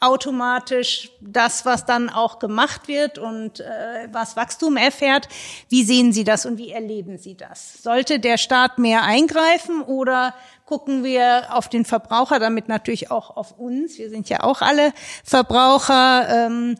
automatisch 0.00 1.10
das, 1.20 1.64
was 1.64 1.84
dann 1.84 2.08
auch 2.08 2.38
gemacht 2.38 2.86
wird 2.86 3.18
und 3.18 3.60
äh, 3.60 4.08
was 4.12 4.36
Wachstum 4.36 4.76
erfährt. 4.76 5.28
Wie 5.68 5.82
sehen 5.82 6.12
Sie 6.12 6.22
das 6.22 6.46
und 6.46 6.56
wie 6.56 6.70
erleben 6.70 7.18
Sie 7.18 7.36
das? 7.36 7.82
Sollte 7.82 8.20
der 8.20 8.38
Staat 8.38 8.78
mehr 8.78 9.02
eingreifen 9.02 9.82
oder 9.82 10.34
gucken 10.66 11.02
wir 11.02 11.48
auf 11.50 11.68
den 11.68 11.84
Verbraucher, 11.84 12.38
damit 12.38 12.68
natürlich 12.68 13.10
auch 13.10 13.36
auf 13.36 13.58
uns? 13.58 13.98
Wir 13.98 14.08
sind 14.08 14.28
ja 14.28 14.44
auch 14.44 14.62
alle 14.62 14.92
Verbraucher. 15.24 16.28
Ähm, 16.28 16.76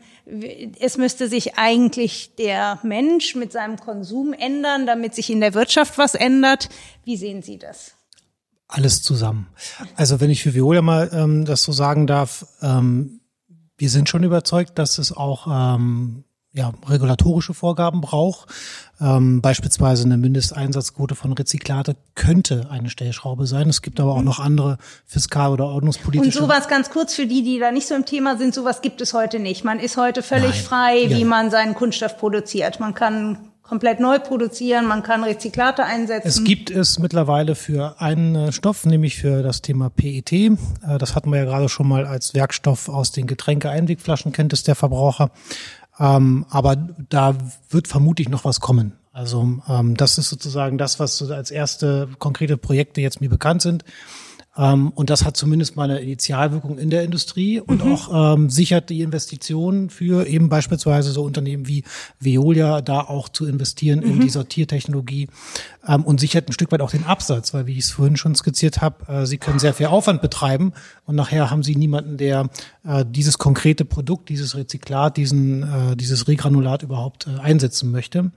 es 0.78 0.96
müsste 0.96 1.26
sich 1.26 1.58
eigentlich 1.58 2.36
der 2.36 2.78
Mensch 2.84 3.34
mit 3.34 3.50
seinem 3.50 3.78
Konsum 3.78 4.32
ändern, 4.32 4.86
damit 4.86 5.14
sich 5.16 5.30
in 5.30 5.40
der 5.40 5.54
Wirtschaft 5.54 5.98
was 5.98 6.14
ändert. 6.14 6.68
Wie 7.04 7.16
sehen 7.16 7.42
Sie 7.42 7.58
das? 7.58 7.97
Alles 8.68 9.02
zusammen. 9.02 9.48
Also 9.96 10.20
wenn 10.20 10.30
ich 10.30 10.42
für 10.42 10.54
Viola 10.54 10.82
mal 10.82 11.10
ähm, 11.12 11.46
das 11.46 11.62
so 11.62 11.72
sagen 11.72 12.06
darf, 12.06 12.46
ähm, 12.60 13.20
wir 13.78 13.88
sind 13.88 14.08
schon 14.08 14.24
überzeugt, 14.24 14.78
dass 14.78 14.98
es 14.98 15.10
auch 15.10 15.46
ähm, 15.50 16.24
ja, 16.52 16.72
regulatorische 16.86 17.54
Vorgaben 17.54 18.00
braucht. 18.00 18.48
Ähm, 19.00 19.40
beispielsweise 19.40 20.04
eine 20.04 20.16
Mindesteinsatzquote 20.16 21.14
von 21.14 21.32
Rezyklate 21.32 21.96
könnte 22.14 22.68
eine 22.70 22.90
Stellschraube 22.90 23.46
sein. 23.46 23.68
Es 23.68 23.80
gibt 23.80 24.00
aber 24.00 24.14
auch 24.14 24.22
noch 24.22 24.40
andere 24.40 24.78
fiskal- 25.06 25.52
oder 25.52 25.66
ordnungspolitische. 25.66 26.40
Und 26.40 26.46
sowas 26.46 26.68
ganz 26.68 26.90
kurz 26.90 27.14
für 27.14 27.26
die, 27.26 27.42
die 27.42 27.58
da 27.58 27.70
nicht 27.70 27.86
so 27.86 27.94
im 27.94 28.04
Thema 28.04 28.36
sind, 28.36 28.54
sowas 28.54 28.82
gibt 28.82 29.00
es 29.00 29.14
heute 29.14 29.38
nicht. 29.38 29.64
Man 29.64 29.78
ist 29.78 29.96
heute 29.96 30.22
völlig 30.22 30.50
Nein. 30.50 30.64
frei, 30.64 31.04
wie 31.08 31.20
ja. 31.20 31.26
man 31.26 31.50
seinen 31.50 31.74
Kunststoff 31.74 32.18
produziert. 32.18 32.80
Man 32.80 32.94
kann 32.94 33.52
komplett 33.68 34.00
neu 34.00 34.18
produzieren, 34.18 34.86
man 34.86 35.02
kann 35.02 35.22
Rezyklate 35.22 35.84
einsetzen. 35.84 36.28
Es 36.28 36.42
gibt 36.42 36.70
es 36.70 36.98
mittlerweile 36.98 37.54
für 37.54 38.00
einen 38.00 38.50
Stoff, 38.52 38.86
nämlich 38.86 39.16
für 39.16 39.42
das 39.42 39.60
Thema 39.60 39.90
PET. 39.90 40.32
Äh, 40.32 40.56
das 40.98 41.14
hatten 41.14 41.30
wir 41.30 41.38
ja 41.38 41.44
gerade 41.44 41.68
schon 41.68 41.86
mal 41.86 42.06
als 42.06 42.34
Werkstoff 42.34 42.88
aus 42.88 43.12
den 43.12 43.26
Getränke-Einwegflaschen, 43.26 44.32
kennt 44.32 44.52
es 44.52 44.62
der 44.62 44.74
Verbraucher. 44.74 45.30
Ähm, 46.00 46.46
aber 46.48 46.76
da 46.76 47.34
wird 47.70 47.88
vermutlich 47.88 48.28
noch 48.28 48.44
was 48.44 48.60
kommen. 48.60 48.92
Also 49.12 49.58
ähm, 49.68 49.96
das 49.96 50.16
ist 50.16 50.30
sozusagen 50.30 50.78
das, 50.78 51.00
was 51.00 51.20
als 51.30 51.50
erste 51.50 52.08
konkrete 52.18 52.56
Projekte 52.56 53.00
jetzt 53.00 53.20
mir 53.20 53.28
bekannt 53.28 53.62
sind. 53.62 53.84
Ähm, 54.58 54.90
und 54.94 55.08
das 55.08 55.24
hat 55.24 55.36
zumindest 55.36 55.76
mal 55.76 55.84
eine 55.84 56.00
Initialwirkung 56.00 56.78
in 56.78 56.90
der 56.90 57.04
Industrie 57.04 57.60
und 57.60 57.84
mhm. 57.84 57.92
auch 57.92 58.34
ähm, 58.34 58.50
sichert 58.50 58.90
die 58.90 59.02
Investitionen 59.02 59.88
für 59.88 60.26
eben 60.26 60.48
beispielsweise 60.48 61.12
so 61.12 61.22
Unternehmen 61.22 61.68
wie 61.68 61.84
Veolia 62.18 62.80
da 62.80 63.00
auch 63.00 63.28
zu 63.28 63.46
investieren 63.46 64.00
mhm. 64.00 64.10
in 64.10 64.20
die 64.20 64.30
Sortiertechnologie 64.30 65.28
ähm, 65.86 66.02
und 66.02 66.18
sichert 66.18 66.48
ein 66.48 66.52
Stück 66.52 66.72
weit 66.72 66.80
auch 66.80 66.90
den 66.90 67.04
Absatz, 67.04 67.54
weil 67.54 67.66
wie 67.66 67.78
ich 67.78 67.84
es 67.84 67.90
vorhin 67.92 68.16
schon 68.16 68.34
skizziert 68.34 68.80
habe, 68.80 69.06
äh, 69.12 69.26
sie 69.26 69.38
können 69.38 69.60
sehr 69.60 69.74
viel 69.74 69.86
Aufwand 69.86 70.20
betreiben 70.20 70.72
und 71.06 71.14
nachher 71.14 71.50
haben 71.50 71.62
sie 71.62 71.76
niemanden, 71.76 72.16
der 72.16 72.50
äh, 72.84 73.04
dieses 73.08 73.38
konkrete 73.38 73.84
Produkt, 73.84 74.28
dieses 74.28 74.56
Rezyklat, 74.56 75.16
diesen, 75.16 75.62
äh, 75.62 75.96
dieses 75.96 76.26
Regranulat 76.26 76.82
überhaupt 76.82 77.28
äh, 77.28 77.40
einsetzen 77.40 77.92
möchte. 77.92 78.32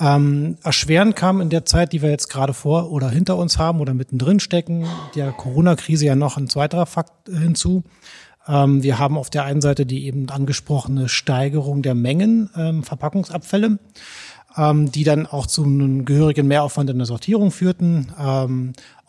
Ähm, 0.00 0.56
erschwerend 0.62 1.14
kam 1.14 1.42
in 1.42 1.50
der 1.50 1.66
Zeit, 1.66 1.92
die 1.92 2.00
wir 2.00 2.10
jetzt 2.10 2.28
gerade 2.28 2.54
vor 2.54 2.90
oder 2.90 3.10
hinter 3.10 3.36
uns 3.36 3.58
haben 3.58 3.80
oder 3.80 3.92
mittendrin 3.92 4.40
stecken, 4.40 4.86
der 5.14 5.30
Corona-Krise 5.32 6.06
ja 6.06 6.16
noch 6.16 6.38
ein 6.38 6.48
zweiterer 6.48 6.86
Fakt 6.86 7.28
hinzu. 7.28 7.84
Ähm, 8.48 8.82
wir 8.82 8.98
haben 8.98 9.18
auf 9.18 9.28
der 9.28 9.44
einen 9.44 9.60
Seite 9.60 9.84
die 9.84 10.06
eben 10.06 10.28
angesprochene 10.30 11.08
Steigerung 11.08 11.82
der 11.82 11.94
Mengen 11.94 12.48
ähm, 12.56 12.82
Verpackungsabfälle, 12.82 13.78
ähm, 14.56 14.90
die 14.90 15.04
dann 15.04 15.26
auch 15.26 15.46
zu 15.46 15.64
einem 15.64 16.06
gehörigen 16.06 16.48
Mehraufwand 16.48 16.88
in 16.88 16.98
der 16.98 17.06
Sortierung 17.06 17.50
führten. 17.50 18.08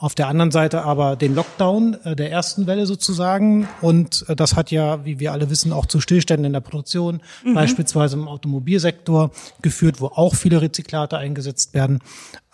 Auf 0.02 0.16
der 0.16 0.30
anderen 0.30 0.50
Seite 0.50 0.82
aber 0.82 1.16
den 1.16 1.36
Lockdown 1.36 1.96
äh, 2.04 2.16
der 2.16 2.32
ersten 2.32 2.66
Welle 2.66 2.88
sozusagen. 2.88 3.68
Und 3.82 4.26
äh, 4.28 4.36
das 4.36 4.56
hat 4.56 4.72
ja, 4.72 5.06
wie 5.06 5.20
wir 5.20 5.32
alle 5.32 5.52
wissen, 5.52 5.72
auch 5.72 5.86
zu 5.86 6.02
Stillständen 6.02 6.46
in 6.46 6.54
der 6.54 6.60
Produktion, 6.60 7.22
mhm. 7.46 7.54
beispielsweise 7.54 8.16
im 8.16 8.28
Automobilsektor 8.28 9.30
geführt, 9.62 10.02
wo 10.02 10.08
auch 10.08 10.34
viele 10.34 10.60
Rezyklate 10.60 11.20
eingesetzt 11.20 11.76
werden. 11.76 12.00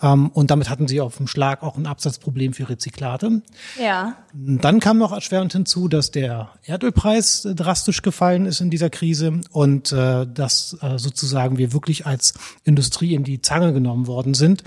Ähm, 0.01 0.27
und 0.33 0.51
damit 0.51 0.69
hatten 0.69 0.89
sie 0.89 0.99
auf 0.99 1.15
dem 1.15 1.27
Schlag 1.27 1.63
auch 1.63 1.77
ein 1.77 1.87
Absatzproblem 1.87 2.51
für 2.51 2.67
Rezyklate. 2.67 3.41
Ja. 3.81 4.17
Dann 4.33 4.81
kam 4.81 4.97
noch 4.97 5.13
erschwerend 5.13 5.53
hinzu, 5.53 5.87
dass 5.87 6.11
der 6.11 6.49
Erdölpreis 6.65 7.45
äh, 7.45 7.55
drastisch 7.55 8.01
gefallen 8.01 8.45
ist 8.45 8.59
in 8.59 8.69
dieser 8.69 8.89
Krise 8.89 9.39
und 9.51 9.93
dass 9.93 10.77
sozusagen 10.97 11.57
wir 11.57 11.71
wirklich 11.71 12.05
als 12.05 12.33
Industrie 12.63 13.13
in 13.13 13.23
die 13.23 13.41
Zange 13.41 13.71
genommen 13.71 14.07
worden 14.07 14.33
sind 14.33 14.63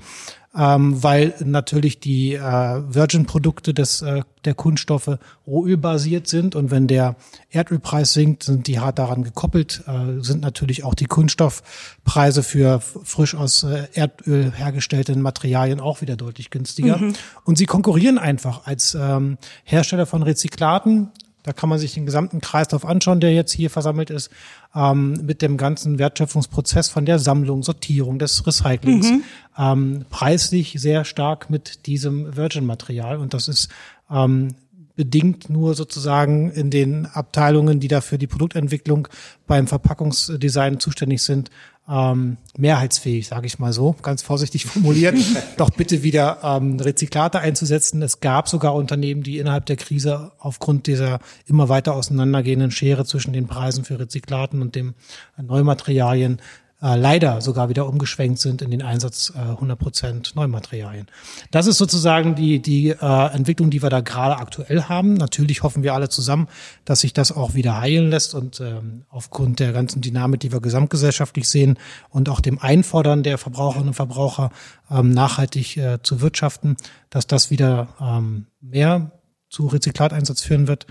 ähm, 0.56 1.02
weil 1.02 1.34
natürlich 1.44 2.00
die 2.00 2.34
äh, 2.34 2.40
Virgin-Produkte 2.40 3.72
des 3.72 4.02
äh, 4.02 4.22
der 4.44 4.54
Kunststoffe 4.54 5.18
rohölbasiert 5.46 6.26
sind 6.26 6.56
und 6.56 6.70
wenn 6.70 6.86
der 6.86 7.16
Erdölpreis 7.50 8.12
sinkt, 8.12 8.42
sind 8.42 8.66
die 8.66 8.80
hart 8.80 8.98
daran 8.98 9.22
gekoppelt, 9.22 9.84
äh, 9.86 10.22
sind 10.22 10.40
natürlich 10.40 10.82
auch 10.82 10.94
die 10.94 11.04
Kunststoffpreise 11.04 12.42
für 12.42 12.80
frisch 12.80 13.34
aus 13.34 13.62
äh, 13.62 13.86
Erdöl 13.92 14.50
hergestellte 14.50 15.14
Materialien 15.16 15.78
auch 15.78 16.00
wieder 16.00 16.16
deutlich 16.16 16.50
günstiger. 16.50 16.98
Mhm. 16.98 17.12
Und 17.44 17.58
sie 17.58 17.66
konkurrieren 17.66 18.18
einfach 18.18 18.66
als 18.66 18.96
ähm, 18.98 19.38
Hersteller 19.64 20.06
von 20.06 20.22
Rezyklaten 20.22 21.10
da 21.42 21.52
kann 21.52 21.68
man 21.68 21.78
sich 21.78 21.94
den 21.94 22.06
gesamten 22.06 22.40
Kreislauf 22.40 22.84
anschauen, 22.84 23.20
der 23.20 23.32
jetzt 23.32 23.52
hier 23.52 23.70
versammelt 23.70 24.10
ist, 24.10 24.30
ähm, 24.74 25.12
mit 25.24 25.42
dem 25.42 25.56
ganzen 25.56 25.98
Wertschöpfungsprozess 25.98 26.88
von 26.88 27.06
der 27.06 27.18
Sammlung, 27.18 27.62
Sortierung, 27.62 28.18
des 28.18 28.46
Recyclings, 28.46 29.10
mhm. 29.10 29.22
ähm, 29.58 30.04
preislich 30.10 30.76
sehr 30.78 31.04
stark 31.04 31.50
mit 31.50 31.86
diesem 31.86 32.36
Virgin-Material. 32.36 33.16
Und 33.16 33.34
das 33.34 33.48
ist 33.48 33.68
ähm, 34.10 34.54
bedingt 35.00 35.48
nur 35.48 35.74
sozusagen 35.74 36.50
in 36.50 36.68
den 36.68 37.06
Abteilungen, 37.06 37.80
die 37.80 37.88
dafür 37.88 38.18
die 38.18 38.26
Produktentwicklung 38.26 39.08
beim 39.46 39.66
Verpackungsdesign 39.66 40.78
zuständig 40.78 41.22
sind, 41.22 41.50
ähm, 41.88 42.36
mehrheitsfähig, 42.58 43.26
sage 43.26 43.46
ich 43.46 43.58
mal 43.58 43.72
so, 43.72 43.96
ganz 44.02 44.20
vorsichtig 44.20 44.66
formuliert, 44.66 45.16
doch 45.56 45.70
bitte 45.70 46.02
wieder 46.02 46.40
ähm, 46.42 46.78
Rezyklate 46.78 47.38
einzusetzen. 47.38 48.02
Es 48.02 48.20
gab 48.20 48.50
sogar 48.50 48.74
Unternehmen, 48.74 49.22
die 49.22 49.38
innerhalb 49.38 49.64
der 49.64 49.76
Krise 49.76 50.32
aufgrund 50.38 50.86
dieser 50.86 51.20
immer 51.46 51.70
weiter 51.70 51.94
auseinandergehenden 51.94 52.70
Schere 52.70 53.06
zwischen 53.06 53.32
den 53.32 53.46
Preisen 53.46 53.86
für 53.86 53.98
Rezyklaten 53.98 54.60
und 54.60 54.74
dem 54.74 54.92
Neumaterialien 55.40 56.42
äh, 56.82 56.96
leider 56.96 57.40
sogar 57.40 57.68
wieder 57.68 57.86
umgeschwenkt 57.86 58.38
sind 58.38 58.62
in 58.62 58.70
den 58.70 58.82
Einsatz 58.82 59.32
äh, 59.34 59.38
100% 59.38 60.32
Neumaterialien. 60.34 61.06
Das 61.50 61.66
ist 61.66 61.78
sozusagen 61.78 62.34
die, 62.34 62.60
die 62.60 62.90
äh, 62.90 63.32
Entwicklung, 63.32 63.70
die 63.70 63.82
wir 63.82 63.90
da 63.90 64.00
gerade 64.00 64.38
aktuell 64.38 64.84
haben. 64.84 65.14
Natürlich 65.14 65.62
hoffen 65.62 65.82
wir 65.82 65.94
alle 65.94 66.08
zusammen, 66.08 66.48
dass 66.84 67.00
sich 67.00 67.12
das 67.12 67.32
auch 67.32 67.54
wieder 67.54 67.80
heilen 67.80 68.10
lässt 68.10 68.34
und 68.34 68.60
ähm, 68.60 69.04
aufgrund 69.08 69.60
der 69.60 69.72
ganzen 69.72 70.00
Dynamik, 70.00 70.40
die 70.40 70.52
wir 70.52 70.60
gesamtgesellschaftlich 70.60 71.48
sehen 71.48 71.78
und 72.08 72.28
auch 72.28 72.40
dem 72.40 72.58
Einfordern 72.58 73.22
der 73.22 73.38
Verbraucherinnen 73.38 73.88
und 73.88 73.94
Verbraucher 73.94 74.50
ähm, 74.90 75.10
nachhaltig 75.10 75.76
äh, 75.76 75.98
zu 76.02 76.20
wirtschaften, 76.20 76.76
dass 77.10 77.26
das 77.26 77.50
wieder 77.50 77.88
ähm, 78.00 78.46
mehr 78.60 79.12
zu 79.50 79.66
Rezyklateinsatz 79.66 80.42
führen 80.42 80.68
wird. 80.68 80.86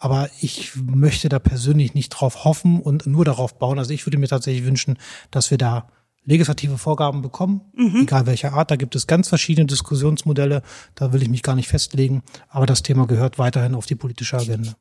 Aber 0.00 0.30
ich 0.40 0.74
möchte 0.76 1.28
da 1.28 1.38
persönlich 1.38 1.94
nicht 1.94 2.08
drauf 2.08 2.44
hoffen 2.44 2.80
und 2.80 3.06
nur 3.06 3.24
darauf 3.24 3.58
bauen. 3.58 3.78
Also 3.78 3.92
ich 3.92 4.06
würde 4.06 4.18
mir 4.18 4.28
tatsächlich 4.28 4.64
wünschen, 4.64 4.98
dass 5.30 5.50
wir 5.50 5.58
da 5.58 5.88
legislative 6.24 6.78
Vorgaben 6.78 7.22
bekommen, 7.22 7.60
mhm. 7.74 8.02
egal 8.02 8.26
welcher 8.26 8.54
Art. 8.54 8.70
Da 8.70 8.76
gibt 8.76 8.96
es 8.96 9.06
ganz 9.06 9.28
verschiedene 9.28 9.66
Diskussionsmodelle. 9.66 10.62
Da 10.94 11.12
will 11.12 11.22
ich 11.22 11.28
mich 11.28 11.42
gar 11.42 11.54
nicht 11.54 11.68
festlegen. 11.68 12.22
Aber 12.48 12.64
das 12.66 12.82
Thema 12.82 13.06
gehört 13.06 13.38
weiterhin 13.38 13.74
auf 13.74 13.86
die 13.86 13.94
politische 13.94 14.38
Agenda. 14.38 14.72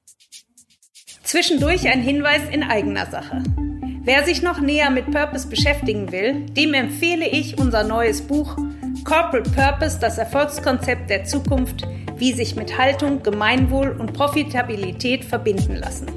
Zwischendurch 1.24 1.88
ein 1.88 2.02
Hinweis 2.02 2.42
in 2.50 2.64
eigener 2.64 3.06
Sache. 3.12 3.44
Wer 4.04 4.26
sich 4.26 4.42
noch 4.42 4.62
näher 4.62 4.90
mit 4.90 5.12
Purpose 5.12 5.48
beschäftigen 5.48 6.12
will, 6.14 6.46
dem 6.46 6.74
empfehle 6.74 7.28
ich 7.28 7.58
unser 7.60 7.84
neues 7.84 8.22
Buch 8.22 8.58
Corporate 9.04 9.50
Purpose, 9.52 10.00
das 10.00 10.18
Erfolgskonzept 10.18 11.10
der 11.10 11.24
Zukunft, 11.24 11.88
wie 12.18 12.34
sich 12.34 12.56
mit 12.56 12.78
Haltung, 12.78 13.24
Gemeinwohl 13.24 13.96
und 13.98 14.14
Profitabilität 14.14 15.24
verbinden 15.24 15.76
lassen. 15.76 16.08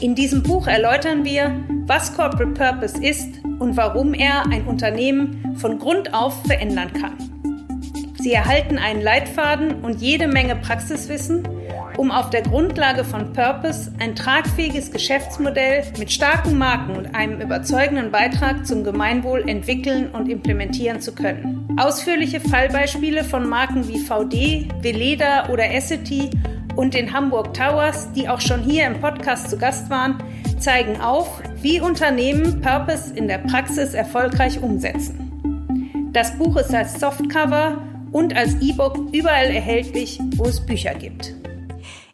In 0.00 0.14
diesem 0.14 0.42
Buch 0.42 0.66
erläutern 0.66 1.24
wir, 1.24 1.58
was 1.86 2.14
Corporate 2.14 2.52
Purpose 2.52 3.02
ist 3.02 3.42
und 3.58 3.76
warum 3.76 4.12
er 4.12 4.46
ein 4.46 4.66
Unternehmen 4.66 5.56
von 5.56 5.78
Grund 5.78 6.12
auf 6.12 6.42
verändern 6.44 6.92
kann. 6.92 7.16
Sie 8.18 8.32
erhalten 8.32 8.76
einen 8.76 9.00
Leitfaden 9.00 9.84
und 9.84 10.02
jede 10.02 10.26
Menge 10.28 10.56
Praxiswissen, 10.56 11.48
um 11.96 12.10
auf 12.10 12.30
der 12.30 12.42
Grundlage 12.42 13.04
von 13.04 13.32
Purpose 13.32 13.92
ein 13.98 14.14
tragfähiges 14.14 14.90
Geschäftsmodell 14.90 15.84
mit 15.98 16.12
starken 16.12 16.58
Marken 16.58 16.96
und 16.96 17.14
einem 17.14 17.40
überzeugenden 17.40 18.10
Beitrag 18.10 18.66
zum 18.66 18.84
Gemeinwohl 18.84 19.48
entwickeln 19.48 20.10
und 20.10 20.28
implementieren 20.28 21.00
zu 21.00 21.14
können. 21.14 21.68
Ausführliche 21.78 22.40
Fallbeispiele 22.40 23.24
von 23.24 23.48
Marken 23.48 23.88
wie 23.88 23.98
VD, 23.98 24.68
Veleda 24.82 25.48
oder 25.48 25.70
Essity 25.72 26.30
und 26.76 26.94
den 26.94 27.12
Hamburg 27.12 27.54
Towers, 27.54 28.12
die 28.12 28.28
auch 28.28 28.40
schon 28.40 28.62
hier 28.62 28.86
im 28.86 29.00
Podcast 29.00 29.50
zu 29.50 29.56
Gast 29.56 29.88
waren, 29.88 30.22
zeigen 30.58 31.00
auf, 31.00 31.42
wie 31.62 31.80
Unternehmen 31.80 32.60
Purpose 32.60 33.14
in 33.14 33.28
der 33.28 33.38
Praxis 33.38 33.94
erfolgreich 33.94 34.62
umsetzen. 34.62 36.10
Das 36.12 36.36
Buch 36.38 36.56
ist 36.56 36.74
als 36.74 37.00
Softcover 37.00 37.78
und 38.12 38.36
als 38.36 38.54
E-Book 38.60 39.12
überall 39.12 39.46
erhältlich, 39.46 40.18
wo 40.36 40.44
es 40.44 40.64
Bücher 40.64 40.94
gibt. 40.94 41.34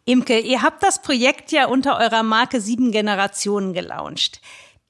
Imke, 0.05 0.39
ihr 0.39 0.61
habt 0.61 0.83
das 0.83 1.01
Projekt 1.01 1.51
ja 1.51 1.67
unter 1.67 1.97
eurer 1.97 2.23
Marke 2.23 2.59
Sieben 2.59 2.91
Generationen 2.91 3.73
gelauncht. 3.73 4.41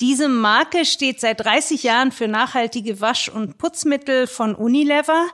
Diese 0.01 0.27
Marke 0.27 0.85
steht 0.85 1.21
seit 1.21 1.39
30 1.41 1.83
Jahren 1.83 2.11
für 2.11 2.27
nachhaltige 2.27 2.99
Wasch- 2.99 3.29
und 3.29 3.59
Putzmittel 3.59 4.25
von 4.25 4.55
Unilever. 4.55 5.27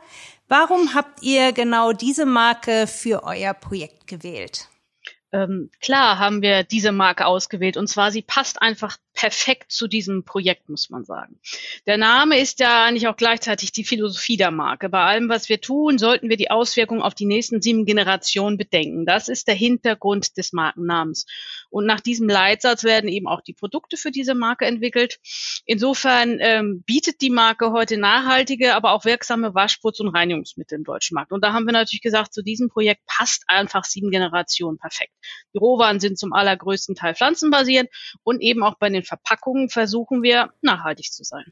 Warum 0.49 0.93
habt 0.93 1.23
ihr 1.23 1.53
genau 1.53 1.93
diese 1.93 2.25
Marke 2.25 2.87
für 2.87 3.23
euer 3.23 3.53
Projekt 3.53 4.07
gewählt? 4.07 4.67
Ähm, 5.31 5.69
klar 5.79 6.17
haben 6.17 6.41
wir 6.41 6.63
diese 6.63 6.91
Marke 6.91 7.25
ausgewählt 7.25 7.77
und 7.77 7.87
zwar 7.87 8.11
sie 8.11 8.23
passt 8.23 8.61
einfach 8.61 8.97
perfekt 9.13 9.71
zu 9.71 9.87
diesem 9.87 10.23
Projekt, 10.23 10.69
muss 10.69 10.89
man 10.89 11.05
sagen. 11.05 11.39
Der 11.85 11.97
Name 11.97 12.39
ist 12.39 12.59
ja 12.59 12.85
eigentlich 12.85 13.07
auch 13.07 13.17
gleichzeitig 13.17 13.71
die 13.71 13.83
Philosophie 13.83 14.37
der 14.37 14.49
Marke. 14.49 14.89
Bei 14.89 15.03
allem, 15.03 15.29
was 15.29 15.49
wir 15.49 15.61
tun, 15.61 15.97
sollten 15.97 16.29
wir 16.29 16.37
die 16.37 16.49
Auswirkungen 16.49 17.01
auf 17.01 17.13
die 17.13 17.25
nächsten 17.25 17.61
sieben 17.61 17.85
Generationen 17.85 18.57
bedenken. 18.57 19.05
Das 19.05 19.27
ist 19.27 19.47
der 19.47 19.55
Hintergrund 19.55 20.37
des 20.37 20.53
Markennamens. 20.53 21.25
Und 21.69 21.85
nach 21.85 21.99
diesem 21.99 22.27
Leitsatz 22.27 22.83
werden 22.83 23.09
eben 23.09 23.27
auch 23.27 23.41
die 23.41 23.53
Produkte 23.53 23.97
für 23.97 24.11
diese 24.11 24.35
Marke 24.35 24.65
entwickelt. 24.65 25.19
Insofern 25.65 26.37
ähm, 26.39 26.83
bietet 26.85 27.21
die 27.21 27.29
Marke 27.29 27.71
heute 27.71 27.97
nachhaltige, 27.97 28.75
aber 28.75 28.91
auch 28.93 29.05
wirksame 29.05 29.53
Waschputz- 29.53 29.99
und 29.99 30.09
Reinigungsmittel 30.09 30.77
im 30.77 30.83
deutschen 30.83 31.15
Markt. 31.15 31.31
Und 31.31 31.43
da 31.43 31.53
haben 31.53 31.65
wir 31.65 31.73
natürlich 31.73 32.01
gesagt, 32.01 32.33
zu 32.33 32.41
diesem 32.41 32.69
Projekt 32.69 33.01
passt 33.05 33.43
einfach 33.47 33.83
sieben 33.83 34.11
Generationen 34.11 34.77
perfekt. 34.77 35.13
Die 35.53 35.57
Rohwaren 35.57 35.99
sind 35.99 36.17
zum 36.17 36.33
allergrößten 36.33 36.95
Teil 36.95 37.15
pflanzenbasierend 37.15 37.89
und 38.23 38.41
eben 38.41 38.63
auch 38.63 38.75
bei 38.79 38.89
den 38.89 39.03
Verpackungen 39.03 39.69
versuchen 39.69 40.23
wir 40.23 40.51
nachhaltig 40.61 41.11
zu 41.11 41.23
sein. 41.23 41.51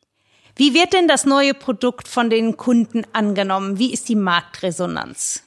Wie 0.57 0.73
wird 0.73 0.93
denn 0.93 1.07
das 1.07 1.25
neue 1.25 1.53
Produkt 1.53 2.07
von 2.07 2.31
den 2.31 2.57
Kunden 2.57 3.05
angenommen? 3.13 3.77
Wie 3.77 3.93
ist 3.93 4.09
die 4.09 4.15
Marktresonanz? 4.15 5.43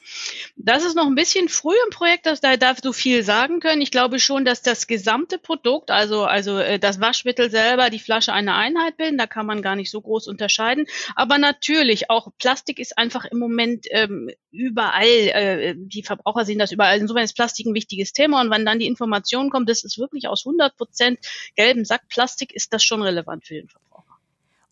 Das 0.55 0.85
ist 0.85 0.95
noch 0.95 1.05
ein 1.05 1.15
bisschen 1.15 1.49
früh 1.49 1.75
im 1.85 1.89
Projekt, 1.91 2.25
dass 2.25 2.39
da 2.39 2.55
darf 2.55 2.79
so 2.81 2.93
viel 2.93 3.21
sagen 3.23 3.59
können. 3.59 3.81
Ich 3.81 3.91
glaube 3.91 4.19
schon, 4.19 4.45
dass 4.45 4.61
das 4.61 4.87
gesamte 4.87 5.37
Produkt, 5.37 5.91
also, 5.91 6.23
also 6.23 6.59
äh, 6.59 6.79
das 6.79 7.01
Waschmittel 7.01 7.51
selber, 7.51 7.89
die 7.89 7.99
Flasche 7.99 8.31
eine 8.31 8.55
Einheit 8.55 8.95
bilden. 8.95 9.17
Da 9.17 9.27
kann 9.27 9.45
man 9.45 9.61
gar 9.61 9.75
nicht 9.75 9.91
so 9.91 9.99
groß 9.99 10.27
unterscheiden. 10.27 10.85
Aber 11.15 11.37
natürlich, 11.37 12.09
auch 12.09 12.29
Plastik 12.37 12.79
ist 12.79 12.97
einfach 12.97 13.25
im 13.25 13.37
Moment 13.37 13.87
ähm, 13.89 14.29
überall, 14.49 15.05
äh, 15.05 15.75
die 15.77 16.03
Verbraucher 16.03 16.45
sehen 16.45 16.59
das 16.59 16.71
überall. 16.71 16.99
Insofern 16.99 17.25
ist 17.25 17.35
Plastik 17.35 17.65
ein 17.65 17.73
wichtiges 17.73 18.13
Thema. 18.13 18.39
Und 18.39 18.49
wenn 18.49 18.65
dann 18.65 18.79
die 18.79 18.87
Information 18.87 19.49
kommt, 19.49 19.69
das 19.69 19.83
ist 19.83 19.99
wirklich 19.99 20.29
aus 20.29 20.45
100 20.45 20.77
Prozent 20.77 21.19
gelben 21.57 21.83
Sack 21.83 22.07
Plastik, 22.07 22.53
ist 22.53 22.73
das 22.73 22.81
schon 22.81 23.01
relevant 23.01 23.45
für 23.45 23.55
den 23.55 23.67
Verbraucher. 23.67 23.90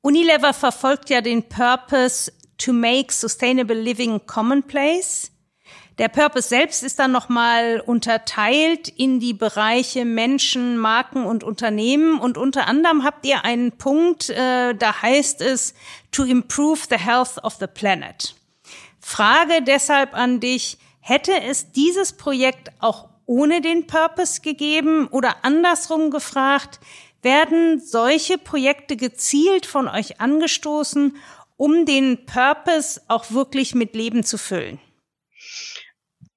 Unilever 0.01 0.53
verfolgt 0.53 1.09
ja 1.09 1.21
den 1.21 1.49
Purpose 1.49 2.31
to 2.57 2.73
make 2.73 3.13
sustainable 3.13 3.79
living 3.79 4.25
commonplace. 4.25 5.31
Der 5.97 6.07
Purpose 6.07 6.47
selbst 6.47 6.81
ist 6.81 6.97
dann 6.99 7.11
nochmal 7.11 7.83
unterteilt 7.85 8.87
in 8.87 9.19
die 9.19 9.33
Bereiche 9.33 10.05
Menschen, 10.05 10.77
Marken 10.77 11.25
und 11.25 11.43
Unternehmen. 11.43 12.19
Und 12.19 12.37
unter 12.37 12.67
anderem 12.67 13.03
habt 13.03 13.25
ihr 13.25 13.43
einen 13.43 13.73
Punkt, 13.73 14.29
äh, 14.29 14.73
da 14.75 15.01
heißt 15.01 15.41
es, 15.41 15.73
to 16.11 16.23
improve 16.23 16.79
the 16.89 16.97
health 16.97 17.43
of 17.43 17.55
the 17.59 17.67
planet. 17.67 18.35
Frage 19.01 19.61
deshalb 19.61 20.13
an 20.13 20.39
dich, 20.39 20.77
hätte 21.01 21.33
es 21.41 21.73
dieses 21.73 22.13
Projekt 22.13 22.71
auch 22.79 23.09
ohne 23.25 23.59
den 23.59 23.85
Purpose 23.85 24.39
gegeben 24.39 25.07
oder 25.07 25.43
andersrum 25.43 26.11
gefragt, 26.11 26.79
werden 27.21 27.79
solche 27.79 28.37
Projekte 28.37 28.95
gezielt 28.95 29.65
von 29.65 29.87
euch 29.87 30.19
angestoßen, 30.21 31.17
um 31.57 31.85
den 31.85 32.25
Purpose 32.25 33.01
auch 33.07 33.31
wirklich 33.31 33.75
mit 33.75 33.95
Leben 33.95 34.23
zu 34.23 34.37
füllen? 34.37 34.79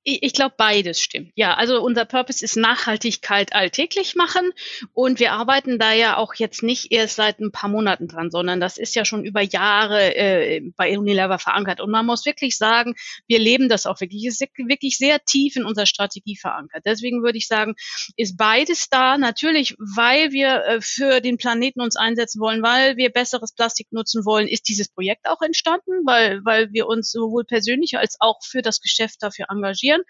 Ich 0.05 0.32
glaube, 0.32 0.55
beides 0.57 1.00
stimmt. 1.00 1.30
Ja, 1.36 1.55
also 1.55 1.80
unser 1.80 2.05
Purpose 2.05 2.44
ist 2.44 2.57
Nachhaltigkeit 2.57 3.55
alltäglich 3.55 4.16
machen 4.16 4.50
und 4.94 5.20
wir 5.20 5.30
arbeiten 5.30 5.78
da 5.78 5.92
ja 5.92 6.16
auch 6.16 6.34
jetzt 6.34 6.64
nicht 6.64 6.90
erst 6.90 7.14
seit 7.14 7.38
ein 7.38 7.53
paar 7.53 7.70
Monaten 7.70 8.09
dran, 8.09 8.32
sondern 8.32 8.59
das 8.59 8.78
ist 8.78 8.96
ja 8.96 9.05
schon 9.05 9.24
über 9.24 9.42
Jahre 9.42 10.16
äh, 10.16 10.61
bei 10.76 10.98
Unilever 10.98 11.38
verankert. 11.38 11.80
Und 11.80 11.92
man 11.92 12.05
muss 12.05 12.26
wirklich 12.26 12.57
sagen, 12.57 12.94
wir 13.28 13.38
leben 13.38 13.68
das 13.68 13.86
auch 13.86 14.00
wirklich. 14.00 14.26
Ist 14.26 14.40
wirklich 14.57 14.98
sehr 14.98 15.24
tief 15.24 15.55
in 15.55 15.64
unserer 15.64 15.86
Strategie 15.86 16.36
verankert. 16.36 16.82
Deswegen 16.84 17.22
würde 17.22 17.38
ich 17.38 17.46
sagen, 17.46 17.74
ist 18.16 18.36
beides 18.36 18.88
da. 18.88 19.18
Natürlich, 19.18 19.76
weil 19.78 20.32
wir 20.32 20.64
äh, 20.64 20.80
für 20.80 21.20
den 21.20 21.36
Planeten 21.36 21.80
uns 21.80 21.94
einsetzen 21.94 22.40
wollen, 22.40 22.62
weil 22.64 22.96
wir 22.96 23.11
besseres 23.11 23.55
Plastik 23.55 23.92
nutzen 23.92 24.24
wollen, 24.24 24.48
ist 24.48 24.68
dieses 24.68 24.88
Projekt 24.88 25.28
auch 25.28 25.42
entstanden, 25.42 26.05
weil, 26.07 26.44
weil 26.44 26.72
wir 26.72 26.88
uns 26.88 27.12
sowohl 27.12 27.44
persönlich 27.44 27.98
als 27.98 28.16
auch 28.18 28.40
für 28.42 28.62
das 28.62 28.80
Geschäft 28.80 29.22
dafür 29.22 29.46
engagieren 29.48 29.91
finanzieren. 29.93 30.03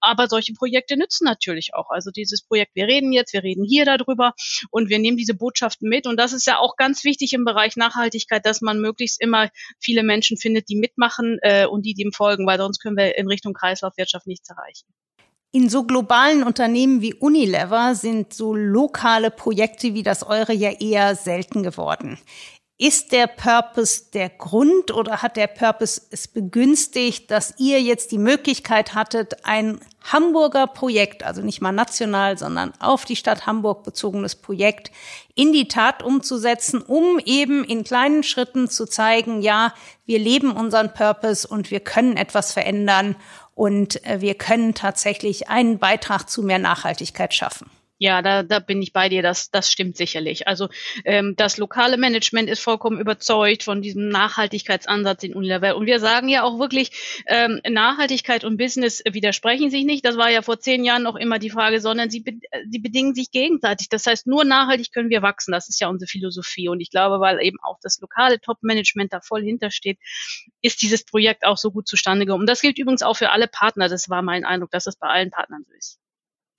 Aber 0.00 0.28
solche 0.28 0.52
Projekte 0.54 0.96
nützen 0.96 1.24
natürlich 1.24 1.74
auch. 1.74 1.90
Also 1.90 2.10
dieses 2.10 2.42
Projekt, 2.42 2.74
wir 2.74 2.86
reden 2.86 3.12
jetzt, 3.12 3.32
wir 3.32 3.42
reden 3.42 3.64
hier 3.64 3.84
darüber 3.84 4.32
und 4.70 4.88
wir 4.88 4.98
nehmen 4.98 5.16
diese 5.16 5.34
Botschaften 5.34 5.88
mit. 5.88 6.06
Und 6.06 6.18
das 6.18 6.32
ist 6.32 6.46
ja 6.46 6.58
auch 6.58 6.76
ganz 6.76 7.04
wichtig 7.04 7.32
im 7.32 7.44
Bereich 7.44 7.76
Nachhaltigkeit, 7.76 8.44
dass 8.44 8.60
man 8.60 8.80
möglichst 8.80 9.20
immer 9.20 9.50
viele 9.80 10.02
Menschen 10.02 10.36
findet, 10.36 10.68
die 10.68 10.76
mitmachen 10.76 11.38
äh, 11.42 11.66
und 11.66 11.84
die 11.84 11.94
dem 11.94 12.12
folgen, 12.12 12.46
weil 12.46 12.58
sonst 12.58 12.80
können 12.80 12.96
wir 12.96 13.16
in 13.16 13.28
Richtung 13.28 13.54
Kreislaufwirtschaft 13.54 14.26
nichts 14.26 14.48
erreichen. 14.48 14.86
In 15.52 15.70
so 15.70 15.84
globalen 15.84 16.42
Unternehmen 16.42 17.00
wie 17.00 17.14
Unilever 17.14 17.94
sind 17.94 18.34
so 18.34 18.54
lokale 18.54 19.30
Projekte 19.30 19.94
wie 19.94 20.02
das 20.02 20.22
eure 20.22 20.52
ja 20.52 20.70
eher 20.70 21.14
selten 21.14 21.62
geworden. 21.62 22.18
Ist 22.78 23.12
der 23.12 23.26
Purpose 23.26 24.10
der 24.12 24.28
Grund 24.28 24.92
oder 24.92 25.22
hat 25.22 25.38
der 25.38 25.46
Purpose 25.46 25.98
es 26.10 26.28
begünstigt, 26.28 27.30
dass 27.30 27.54
ihr 27.58 27.80
jetzt 27.80 28.12
die 28.12 28.18
Möglichkeit 28.18 28.92
hattet, 28.92 29.46
ein 29.46 29.80
Hamburger 30.12 30.66
Projekt, 30.66 31.22
also 31.22 31.40
nicht 31.40 31.62
mal 31.62 31.72
national, 31.72 32.36
sondern 32.36 32.74
auf 32.78 33.06
die 33.06 33.16
Stadt 33.16 33.46
Hamburg 33.46 33.82
bezogenes 33.82 34.34
Projekt 34.34 34.90
in 35.34 35.54
die 35.54 35.68
Tat 35.68 36.02
umzusetzen, 36.02 36.82
um 36.82 37.18
eben 37.18 37.64
in 37.64 37.82
kleinen 37.82 38.22
Schritten 38.22 38.68
zu 38.68 38.84
zeigen, 38.84 39.40
ja, 39.40 39.72
wir 40.04 40.18
leben 40.18 40.50
unseren 40.50 40.92
Purpose 40.92 41.48
und 41.48 41.70
wir 41.70 41.80
können 41.80 42.18
etwas 42.18 42.52
verändern 42.52 43.16
und 43.54 44.04
äh, 44.04 44.20
wir 44.20 44.34
können 44.34 44.74
tatsächlich 44.74 45.48
einen 45.48 45.78
Beitrag 45.78 46.28
zu 46.28 46.42
mehr 46.42 46.58
Nachhaltigkeit 46.58 47.32
schaffen. 47.32 47.70
Ja, 47.98 48.20
da, 48.20 48.42
da 48.42 48.58
bin 48.58 48.82
ich 48.82 48.92
bei 48.92 49.08
dir, 49.08 49.22
das, 49.22 49.50
das 49.50 49.72
stimmt 49.72 49.96
sicherlich. 49.96 50.46
Also 50.46 50.68
ähm, 51.06 51.34
das 51.34 51.56
lokale 51.56 51.96
Management 51.96 52.50
ist 52.50 52.60
vollkommen 52.60 53.00
überzeugt 53.00 53.62
von 53.62 53.80
diesem 53.80 54.10
Nachhaltigkeitsansatz 54.10 55.22
in 55.22 55.34
Unilever. 55.34 55.76
Und 55.76 55.86
wir 55.86 55.98
sagen 55.98 56.28
ja 56.28 56.42
auch 56.42 56.58
wirklich, 56.58 57.22
ähm, 57.26 57.58
Nachhaltigkeit 57.66 58.44
und 58.44 58.58
Business 58.58 59.02
widersprechen 59.10 59.70
sich 59.70 59.86
nicht. 59.86 60.04
Das 60.04 60.18
war 60.18 60.30
ja 60.30 60.42
vor 60.42 60.60
zehn 60.60 60.84
Jahren 60.84 61.04
noch 61.04 61.16
immer 61.16 61.38
die 61.38 61.48
Frage, 61.48 61.80
sondern 61.80 62.10
sie, 62.10 62.22
sie 62.70 62.78
bedingen 62.80 63.14
sich 63.14 63.30
gegenseitig. 63.30 63.88
Das 63.88 64.04
heißt, 64.04 64.26
nur 64.26 64.44
nachhaltig 64.44 64.92
können 64.92 65.08
wir 65.08 65.22
wachsen. 65.22 65.52
Das 65.52 65.70
ist 65.70 65.80
ja 65.80 65.88
unsere 65.88 66.06
Philosophie. 66.08 66.68
Und 66.68 66.80
ich 66.80 66.90
glaube, 66.90 67.18
weil 67.20 67.40
eben 67.40 67.58
auch 67.62 67.78
das 67.80 67.98
lokale 68.00 68.38
Top-Management 68.40 69.14
da 69.14 69.22
voll 69.22 69.42
hintersteht, 69.42 69.98
ist 70.60 70.82
dieses 70.82 71.02
Projekt 71.02 71.46
auch 71.46 71.56
so 71.56 71.70
gut 71.70 71.88
zustande 71.88 72.26
gekommen. 72.26 72.42
Und 72.42 72.50
das 72.50 72.60
gilt 72.60 72.78
übrigens 72.78 73.02
auch 73.02 73.16
für 73.16 73.30
alle 73.30 73.48
Partner. 73.48 73.88
Das 73.88 74.10
war 74.10 74.20
mein 74.20 74.44
Eindruck, 74.44 74.70
dass 74.70 74.84
das 74.84 74.96
bei 74.96 75.08
allen 75.08 75.30
Partnern 75.30 75.64
so 75.66 75.74
ist. 75.74 75.98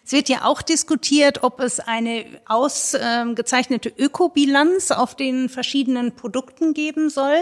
Es 0.08 0.14
wird 0.14 0.30
ja 0.30 0.46
auch 0.46 0.62
diskutiert, 0.62 1.44
ob 1.44 1.60
es 1.60 1.82
eine 1.82 2.24
ausgezeichnete 2.46 3.90
Ökobilanz 3.90 4.92
auf 4.92 5.16
den 5.16 5.50
verschiedenen 5.50 6.16
Produkten 6.16 6.74
geben 6.74 7.10
soll. 7.10 7.36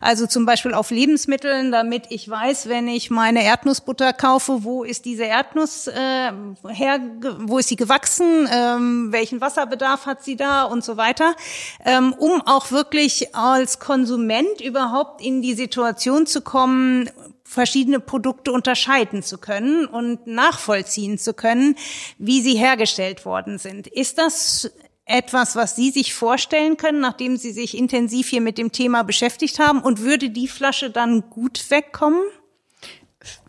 Also 0.00 0.26
zum 0.26 0.44
Beispiel 0.44 0.74
auf 0.74 0.90
Lebensmitteln, 0.90 1.70
damit 1.70 2.06
ich 2.08 2.28
weiß, 2.28 2.68
wenn 2.68 2.88
ich 2.88 3.10
meine 3.10 3.44
Erdnussbutter 3.44 4.12
kaufe, 4.12 4.64
wo 4.64 4.82
ist 4.82 5.04
diese 5.04 5.26
Erdnuss 5.26 5.86
äh, 5.86 6.32
her, 6.66 7.00
wo 7.42 7.58
ist 7.58 7.68
sie 7.68 7.76
gewachsen, 7.76 8.48
ähm, 8.52 9.12
welchen 9.12 9.40
Wasserbedarf 9.40 10.06
hat 10.06 10.24
sie 10.24 10.34
da 10.34 10.64
und 10.64 10.82
so 10.82 10.96
weiter, 10.96 11.36
ähm, 11.84 12.12
um 12.18 12.42
auch 12.44 12.72
wirklich 12.72 13.36
als 13.36 13.78
Konsument 13.78 14.60
überhaupt 14.60 15.22
in 15.22 15.40
die 15.40 15.54
Situation 15.54 16.26
zu 16.26 16.40
kommen, 16.40 17.08
verschiedene 17.48 17.98
Produkte 17.98 18.52
unterscheiden 18.52 19.22
zu 19.22 19.38
können 19.38 19.86
und 19.86 20.26
nachvollziehen 20.26 21.16
zu 21.16 21.32
können, 21.32 21.76
wie 22.18 22.42
sie 22.42 22.54
hergestellt 22.54 23.24
worden 23.24 23.56
sind. 23.56 23.86
Ist 23.86 24.18
das 24.18 24.70
etwas, 25.06 25.56
was 25.56 25.74
Sie 25.74 25.90
sich 25.90 26.12
vorstellen 26.12 26.76
können, 26.76 27.00
nachdem 27.00 27.38
Sie 27.38 27.52
sich 27.52 27.76
intensiv 27.76 28.28
hier 28.28 28.42
mit 28.42 28.58
dem 28.58 28.70
Thema 28.70 29.02
beschäftigt 29.02 29.58
haben? 29.58 29.80
Und 29.80 30.02
würde 30.02 30.28
die 30.28 30.48
Flasche 30.48 30.90
dann 30.90 31.30
gut 31.30 31.70
wegkommen? 31.70 32.20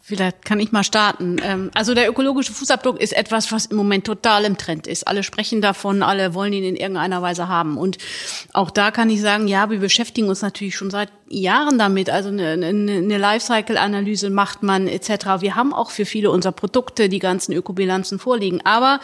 Vielleicht 0.10 0.43
kann 0.43 0.60
ich 0.60 0.72
mal 0.72 0.84
starten. 0.84 1.36
Ähm, 1.43 1.70
also 1.76 1.93
der 1.93 2.10
ökologische 2.10 2.51
Fußabdruck 2.51 2.99
ist 2.99 3.14
etwas, 3.14 3.51
was 3.51 3.68
im 3.68 3.78
Moment 3.78 4.05
total 4.05 4.43
im 4.43 4.57
Trend 4.57 4.88
ist. 4.88 5.07
Alle 5.07 5.22
sprechen 5.22 5.62
davon, 5.62 6.01
alle 6.01 6.34
wollen 6.34 6.51
ihn 6.51 6.64
in 6.64 6.76
irgendeiner 6.76 7.22
Weise 7.22 7.47
haben. 7.47 7.78
Und 7.78 7.99
auch 8.51 8.72
da 8.72 8.89
kann 8.89 9.12
ich 9.12 9.22
sagen, 9.22 9.47
ja, 9.47 9.70
wir 9.70 9.78
beschäftigen 9.78 10.28
uns 10.28 10.41
natürlich 10.41 10.76
schon 10.76 10.89
seit 10.89 11.10
Jahren 11.28 11.78
damit. 11.78 12.10
Also 12.10 12.30
eine, 12.30 12.53
eine 12.53 13.18
Lifecycle-Analyse 13.20 14.32
macht 14.32 14.64
man 14.64 14.88
etc. 14.88 15.41
Wir 15.41 15.55
haben 15.55 15.76
auch 15.76 15.91
für 15.91 16.05
viele 16.05 16.32
unserer 16.32 16.53
Produkte 16.53 17.07
die 17.07 17.20
ganzen 17.20 17.53
Ökobilanzen 17.53 18.18
vorliegen. 18.18 18.62
Aber 18.64 19.01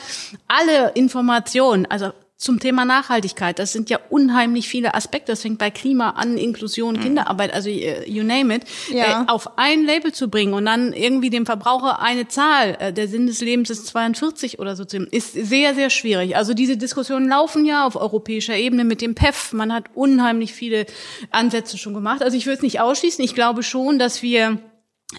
alle 0.47 0.93
Informationen, 0.95 1.85
also 1.85 2.13
zum 2.45 2.59
Thema 2.59 2.85
Nachhaltigkeit. 2.85 3.57
Das 3.57 3.73
sind 3.73 3.89
ja 3.89 3.97
unheimlich 4.09 4.69
viele 4.69 4.93
Aspekte. 4.93 5.31
Das 5.31 5.41
fängt 5.41 5.57
bei 5.57 5.71
Klima 5.71 6.11
an, 6.11 6.37
Inklusion, 6.37 6.95
mhm. 6.95 7.01
Kinderarbeit, 7.01 7.51
also 7.51 7.69
äh, 7.69 8.07
you 8.07 8.23
name 8.23 8.55
it, 8.55 8.65
ja. 8.91 9.23
äh, 9.23 9.25
auf 9.27 9.57
ein 9.57 9.83
Label 9.83 10.11
zu 10.11 10.29
bringen 10.29 10.53
und 10.53 10.65
dann 10.65 10.93
irgendwie 10.93 11.31
dem 11.31 11.47
Verbraucher 11.47 12.01
eine 12.01 12.27
Zahl, 12.27 12.77
äh, 12.79 12.93
der 12.93 13.07
Sinn 13.07 13.25
des 13.25 13.41
Lebens 13.41 13.71
ist 13.71 13.87
42 13.87 14.59
oder 14.59 14.75
so 14.75 14.85
zu 14.85 14.97
nehmen, 14.97 15.11
ist 15.11 15.33
sehr, 15.33 15.73
sehr 15.73 15.89
schwierig. 15.89 16.37
Also 16.37 16.53
diese 16.53 16.77
Diskussionen 16.77 17.27
laufen 17.27 17.65
ja 17.65 17.85
auf 17.85 17.95
europäischer 17.95 18.55
Ebene 18.55 18.83
mit 18.83 19.01
dem 19.01 19.15
PEF. 19.15 19.51
Man 19.53 19.73
hat 19.73 19.85
unheimlich 19.95 20.53
viele 20.53 20.85
Ansätze 21.31 21.79
schon 21.79 21.95
gemacht. 21.95 22.21
Also 22.21 22.37
ich 22.37 22.45
würde 22.45 22.57
es 22.57 22.63
nicht 22.63 22.79
ausschließen. 22.79 23.25
Ich 23.25 23.33
glaube 23.33 23.63
schon, 23.63 23.97
dass 23.97 24.21
wir 24.21 24.59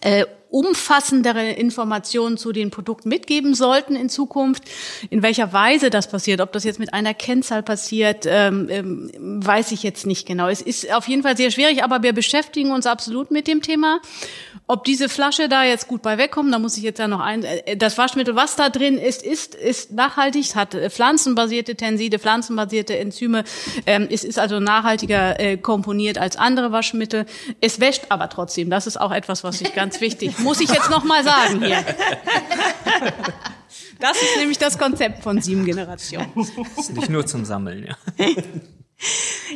äh, 0.01 0.27
umfassendere 0.51 1.51
Informationen 1.53 2.37
zu 2.37 2.53
den 2.53 2.71
Produkten 2.71 3.09
mitgeben 3.09 3.55
sollten 3.55 3.97
in 3.97 4.09
Zukunft. 4.09 4.65
In 5.11 5.23
welcher 5.23 5.53
Weise 5.53 5.91
das 5.91 6.09
passiert, 6.09 6.41
ob 6.41 6.53
das 6.53 6.65
jetzt 6.65 6.79
mit 6.79 6.95
einer 6.95 7.15
Kennzahl 7.15 7.63
passiert, 7.63 8.27
ähm, 8.27 8.69
ähm, 8.71 9.11
weiß 9.45 9.73
ich 9.73 9.83
jetzt 9.83 10.07
nicht 10.07 10.27
genau. 10.27 10.49
Es 10.49 10.63
ist 10.63 10.93
auf 10.93 11.09
jeden 11.09 11.23
Fall 11.23 11.37
sehr 11.37 11.51
schwierig, 11.51 11.83
aber 11.83 12.03
wir 12.03 12.13
beschäftigen 12.13 12.71
uns 12.71 12.87
absolut 12.87 13.31
mit 13.31 13.49
dem 13.49 13.63
Thema. 13.63 14.01
Ob 14.69 14.85
diese 14.85 15.09
Flasche 15.09 15.49
da 15.49 15.63
jetzt 15.63 15.87
gut 15.87 16.03
bei 16.03 16.19
wegkommt, 16.19 16.53
da 16.53 16.59
muss 16.59 16.77
ich 16.77 16.83
jetzt 16.83 16.99
ja 16.99 17.07
noch 17.07 17.21
ein, 17.21 17.45
äh, 17.45 17.77
das 17.77 17.99
Waschmittel, 17.99 18.35
was 18.35 18.57
da 18.57 18.69
drin 18.69 18.99
ist, 18.99 19.23
ist, 19.23 19.55
ist 19.55 19.93
nachhaltig, 19.93 20.57
hat 20.57 20.75
äh, 20.75 20.91
pflanzenbasierte 20.91 21.77
Tenside, 21.77 22.19
pflanzenbasierte 22.19 22.99
Enzyme, 22.99 23.45
ähm, 23.87 24.09
es 24.11 24.25
ist 24.25 24.41
also 24.41 24.59
nachhaltiger 24.59 25.39
äh, 25.39 25.57
komponiert 25.57 26.19
als 26.19 26.37
andere 26.37 26.73
Waschmittel. 26.73 27.27
Es 27.61 27.79
wäscht 27.79 28.07
aber 28.09 28.29
trotzdem, 28.29 28.69
das 28.69 28.89
ist 28.89 29.01
auch 29.01 29.13
etwas, 29.13 29.45
was 29.45 29.61
ich 29.61 29.73
ganz 29.73 30.01
wichtig, 30.01 30.36
muss 30.39 30.61
ich 30.61 30.71
jetzt 30.71 30.91
noch 30.91 31.05
mal 31.05 31.25
sagen 31.25 31.65
hier. 31.65 31.85
Das 33.99 34.21
ist 34.21 34.37
nämlich 34.37 34.59
das 34.59 34.79
Konzept 34.79 35.23
von 35.23 35.41
sieben 35.41 35.65
Generationen. 35.65 36.31
Das 36.35 36.89
ist 36.89 36.93
nicht 36.93 37.09
nur 37.09 37.27
zum 37.27 37.45
Sammeln, 37.45 37.87
ja. 37.87 37.97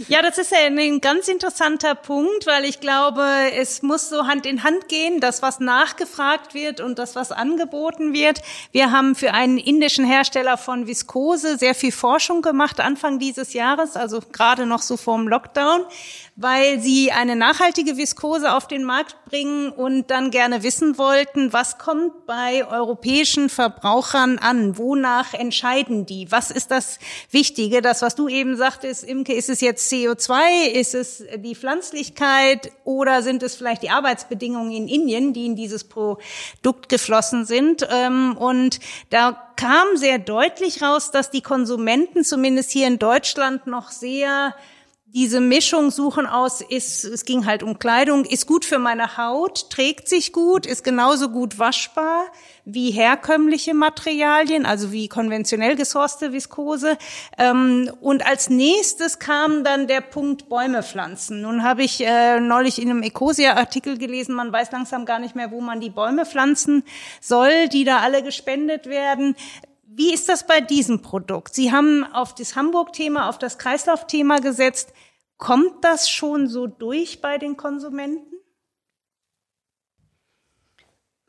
Ja, 0.08 0.20
das 0.20 0.36
ist 0.36 0.52
ja 0.52 0.58
ein 0.66 1.00
ganz 1.00 1.26
interessanter 1.28 1.94
Punkt, 1.94 2.46
weil 2.46 2.64
ich 2.66 2.80
glaube, 2.80 3.24
es 3.56 3.82
muss 3.82 4.10
so 4.10 4.26
Hand 4.26 4.44
in 4.44 4.62
Hand 4.64 4.88
gehen, 4.88 5.20
das, 5.20 5.40
was 5.40 5.60
nachgefragt 5.60 6.52
wird 6.52 6.80
und 6.80 6.98
das, 6.98 7.16
was 7.16 7.32
angeboten 7.32 8.12
wird. 8.12 8.42
Wir 8.72 8.92
haben 8.92 9.14
für 9.14 9.32
einen 9.32 9.56
indischen 9.56 10.04
Hersteller 10.04 10.58
von 10.58 10.86
Viskose 10.86 11.56
sehr 11.56 11.74
viel 11.74 11.90
Forschung 11.90 12.42
gemacht 12.42 12.80
Anfang 12.80 13.18
dieses 13.18 13.54
Jahres, 13.54 13.96
also 13.96 14.20
gerade 14.20 14.66
noch 14.66 14.82
so 14.82 14.98
vorm 14.98 15.26
Lockdown, 15.26 15.84
weil 16.40 16.80
sie 16.80 17.12
eine 17.12 17.36
nachhaltige 17.36 17.98
Viskose 17.98 18.54
auf 18.54 18.66
den 18.66 18.82
Markt 18.82 19.14
bringen 19.26 19.70
und 19.70 20.10
dann 20.10 20.30
gerne 20.30 20.62
wissen 20.62 20.96
wollten, 20.96 21.52
was 21.52 21.76
kommt 21.76 22.24
bei 22.24 22.66
europäischen 22.66 23.50
Verbrauchern 23.50 24.38
an? 24.38 24.78
Wonach 24.78 25.34
entscheiden 25.34 26.06
die? 26.06 26.32
Was 26.32 26.50
ist 26.50 26.70
das 26.70 26.98
Wichtige? 27.30 27.82
Das, 27.82 28.00
was 28.00 28.14
du 28.14 28.26
eben 28.26 28.56
sagtest, 28.56 29.04
Imke, 29.04 29.34
ist 29.34 29.50
es 29.50 29.60
jetzt 29.60 29.92
CO2? 29.92 30.68
Ist 30.72 30.94
es 30.94 31.22
die 31.36 31.54
Pflanzlichkeit? 31.54 32.72
Oder 32.84 33.22
sind 33.22 33.42
es 33.42 33.54
vielleicht 33.54 33.82
die 33.82 33.90
Arbeitsbedingungen 33.90 34.72
in 34.72 34.88
Indien, 34.88 35.34
die 35.34 35.44
in 35.44 35.56
dieses 35.56 35.84
Produkt 35.84 36.88
geflossen 36.88 37.44
sind? 37.44 37.86
Ähm, 37.90 38.34
und 38.38 38.80
da 39.10 39.52
kam 39.56 39.88
sehr 39.96 40.18
deutlich 40.18 40.80
raus, 40.80 41.10
dass 41.10 41.30
die 41.30 41.42
Konsumenten 41.42 42.24
zumindest 42.24 42.70
hier 42.70 42.86
in 42.86 42.98
Deutschland 42.98 43.66
noch 43.66 43.90
sehr 43.90 44.54
diese 45.12 45.40
Mischung 45.40 45.90
suchen 45.90 46.26
aus, 46.26 46.60
ist, 46.60 47.04
es 47.04 47.24
ging 47.24 47.44
halt 47.44 47.62
um 47.62 47.78
Kleidung, 47.78 48.24
ist 48.24 48.46
gut 48.46 48.64
für 48.64 48.78
meine 48.78 49.16
Haut, 49.16 49.70
trägt 49.70 50.08
sich 50.08 50.32
gut, 50.32 50.66
ist 50.66 50.84
genauso 50.84 51.30
gut 51.30 51.58
waschbar 51.58 52.26
wie 52.64 52.92
herkömmliche 52.92 53.74
Materialien, 53.74 54.66
also 54.66 54.92
wie 54.92 55.08
konventionell 55.08 55.74
gesourcete 55.74 56.32
Viskose. 56.32 56.96
Ähm, 57.38 57.90
und 58.00 58.24
als 58.24 58.50
nächstes 58.50 59.18
kam 59.18 59.64
dann 59.64 59.88
der 59.88 60.00
Punkt 60.00 60.48
Bäume 60.48 60.82
pflanzen. 60.82 61.42
Nun 61.42 61.64
habe 61.64 61.82
ich 61.82 62.04
äh, 62.04 62.38
neulich 62.38 62.80
in 62.80 62.90
einem 62.90 63.02
Ecosia-Artikel 63.02 63.98
gelesen, 63.98 64.34
man 64.34 64.52
weiß 64.52 64.70
langsam 64.70 65.06
gar 65.06 65.18
nicht 65.18 65.34
mehr, 65.34 65.50
wo 65.50 65.60
man 65.60 65.80
die 65.80 65.90
Bäume 65.90 66.24
pflanzen 66.24 66.84
soll, 67.20 67.68
die 67.68 67.84
da 67.84 67.98
alle 67.98 68.22
gespendet 68.22 68.86
werden. 68.86 69.34
Wie 69.92 70.14
ist 70.14 70.28
das 70.28 70.46
bei 70.46 70.60
diesem 70.60 71.02
Produkt? 71.02 71.54
Sie 71.54 71.72
haben 71.72 72.04
auf 72.12 72.34
das 72.34 72.54
Hamburg-Thema, 72.54 73.28
auf 73.28 73.38
das 73.38 73.58
Kreislauf-Thema 73.58 74.38
gesetzt. 74.40 74.92
Kommt 75.40 75.82
das 75.84 76.08
schon 76.10 76.48
so 76.48 76.66
durch 76.66 77.22
bei 77.22 77.38
den 77.38 77.56
Konsumenten? 77.56 78.26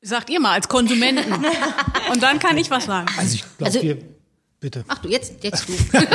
Sagt 0.02 0.30
ihr 0.30 0.40
mal 0.42 0.52
als 0.52 0.68
Konsumenten. 0.68 1.34
Und 2.12 2.22
dann 2.22 2.38
kann 2.38 2.58
ich 2.58 2.70
was 2.70 2.86
sagen. 2.86 3.08
Also 3.18 3.36
ich 3.36 3.42
glaube, 3.58 3.66
Also- 3.66 3.82
wir, 3.82 3.98
bitte. 4.60 4.84
Ach 4.90 4.98
du, 5.00 5.10
jetzt, 5.10 5.44
jetzt 5.44 5.68
du. 5.68 5.74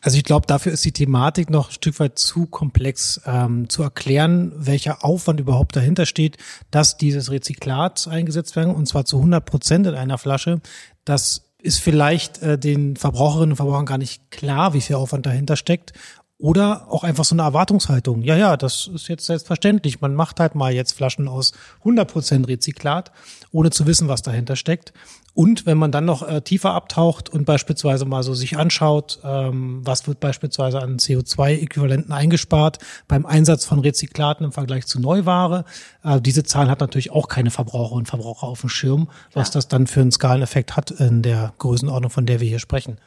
Also 0.00 0.16
ich 0.16 0.22
glaube, 0.22 0.46
dafür 0.46 0.70
ist 0.70 0.84
die 0.84 0.92
Thematik 0.92 1.50
noch 1.50 1.70
ein 1.70 1.72
Stück 1.72 1.98
weit 1.98 2.20
zu 2.20 2.46
komplex 2.46 3.20
ähm, 3.26 3.68
zu 3.68 3.82
erklären, 3.82 4.52
welcher 4.54 5.04
Aufwand 5.04 5.40
überhaupt 5.40 5.74
dahinter 5.74 6.06
steht, 6.06 6.36
dass 6.70 6.96
dieses 6.98 7.32
Rezyklat 7.32 8.06
eingesetzt 8.06 8.54
werden 8.54 8.72
und 8.72 8.86
zwar 8.86 9.04
zu 9.06 9.16
100 9.16 9.44
Prozent 9.44 9.88
in 9.88 9.94
einer 9.96 10.16
Flasche. 10.16 10.60
Das 11.04 11.50
ist 11.60 11.80
vielleicht 11.80 12.40
äh, 12.42 12.56
den 12.56 12.96
Verbraucherinnen 12.96 13.50
und 13.52 13.56
Verbrauchern 13.56 13.86
gar 13.86 13.98
nicht 13.98 14.30
klar, 14.30 14.72
wie 14.72 14.80
viel 14.80 14.94
Aufwand 14.96 15.26
dahinter 15.26 15.56
steckt. 15.56 15.92
Oder 16.40 16.86
auch 16.88 17.02
einfach 17.02 17.24
so 17.24 17.34
eine 17.34 17.42
Erwartungshaltung. 17.42 18.22
Ja, 18.22 18.36
ja, 18.36 18.56
das 18.56 18.86
ist 18.86 19.08
jetzt 19.08 19.26
selbstverständlich. 19.26 20.00
Man 20.00 20.14
macht 20.14 20.38
halt 20.38 20.54
mal 20.54 20.72
jetzt 20.72 20.92
Flaschen 20.92 21.26
aus 21.26 21.52
100% 21.84 22.46
Rezyklat, 22.46 23.10
ohne 23.50 23.70
zu 23.70 23.86
wissen, 23.86 24.06
was 24.06 24.22
dahinter 24.22 24.54
steckt. 24.54 24.92
Und 25.34 25.66
wenn 25.66 25.78
man 25.78 25.90
dann 25.90 26.04
noch 26.04 26.26
äh, 26.26 26.40
tiefer 26.40 26.74
abtaucht 26.74 27.28
und 27.28 27.44
beispielsweise 27.44 28.04
mal 28.04 28.22
so 28.22 28.34
sich 28.34 28.56
anschaut, 28.56 29.18
ähm, 29.24 29.80
was 29.84 30.06
wird 30.06 30.20
beispielsweise 30.20 30.80
an 30.80 30.98
CO2-Äquivalenten 30.98 32.12
eingespart 32.12 32.78
beim 33.08 33.26
Einsatz 33.26 33.64
von 33.64 33.80
Rezyklaten 33.80 34.44
im 34.46 34.52
Vergleich 34.52 34.86
zu 34.86 35.00
Neuware, 35.00 35.64
äh, 36.04 36.20
diese 36.20 36.44
Zahlen 36.44 36.70
hat 36.70 36.80
natürlich 36.80 37.10
auch 37.10 37.26
keine 37.26 37.50
Verbraucherinnen 37.50 38.00
und 38.00 38.08
Verbraucher 38.08 38.46
auf 38.46 38.60
dem 38.60 38.68
Schirm, 38.68 39.08
was 39.32 39.50
das 39.50 39.66
dann 39.66 39.88
für 39.88 40.00
einen 40.00 40.12
Skaleneffekt 40.12 40.76
hat 40.76 40.92
in 40.92 41.22
der 41.22 41.52
Größenordnung, 41.58 42.10
von 42.10 42.26
der 42.26 42.40
wir 42.40 42.48
hier 42.48 42.58
sprechen. 42.60 42.98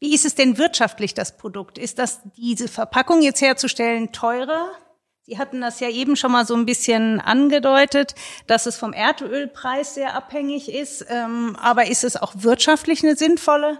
Wie 0.00 0.14
ist 0.14 0.24
es 0.24 0.34
denn 0.34 0.56
wirtschaftlich, 0.56 1.12
das 1.14 1.36
Produkt? 1.36 1.78
Ist 1.78 1.98
das 1.98 2.20
diese 2.36 2.68
Verpackung 2.68 3.20
jetzt 3.20 3.42
herzustellen 3.42 4.12
teurer? 4.12 4.70
Sie 5.22 5.38
hatten 5.38 5.60
das 5.60 5.78
ja 5.78 5.88
eben 5.88 6.16
schon 6.16 6.32
mal 6.32 6.46
so 6.46 6.54
ein 6.54 6.66
bisschen 6.66 7.20
angedeutet, 7.20 8.14
dass 8.46 8.66
es 8.66 8.76
vom 8.76 8.94
Erdölpreis 8.94 9.94
sehr 9.94 10.14
abhängig 10.14 10.72
ist. 10.72 11.06
Ähm, 11.08 11.54
aber 11.60 11.86
ist 11.86 12.02
es 12.02 12.16
auch 12.16 12.32
wirtschaftlich 12.36 13.04
eine 13.04 13.14
sinnvolle 13.14 13.78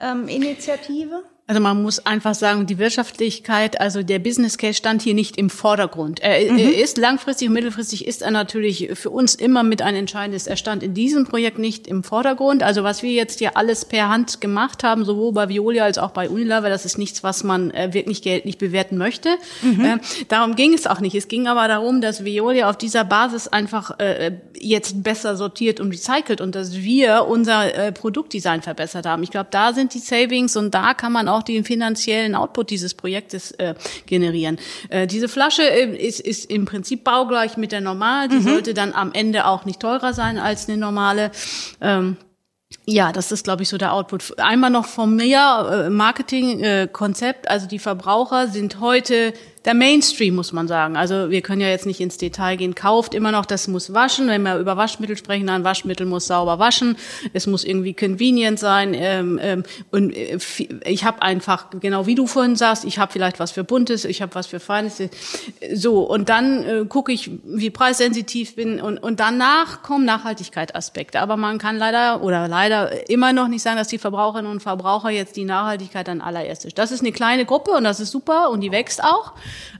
ähm, 0.00 0.28
Initiative? 0.28 1.24
Also 1.48 1.62
man 1.62 1.82
muss 1.82 2.04
einfach 2.04 2.34
sagen, 2.34 2.66
die 2.66 2.76
Wirtschaftlichkeit, 2.76 3.80
also 3.80 4.02
der 4.02 4.18
Business 4.18 4.58
Case 4.58 4.74
stand 4.74 5.00
hier 5.00 5.14
nicht 5.14 5.38
im 5.38 5.48
Vordergrund. 5.48 6.20
Er, 6.20 6.46
er 6.46 6.78
ist 6.78 6.98
langfristig 6.98 7.48
und 7.48 7.54
mittelfristig 7.54 8.06
ist 8.06 8.20
er 8.20 8.30
natürlich 8.30 8.90
für 8.92 9.08
uns 9.08 9.34
immer 9.34 9.62
mit 9.62 9.80
ein 9.80 9.94
entscheidendes. 9.94 10.46
Er 10.46 10.58
stand 10.58 10.82
in 10.82 10.92
diesem 10.92 11.24
Projekt 11.24 11.58
nicht 11.58 11.86
im 11.86 12.04
Vordergrund. 12.04 12.62
Also 12.62 12.84
was 12.84 13.02
wir 13.02 13.12
jetzt 13.12 13.38
hier 13.38 13.56
alles 13.56 13.86
per 13.86 14.10
Hand 14.10 14.42
gemacht 14.42 14.84
haben, 14.84 15.06
sowohl 15.06 15.32
bei 15.32 15.48
Violia 15.48 15.84
als 15.84 15.96
auch 15.96 16.10
bei 16.10 16.28
Unilever, 16.28 16.68
das 16.68 16.84
ist 16.84 16.98
nichts, 16.98 17.24
was 17.24 17.42
man 17.44 17.70
äh, 17.70 17.94
wirklich 17.94 18.20
geldlich 18.20 18.58
bewerten 18.58 18.98
möchte. 18.98 19.30
Äh, 19.62 19.98
darum 20.28 20.54
ging 20.54 20.74
es 20.74 20.86
auch 20.86 21.00
nicht. 21.00 21.14
Es 21.14 21.28
ging 21.28 21.46
aber 21.46 21.66
darum, 21.66 22.02
dass 22.02 22.26
Violia 22.26 22.68
auf 22.68 22.76
dieser 22.76 23.04
Basis 23.04 23.48
einfach 23.48 23.98
äh, 23.98 24.32
jetzt 24.60 25.02
besser 25.02 25.34
sortiert 25.34 25.80
und 25.80 25.92
recycelt 25.92 26.42
und 26.42 26.54
dass 26.54 26.74
wir 26.74 27.26
unser 27.26 27.74
äh, 27.74 27.92
Produktdesign 27.92 28.60
verbessert 28.60 29.06
haben. 29.06 29.22
Ich 29.22 29.30
glaube, 29.30 29.48
da 29.50 29.72
sind 29.72 29.94
die 29.94 29.98
Savings 29.98 30.54
und 30.54 30.74
da 30.74 30.92
kann 30.92 31.12
man 31.12 31.28
auch 31.28 31.37
den 31.42 31.64
finanziellen 31.64 32.34
Output 32.34 32.70
dieses 32.70 32.94
Projektes 32.94 33.52
äh, 33.52 33.74
generieren. 34.06 34.58
Äh, 34.88 35.06
diese 35.06 35.28
Flasche 35.28 35.62
äh, 35.62 35.96
ist, 35.96 36.20
ist 36.20 36.50
im 36.50 36.64
Prinzip 36.64 37.04
baugleich 37.04 37.56
mit 37.56 37.72
der 37.72 37.80
normalen. 37.80 38.30
Die 38.30 38.40
sollte 38.40 38.74
dann 38.74 38.92
am 38.92 39.12
Ende 39.12 39.46
auch 39.46 39.64
nicht 39.64 39.80
teurer 39.80 40.12
sein 40.12 40.38
als 40.38 40.68
eine 40.68 40.78
normale. 40.78 41.30
Ähm, 41.80 42.16
ja, 42.84 43.12
das 43.12 43.32
ist, 43.32 43.44
glaube 43.44 43.62
ich, 43.62 43.68
so 43.68 43.78
der 43.78 43.94
Output. 43.94 44.38
Einmal 44.38 44.70
noch 44.70 44.84
vom 44.84 45.16
mir 45.16 45.86
äh, 45.86 45.90
Marketing-Konzept. 45.90 47.48
also 47.48 47.66
die 47.66 47.78
Verbraucher 47.78 48.48
sind 48.48 48.80
heute 48.80 49.32
der 49.64 49.74
Mainstream, 49.74 50.34
muss 50.34 50.52
man 50.52 50.68
sagen. 50.68 50.96
Also 50.96 51.30
wir 51.30 51.42
können 51.42 51.60
ja 51.60 51.68
jetzt 51.68 51.86
nicht 51.86 52.00
ins 52.00 52.16
Detail 52.16 52.56
gehen. 52.56 52.74
Kauft 52.74 53.14
immer 53.14 53.32
noch, 53.32 53.46
das 53.46 53.68
muss 53.68 53.92
waschen. 53.92 54.28
Wenn 54.28 54.42
wir 54.42 54.58
über 54.58 54.76
Waschmittel 54.76 55.16
sprechen, 55.16 55.46
dann 55.46 55.64
Waschmittel 55.64 56.06
muss 56.06 56.26
sauber 56.26 56.58
waschen. 56.58 56.96
Es 57.32 57.46
muss 57.46 57.64
irgendwie 57.64 57.94
convenient 57.94 58.58
sein. 58.58 58.94
Ähm, 58.94 59.38
ähm, 59.42 59.62
und 59.90 60.14
äh, 60.14 60.38
ich 60.84 61.04
habe 61.04 61.22
einfach, 61.22 61.66
genau 61.80 62.06
wie 62.06 62.14
du 62.14 62.26
vorhin 62.26 62.56
sagst, 62.56 62.84
ich 62.84 62.98
habe 62.98 63.12
vielleicht 63.12 63.40
was 63.40 63.50
für 63.50 63.64
Buntes, 63.64 64.04
ich 64.04 64.22
habe 64.22 64.34
was 64.34 64.46
für 64.46 64.60
Feines. 64.60 65.02
So, 65.74 66.02
und 66.02 66.28
dann 66.28 66.64
äh, 66.64 66.84
gucke 66.86 67.12
ich, 67.12 67.30
wie 67.44 67.70
preissensitiv 67.70 68.56
bin. 68.56 68.80
Und, 68.80 68.98
und 68.98 69.20
danach 69.20 69.82
kommen 69.82 70.04
Nachhaltigkeitsaspekte. 70.04 71.20
Aber 71.20 71.36
man 71.36 71.58
kann 71.58 71.76
leider 71.76 72.22
oder 72.22 72.48
leider 72.48 73.08
immer 73.10 73.32
noch 73.32 73.48
nicht 73.48 73.62
sagen, 73.62 73.76
dass 73.76 73.88
die 73.88 73.98
Verbraucherinnen 73.98 74.50
und 74.50 74.60
Verbraucher 74.60 75.10
jetzt 75.10 75.36
die 75.36 75.44
Nachhaltigkeit 75.44 76.08
an 76.08 76.20
allererstes. 76.20 76.74
Das 76.74 76.92
ist 76.92 77.00
eine 77.00 77.12
kleine 77.12 77.44
Gruppe 77.44 77.72
und 77.72 77.84
das 77.84 78.00
ist 78.00 78.10
super 78.10 78.50
und 78.50 78.60
die 78.60 78.72
wächst 78.72 79.02
auch. 79.02 79.32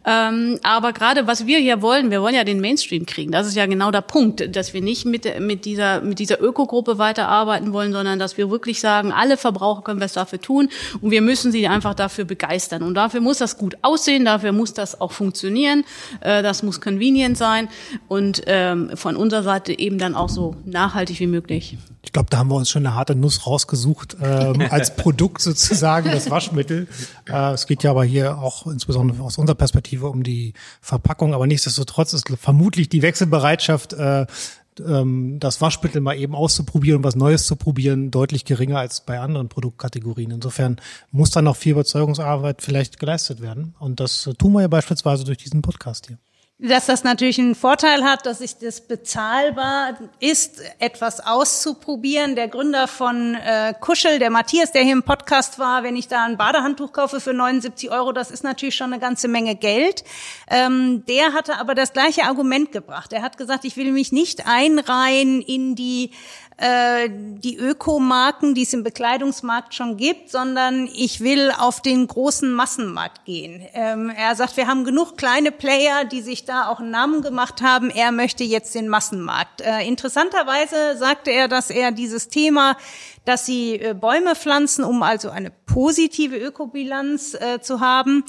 Ähm, 0.07 0.59
aber 0.63 0.93
gerade 0.93 1.27
was 1.27 1.47
wir 1.47 1.59
hier 1.59 1.83
wollen, 1.83 2.11
wir 2.11 2.23
wollen 2.23 2.35
ja 2.35 2.45
den 2.45 2.61
Mainstream 2.61 3.05
kriegen. 3.07 3.33
Das 3.33 3.47
ist 3.47 3.57
ja 3.57 3.67
genau 3.67 3.91
der 3.91 4.01
Punkt, 4.01 4.57
dass 4.57 4.73
wir 4.73 4.81
nicht 4.81 5.05
mit, 5.05 5.41
mit 5.41 5.65
dieser, 5.65 6.01
mit 6.01 6.19
dieser 6.19 6.41
Ökogruppe 6.41 6.99
weiterarbeiten 6.99 7.73
wollen, 7.73 7.93
sondern 7.93 8.19
dass 8.19 8.37
wir 8.37 8.51
wirklich 8.51 8.81
sagen, 8.81 9.13
alle 9.13 9.37
Verbraucher 9.37 9.83
können 9.83 10.01
was 10.01 10.13
dafür 10.15 10.41
tun 10.41 10.69
und 11.01 11.11
wir 11.11 11.23
müssen 11.23 11.53
sie 11.53 11.69
einfach 11.69 11.95
dafür 11.95 12.25
begeistern. 12.25 12.83
Und 12.83 12.95
dafür 12.95 13.21
muss 13.21 13.39
das 13.39 13.59
gut 13.59 13.77
aussehen, 13.83 14.25
dafür 14.25 14.53
muss 14.53 14.73
das 14.73 15.01
auch 15.01 15.13
funktionieren, 15.13 15.85
äh, 16.21 16.43
das 16.43 16.63
muss 16.63 16.81
convenient 16.81 17.37
sein 17.37 17.69
und 18.09 18.43
ähm, 18.47 18.91
von 18.95 19.17
unserer 19.17 19.43
Seite 19.43 19.79
eben 19.79 19.99
dann 19.99 20.15
auch 20.15 20.29
so 20.29 20.57
nachhaltig 20.65 21.21
wie 21.21 21.27
möglich. 21.27 21.77
Ich 22.09 22.13
glaube, 22.13 22.31
da 22.31 22.39
haben 22.39 22.49
wir 22.49 22.55
uns 22.55 22.71
schon 22.71 22.87
eine 22.87 22.95
harte 22.95 23.15
Nuss 23.15 23.47
rausgesucht, 23.47 24.17
ähm, 24.23 24.63
als 24.71 24.97
Produkt 24.97 25.43
sozusagen, 25.43 26.11
das 26.11 26.31
Waschmittel. 26.31 26.87
Äh, 27.29 27.53
es 27.53 27.67
geht 27.67 27.83
ja 27.83 27.91
aber 27.91 28.05
hier 28.05 28.39
auch 28.39 28.67
insbesondere 28.67 29.23
aus 29.23 29.37
unserer 29.37 29.57
Perspektive 29.59 30.09
um 30.09 30.23
die 30.23 30.55
Verpackung, 30.81 31.35
aber 31.35 31.47
nichtsdestotrotz 31.47 32.13
ist 32.15 32.29
vermutlich 32.41 32.89
die 32.89 33.03
Wechselbereitschaft, 33.03 33.93
äh, 33.93 34.27
ähm, 34.81 35.39
das 35.41 35.61
Waschmittel 35.61 36.01
mal 36.01 36.17
eben 36.17 36.35
auszuprobieren 36.35 36.99
und 36.99 37.05
was 37.05 37.17
Neues 37.17 37.47
zu 37.47 37.57
probieren, 37.57 38.11
deutlich 38.11 38.45
geringer 38.45 38.79
als 38.79 39.01
bei 39.01 39.19
anderen 39.19 39.49
Produktkategorien. 39.49 40.31
Insofern 40.31 40.77
muss 41.11 41.31
da 41.31 41.43
noch 41.43 41.57
viel 41.57 41.73
Überzeugungsarbeit 41.73 42.63
vielleicht 42.63 42.99
geleistet 42.99 43.41
werden. 43.41 43.75
Und 43.79 44.01
das 44.01 44.27
äh, 44.27 44.35
tun 44.35 44.53
wir 44.53 44.63
ja 44.63 44.69
beispielsweise 44.69 45.25
durch 45.25 45.39
diesen 45.39 45.63
Podcast 45.63 46.07
hier. 46.07 46.19
Dass 46.61 46.87
das 46.87 47.05
natürlich 47.05 47.39
einen 47.39 47.55
Vorteil 47.55 48.03
hat, 48.03 48.27
dass 48.27 48.39
sich 48.39 48.59
das 48.59 48.81
bezahlbar 48.81 49.97
ist, 50.19 50.61
etwas 50.81 51.21
auszuprobieren. 51.25 52.35
Der 52.35 52.49
Gründer 52.49 52.89
von 52.89 53.37
äh, 53.37 53.75
Kuschel, 53.79 54.19
der 54.19 54.31
Matthias, 54.31 54.73
der 54.73 54.83
hier 54.83 54.95
im 54.95 55.05
Podcast 55.05 55.61
war, 55.61 55.85
wenn 55.85 55.95
ich 55.95 56.09
da 56.09 56.25
ein 56.25 56.37
Badehandtuch 56.37 56.93
kaufe 56.93 57.21
für 57.21 57.33
79 57.33 57.93
Euro, 57.93 58.11
das 58.11 58.33
ist 58.33 58.43
natürlich 58.43 58.75
schon 58.75 58.93
eine 58.93 59.01
ganze 59.01 59.29
Menge 59.29 59.55
Geld. 59.55 60.03
Ähm, 60.49 61.05
der 61.07 61.33
hatte 61.33 61.61
aber 61.61 61.77
das 61.77 61.93
gleiche 61.93 62.25
Argument 62.25 62.73
gebracht. 62.73 63.13
Er 63.13 63.23
hat 63.23 63.39
gesagt, 63.39 63.65
ich 63.65 63.77
will 63.77 63.93
mich 63.93 64.11
nicht 64.11 64.49
einreihen 64.49 65.41
in 65.41 65.77
die 65.77 66.11
äh, 66.61 67.09
die 67.09 67.57
Ökomarken, 67.57 68.53
die 68.53 68.63
es 68.63 68.73
im 68.73 68.83
Bekleidungsmarkt 68.83 69.75
schon 69.75 69.97
gibt, 69.97 70.29
sondern 70.31 70.89
ich 70.93 71.21
will 71.21 71.53
auf 71.57 71.81
den 71.81 72.05
großen 72.09 72.53
Massenmarkt 72.53 73.25
gehen. 73.25 73.65
Ähm, 73.75 74.11
er 74.11 74.35
sagt, 74.35 74.57
wir 74.57 74.67
haben 74.67 74.83
genug 74.83 75.17
kleine 75.17 75.53
Player, 75.53 76.05
die 76.05 76.21
sich 76.21 76.47
da 76.47 76.67
auch 76.67 76.81
einen 76.81 76.91
Namen 76.91 77.23
gemacht 77.23 77.63
haben. 77.63 77.91
Er 77.91 78.11
möchte 78.11 78.43
jetzt 78.43 78.75
den 78.75 78.89
Massenmarkt. 78.89 79.61
Äh, 79.61 79.87
interessanterweise 79.87 80.97
sagte 80.97 81.31
er, 81.31 81.47
dass 81.47 81.71
er 81.71 81.93
dieses 81.93 82.29
Thema 82.29 82.77
dass 83.25 83.47
sie 83.47 83.75
äh, 83.75 83.95
Bäume 83.95 84.35
pflanzen, 84.35 84.85
um 84.85 85.03
also 85.03 85.31
eine 85.31 85.51
positive 85.51 86.37
Ökobilanz 86.37 87.35
äh, 87.35 87.61
zu 87.61 87.81
haben, 87.81 88.25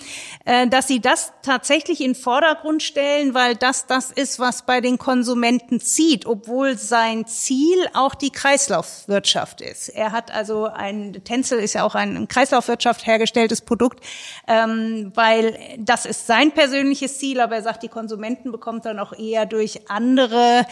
äh, 0.45 0.67
dass 0.67 0.87
sie 0.87 0.99
das 0.99 1.31
tatsächlich 1.41 2.01
in 2.01 2.13
Vordergrund 2.13 2.83
stellen, 2.83 3.33
weil 3.33 3.55
das 3.55 3.87
das 3.87 4.11
ist, 4.11 4.39
was 4.39 4.65
bei 4.65 4.81
den 4.81 4.97
Konsumenten 4.97 5.79
zieht, 5.79 6.25
obwohl 6.25 6.77
sein 6.77 7.25
Ziel 7.25 7.77
auch 7.93 8.13
die 8.13 8.29
Kreislaufwirtschaft 8.29 9.61
ist. 9.61 9.89
Er 9.89 10.11
hat 10.11 10.31
also 10.31 10.65
ein, 10.65 11.21
Tänzel 11.23 11.59
ist 11.59 11.73
ja 11.73 11.83
auch 11.83 11.95
ein 11.95 12.27
Kreislaufwirtschaft 12.27 13.07
hergestelltes 13.07 13.61
Produkt, 13.61 14.03
ähm, 14.47 15.11
weil 15.15 15.57
das 15.79 16.05
ist 16.05 16.27
sein 16.27 16.51
persönliches 16.51 17.17
Ziel, 17.17 17.39
aber 17.39 17.55
er 17.55 17.63
sagt, 17.63 17.83
die 17.83 17.87
Konsumenten 17.87 18.51
bekommt 18.51 18.85
dann 18.85 18.99
auch 18.99 19.13
eher 19.17 19.45
durch 19.45 19.89
andere 19.89 20.65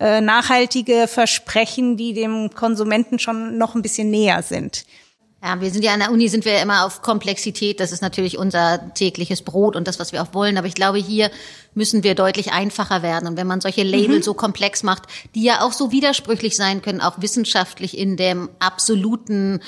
äh, 0.00 0.20
nachhaltige 0.20 1.06
Versprechen, 1.06 1.96
die 1.96 2.14
dem 2.14 2.50
Konsumenten 2.50 3.18
schon 3.18 3.58
noch 3.58 3.73
ein 3.74 3.82
bisschen 3.82 4.10
näher 4.10 4.42
sind. 4.42 4.84
Ja, 5.44 5.60
wir 5.60 5.70
sind 5.70 5.84
ja 5.84 5.92
an 5.92 6.00
der 6.00 6.10
Uni, 6.10 6.28
sind 6.28 6.46
wir 6.46 6.62
immer 6.62 6.86
auf 6.86 7.02
Komplexität. 7.02 7.78
Das 7.78 7.92
ist 7.92 8.00
natürlich 8.00 8.38
unser 8.38 8.94
tägliches 8.94 9.42
Brot 9.42 9.76
und 9.76 9.86
das, 9.86 9.98
was 9.98 10.10
wir 10.10 10.22
auch 10.22 10.32
wollen. 10.32 10.56
Aber 10.56 10.66
ich 10.66 10.74
glaube, 10.74 10.96
hier 10.96 11.30
müssen 11.74 12.02
wir 12.02 12.14
deutlich 12.14 12.52
einfacher 12.52 13.02
werden. 13.02 13.28
Und 13.28 13.36
wenn 13.36 13.46
man 13.46 13.60
solche 13.60 13.82
Label 13.82 14.16
mhm. 14.16 14.22
so 14.22 14.32
komplex 14.32 14.82
macht, 14.82 15.02
die 15.34 15.42
ja 15.42 15.60
auch 15.60 15.72
so 15.72 15.92
widersprüchlich 15.92 16.56
sein 16.56 16.80
können, 16.80 17.02
auch 17.02 17.20
wissenschaftlich 17.20 17.98
in 17.98 18.16
dem 18.16 18.48
absoluten 18.58 19.60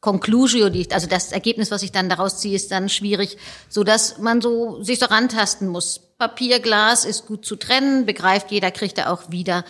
Conclusio, 0.00 0.70
die, 0.70 0.90
also 0.90 1.06
das 1.06 1.32
Ergebnis, 1.32 1.70
was 1.70 1.82
ich 1.82 1.92
dann 1.92 2.08
daraus 2.08 2.38
ziehe, 2.38 2.56
ist 2.56 2.70
dann 2.70 2.88
schwierig, 2.88 3.36
so 3.68 3.84
dass 3.84 4.16
man 4.16 4.40
so 4.40 4.82
sich 4.82 4.98
so 4.98 5.04
rantasten 5.04 5.68
muss. 5.68 6.00
Papier, 6.16 6.60
Glas 6.60 7.04
ist 7.04 7.26
gut 7.26 7.44
zu 7.44 7.56
trennen, 7.56 8.06
begreift 8.06 8.50
jeder, 8.50 8.70
kriegt 8.70 8.96
er 8.96 9.12
auch 9.12 9.30
wieder. 9.30 9.66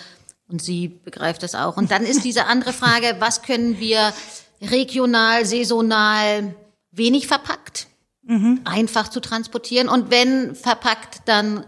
Und 0.51 0.61
sie 0.61 0.89
begreift 0.89 1.43
das 1.43 1.55
auch. 1.55 1.77
Und 1.77 1.91
dann 1.91 2.05
ist 2.05 2.25
diese 2.25 2.47
andere 2.47 2.73
Frage, 2.73 3.17
was 3.21 3.43
können 3.43 3.79
wir 3.79 4.13
regional, 4.61 5.47
saisonal, 5.47 6.55
wenig 6.91 7.27
verpackt, 7.27 7.87
mhm. 8.23 8.61
einfach 8.65 9.09
zu 9.09 9.21
transportieren 9.21 9.89
und 9.89 10.11
wenn 10.11 10.55
verpackt, 10.55 11.23
dann 11.27 11.65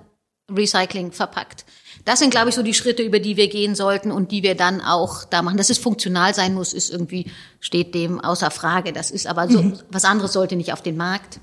Recycling 0.51 1.13
verpackt. 1.13 1.65
Das 2.05 2.19
sind, 2.19 2.31
glaube 2.31 2.49
ich, 2.49 2.57
so 2.57 2.63
die 2.63 2.75
Schritte, 2.75 3.03
über 3.03 3.21
die 3.21 3.37
wir 3.37 3.49
gehen 3.49 3.77
sollten 3.77 4.11
und 4.11 4.33
die 4.33 4.43
wir 4.43 4.57
dann 4.57 4.81
auch 4.81 5.25
da 5.25 5.41
machen. 5.43 5.57
Dass 5.57 5.71
es 5.71 5.79
funktional 5.79 6.35
sein 6.35 6.53
muss, 6.53 6.73
ist 6.73 6.91
irgendwie, 6.91 7.31
steht 7.61 7.95
dem 7.95 8.19
außer 8.21 8.51
Frage. 8.51 8.93
Das 8.93 9.13
ist 9.13 9.29
aber 9.29 9.49
so, 9.49 9.63
mhm. 9.63 9.79
was 9.89 10.05
anderes 10.05 10.33
sollte 10.33 10.57
nicht 10.57 10.73
auf 10.73 10.83
den 10.83 10.97
Markt. 10.97 11.39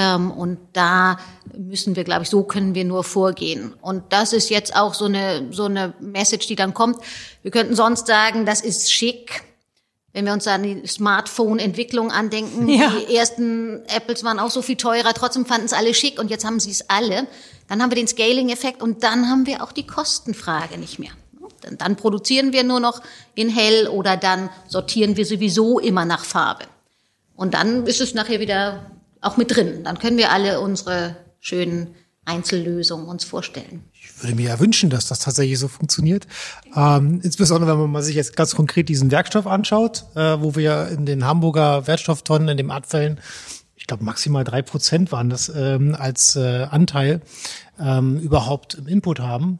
Ähm, 0.00 0.30
und 0.30 0.58
da 0.72 1.18
müssen 1.56 1.94
wir, 1.94 2.04
glaube 2.04 2.22
ich, 2.22 2.30
so 2.30 2.42
können 2.42 2.74
wir 2.74 2.84
nur 2.86 3.04
vorgehen. 3.04 3.74
Und 3.82 4.04
das 4.10 4.32
ist 4.32 4.48
jetzt 4.48 4.74
auch 4.74 4.94
so 4.94 5.04
eine, 5.04 5.48
so 5.50 5.64
eine 5.64 5.92
Message, 6.00 6.46
die 6.46 6.56
dann 6.56 6.72
kommt. 6.72 6.96
Wir 7.42 7.50
könnten 7.50 7.76
sonst 7.76 8.06
sagen, 8.06 8.46
das 8.46 8.62
ist 8.62 8.90
schick. 8.90 9.42
Wenn 10.12 10.24
wir 10.24 10.32
uns 10.32 10.46
an 10.48 10.62
die 10.62 10.86
Smartphone-Entwicklung 10.86 12.10
andenken, 12.10 12.68
ja. 12.68 12.90
die 13.08 13.14
ersten 13.14 13.82
Apples 13.86 14.24
waren 14.24 14.40
auch 14.40 14.50
so 14.50 14.62
viel 14.62 14.76
teurer, 14.76 15.12
trotzdem 15.12 15.46
fanden 15.46 15.66
es 15.66 15.72
alle 15.72 15.94
schick 15.94 16.18
und 16.18 16.30
jetzt 16.30 16.44
haben 16.44 16.58
sie 16.58 16.70
es 16.70 16.88
alle. 16.88 17.28
Dann 17.68 17.82
haben 17.82 17.90
wir 17.90 17.96
den 17.96 18.08
Scaling-Effekt 18.08 18.82
und 18.82 19.04
dann 19.04 19.28
haben 19.28 19.46
wir 19.46 19.62
auch 19.62 19.70
die 19.70 19.86
Kostenfrage 19.86 20.78
nicht 20.78 20.98
mehr. 20.98 21.12
Dann 21.78 21.96
produzieren 21.96 22.52
wir 22.54 22.64
nur 22.64 22.80
noch 22.80 23.02
in 23.34 23.50
hell 23.50 23.86
oder 23.86 24.16
dann 24.16 24.48
sortieren 24.66 25.16
wir 25.16 25.26
sowieso 25.26 25.78
immer 25.78 26.06
nach 26.06 26.24
Farbe. 26.24 26.64
Und 27.36 27.54
dann 27.54 27.86
ist 27.86 28.00
es 28.00 28.14
nachher 28.14 28.40
wieder 28.40 28.90
auch 29.20 29.36
mit 29.36 29.54
drin. 29.54 29.84
Dann 29.84 29.98
können 29.98 30.16
wir 30.16 30.30
alle 30.30 30.60
unsere 30.60 31.16
schönen 31.40 31.94
Einzellösungen 32.24 33.06
uns 33.06 33.24
vorstellen. 33.24 33.84
Ich 33.92 34.22
würde 34.22 34.36
mir 34.36 34.48
ja 34.48 34.60
wünschen, 34.60 34.90
dass 34.90 35.08
das 35.08 35.18
tatsächlich 35.20 35.58
so 35.58 35.68
funktioniert. 35.68 36.26
Ähm, 36.76 37.20
insbesondere, 37.22 37.80
wenn 37.80 37.90
man 37.90 38.02
sich 38.02 38.14
jetzt 38.14 38.36
ganz 38.36 38.54
konkret 38.54 38.88
diesen 38.88 39.10
Werkstoff 39.10 39.46
anschaut, 39.46 40.04
äh, 40.14 40.40
wo 40.40 40.54
wir 40.54 40.88
in 40.88 41.06
den 41.06 41.24
Hamburger 41.24 41.86
Wertstofftonnen, 41.86 42.48
in 42.48 42.56
den 42.56 42.70
Abfällen, 42.70 43.20
ich 43.74 43.86
glaube 43.86 44.04
maximal 44.04 44.44
drei 44.44 44.62
Prozent 44.62 45.10
waren 45.10 45.30
das 45.30 45.50
ähm, 45.54 45.96
als 45.98 46.36
äh, 46.36 46.66
Anteil 46.70 47.22
ähm, 47.80 48.20
überhaupt 48.20 48.74
im 48.74 48.86
Input 48.86 49.20
haben. 49.20 49.58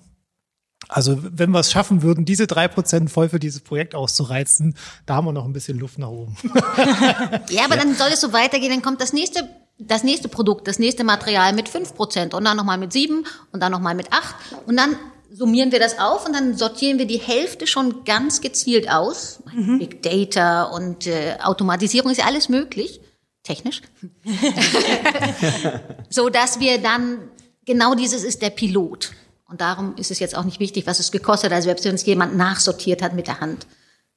Also 0.90 1.18
wenn 1.22 1.50
wir 1.50 1.60
es 1.60 1.70
schaffen 1.70 2.02
würden, 2.02 2.24
diese 2.24 2.46
drei 2.46 2.66
Prozent 2.66 3.10
voll 3.10 3.28
für 3.28 3.38
dieses 3.38 3.60
Projekt 3.60 3.94
auszureizen, 3.94 4.74
da 5.06 5.14
haben 5.14 5.26
wir 5.26 5.32
noch 5.32 5.44
ein 5.44 5.52
bisschen 5.52 5.78
Luft 5.78 5.98
nach 5.98 6.08
oben. 6.08 6.36
ja, 7.50 7.64
aber 7.64 7.76
dann 7.76 7.94
soll 7.94 8.08
es 8.12 8.20
so 8.20 8.32
weitergehen, 8.32 8.70
dann 8.70 8.82
kommt 8.82 9.00
das 9.00 9.12
nächste, 9.12 9.48
das 9.78 10.02
nächste 10.02 10.28
Produkt, 10.28 10.66
das 10.66 10.78
nächste 10.78 11.04
Material 11.04 11.52
mit 11.52 11.68
fünf 11.68 11.94
Prozent 11.94 12.34
und 12.34 12.44
dann 12.44 12.56
nochmal 12.56 12.78
mit 12.78 12.92
sieben 12.92 13.24
und 13.52 13.60
dann 13.60 13.70
nochmal 13.70 13.94
mit 13.94 14.12
acht 14.12 14.34
und 14.66 14.76
dann 14.76 14.96
summieren 15.32 15.70
wir 15.70 15.78
das 15.78 16.00
auf 16.00 16.26
und 16.26 16.32
dann 16.32 16.56
sortieren 16.56 16.98
wir 16.98 17.06
die 17.06 17.20
Hälfte 17.20 17.68
schon 17.68 18.04
ganz 18.04 18.40
gezielt 18.40 18.90
aus. 18.90 19.44
Mhm. 19.54 19.78
Big 19.78 20.02
Data 20.02 20.64
und 20.64 21.06
äh, 21.06 21.36
Automatisierung 21.40 22.10
ist 22.10 22.18
ja 22.18 22.26
alles 22.26 22.48
möglich, 22.48 23.00
technisch, 23.44 23.82
so 26.10 26.28
dass 26.30 26.58
wir 26.58 26.78
dann 26.78 27.18
genau 27.64 27.94
dieses 27.94 28.24
ist 28.24 28.42
der 28.42 28.50
Pilot. 28.50 29.12
Und 29.50 29.60
darum 29.60 29.96
ist 29.96 30.12
es 30.12 30.20
jetzt 30.20 30.36
auch 30.36 30.44
nicht 30.44 30.60
wichtig, 30.60 30.86
was 30.86 31.00
es 31.00 31.10
gekostet 31.10 31.50
hat. 31.50 31.56
Also 31.56 31.66
selbst 31.66 31.84
wenn 31.84 31.96
es 31.96 32.06
jemand 32.06 32.36
nachsortiert 32.36 33.02
hat 33.02 33.14
mit 33.14 33.26
der 33.26 33.40
Hand, 33.40 33.66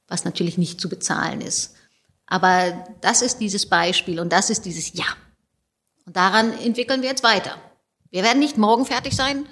was 0.07 0.25
natürlich 0.25 0.59
nicht 0.59 0.79
zu 0.79 0.89
bezahlen 0.89 1.41
ist. 1.41 1.73
Aber 2.27 2.85
das 3.01 3.23
ist 3.23 3.39
dieses 3.39 3.67
Beispiel 3.67 4.19
und 4.19 4.31
das 4.31 4.51
ist 4.51 4.65
dieses 4.65 4.93
Ja. 4.93 5.05
Und 6.05 6.15
daran 6.15 6.57
entwickeln 6.59 7.01
wir 7.01 7.09
jetzt 7.09 7.23
weiter. 7.23 7.55
Wir 8.11 8.23
werden 8.23 8.39
nicht 8.39 8.57
morgen 8.57 8.85
fertig 8.85 9.15
sein, 9.15 9.47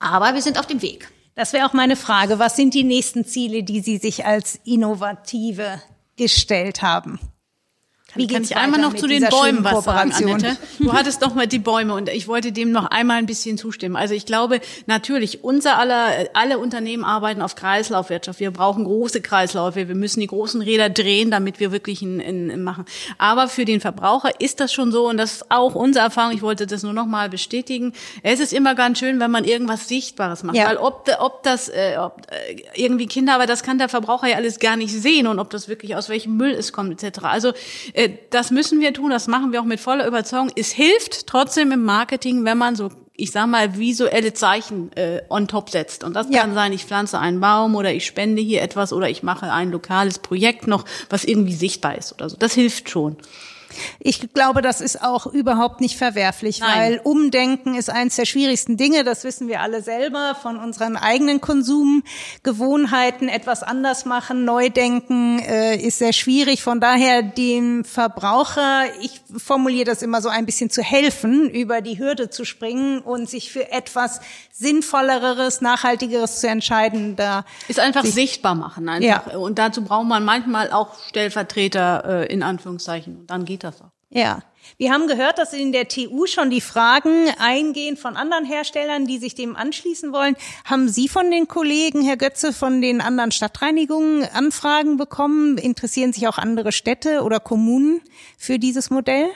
aber 0.00 0.34
wir 0.34 0.42
sind 0.42 0.58
auf 0.58 0.66
dem 0.66 0.82
Weg. 0.82 1.08
Das 1.36 1.52
wäre 1.52 1.66
auch 1.66 1.72
meine 1.72 1.96
Frage. 1.96 2.38
Was 2.38 2.56
sind 2.56 2.74
die 2.74 2.84
nächsten 2.84 3.24
Ziele, 3.24 3.62
die 3.62 3.80
Sie 3.80 3.98
sich 3.98 4.24
als 4.24 4.58
innovative 4.64 5.80
gestellt 6.16 6.82
haben? 6.82 7.20
Wie 8.14 8.26
kann 8.26 8.42
ich 8.44 8.56
einmal 8.56 8.80
noch 8.80 8.94
zu 8.94 9.06
den 9.06 9.24
Bäumen 9.28 9.64
was 9.64 9.84
sagen, 9.84 10.12
Annette? 10.12 10.56
Du 10.78 10.92
hattest 10.92 11.22
doch 11.22 11.34
mal 11.34 11.46
die 11.46 11.58
Bäume 11.58 11.94
und 11.94 12.08
ich 12.08 12.28
wollte 12.28 12.52
dem 12.52 12.70
noch 12.70 12.86
einmal 12.86 13.18
ein 13.18 13.26
bisschen 13.26 13.58
zustimmen. 13.58 13.96
Also 13.96 14.14
ich 14.14 14.26
glaube, 14.26 14.60
natürlich, 14.86 15.42
unser 15.42 15.78
aller, 15.78 16.28
alle 16.34 16.58
Unternehmen 16.58 17.04
arbeiten 17.04 17.42
auf 17.42 17.54
Kreislaufwirtschaft. 17.54 18.40
Wir 18.40 18.50
brauchen 18.50 18.84
große 18.84 19.20
Kreisläufe. 19.20 19.88
Wir 19.88 19.94
müssen 19.94 20.20
die 20.20 20.26
großen 20.26 20.62
Räder 20.62 20.90
drehen, 20.90 21.30
damit 21.30 21.60
wir 21.60 21.72
wirklich 21.72 22.02
ein, 22.02 22.20
ein, 22.20 22.50
ein 22.50 22.62
machen. 22.62 22.84
Aber 23.18 23.48
für 23.48 23.64
den 23.64 23.80
Verbraucher 23.80 24.30
ist 24.40 24.60
das 24.60 24.72
schon 24.72 24.92
so 24.92 25.08
und 25.08 25.16
das 25.16 25.34
ist 25.34 25.50
auch 25.50 25.74
unsere 25.74 26.04
Erfahrung. 26.04 26.34
Ich 26.34 26.42
wollte 26.42 26.66
das 26.66 26.82
nur 26.82 26.92
noch 26.92 27.06
mal 27.06 27.28
bestätigen. 27.28 27.92
Es 28.22 28.38
ist 28.38 28.52
immer 28.52 28.74
ganz 28.74 28.98
schön, 28.98 29.18
wenn 29.18 29.30
man 29.30 29.44
irgendwas 29.44 29.88
Sichtbares 29.88 30.42
macht. 30.44 30.56
Ja. 30.56 30.66
Weil 30.66 30.76
ob, 30.76 31.08
ob 31.18 31.42
das, 31.42 31.68
äh, 31.68 31.96
ob, 31.98 32.22
äh, 32.30 32.62
irgendwie 32.74 33.06
Kinder, 33.06 33.34
aber 33.34 33.46
das 33.46 33.62
kann 33.62 33.78
der 33.78 33.88
Verbraucher 33.88 34.28
ja 34.28 34.36
alles 34.36 34.60
gar 34.60 34.76
nicht 34.76 34.92
sehen 34.92 35.26
und 35.26 35.38
ob 35.38 35.50
das 35.50 35.68
wirklich 35.68 35.96
aus 35.96 36.08
welchem 36.08 36.36
Müll 36.36 36.52
es 36.52 36.72
kommt, 36.72 37.02
etc. 37.02 37.24
Also 37.24 37.52
äh, 37.92 38.03
äh, 38.03 38.03
das 38.08 38.50
müssen 38.50 38.80
wir 38.80 38.92
tun, 38.92 39.10
das 39.10 39.26
machen 39.26 39.52
wir 39.52 39.60
auch 39.60 39.66
mit 39.66 39.80
voller 39.80 40.06
Überzeugung. 40.06 40.50
Es 40.56 40.72
hilft 40.72 41.26
trotzdem 41.26 41.72
im 41.72 41.84
Marketing, 41.84 42.44
wenn 42.44 42.58
man 42.58 42.76
so 42.76 42.90
ich 43.16 43.30
sag 43.30 43.46
mal, 43.46 43.78
visuelle 43.78 44.34
Zeichen 44.34 44.92
äh, 44.96 45.22
on 45.28 45.46
top 45.46 45.70
setzt. 45.70 46.02
Und 46.02 46.14
das 46.14 46.26
ja. 46.30 46.40
kann 46.40 46.52
sein, 46.52 46.72
ich 46.72 46.84
pflanze 46.84 47.18
einen 47.18 47.40
Baum 47.40 47.76
oder 47.76 47.92
ich 47.92 48.04
spende 48.04 48.42
hier 48.42 48.60
etwas 48.60 48.92
oder 48.92 49.08
ich 49.08 49.22
mache 49.22 49.52
ein 49.52 49.70
lokales 49.70 50.18
Projekt 50.18 50.66
noch, 50.66 50.84
was 51.10 51.24
irgendwie 51.24 51.54
sichtbar 51.54 51.96
ist 51.96 52.12
oder 52.12 52.28
so. 52.28 52.36
Das 52.36 52.54
hilft 52.54 52.90
schon. 52.90 53.16
Ich 53.98 54.32
glaube, 54.32 54.62
das 54.62 54.80
ist 54.80 55.02
auch 55.02 55.26
überhaupt 55.26 55.80
nicht 55.80 55.96
verwerflich, 55.96 56.60
Nein. 56.60 56.78
weil 56.78 57.00
Umdenken 57.04 57.74
ist 57.74 57.90
eines 57.90 58.16
der 58.16 58.24
schwierigsten 58.24 58.76
Dinge. 58.76 59.04
Das 59.04 59.24
wissen 59.24 59.48
wir 59.48 59.60
alle 59.60 59.82
selber 59.82 60.36
von 60.40 60.58
unseren 60.58 60.96
eigenen 60.96 61.40
Konsumgewohnheiten. 61.40 63.28
Etwas 63.28 63.62
anders 63.62 64.04
machen, 64.04 64.44
neu 64.44 64.70
denken 64.70 65.38
äh, 65.40 65.76
ist 65.76 65.98
sehr 65.98 66.12
schwierig. 66.12 66.62
Von 66.62 66.80
daher 66.80 67.22
dem 67.22 67.84
Verbraucher, 67.84 68.84
ich 69.00 69.20
formuliere 69.36 69.84
das 69.84 70.02
immer 70.02 70.22
so 70.22 70.28
ein 70.28 70.46
bisschen 70.46 70.70
zu 70.70 70.82
helfen, 70.82 71.50
über 71.50 71.80
die 71.80 71.98
Hürde 71.98 72.30
zu 72.30 72.44
springen 72.44 73.00
und 73.00 73.28
sich 73.28 73.52
für 73.52 73.70
etwas 73.72 74.20
sinnvolleres, 74.52 75.60
nachhaltigeres 75.60 76.40
zu 76.40 76.48
entscheiden. 76.48 77.16
Da 77.16 77.44
ist 77.66 77.80
einfach 77.80 78.04
sichtbar 78.04 78.54
machen 78.54 78.88
einfach. 78.88 79.32
Ja. 79.32 79.36
Und 79.36 79.58
dazu 79.58 79.82
braucht 79.82 80.06
man 80.06 80.24
manchmal 80.24 80.70
auch 80.70 80.94
Stellvertreter 81.08 82.22
äh, 82.22 82.32
in 82.32 82.42
Anführungszeichen. 82.42 83.16
Und 83.16 83.30
dann 83.30 83.44
geht 83.44 83.63
das 83.64 83.80
auch. 83.80 83.90
Ja. 84.10 84.42
Wir 84.78 84.92
haben 84.92 85.08
gehört, 85.08 85.38
dass 85.38 85.52
in 85.52 85.72
der 85.72 85.88
TU 85.88 86.26
schon 86.26 86.48
die 86.48 86.62
Fragen 86.62 87.28
eingehen 87.38 87.96
von 87.96 88.16
anderen 88.16 88.46
Herstellern, 88.46 89.06
die 89.06 89.18
sich 89.18 89.34
dem 89.34 89.56
anschließen 89.56 90.12
wollen. 90.12 90.36
Haben 90.64 90.88
Sie 90.88 91.08
von 91.08 91.30
den 91.30 91.48
Kollegen, 91.48 92.02
Herr 92.02 92.16
Götze, 92.16 92.52
von 92.52 92.80
den 92.80 93.00
anderen 93.00 93.30
Stadtreinigungen 93.30 94.24
Anfragen 94.32 94.96
bekommen? 94.96 95.58
Interessieren 95.58 96.12
sich 96.12 96.28
auch 96.28 96.38
andere 96.38 96.72
Städte 96.72 97.22
oder 97.22 97.40
Kommunen 97.40 98.00
für 98.38 98.58
dieses 98.58 98.88
Modell? 98.88 99.26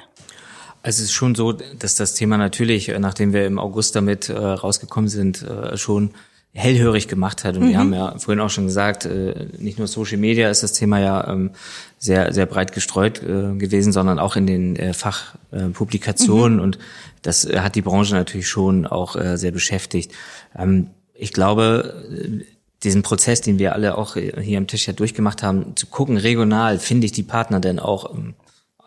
Also 0.82 1.02
es 1.02 1.10
ist 1.10 1.12
schon 1.12 1.34
so, 1.34 1.52
dass 1.52 1.96
das 1.96 2.14
Thema 2.14 2.38
natürlich, 2.38 2.88
äh, 2.88 2.98
nachdem 2.98 3.32
wir 3.32 3.46
im 3.46 3.58
August 3.58 3.96
damit 3.96 4.28
äh, 4.28 4.36
rausgekommen 4.36 5.08
sind, 5.08 5.42
äh, 5.42 5.76
schon 5.76 6.14
hellhörig 6.58 7.06
gemacht 7.06 7.44
hat. 7.44 7.56
Und 7.56 7.64
mhm. 7.64 7.68
wir 7.68 7.78
haben 7.78 7.94
ja 7.94 8.18
vorhin 8.18 8.40
auch 8.40 8.50
schon 8.50 8.66
gesagt, 8.66 9.06
äh, 9.06 9.46
nicht 9.58 9.78
nur 9.78 9.86
Social 9.86 10.18
Media 10.18 10.50
ist 10.50 10.62
das 10.62 10.72
Thema 10.72 10.98
ja 10.98 11.28
ähm, 11.28 11.50
sehr, 11.98 12.32
sehr 12.32 12.46
breit 12.46 12.72
gestreut 12.72 13.22
äh, 13.22 13.54
gewesen, 13.56 13.92
sondern 13.92 14.18
auch 14.18 14.34
in 14.34 14.46
den 14.46 14.76
äh, 14.76 14.92
Fachpublikationen. 14.92 16.58
Mhm. 16.58 16.64
Und 16.64 16.78
das 17.22 17.46
hat 17.46 17.76
die 17.76 17.82
Branche 17.82 18.14
natürlich 18.14 18.48
schon 18.48 18.86
auch 18.86 19.16
sehr 19.34 19.50
beschäftigt. 19.50 20.12
Ähm, 20.56 20.90
ich 21.14 21.32
glaube, 21.32 22.44
diesen 22.84 23.02
Prozess, 23.02 23.40
den 23.40 23.58
wir 23.58 23.72
alle 23.72 23.98
auch 23.98 24.14
hier 24.14 24.58
am 24.58 24.66
Tisch 24.66 24.86
ja 24.86 24.92
durchgemacht 24.92 25.42
haben, 25.42 25.74
zu 25.76 25.86
gucken, 25.86 26.16
regional, 26.16 26.78
finde 26.78 27.06
ich 27.06 27.12
die 27.12 27.24
Partner 27.24 27.60
denn 27.60 27.78
auch 27.78 28.14
ähm, 28.14 28.34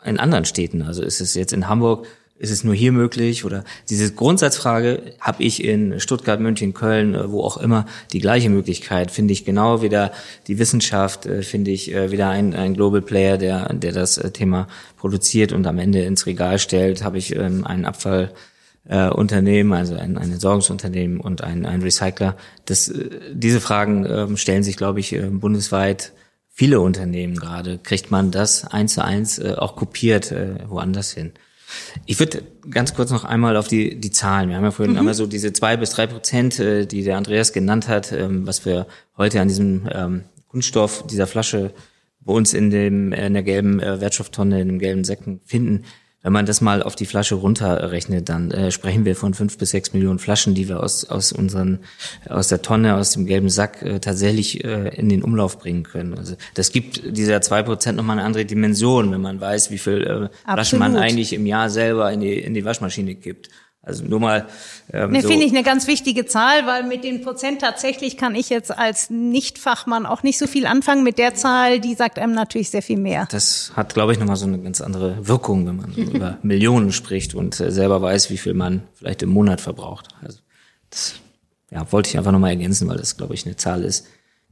in 0.03 0.19
anderen 0.19 0.45
Städten? 0.45 0.81
Also 0.81 1.03
ist 1.03 1.21
es 1.21 1.33
jetzt 1.35 1.53
in 1.53 1.67
Hamburg 1.67 2.07
ist 2.41 2.49
es 2.49 2.63
nur 2.63 2.73
hier 2.73 2.91
möglich? 2.91 3.45
Oder 3.45 3.63
diese 3.89 4.11
Grundsatzfrage 4.11 5.13
habe 5.19 5.43
ich 5.43 5.63
in 5.63 5.99
Stuttgart, 5.99 6.39
München, 6.39 6.73
Köln, 6.73 7.13
äh, 7.13 7.31
wo 7.31 7.43
auch 7.43 7.57
immer 7.57 7.85
die 8.13 8.19
gleiche 8.19 8.49
Möglichkeit. 8.49 9.11
Finde 9.11 9.31
ich 9.31 9.45
genau 9.45 9.83
wieder 9.83 10.11
die 10.47 10.57
Wissenschaft, 10.57 11.27
äh, 11.27 11.43
finde 11.43 11.69
ich 11.69 11.93
äh, 11.93 12.11
wieder 12.11 12.29
ein, 12.29 12.55
ein 12.55 12.73
Global 12.73 13.03
Player, 13.03 13.37
der, 13.37 13.71
der 13.73 13.91
das 13.91 14.15
Thema 14.33 14.67
produziert 14.97 15.51
und 15.53 15.67
am 15.67 15.77
Ende 15.77 16.01
ins 16.01 16.25
Regal 16.25 16.57
stellt. 16.57 17.03
Habe 17.03 17.19
ich 17.19 17.35
ähm, 17.35 17.63
einen 17.63 17.85
Abfallunternehmen, 17.85 19.73
also 19.73 19.93
ein, 19.95 20.17
ein 20.17 20.31
Entsorgungsunternehmen 20.31 21.19
und 21.19 21.43
ein, 21.43 21.67
ein 21.67 21.83
Recycler. 21.83 22.35
Das, 22.65 22.91
diese 23.31 23.61
Fragen 23.61 24.07
ähm, 24.09 24.37
stellen 24.37 24.63
sich, 24.63 24.77
glaube 24.77 24.99
ich, 24.99 25.15
bundesweit 25.29 26.11
viele 26.49 26.81
Unternehmen 26.81 27.35
gerade. 27.35 27.77
Kriegt 27.77 28.09
man 28.09 28.31
das 28.31 28.65
eins 28.65 28.95
zu 28.95 29.05
eins 29.05 29.39
auch 29.39 29.75
kopiert 29.75 30.33
woanders 30.67 31.11
hin? 31.11 31.33
Ich 32.05 32.19
würde 32.19 32.43
ganz 32.69 32.93
kurz 32.93 33.11
noch 33.11 33.23
einmal 33.23 33.57
auf 33.57 33.67
die, 33.67 33.99
die 33.99 34.11
Zahlen. 34.11 34.49
Wir 34.49 34.57
haben 34.57 34.63
ja 34.63 34.71
vorhin 34.71 34.93
mhm. 34.93 34.99
einmal 34.99 35.13
so 35.13 35.25
diese 35.25 35.53
zwei 35.53 35.77
bis 35.77 35.91
drei 35.91 36.07
Prozent, 36.07 36.59
äh, 36.59 36.85
die 36.85 37.03
der 37.03 37.17
Andreas 37.17 37.53
genannt 37.53 37.87
hat, 37.87 38.11
ähm, 38.11 38.47
was 38.47 38.65
wir 38.65 38.87
heute 39.17 39.41
an 39.41 39.47
diesem 39.47 39.89
ähm, 39.91 40.23
Kunststoff, 40.47 41.05
dieser 41.07 41.27
Flasche 41.27 41.73
bei 42.19 42.33
uns 42.33 42.53
in 42.53 42.69
dem 42.69 43.13
in 43.13 43.33
der 43.33 43.43
gelben 43.43 43.79
äh, 43.79 43.99
Wertstofftonne, 43.99 44.61
in 44.61 44.67
dem 44.67 44.79
gelben 44.79 45.03
Säcken 45.03 45.41
finden. 45.45 45.85
Wenn 46.23 46.33
man 46.33 46.45
das 46.45 46.61
mal 46.61 46.83
auf 46.83 46.95
die 46.95 47.07
Flasche 47.07 47.35
runterrechnet, 47.35 48.29
dann 48.29 48.51
äh, 48.51 48.71
sprechen 48.71 49.05
wir 49.05 49.15
von 49.15 49.33
fünf 49.33 49.57
bis 49.57 49.71
sechs 49.71 49.91
Millionen 49.93 50.19
Flaschen, 50.19 50.53
die 50.53 50.69
wir 50.69 50.83
aus, 50.83 51.05
aus 51.05 51.31
unseren, 51.31 51.79
aus 52.29 52.47
der 52.47 52.61
Tonne, 52.61 52.95
aus 52.95 53.11
dem 53.11 53.25
gelben 53.25 53.49
Sack 53.49 53.81
äh, 53.81 53.99
tatsächlich 53.99 54.63
äh, 54.63 54.89
in 54.89 55.09
den 55.09 55.23
Umlauf 55.23 55.57
bringen 55.57 55.83
können. 55.83 56.15
Also 56.15 56.35
das 56.53 56.71
gibt 56.71 57.17
dieser 57.17 57.41
zwei 57.41 57.63
Prozent 57.63 57.97
nochmal 57.97 58.19
eine 58.19 58.25
andere 58.25 58.45
Dimension, 58.45 59.11
wenn 59.11 59.21
man 59.21 59.41
weiß, 59.41 59.71
wie 59.71 59.79
viel 59.79 60.29
äh, 60.45 60.51
Flaschen 60.51 60.77
man 60.77 60.95
eigentlich 60.95 61.33
im 61.33 61.47
Jahr 61.47 61.71
selber 61.71 62.11
in 62.11 62.19
die, 62.19 62.37
in 62.37 62.53
die 62.53 62.65
Waschmaschine 62.65 63.15
gibt. 63.15 63.49
Also 63.83 64.05
nur 64.05 64.19
mal. 64.19 64.45
Ähm, 64.93 65.11
ne, 65.11 65.21
so. 65.21 65.27
finde 65.27 65.45
ich 65.45 65.51
eine 65.51 65.63
ganz 65.63 65.87
wichtige 65.87 66.27
Zahl, 66.27 66.67
weil 66.67 66.83
mit 66.83 67.03
den 67.03 67.21
Prozent 67.21 67.61
tatsächlich 67.61 68.15
kann 68.15 68.35
ich 68.35 68.49
jetzt 68.49 68.77
als 68.77 69.09
Nichtfachmann 69.09 70.05
auch 70.05 70.21
nicht 70.21 70.37
so 70.37 70.45
viel 70.45 70.67
anfangen. 70.67 71.03
Mit 71.03 71.17
der 71.17 71.33
Zahl, 71.33 71.79
die 71.79 71.95
sagt 71.95 72.19
einem 72.19 72.33
natürlich 72.33 72.69
sehr 72.69 72.83
viel 72.83 72.99
mehr. 72.99 73.27
Das 73.31 73.71
hat, 73.75 73.95
glaube 73.95 74.13
ich, 74.13 74.19
nochmal 74.19 74.35
so 74.35 74.45
eine 74.45 74.59
ganz 74.59 74.81
andere 74.81 75.27
Wirkung, 75.27 75.65
wenn 75.65 75.77
man 75.77 75.93
über 75.95 76.37
Millionen 76.43 76.91
spricht 76.91 77.33
und 77.33 77.59
äh, 77.59 77.71
selber 77.71 78.01
weiß, 78.03 78.29
wie 78.29 78.37
viel 78.37 78.53
man 78.53 78.83
vielleicht 78.93 79.23
im 79.23 79.29
Monat 79.29 79.61
verbraucht. 79.61 80.09
Also 80.21 80.37
das 80.91 81.15
ja, 81.71 81.91
wollte 81.91 82.09
ich 82.09 82.17
einfach 82.17 82.31
nochmal 82.31 82.51
ergänzen, 82.51 82.87
weil 82.87 82.97
das, 82.97 83.17
glaube 83.17 83.33
ich, 83.33 83.47
eine 83.47 83.55
Zahl 83.55 83.83
ist, 83.83 84.05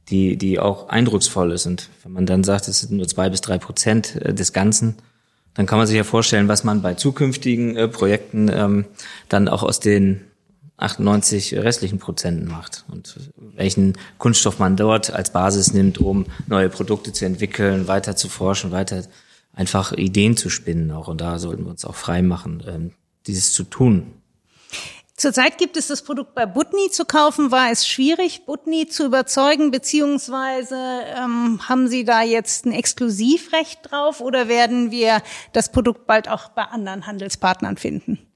die, 0.08 0.36
die 0.36 0.58
auch 0.58 0.88
eindrucksvoll 0.88 1.52
ist. 1.52 1.66
Und 1.66 1.88
wenn 2.02 2.12
man 2.12 2.26
dann 2.26 2.42
sagt, 2.42 2.66
es 2.66 2.80
sind 2.80 2.96
nur 2.96 3.06
zwei 3.06 3.30
bis 3.30 3.42
drei 3.42 3.58
Prozent 3.58 4.16
äh, 4.16 4.34
des 4.34 4.52
Ganzen, 4.52 4.96
dann 5.54 5.66
kann 5.66 5.78
man 5.78 5.86
sich 5.86 5.96
ja 5.96 6.04
vorstellen, 6.04 6.48
was 6.48 6.64
man 6.64 6.82
bei 6.82 6.94
zukünftigen 6.94 7.76
äh, 7.76 7.88
Projekten 7.88 8.50
ähm, 8.52 8.84
dann 9.28 9.48
auch 9.48 9.62
aus 9.62 9.80
den 9.80 10.22
98 10.76 11.56
restlichen 11.56 11.98
Prozenten 11.98 12.48
macht 12.48 12.84
und 12.88 13.30
welchen 13.36 13.98
Kunststoff 14.18 14.58
man 14.58 14.76
dort 14.76 15.12
als 15.12 15.30
Basis 15.30 15.74
nimmt, 15.74 15.98
um 15.98 16.24
neue 16.46 16.70
Produkte 16.70 17.12
zu 17.12 17.26
entwickeln, 17.26 17.86
weiter 17.86 18.16
zu 18.16 18.28
forschen, 18.28 18.72
weiter 18.72 19.04
einfach 19.52 19.92
Ideen 19.92 20.36
zu 20.36 20.48
spinnen 20.48 20.90
auch. 20.90 21.08
Und 21.08 21.20
da 21.20 21.38
sollten 21.38 21.64
wir 21.64 21.70
uns 21.70 21.84
auch 21.84 21.94
frei 21.94 22.22
machen, 22.22 22.62
ähm, 22.66 22.92
dieses 23.26 23.52
zu 23.52 23.64
tun. 23.64 24.14
Zurzeit 25.20 25.58
gibt 25.58 25.76
es 25.76 25.88
das 25.88 26.00
Produkt 26.00 26.34
bei 26.34 26.46
Butni 26.46 26.90
zu 26.90 27.04
kaufen. 27.04 27.50
War 27.50 27.70
es 27.70 27.86
schwierig, 27.86 28.46
Butni 28.46 28.86
zu 28.86 29.04
überzeugen, 29.04 29.70
beziehungsweise 29.70 30.76
ähm, 31.14 31.60
haben 31.68 31.88
Sie 31.88 32.04
da 32.04 32.22
jetzt 32.22 32.64
ein 32.64 32.72
Exklusivrecht 32.72 33.80
drauf 33.82 34.22
oder 34.22 34.48
werden 34.48 34.90
wir 34.90 35.20
das 35.52 35.72
Produkt 35.72 36.06
bald 36.06 36.30
auch 36.30 36.48
bei 36.48 36.62
anderen 36.62 37.06
Handelspartnern 37.06 37.76
finden? 37.76 38.29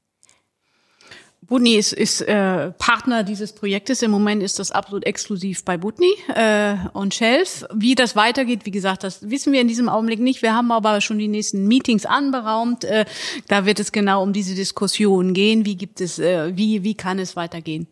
Butni 1.46 1.74
ist, 1.74 1.92
ist 1.92 2.22
äh, 2.22 2.70
Partner 2.72 3.22
dieses 3.22 3.52
Projektes. 3.52 4.02
Im 4.02 4.10
Moment 4.10 4.42
ist 4.42 4.58
das 4.58 4.70
absolut 4.70 5.04
exklusiv 5.04 5.64
bei 5.64 5.76
Butni 5.76 6.12
äh, 6.34 6.76
und 6.92 7.14
Shelf. 7.14 7.66
Wie 7.72 7.94
das 7.94 8.16
weitergeht, 8.16 8.64
wie 8.64 8.70
gesagt, 8.70 9.04
das 9.04 9.28
wissen 9.28 9.52
wir 9.52 9.60
in 9.60 9.68
diesem 9.68 9.88
Augenblick 9.88 10.20
nicht. 10.20 10.42
Wir 10.42 10.54
haben 10.54 10.72
aber 10.72 11.00
schon 11.00 11.18
die 11.18 11.28
nächsten 11.28 11.66
Meetings 11.66 12.06
anberaumt. 12.06 12.84
Äh, 12.84 13.04
da 13.48 13.66
wird 13.66 13.80
es 13.80 13.92
genau 13.92 14.22
um 14.22 14.32
diese 14.32 14.54
Diskussion 14.54 15.34
gehen. 15.34 15.64
Wie 15.66 15.76
gibt 15.76 16.00
es, 16.00 16.18
äh, 16.18 16.56
wie 16.56 16.82
wie 16.82 16.94
kann 16.94 17.18
es 17.18 17.36
weitergehen? 17.36 17.86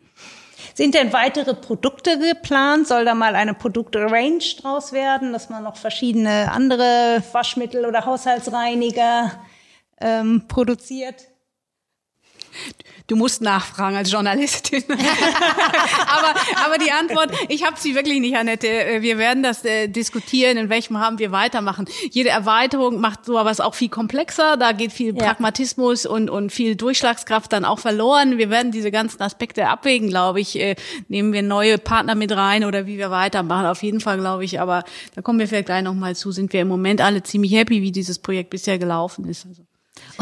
Sind 0.74 0.94
denn 0.94 1.12
weitere 1.12 1.54
Produkte 1.54 2.18
geplant? 2.18 2.88
Soll 2.88 3.04
da 3.04 3.14
mal 3.14 3.34
eine 3.34 3.54
Produktrange 3.54 4.38
draus 4.60 4.92
werden, 4.92 5.32
dass 5.32 5.50
man 5.50 5.64
noch 5.64 5.76
verschiedene 5.76 6.50
andere 6.50 7.22
Waschmittel 7.32 7.84
oder 7.84 8.06
Haushaltsreiniger 8.06 9.32
ähm, 10.00 10.44
produziert? 10.48 11.31
Du 13.06 13.16
musst 13.16 13.42
nachfragen 13.42 13.96
als 13.96 14.10
Journalistin. 14.10 14.84
aber, 14.88 16.40
aber 16.64 16.78
die 16.78 16.92
Antwort, 16.92 17.30
ich 17.48 17.66
habe 17.66 17.76
sie 17.78 17.94
wirklich 17.94 18.20
nicht, 18.20 18.36
Annette. 18.36 18.68
Äh, 18.68 19.02
wir 19.02 19.18
werden 19.18 19.42
das 19.42 19.64
äh, 19.64 19.88
diskutieren, 19.88 20.56
in 20.56 20.68
welchem 20.68 20.96
Rahmen 20.96 21.18
wir 21.18 21.32
weitermachen. 21.32 21.86
Jede 22.10 22.30
Erweiterung 22.30 23.00
macht 23.00 23.24
sowas 23.24 23.60
auch 23.60 23.74
viel 23.74 23.88
komplexer. 23.88 24.56
Da 24.56 24.72
geht 24.72 24.92
viel 24.92 25.16
ja. 25.16 25.24
Pragmatismus 25.24 26.06
und, 26.06 26.30
und 26.30 26.52
viel 26.52 26.76
Durchschlagskraft 26.76 27.52
dann 27.52 27.64
auch 27.64 27.80
verloren. 27.80 28.38
Wir 28.38 28.50
werden 28.50 28.72
diese 28.72 28.90
ganzen 28.90 29.20
Aspekte 29.20 29.68
abwägen, 29.68 30.08
glaube 30.08 30.40
ich. 30.40 30.58
Äh, 30.58 30.76
nehmen 31.08 31.32
wir 31.32 31.42
neue 31.42 31.78
Partner 31.78 32.14
mit 32.14 32.32
rein 32.32 32.64
oder 32.64 32.86
wie 32.86 32.98
wir 32.98 33.10
weitermachen. 33.10 33.66
Auf 33.66 33.82
jeden 33.82 34.00
Fall, 34.00 34.18
glaube 34.18 34.44
ich. 34.44 34.60
Aber 34.60 34.84
da 35.14 35.22
kommen 35.22 35.38
wir 35.38 35.48
vielleicht 35.48 35.66
gleich 35.66 35.82
nochmal 35.82 36.14
zu. 36.14 36.30
Sind 36.30 36.52
wir 36.52 36.60
im 36.60 36.68
Moment 36.68 37.00
alle 37.00 37.22
ziemlich 37.22 37.52
happy, 37.52 37.82
wie 37.82 37.92
dieses 37.92 38.18
Projekt 38.18 38.50
bisher 38.50 38.78
gelaufen 38.78 39.24
ist. 39.26 39.46
Also. 39.46 39.62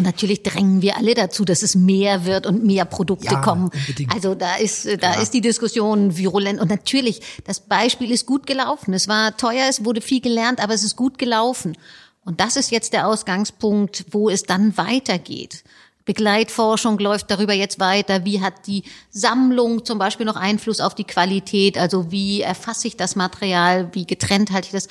Und 0.00 0.06
natürlich 0.06 0.42
drängen 0.42 0.80
wir 0.80 0.96
alle 0.96 1.12
dazu, 1.12 1.44
dass 1.44 1.62
es 1.62 1.74
mehr 1.74 2.24
wird 2.24 2.46
und 2.46 2.64
mehr 2.64 2.86
Produkte 2.86 3.34
ja, 3.34 3.42
kommen. 3.42 3.64
Unbedingt. 3.64 4.14
Also 4.14 4.34
da 4.34 4.56
ist, 4.56 4.86
da 4.86 5.12
ja. 5.12 5.20
ist 5.20 5.34
die 5.34 5.42
Diskussion 5.42 6.16
virulent. 6.16 6.58
Und 6.58 6.70
natürlich, 6.70 7.20
das 7.44 7.60
Beispiel 7.60 8.10
ist 8.10 8.24
gut 8.24 8.46
gelaufen. 8.46 8.94
Es 8.94 9.08
war 9.08 9.36
teuer, 9.36 9.66
es 9.68 9.84
wurde 9.84 10.00
viel 10.00 10.22
gelernt, 10.22 10.58
aber 10.58 10.72
es 10.72 10.84
ist 10.84 10.96
gut 10.96 11.18
gelaufen. 11.18 11.76
Und 12.24 12.40
das 12.40 12.56
ist 12.56 12.70
jetzt 12.70 12.94
der 12.94 13.08
Ausgangspunkt, 13.08 14.06
wo 14.10 14.30
es 14.30 14.44
dann 14.44 14.78
weitergeht. 14.78 15.64
Begleitforschung 16.04 16.98
läuft 16.98 17.30
darüber 17.30 17.52
jetzt 17.52 17.78
weiter. 17.78 18.24
Wie 18.24 18.40
hat 18.40 18.66
die 18.66 18.84
Sammlung 19.10 19.84
zum 19.84 19.98
Beispiel 19.98 20.26
noch 20.26 20.36
Einfluss 20.36 20.80
auf 20.80 20.94
die 20.94 21.04
Qualität? 21.04 21.78
Also 21.78 22.10
wie 22.10 22.40
erfasse 22.40 22.88
ich 22.88 22.96
das 22.96 23.16
Material? 23.16 23.88
Wie 23.92 24.06
getrennt 24.06 24.50
halte 24.50 24.66
ich 24.66 24.72
das? 24.72 24.88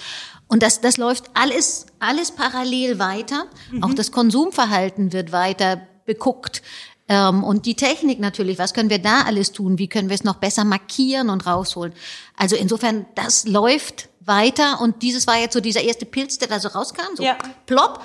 Und 0.48 0.64
das, 0.64 0.81
das 0.81 0.98
läuft 0.98 1.26
alles, 1.34 1.88
alles 1.99 2.31
parallel 2.31 2.99
weiter. 2.99 3.45
Mhm. 3.72 3.84
Auch 3.84 3.94
das 3.94 4.11
Konsumverhalten 4.11 5.14
wird 5.14 5.31
weiter 5.31 5.81
beguckt. 6.06 6.61
Ähm, 7.07 7.44
und 7.44 7.65
die 7.65 7.76
Technik 7.76 8.19
natürlich, 8.19 8.60
was 8.60 8.73
können 8.73 8.90
wir 8.90 8.99
da 8.99 9.22
alles 9.22 9.52
tun? 9.52 9.80
Wie 9.80 9.88
können 9.88 10.10
wir 10.10 10.15
es 10.15 10.23
noch 10.23 10.36
besser 10.36 10.64
markieren 10.64 11.30
und 11.30 11.45
rausholen? 11.45 11.94
Also 12.38 12.56
insofern, 12.56 13.07
das 13.15 13.45
läuft 13.45 14.10
weiter. 14.22 14.80
Und 14.80 15.02
dieses 15.02 15.27
war 15.27 15.38
jetzt 15.38 15.53
so 15.53 15.60
dieser 15.60 15.81
erste 15.81 16.06
Pilz, 16.06 16.38
der 16.38 16.48
da 16.48 16.60
so 16.60 16.69
rauskam, 16.69 17.15
so 17.15 17.23
ja. 17.23 17.38
plopp. 17.65 18.02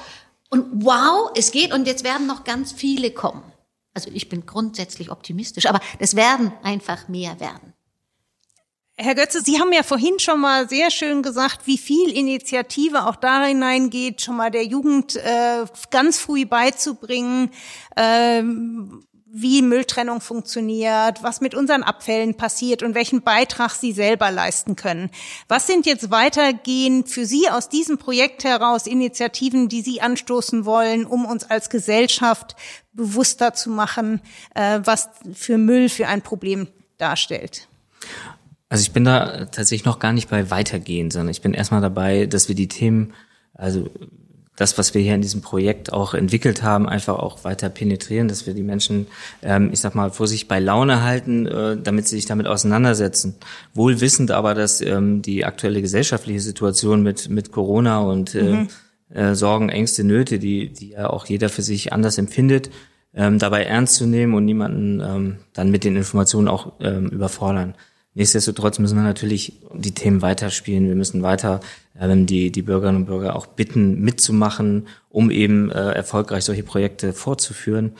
Und 0.54 0.84
wow, 0.84 1.32
es 1.34 1.50
geht. 1.50 1.74
Und 1.74 1.88
jetzt 1.88 2.04
werden 2.04 2.28
noch 2.28 2.44
ganz 2.44 2.70
viele 2.70 3.10
kommen. 3.10 3.42
Also 3.92 4.08
ich 4.14 4.28
bin 4.28 4.46
grundsätzlich 4.46 5.10
optimistisch, 5.10 5.66
aber 5.66 5.80
es 5.98 6.14
werden 6.14 6.52
einfach 6.62 7.08
mehr 7.08 7.40
werden. 7.40 7.72
Herr 8.96 9.16
Götze, 9.16 9.42
Sie 9.42 9.58
haben 9.58 9.72
ja 9.72 9.82
vorhin 9.82 10.20
schon 10.20 10.40
mal 10.40 10.68
sehr 10.68 10.92
schön 10.92 11.24
gesagt, 11.24 11.66
wie 11.66 11.76
viel 11.76 12.08
Initiative 12.12 13.08
auch 13.08 13.16
da 13.16 13.44
hineingeht, 13.44 14.22
schon 14.22 14.36
mal 14.36 14.52
der 14.52 14.64
Jugend 14.64 15.16
äh, 15.16 15.64
ganz 15.90 16.20
früh 16.20 16.46
beizubringen, 16.46 17.50
äh, 17.96 18.40
wie 19.36 19.62
Mülltrennung 19.62 20.20
funktioniert, 20.20 21.24
was 21.24 21.40
mit 21.40 21.56
unseren 21.56 21.82
Abfällen 21.82 22.36
passiert 22.36 22.84
und 22.84 22.94
welchen 22.94 23.22
Beitrag 23.22 23.72
sie 23.72 23.90
selber 23.90 24.30
leisten 24.30 24.76
können. 24.76 25.10
Was 25.48 25.66
sind 25.66 25.86
jetzt 25.86 26.12
weitergehend 26.12 27.08
für 27.08 27.26
Sie 27.26 27.50
aus 27.50 27.68
diesem 27.68 27.98
Projekt 27.98 28.44
heraus 28.44 28.86
Initiativen, 28.86 29.68
die 29.68 29.82
Sie 29.82 30.00
anstoßen 30.00 30.64
wollen, 30.64 31.04
um 31.04 31.24
uns 31.26 31.50
als 31.50 31.68
Gesellschaft 31.68 32.54
bewusster 32.92 33.54
zu 33.54 33.70
machen, 33.70 34.20
äh, 34.54 34.78
was 34.84 35.08
für 35.32 35.58
Müll 35.58 35.88
für 35.88 36.06
ein 36.06 36.22
Problem 36.22 36.68
darstellt? 36.98 37.66
Also 38.68 38.82
ich 38.82 38.92
bin 38.92 39.04
da 39.04 39.46
tatsächlich 39.46 39.84
noch 39.84 39.98
gar 39.98 40.12
nicht 40.12 40.30
bei 40.30 40.48
weitergehen, 40.52 41.10
sondern 41.10 41.30
ich 41.30 41.42
bin 41.42 41.54
erstmal 41.54 41.80
dabei, 41.80 42.26
dass 42.26 42.46
wir 42.46 42.54
die 42.54 42.68
Themen, 42.68 43.14
also 43.52 43.90
das, 44.56 44.78
was 44.78 44.94
wir 44.94 45.02
hier 45.02 45.14
in 45.14 45.22
diesem 45.22 45.40
Projekt 45.40 45.92
auch 45.92 46.14
entwickelt 46.14 46.62
haben, 46.62 46.88
einfach 46.88 47.18
auch 47.18 47.42
weiter 47.44 47.68
penetrieren, 47.68 48.28
dass 48.28 48.46
wir 48.46 48.54
die 48.54 48.62
Menschen, 48.62 49.08
ähm, 49.42 49.70
ich 49.72 49.80
sag 49.80 49.94
mal, 49.94 50.10
vor 50.10 50.28
sich 50.28 50.46
bei 50.46 50.60
Laune 50.60 51.02
halten, 51.02 51.46
äh, 51.46 51.76
damit 51.76 52.06
sie 52.06 52.16
sich 52.16 52.26
damit 52.26 52.46
auseinandersetzen. 52.46 53.34
Wohl 53.74 54.00
wissend 54.00 54.30
aber, 54.30 54.54
dass 54.54 54.80
ähm, 54.80 55.22
die 55.22 55.44
aktuelle 55.44 55.80
gesellschaftliche 55.80 56.40
Situation 56.40 57.02
mit, 57.02 57.28
mit 57.28 57.50
Corona 57.50 58.00
und 58.00 58.34
äh, 58.36 58.42
mhm. 58.42 58.68
äh, 59.12 59.34
Sorgen, 59.34 59.70
Ängste, 59.70 60.04
Nöte, 60.04 60.38
die, 60.38 60.72
die 60.72 60.90
ja 60.90 61.10
auch 61.10 61.26
jeder 61.26 61.48
für 61.48 61.62
sich 61.62 61.92
anders 61.92 62.18
empfindet, 62.18 62.70
ähm, 63.12 63.40
dabei 63.40 63.64
ernst 63.64 63.96
zu 63.96 64.06
nehmen 64.06 64.34
und 64.34 64.44
niemanden 64.44 65.00
ähm, 65.00 65.36
dann 65.52 65.70
mit 65.70 65.82
den 65.82 65.96
Informationen 65.96 66.46
auch 66.46 66.74
ähm, 66.80 67.08
überfordern. 67.08 67.74
Nichtsdestotrotz 68.14 68.78
müssen 68.78 68.96
wir 68.96 69.02
natürlich 69.02 69.60
die 69.74 69.92
Themen 69.92 70.22
weiterspielen. 70.22 70.86
Wir 70.86 70.94
müssen 70.94 71.22
weiter 71.22 71.60
ähm, 71.98 72.26
die, 72.26 72.52
die 72.52 72.62
Bürgerinnen 72.62 73.02
und 73.02 73.06
Bürger 73.06 73.34
auch 73.34 73.46
bitten, 73.46 74.00
mitzumachen, 74.00 74.86
um 75.10 75.30
eben 75.30 75.70
äh, 75.70 75.92
erfolgreich 75.92 76.44
solche 76.44 76.62
Projekte 76.62 77.12
fortzuführen. 77.12 77.92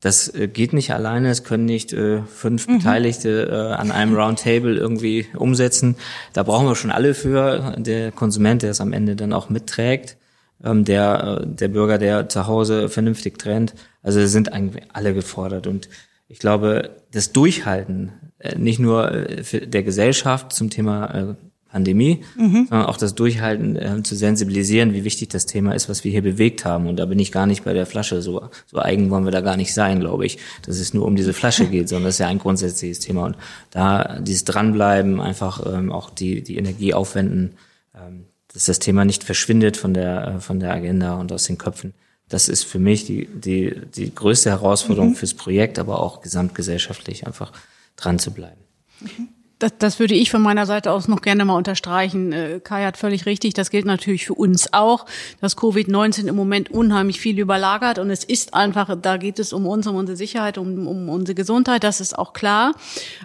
Das 0.00 0.28
äh, 0.34 0.48
geht 0.48 0.74
nicht 0.74 0.92
alleine. 0.92 1.30
Es 1.30 1.44
können 1.44 1.64
nicht 1.64 1.94
äh, 1.94 2.22
fünf 2.24 2.68
mhm. 2.68 2.78
Beteiligte 2.78 3.48
äh, 3.50 3.74
an 3.74 3.90
einem 3.92 4.14
Roundtable 4.14 4.76
irgendwie 4.76 5.26
umsetzen. 5.36 5.96
Da 6.34 6.42
brauchen 6.42 6.66
wir 6.66 6.76
schon 6.76 6.90
alle 6.90 7.14
für. 7.14 7.74
Der 7.78 8.12
Konsument, 8.12 8.62
der 8.62 8.72
es 8.72 8.80
am 8.80 8.92
Ende 8.92 9.16
dann 9.16 9.32
auch 9.32 9.48
mitträgt, 9.48 10.18
ähm, 10.62 10.84
der, 10.84 11.40
äh, 11.40 11.46
der 11.46 11.68
Bürger, 11.68 11.96
der 11.96 12.28
zu 12.28 12.46
Hause 12.46 12.90
vernünftig 12.90 13.38
trennt. 13.38 13.74
Also 14.02 14.26
sind 14.26 14.52
eigentlich 14.52 14.84
alle 14.92 15.14
gefordert. 15.14 15.66
Und 15.66 15.88
ich 16.28 16.40
glaube, 16.40 16.90
das 17.12 17.32
Durchhalten 17.32 18.12
nicht 18.56 18.78
nur 18.78 19.12
äh, 19.12 19.66
der 19.66 19.82
Gesellschaft 19.82 20.52
zum 20.52 20.70
Thema 20.70 21.06
äh, 21.14 21.34
Pandemie, 21.72 22.22
mhm. 22.36 22.66
sondern 22.68 22.86
auch 22.86 22.98
das 22.98 23.14
Durchhalten 23.14 23.76
äh, 23.76 24.02
zu 24.02 24.14
sensibilisieren, 24.14 24.92
wie 24.92 25.04
wichtig 25.04 25.30
das 25.30 25.46
Thema 25.46 25.74
ist, 25.74 25.88
was 25.88 26.04
wir 26.04 26.12
hier 26.12 26.22
bewegt 26.22 26.66
haben. 26.66 26.86
Und 26.86 26.96
da 26.96 27.06
bin 27.06 27.18
ich 27.18 27.32
gar 27.32 27.46
nicht 27.46 27.64
bei 27.64 27.72
der 27.72 27.86
Flasche. 27.86 28.20
So, 28.20 28.50
so 28.66 28.78
eigen 28.78 29.08
wollen 29.10 29.24
wir 29.24 29.32
da 29.32 29.40
gar 29.40 29.56
nicht 29.56 29.72
sein, 29.72 29.98
glaube 29.98 30.26
ich, 30.26 30.38
dass 30.66 30.78
es 30.78 30.92
nur 30.92 31.06
um 31.06 31.16
diese 31.16 31.32
Flasche 31.32 31.66
geht, 31.66 31.88
sondern 31.88 32.04
das 32.04 32.16
ist 32.16 32.18
ja 32.18 32.28
ein 32.28 32.38
grundsätzliches 32.38 33.00
Thema. 33.00 33.24
Und 33.24 33.36
da 33.70 34.18
dieses 34.20 34.44
Dranbleiben, 34.44 35.20
einfach 35.20 35.64
ähm, 35.66 35.90
auch 35.90 36.10
die, 36.10 36.42
die 36.42 36.58
Energie 36.58 36.92
aufwenden, 36.92 37.52
ähm, 37.94 38.26
dass 38.52 38.66
das 38.66 38.78
Thema 38.78 39.06
nicht 39.06 39.24
verschwindet 39.24 39.78
von 39.78 39.94
der, 39.94 40.26
äh, 40.26 40.40
von 40.40 40.60
der 40.60 40.74
Agenda 40.74 41.14
und 41.14 41.32
aus 41.32 41.44
den 41.44 41.56
Köpfen. 41.56 41.94
Das 42.28 42.50
ist 42.50 42.64
für 42.64 42.78
mich 42.78 43.06
die, 43.06 43.26
die, 43.26 43.74
die 43.94 44.14
größte 44.14 44.50
Herausforderung 44.50 45.10
mhm. 45.10 45.16
fürs 45.16 45.34
Projekt, 45.34 45.78
aber 45.78 46.00
auch 46.00 46.20
gesamtgesellschaftlich 46.20 47.26
einfach 47.26 47.52
dran 47.96 48.18
zu 48.18 48.32
bleiben. 48.32 48.62
Mhm. 49.00 49.28
Das, 49.62 49.78
das 49.78 50.00
würde 50.00 50.14
ich 50.14 50.28
von 50.28 50.42
meiner 50.42 50.66
Seite 50.66 50.90
aus 50.90 51.06
noch 51.06 51.22
gerne 51.22 51.44
mal 51.44 51.56
unterstreichen. 51.56 52.32
Äh, 52.32 52.60
Kai 52.62 52.84
hat 52.84 52.96
völlig 52.96 53.26
richtig. 53.26 53.54
Das 53.54 53.70
gilt 53.70 53.84
natürlich 53.84 54.26
für 54.26 54.34
uns 54.34 54.72
auch, 54.72 55.06
dass 55.40 55.56
Covid-19 55.56 56.26
im 56.26 56.34
Moment 56.34 56.72
unheimlich 56.72 57.20
viel 57.20 57.38
überlagert 57.38 58.00
und 58.00 58.10
es 58.10 58.24
ist 58.24 58.54
einfach, 58.54 58.96
da 59.00 59.18
geht 59.18 59.38
es 59.38 59.52
um 59.52 59.66
uns, 59.68 59.86
um 59.86 59.94
unsere 59.94 60.16
Sicherheit, 60.16 60.58
um, 60.58 60.88
um 60.88 61.08
unsere 61.08 61.36
Gesundheit. 61.36 61.84
Das 61.84 62.00
ist 62.00 62.18
auch 62.18 62.32
klar. 62.32 62.72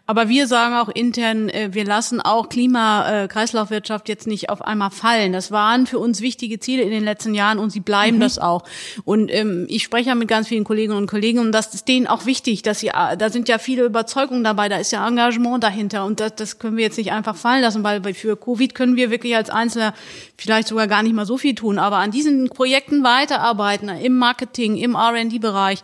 Aber 0.05 0.29
wir 0.29 0.45
sagen 0.45 0.75
auch 0.75 0.89
intern, 0.89 1.49
äh, 1.49 1.69
wir 1.71 1.85
lassen 1.85 2.21
auch 2.21 2.49
Klima, 2.49 3.23
äh, 3.23 3.27
Kreislaufwirtschaft 3.27 4.07
jetzt 4.07 4.27
nicht 4.27 4.51
auf 4.51 4.61
einmal 4.61 4.91
fallen. 4.91 5.33
Das 5.33 5.51
waren 5.51 5.87
für 5.87 5.97
uns 5.97 6.21
wichtige 6.21 6.59
Ziele 6.59 6.83
in 6.83 6.91
den 6.91 7.03
letzten 7.03 7.33
Jahren 7.33 7.57
und 7.57 7.71
sie 7.71 7.79
bleiben 7.79 8.17
mhm. 8.17 8.21
das 8.21 8.37
auch. 8.37 8.63
Und 9.05 9.33
ähm, 9.33 9.65
ich 9.69 9.81
spreche 9.81 10.09
ja 10.09 10.15
mit 10.15 10.27
ganz 10.27 10.49
vielen 10.49 10.65
Kolleginnen 10.65 10.97
und 10.97 11.07
Kollegen 11.07 11.39
und 11.39 11.51
das 11.51 11.73
ist 11.73 11.87
denen 11.87 12.05
auch 12.05 12.27
wichtig, 12.27 12.61
dass 12.61 12.79
sie, 12.79 12.89
da 12.89 13.29
sind 13.31 13.49
ja 13.49 13.57
viele 13.57 13.85
Überzeugungen 13.85 14.43
dabei, 14.43 14.69
da 14.69 14.77
ist 14.77 14.91
ja 14.91 15.07
Engagement 15.07 15.63
dahinter 15.63 16.05
und 16.05 16.26
das, 16.29 16.35
das 16.35 16.59
können 16.59 16.77
wir 16.77 16.83
jetzt 16.83 16.97
nicht 16.97 17.11
einfach 17.11 17.35
fallen 17.35 17.61
lassen, 17.61 17.83
weil 17.83 18.01
für 18.13 18.37
Covid 18.37 18.75
können 18.75 18.95
wir 18.95 19.11
wirklich 19.11 19.35
als 19.35 19.49
Einzelner 19.49 19.93
vielleicht 20.37 20.67
sogar 20.67 20.87
gar 20.87 21.03
nicht 21.03 21.13
mal 21.13 21.25
so 21.25 21.37
viel 21.37 21.55
tun, 21.55 21.79
aber 21.79 21.97
an 21.97 22.11
diesen 22.11 22.49
Projekten 22.49 23.03
weiterarbeiten, 23.03 23.89
im 23.89 24.17
Marketing, 24.17 24.77
im 24.77 24.95
R&D-Bereich 24.95 25.79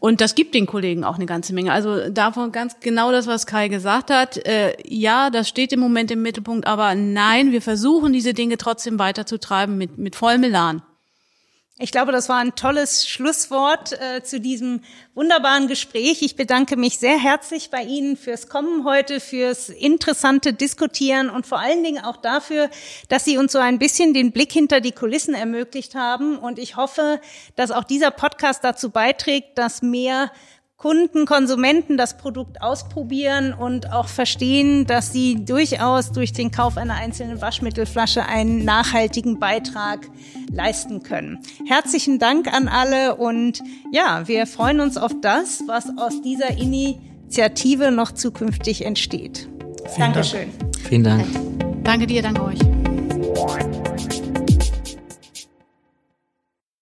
und 0.00 0.20
das 0.20 0.34
gibt 0.34 0.54
den 0.54 0.66
Kollegen 0.66 1.04
auch 1.04 1.16
eine 1.16 1.26
ganze 1.26 1.54
Menge. 1.54 1.72
Also 1.72 2.10
davon 2.10 2.52
ganz 2.52 2.80
genau 2.80 3.12
das, 3.12 3.26
was 3.26 3.46
Kai 3.46 3.68
gesagt 3.68 4.10
hat. 4.10 4.36
Äh, 4.46 4.74
ja, 4.86 5.30
das 5.30 5.48
steht 5.48 5.72
im 5.72 5.80
Moment 5.80 6.10
im 6.10 6.22
Mittelpunkt, 6.22 6.66
aber 6.66 6.94
nein, 6.94 7.52
wir 7.52 7.62
versuchen 7.62 8.12
diese 8.12 8.34
Dinge 8.34 8.58
trotzdem 8.58 8.98
weiterzutreiben 8.98 9.76
mit, 9.76 9.98
mit 9.98 10.16
vollem 10.16 10.44
Elan. 10.44 10.82
Ich 11.80 11.92
glaube, 11.92 12.10
das 12.10 12.28
war 12.28 12.38
ein 12.38 12.56
tolles 12.56 13.08
Schlusswort 13.08 13.92
äh, 13.92 14.24
zu 14.24 14.40
diesem 14.40 14.80
wunderbaren 15.14 15.68
Gespräch. 15.68 16.22
Ich 16.22 16.34
bedanke 16.34 16.76
mich 16.76 16.98
sehr 16.98 17.16
herzlich 17.16 17.70
bei 17.70 17.84
Ihnen 17.84 18.16
fürs 18.16 18.48
Kommen 18.48 18.84
heute, 18.84 19.20
fürs 19.20 19.68
interessante 19.68 20.52
Diskutieren 20.52 21.30
und 21.30 21.46
vor 21.46 21.60
allen 21.60 21.84
Dingen 21.84 22.04
auch 22.04 22.16
dafür, 22.16 22.68
dass 23.08 23.24
Sie 23.24 23.38
uns 23.38 23.52
so 23.52 23.60
ein 23.60 23.78
bisschen 23.78 24.12
den 24.12 24.32
Blick 24.32 24.50
hinter 24.50 24.80
die 24.80 24.90
Kulissen 24.90 25.34
ermöglicht 25.34 25.94
haben. 25.94 26.36
Und 26.36 26.58
ich 26.58 26.74
hoffe, 26.74 27.20
dass 27.54 27.70
auch 27.70 27.84
dieser 27.84 28.10
Podcast 28.10 28.64
dazu 28.64 28.90
beiträgt, 28.90 29.56
dass 29.56 29.80
mehr 29.80 30.32
Kunden, 30.78 31.26
Konsumenten 31.26 31.96
das 31.96 32.16
Produkt 32.16 32.62
ausprobieren 32.62 33.52
und 33.52 33.92
auch 33.92 34.06
verstehen, 34.06 34.86
dass 34.86 35.12
sie 35.12 35.44
durchaus 35.44 36.12
durch 36.12 36.32
den 36.32 36.52
Kauf 36.52 36.76
einer 36.76 36.94
einzelnen 36.94 37.40
Waschmittelflasche 37.40 38.24
einen 38.24 38.64
nachhaltigen 38.64 39.40
Beitrag 39.40 40.06
leisten 40.52 41.02
können. 41.02 41.40
Herzlichen 41.66 42.20
Dank 42.20 42.46
an 42.46 42.68
alle 42.68 43.16
und 43.16 43.60
ja, 43.90 44.28
wir 44.28 44.46
freuen 44.46 44.78
uns 44.78 44.96
auf 44.96 45.10
das, 45.20 45.64
was 45.66 45.86
aus 45.98 46.22
dieser 46.22 46.56
Initiative 46.56 47.90
noch 47.90 48.12
zukünftig 48.12 48.84
entsteht. 48.84 49.48
Vielen 49.88 50.12
Dankeschön. 50.12 50.50
Dank. 50.60 50.78
Vielen 50.88 51.02
Dank. 51.02 51.26
Danke 51.82 52.06
dir, 52.06 52.22
danke 52.22 52.44
euch. 52.44 53.77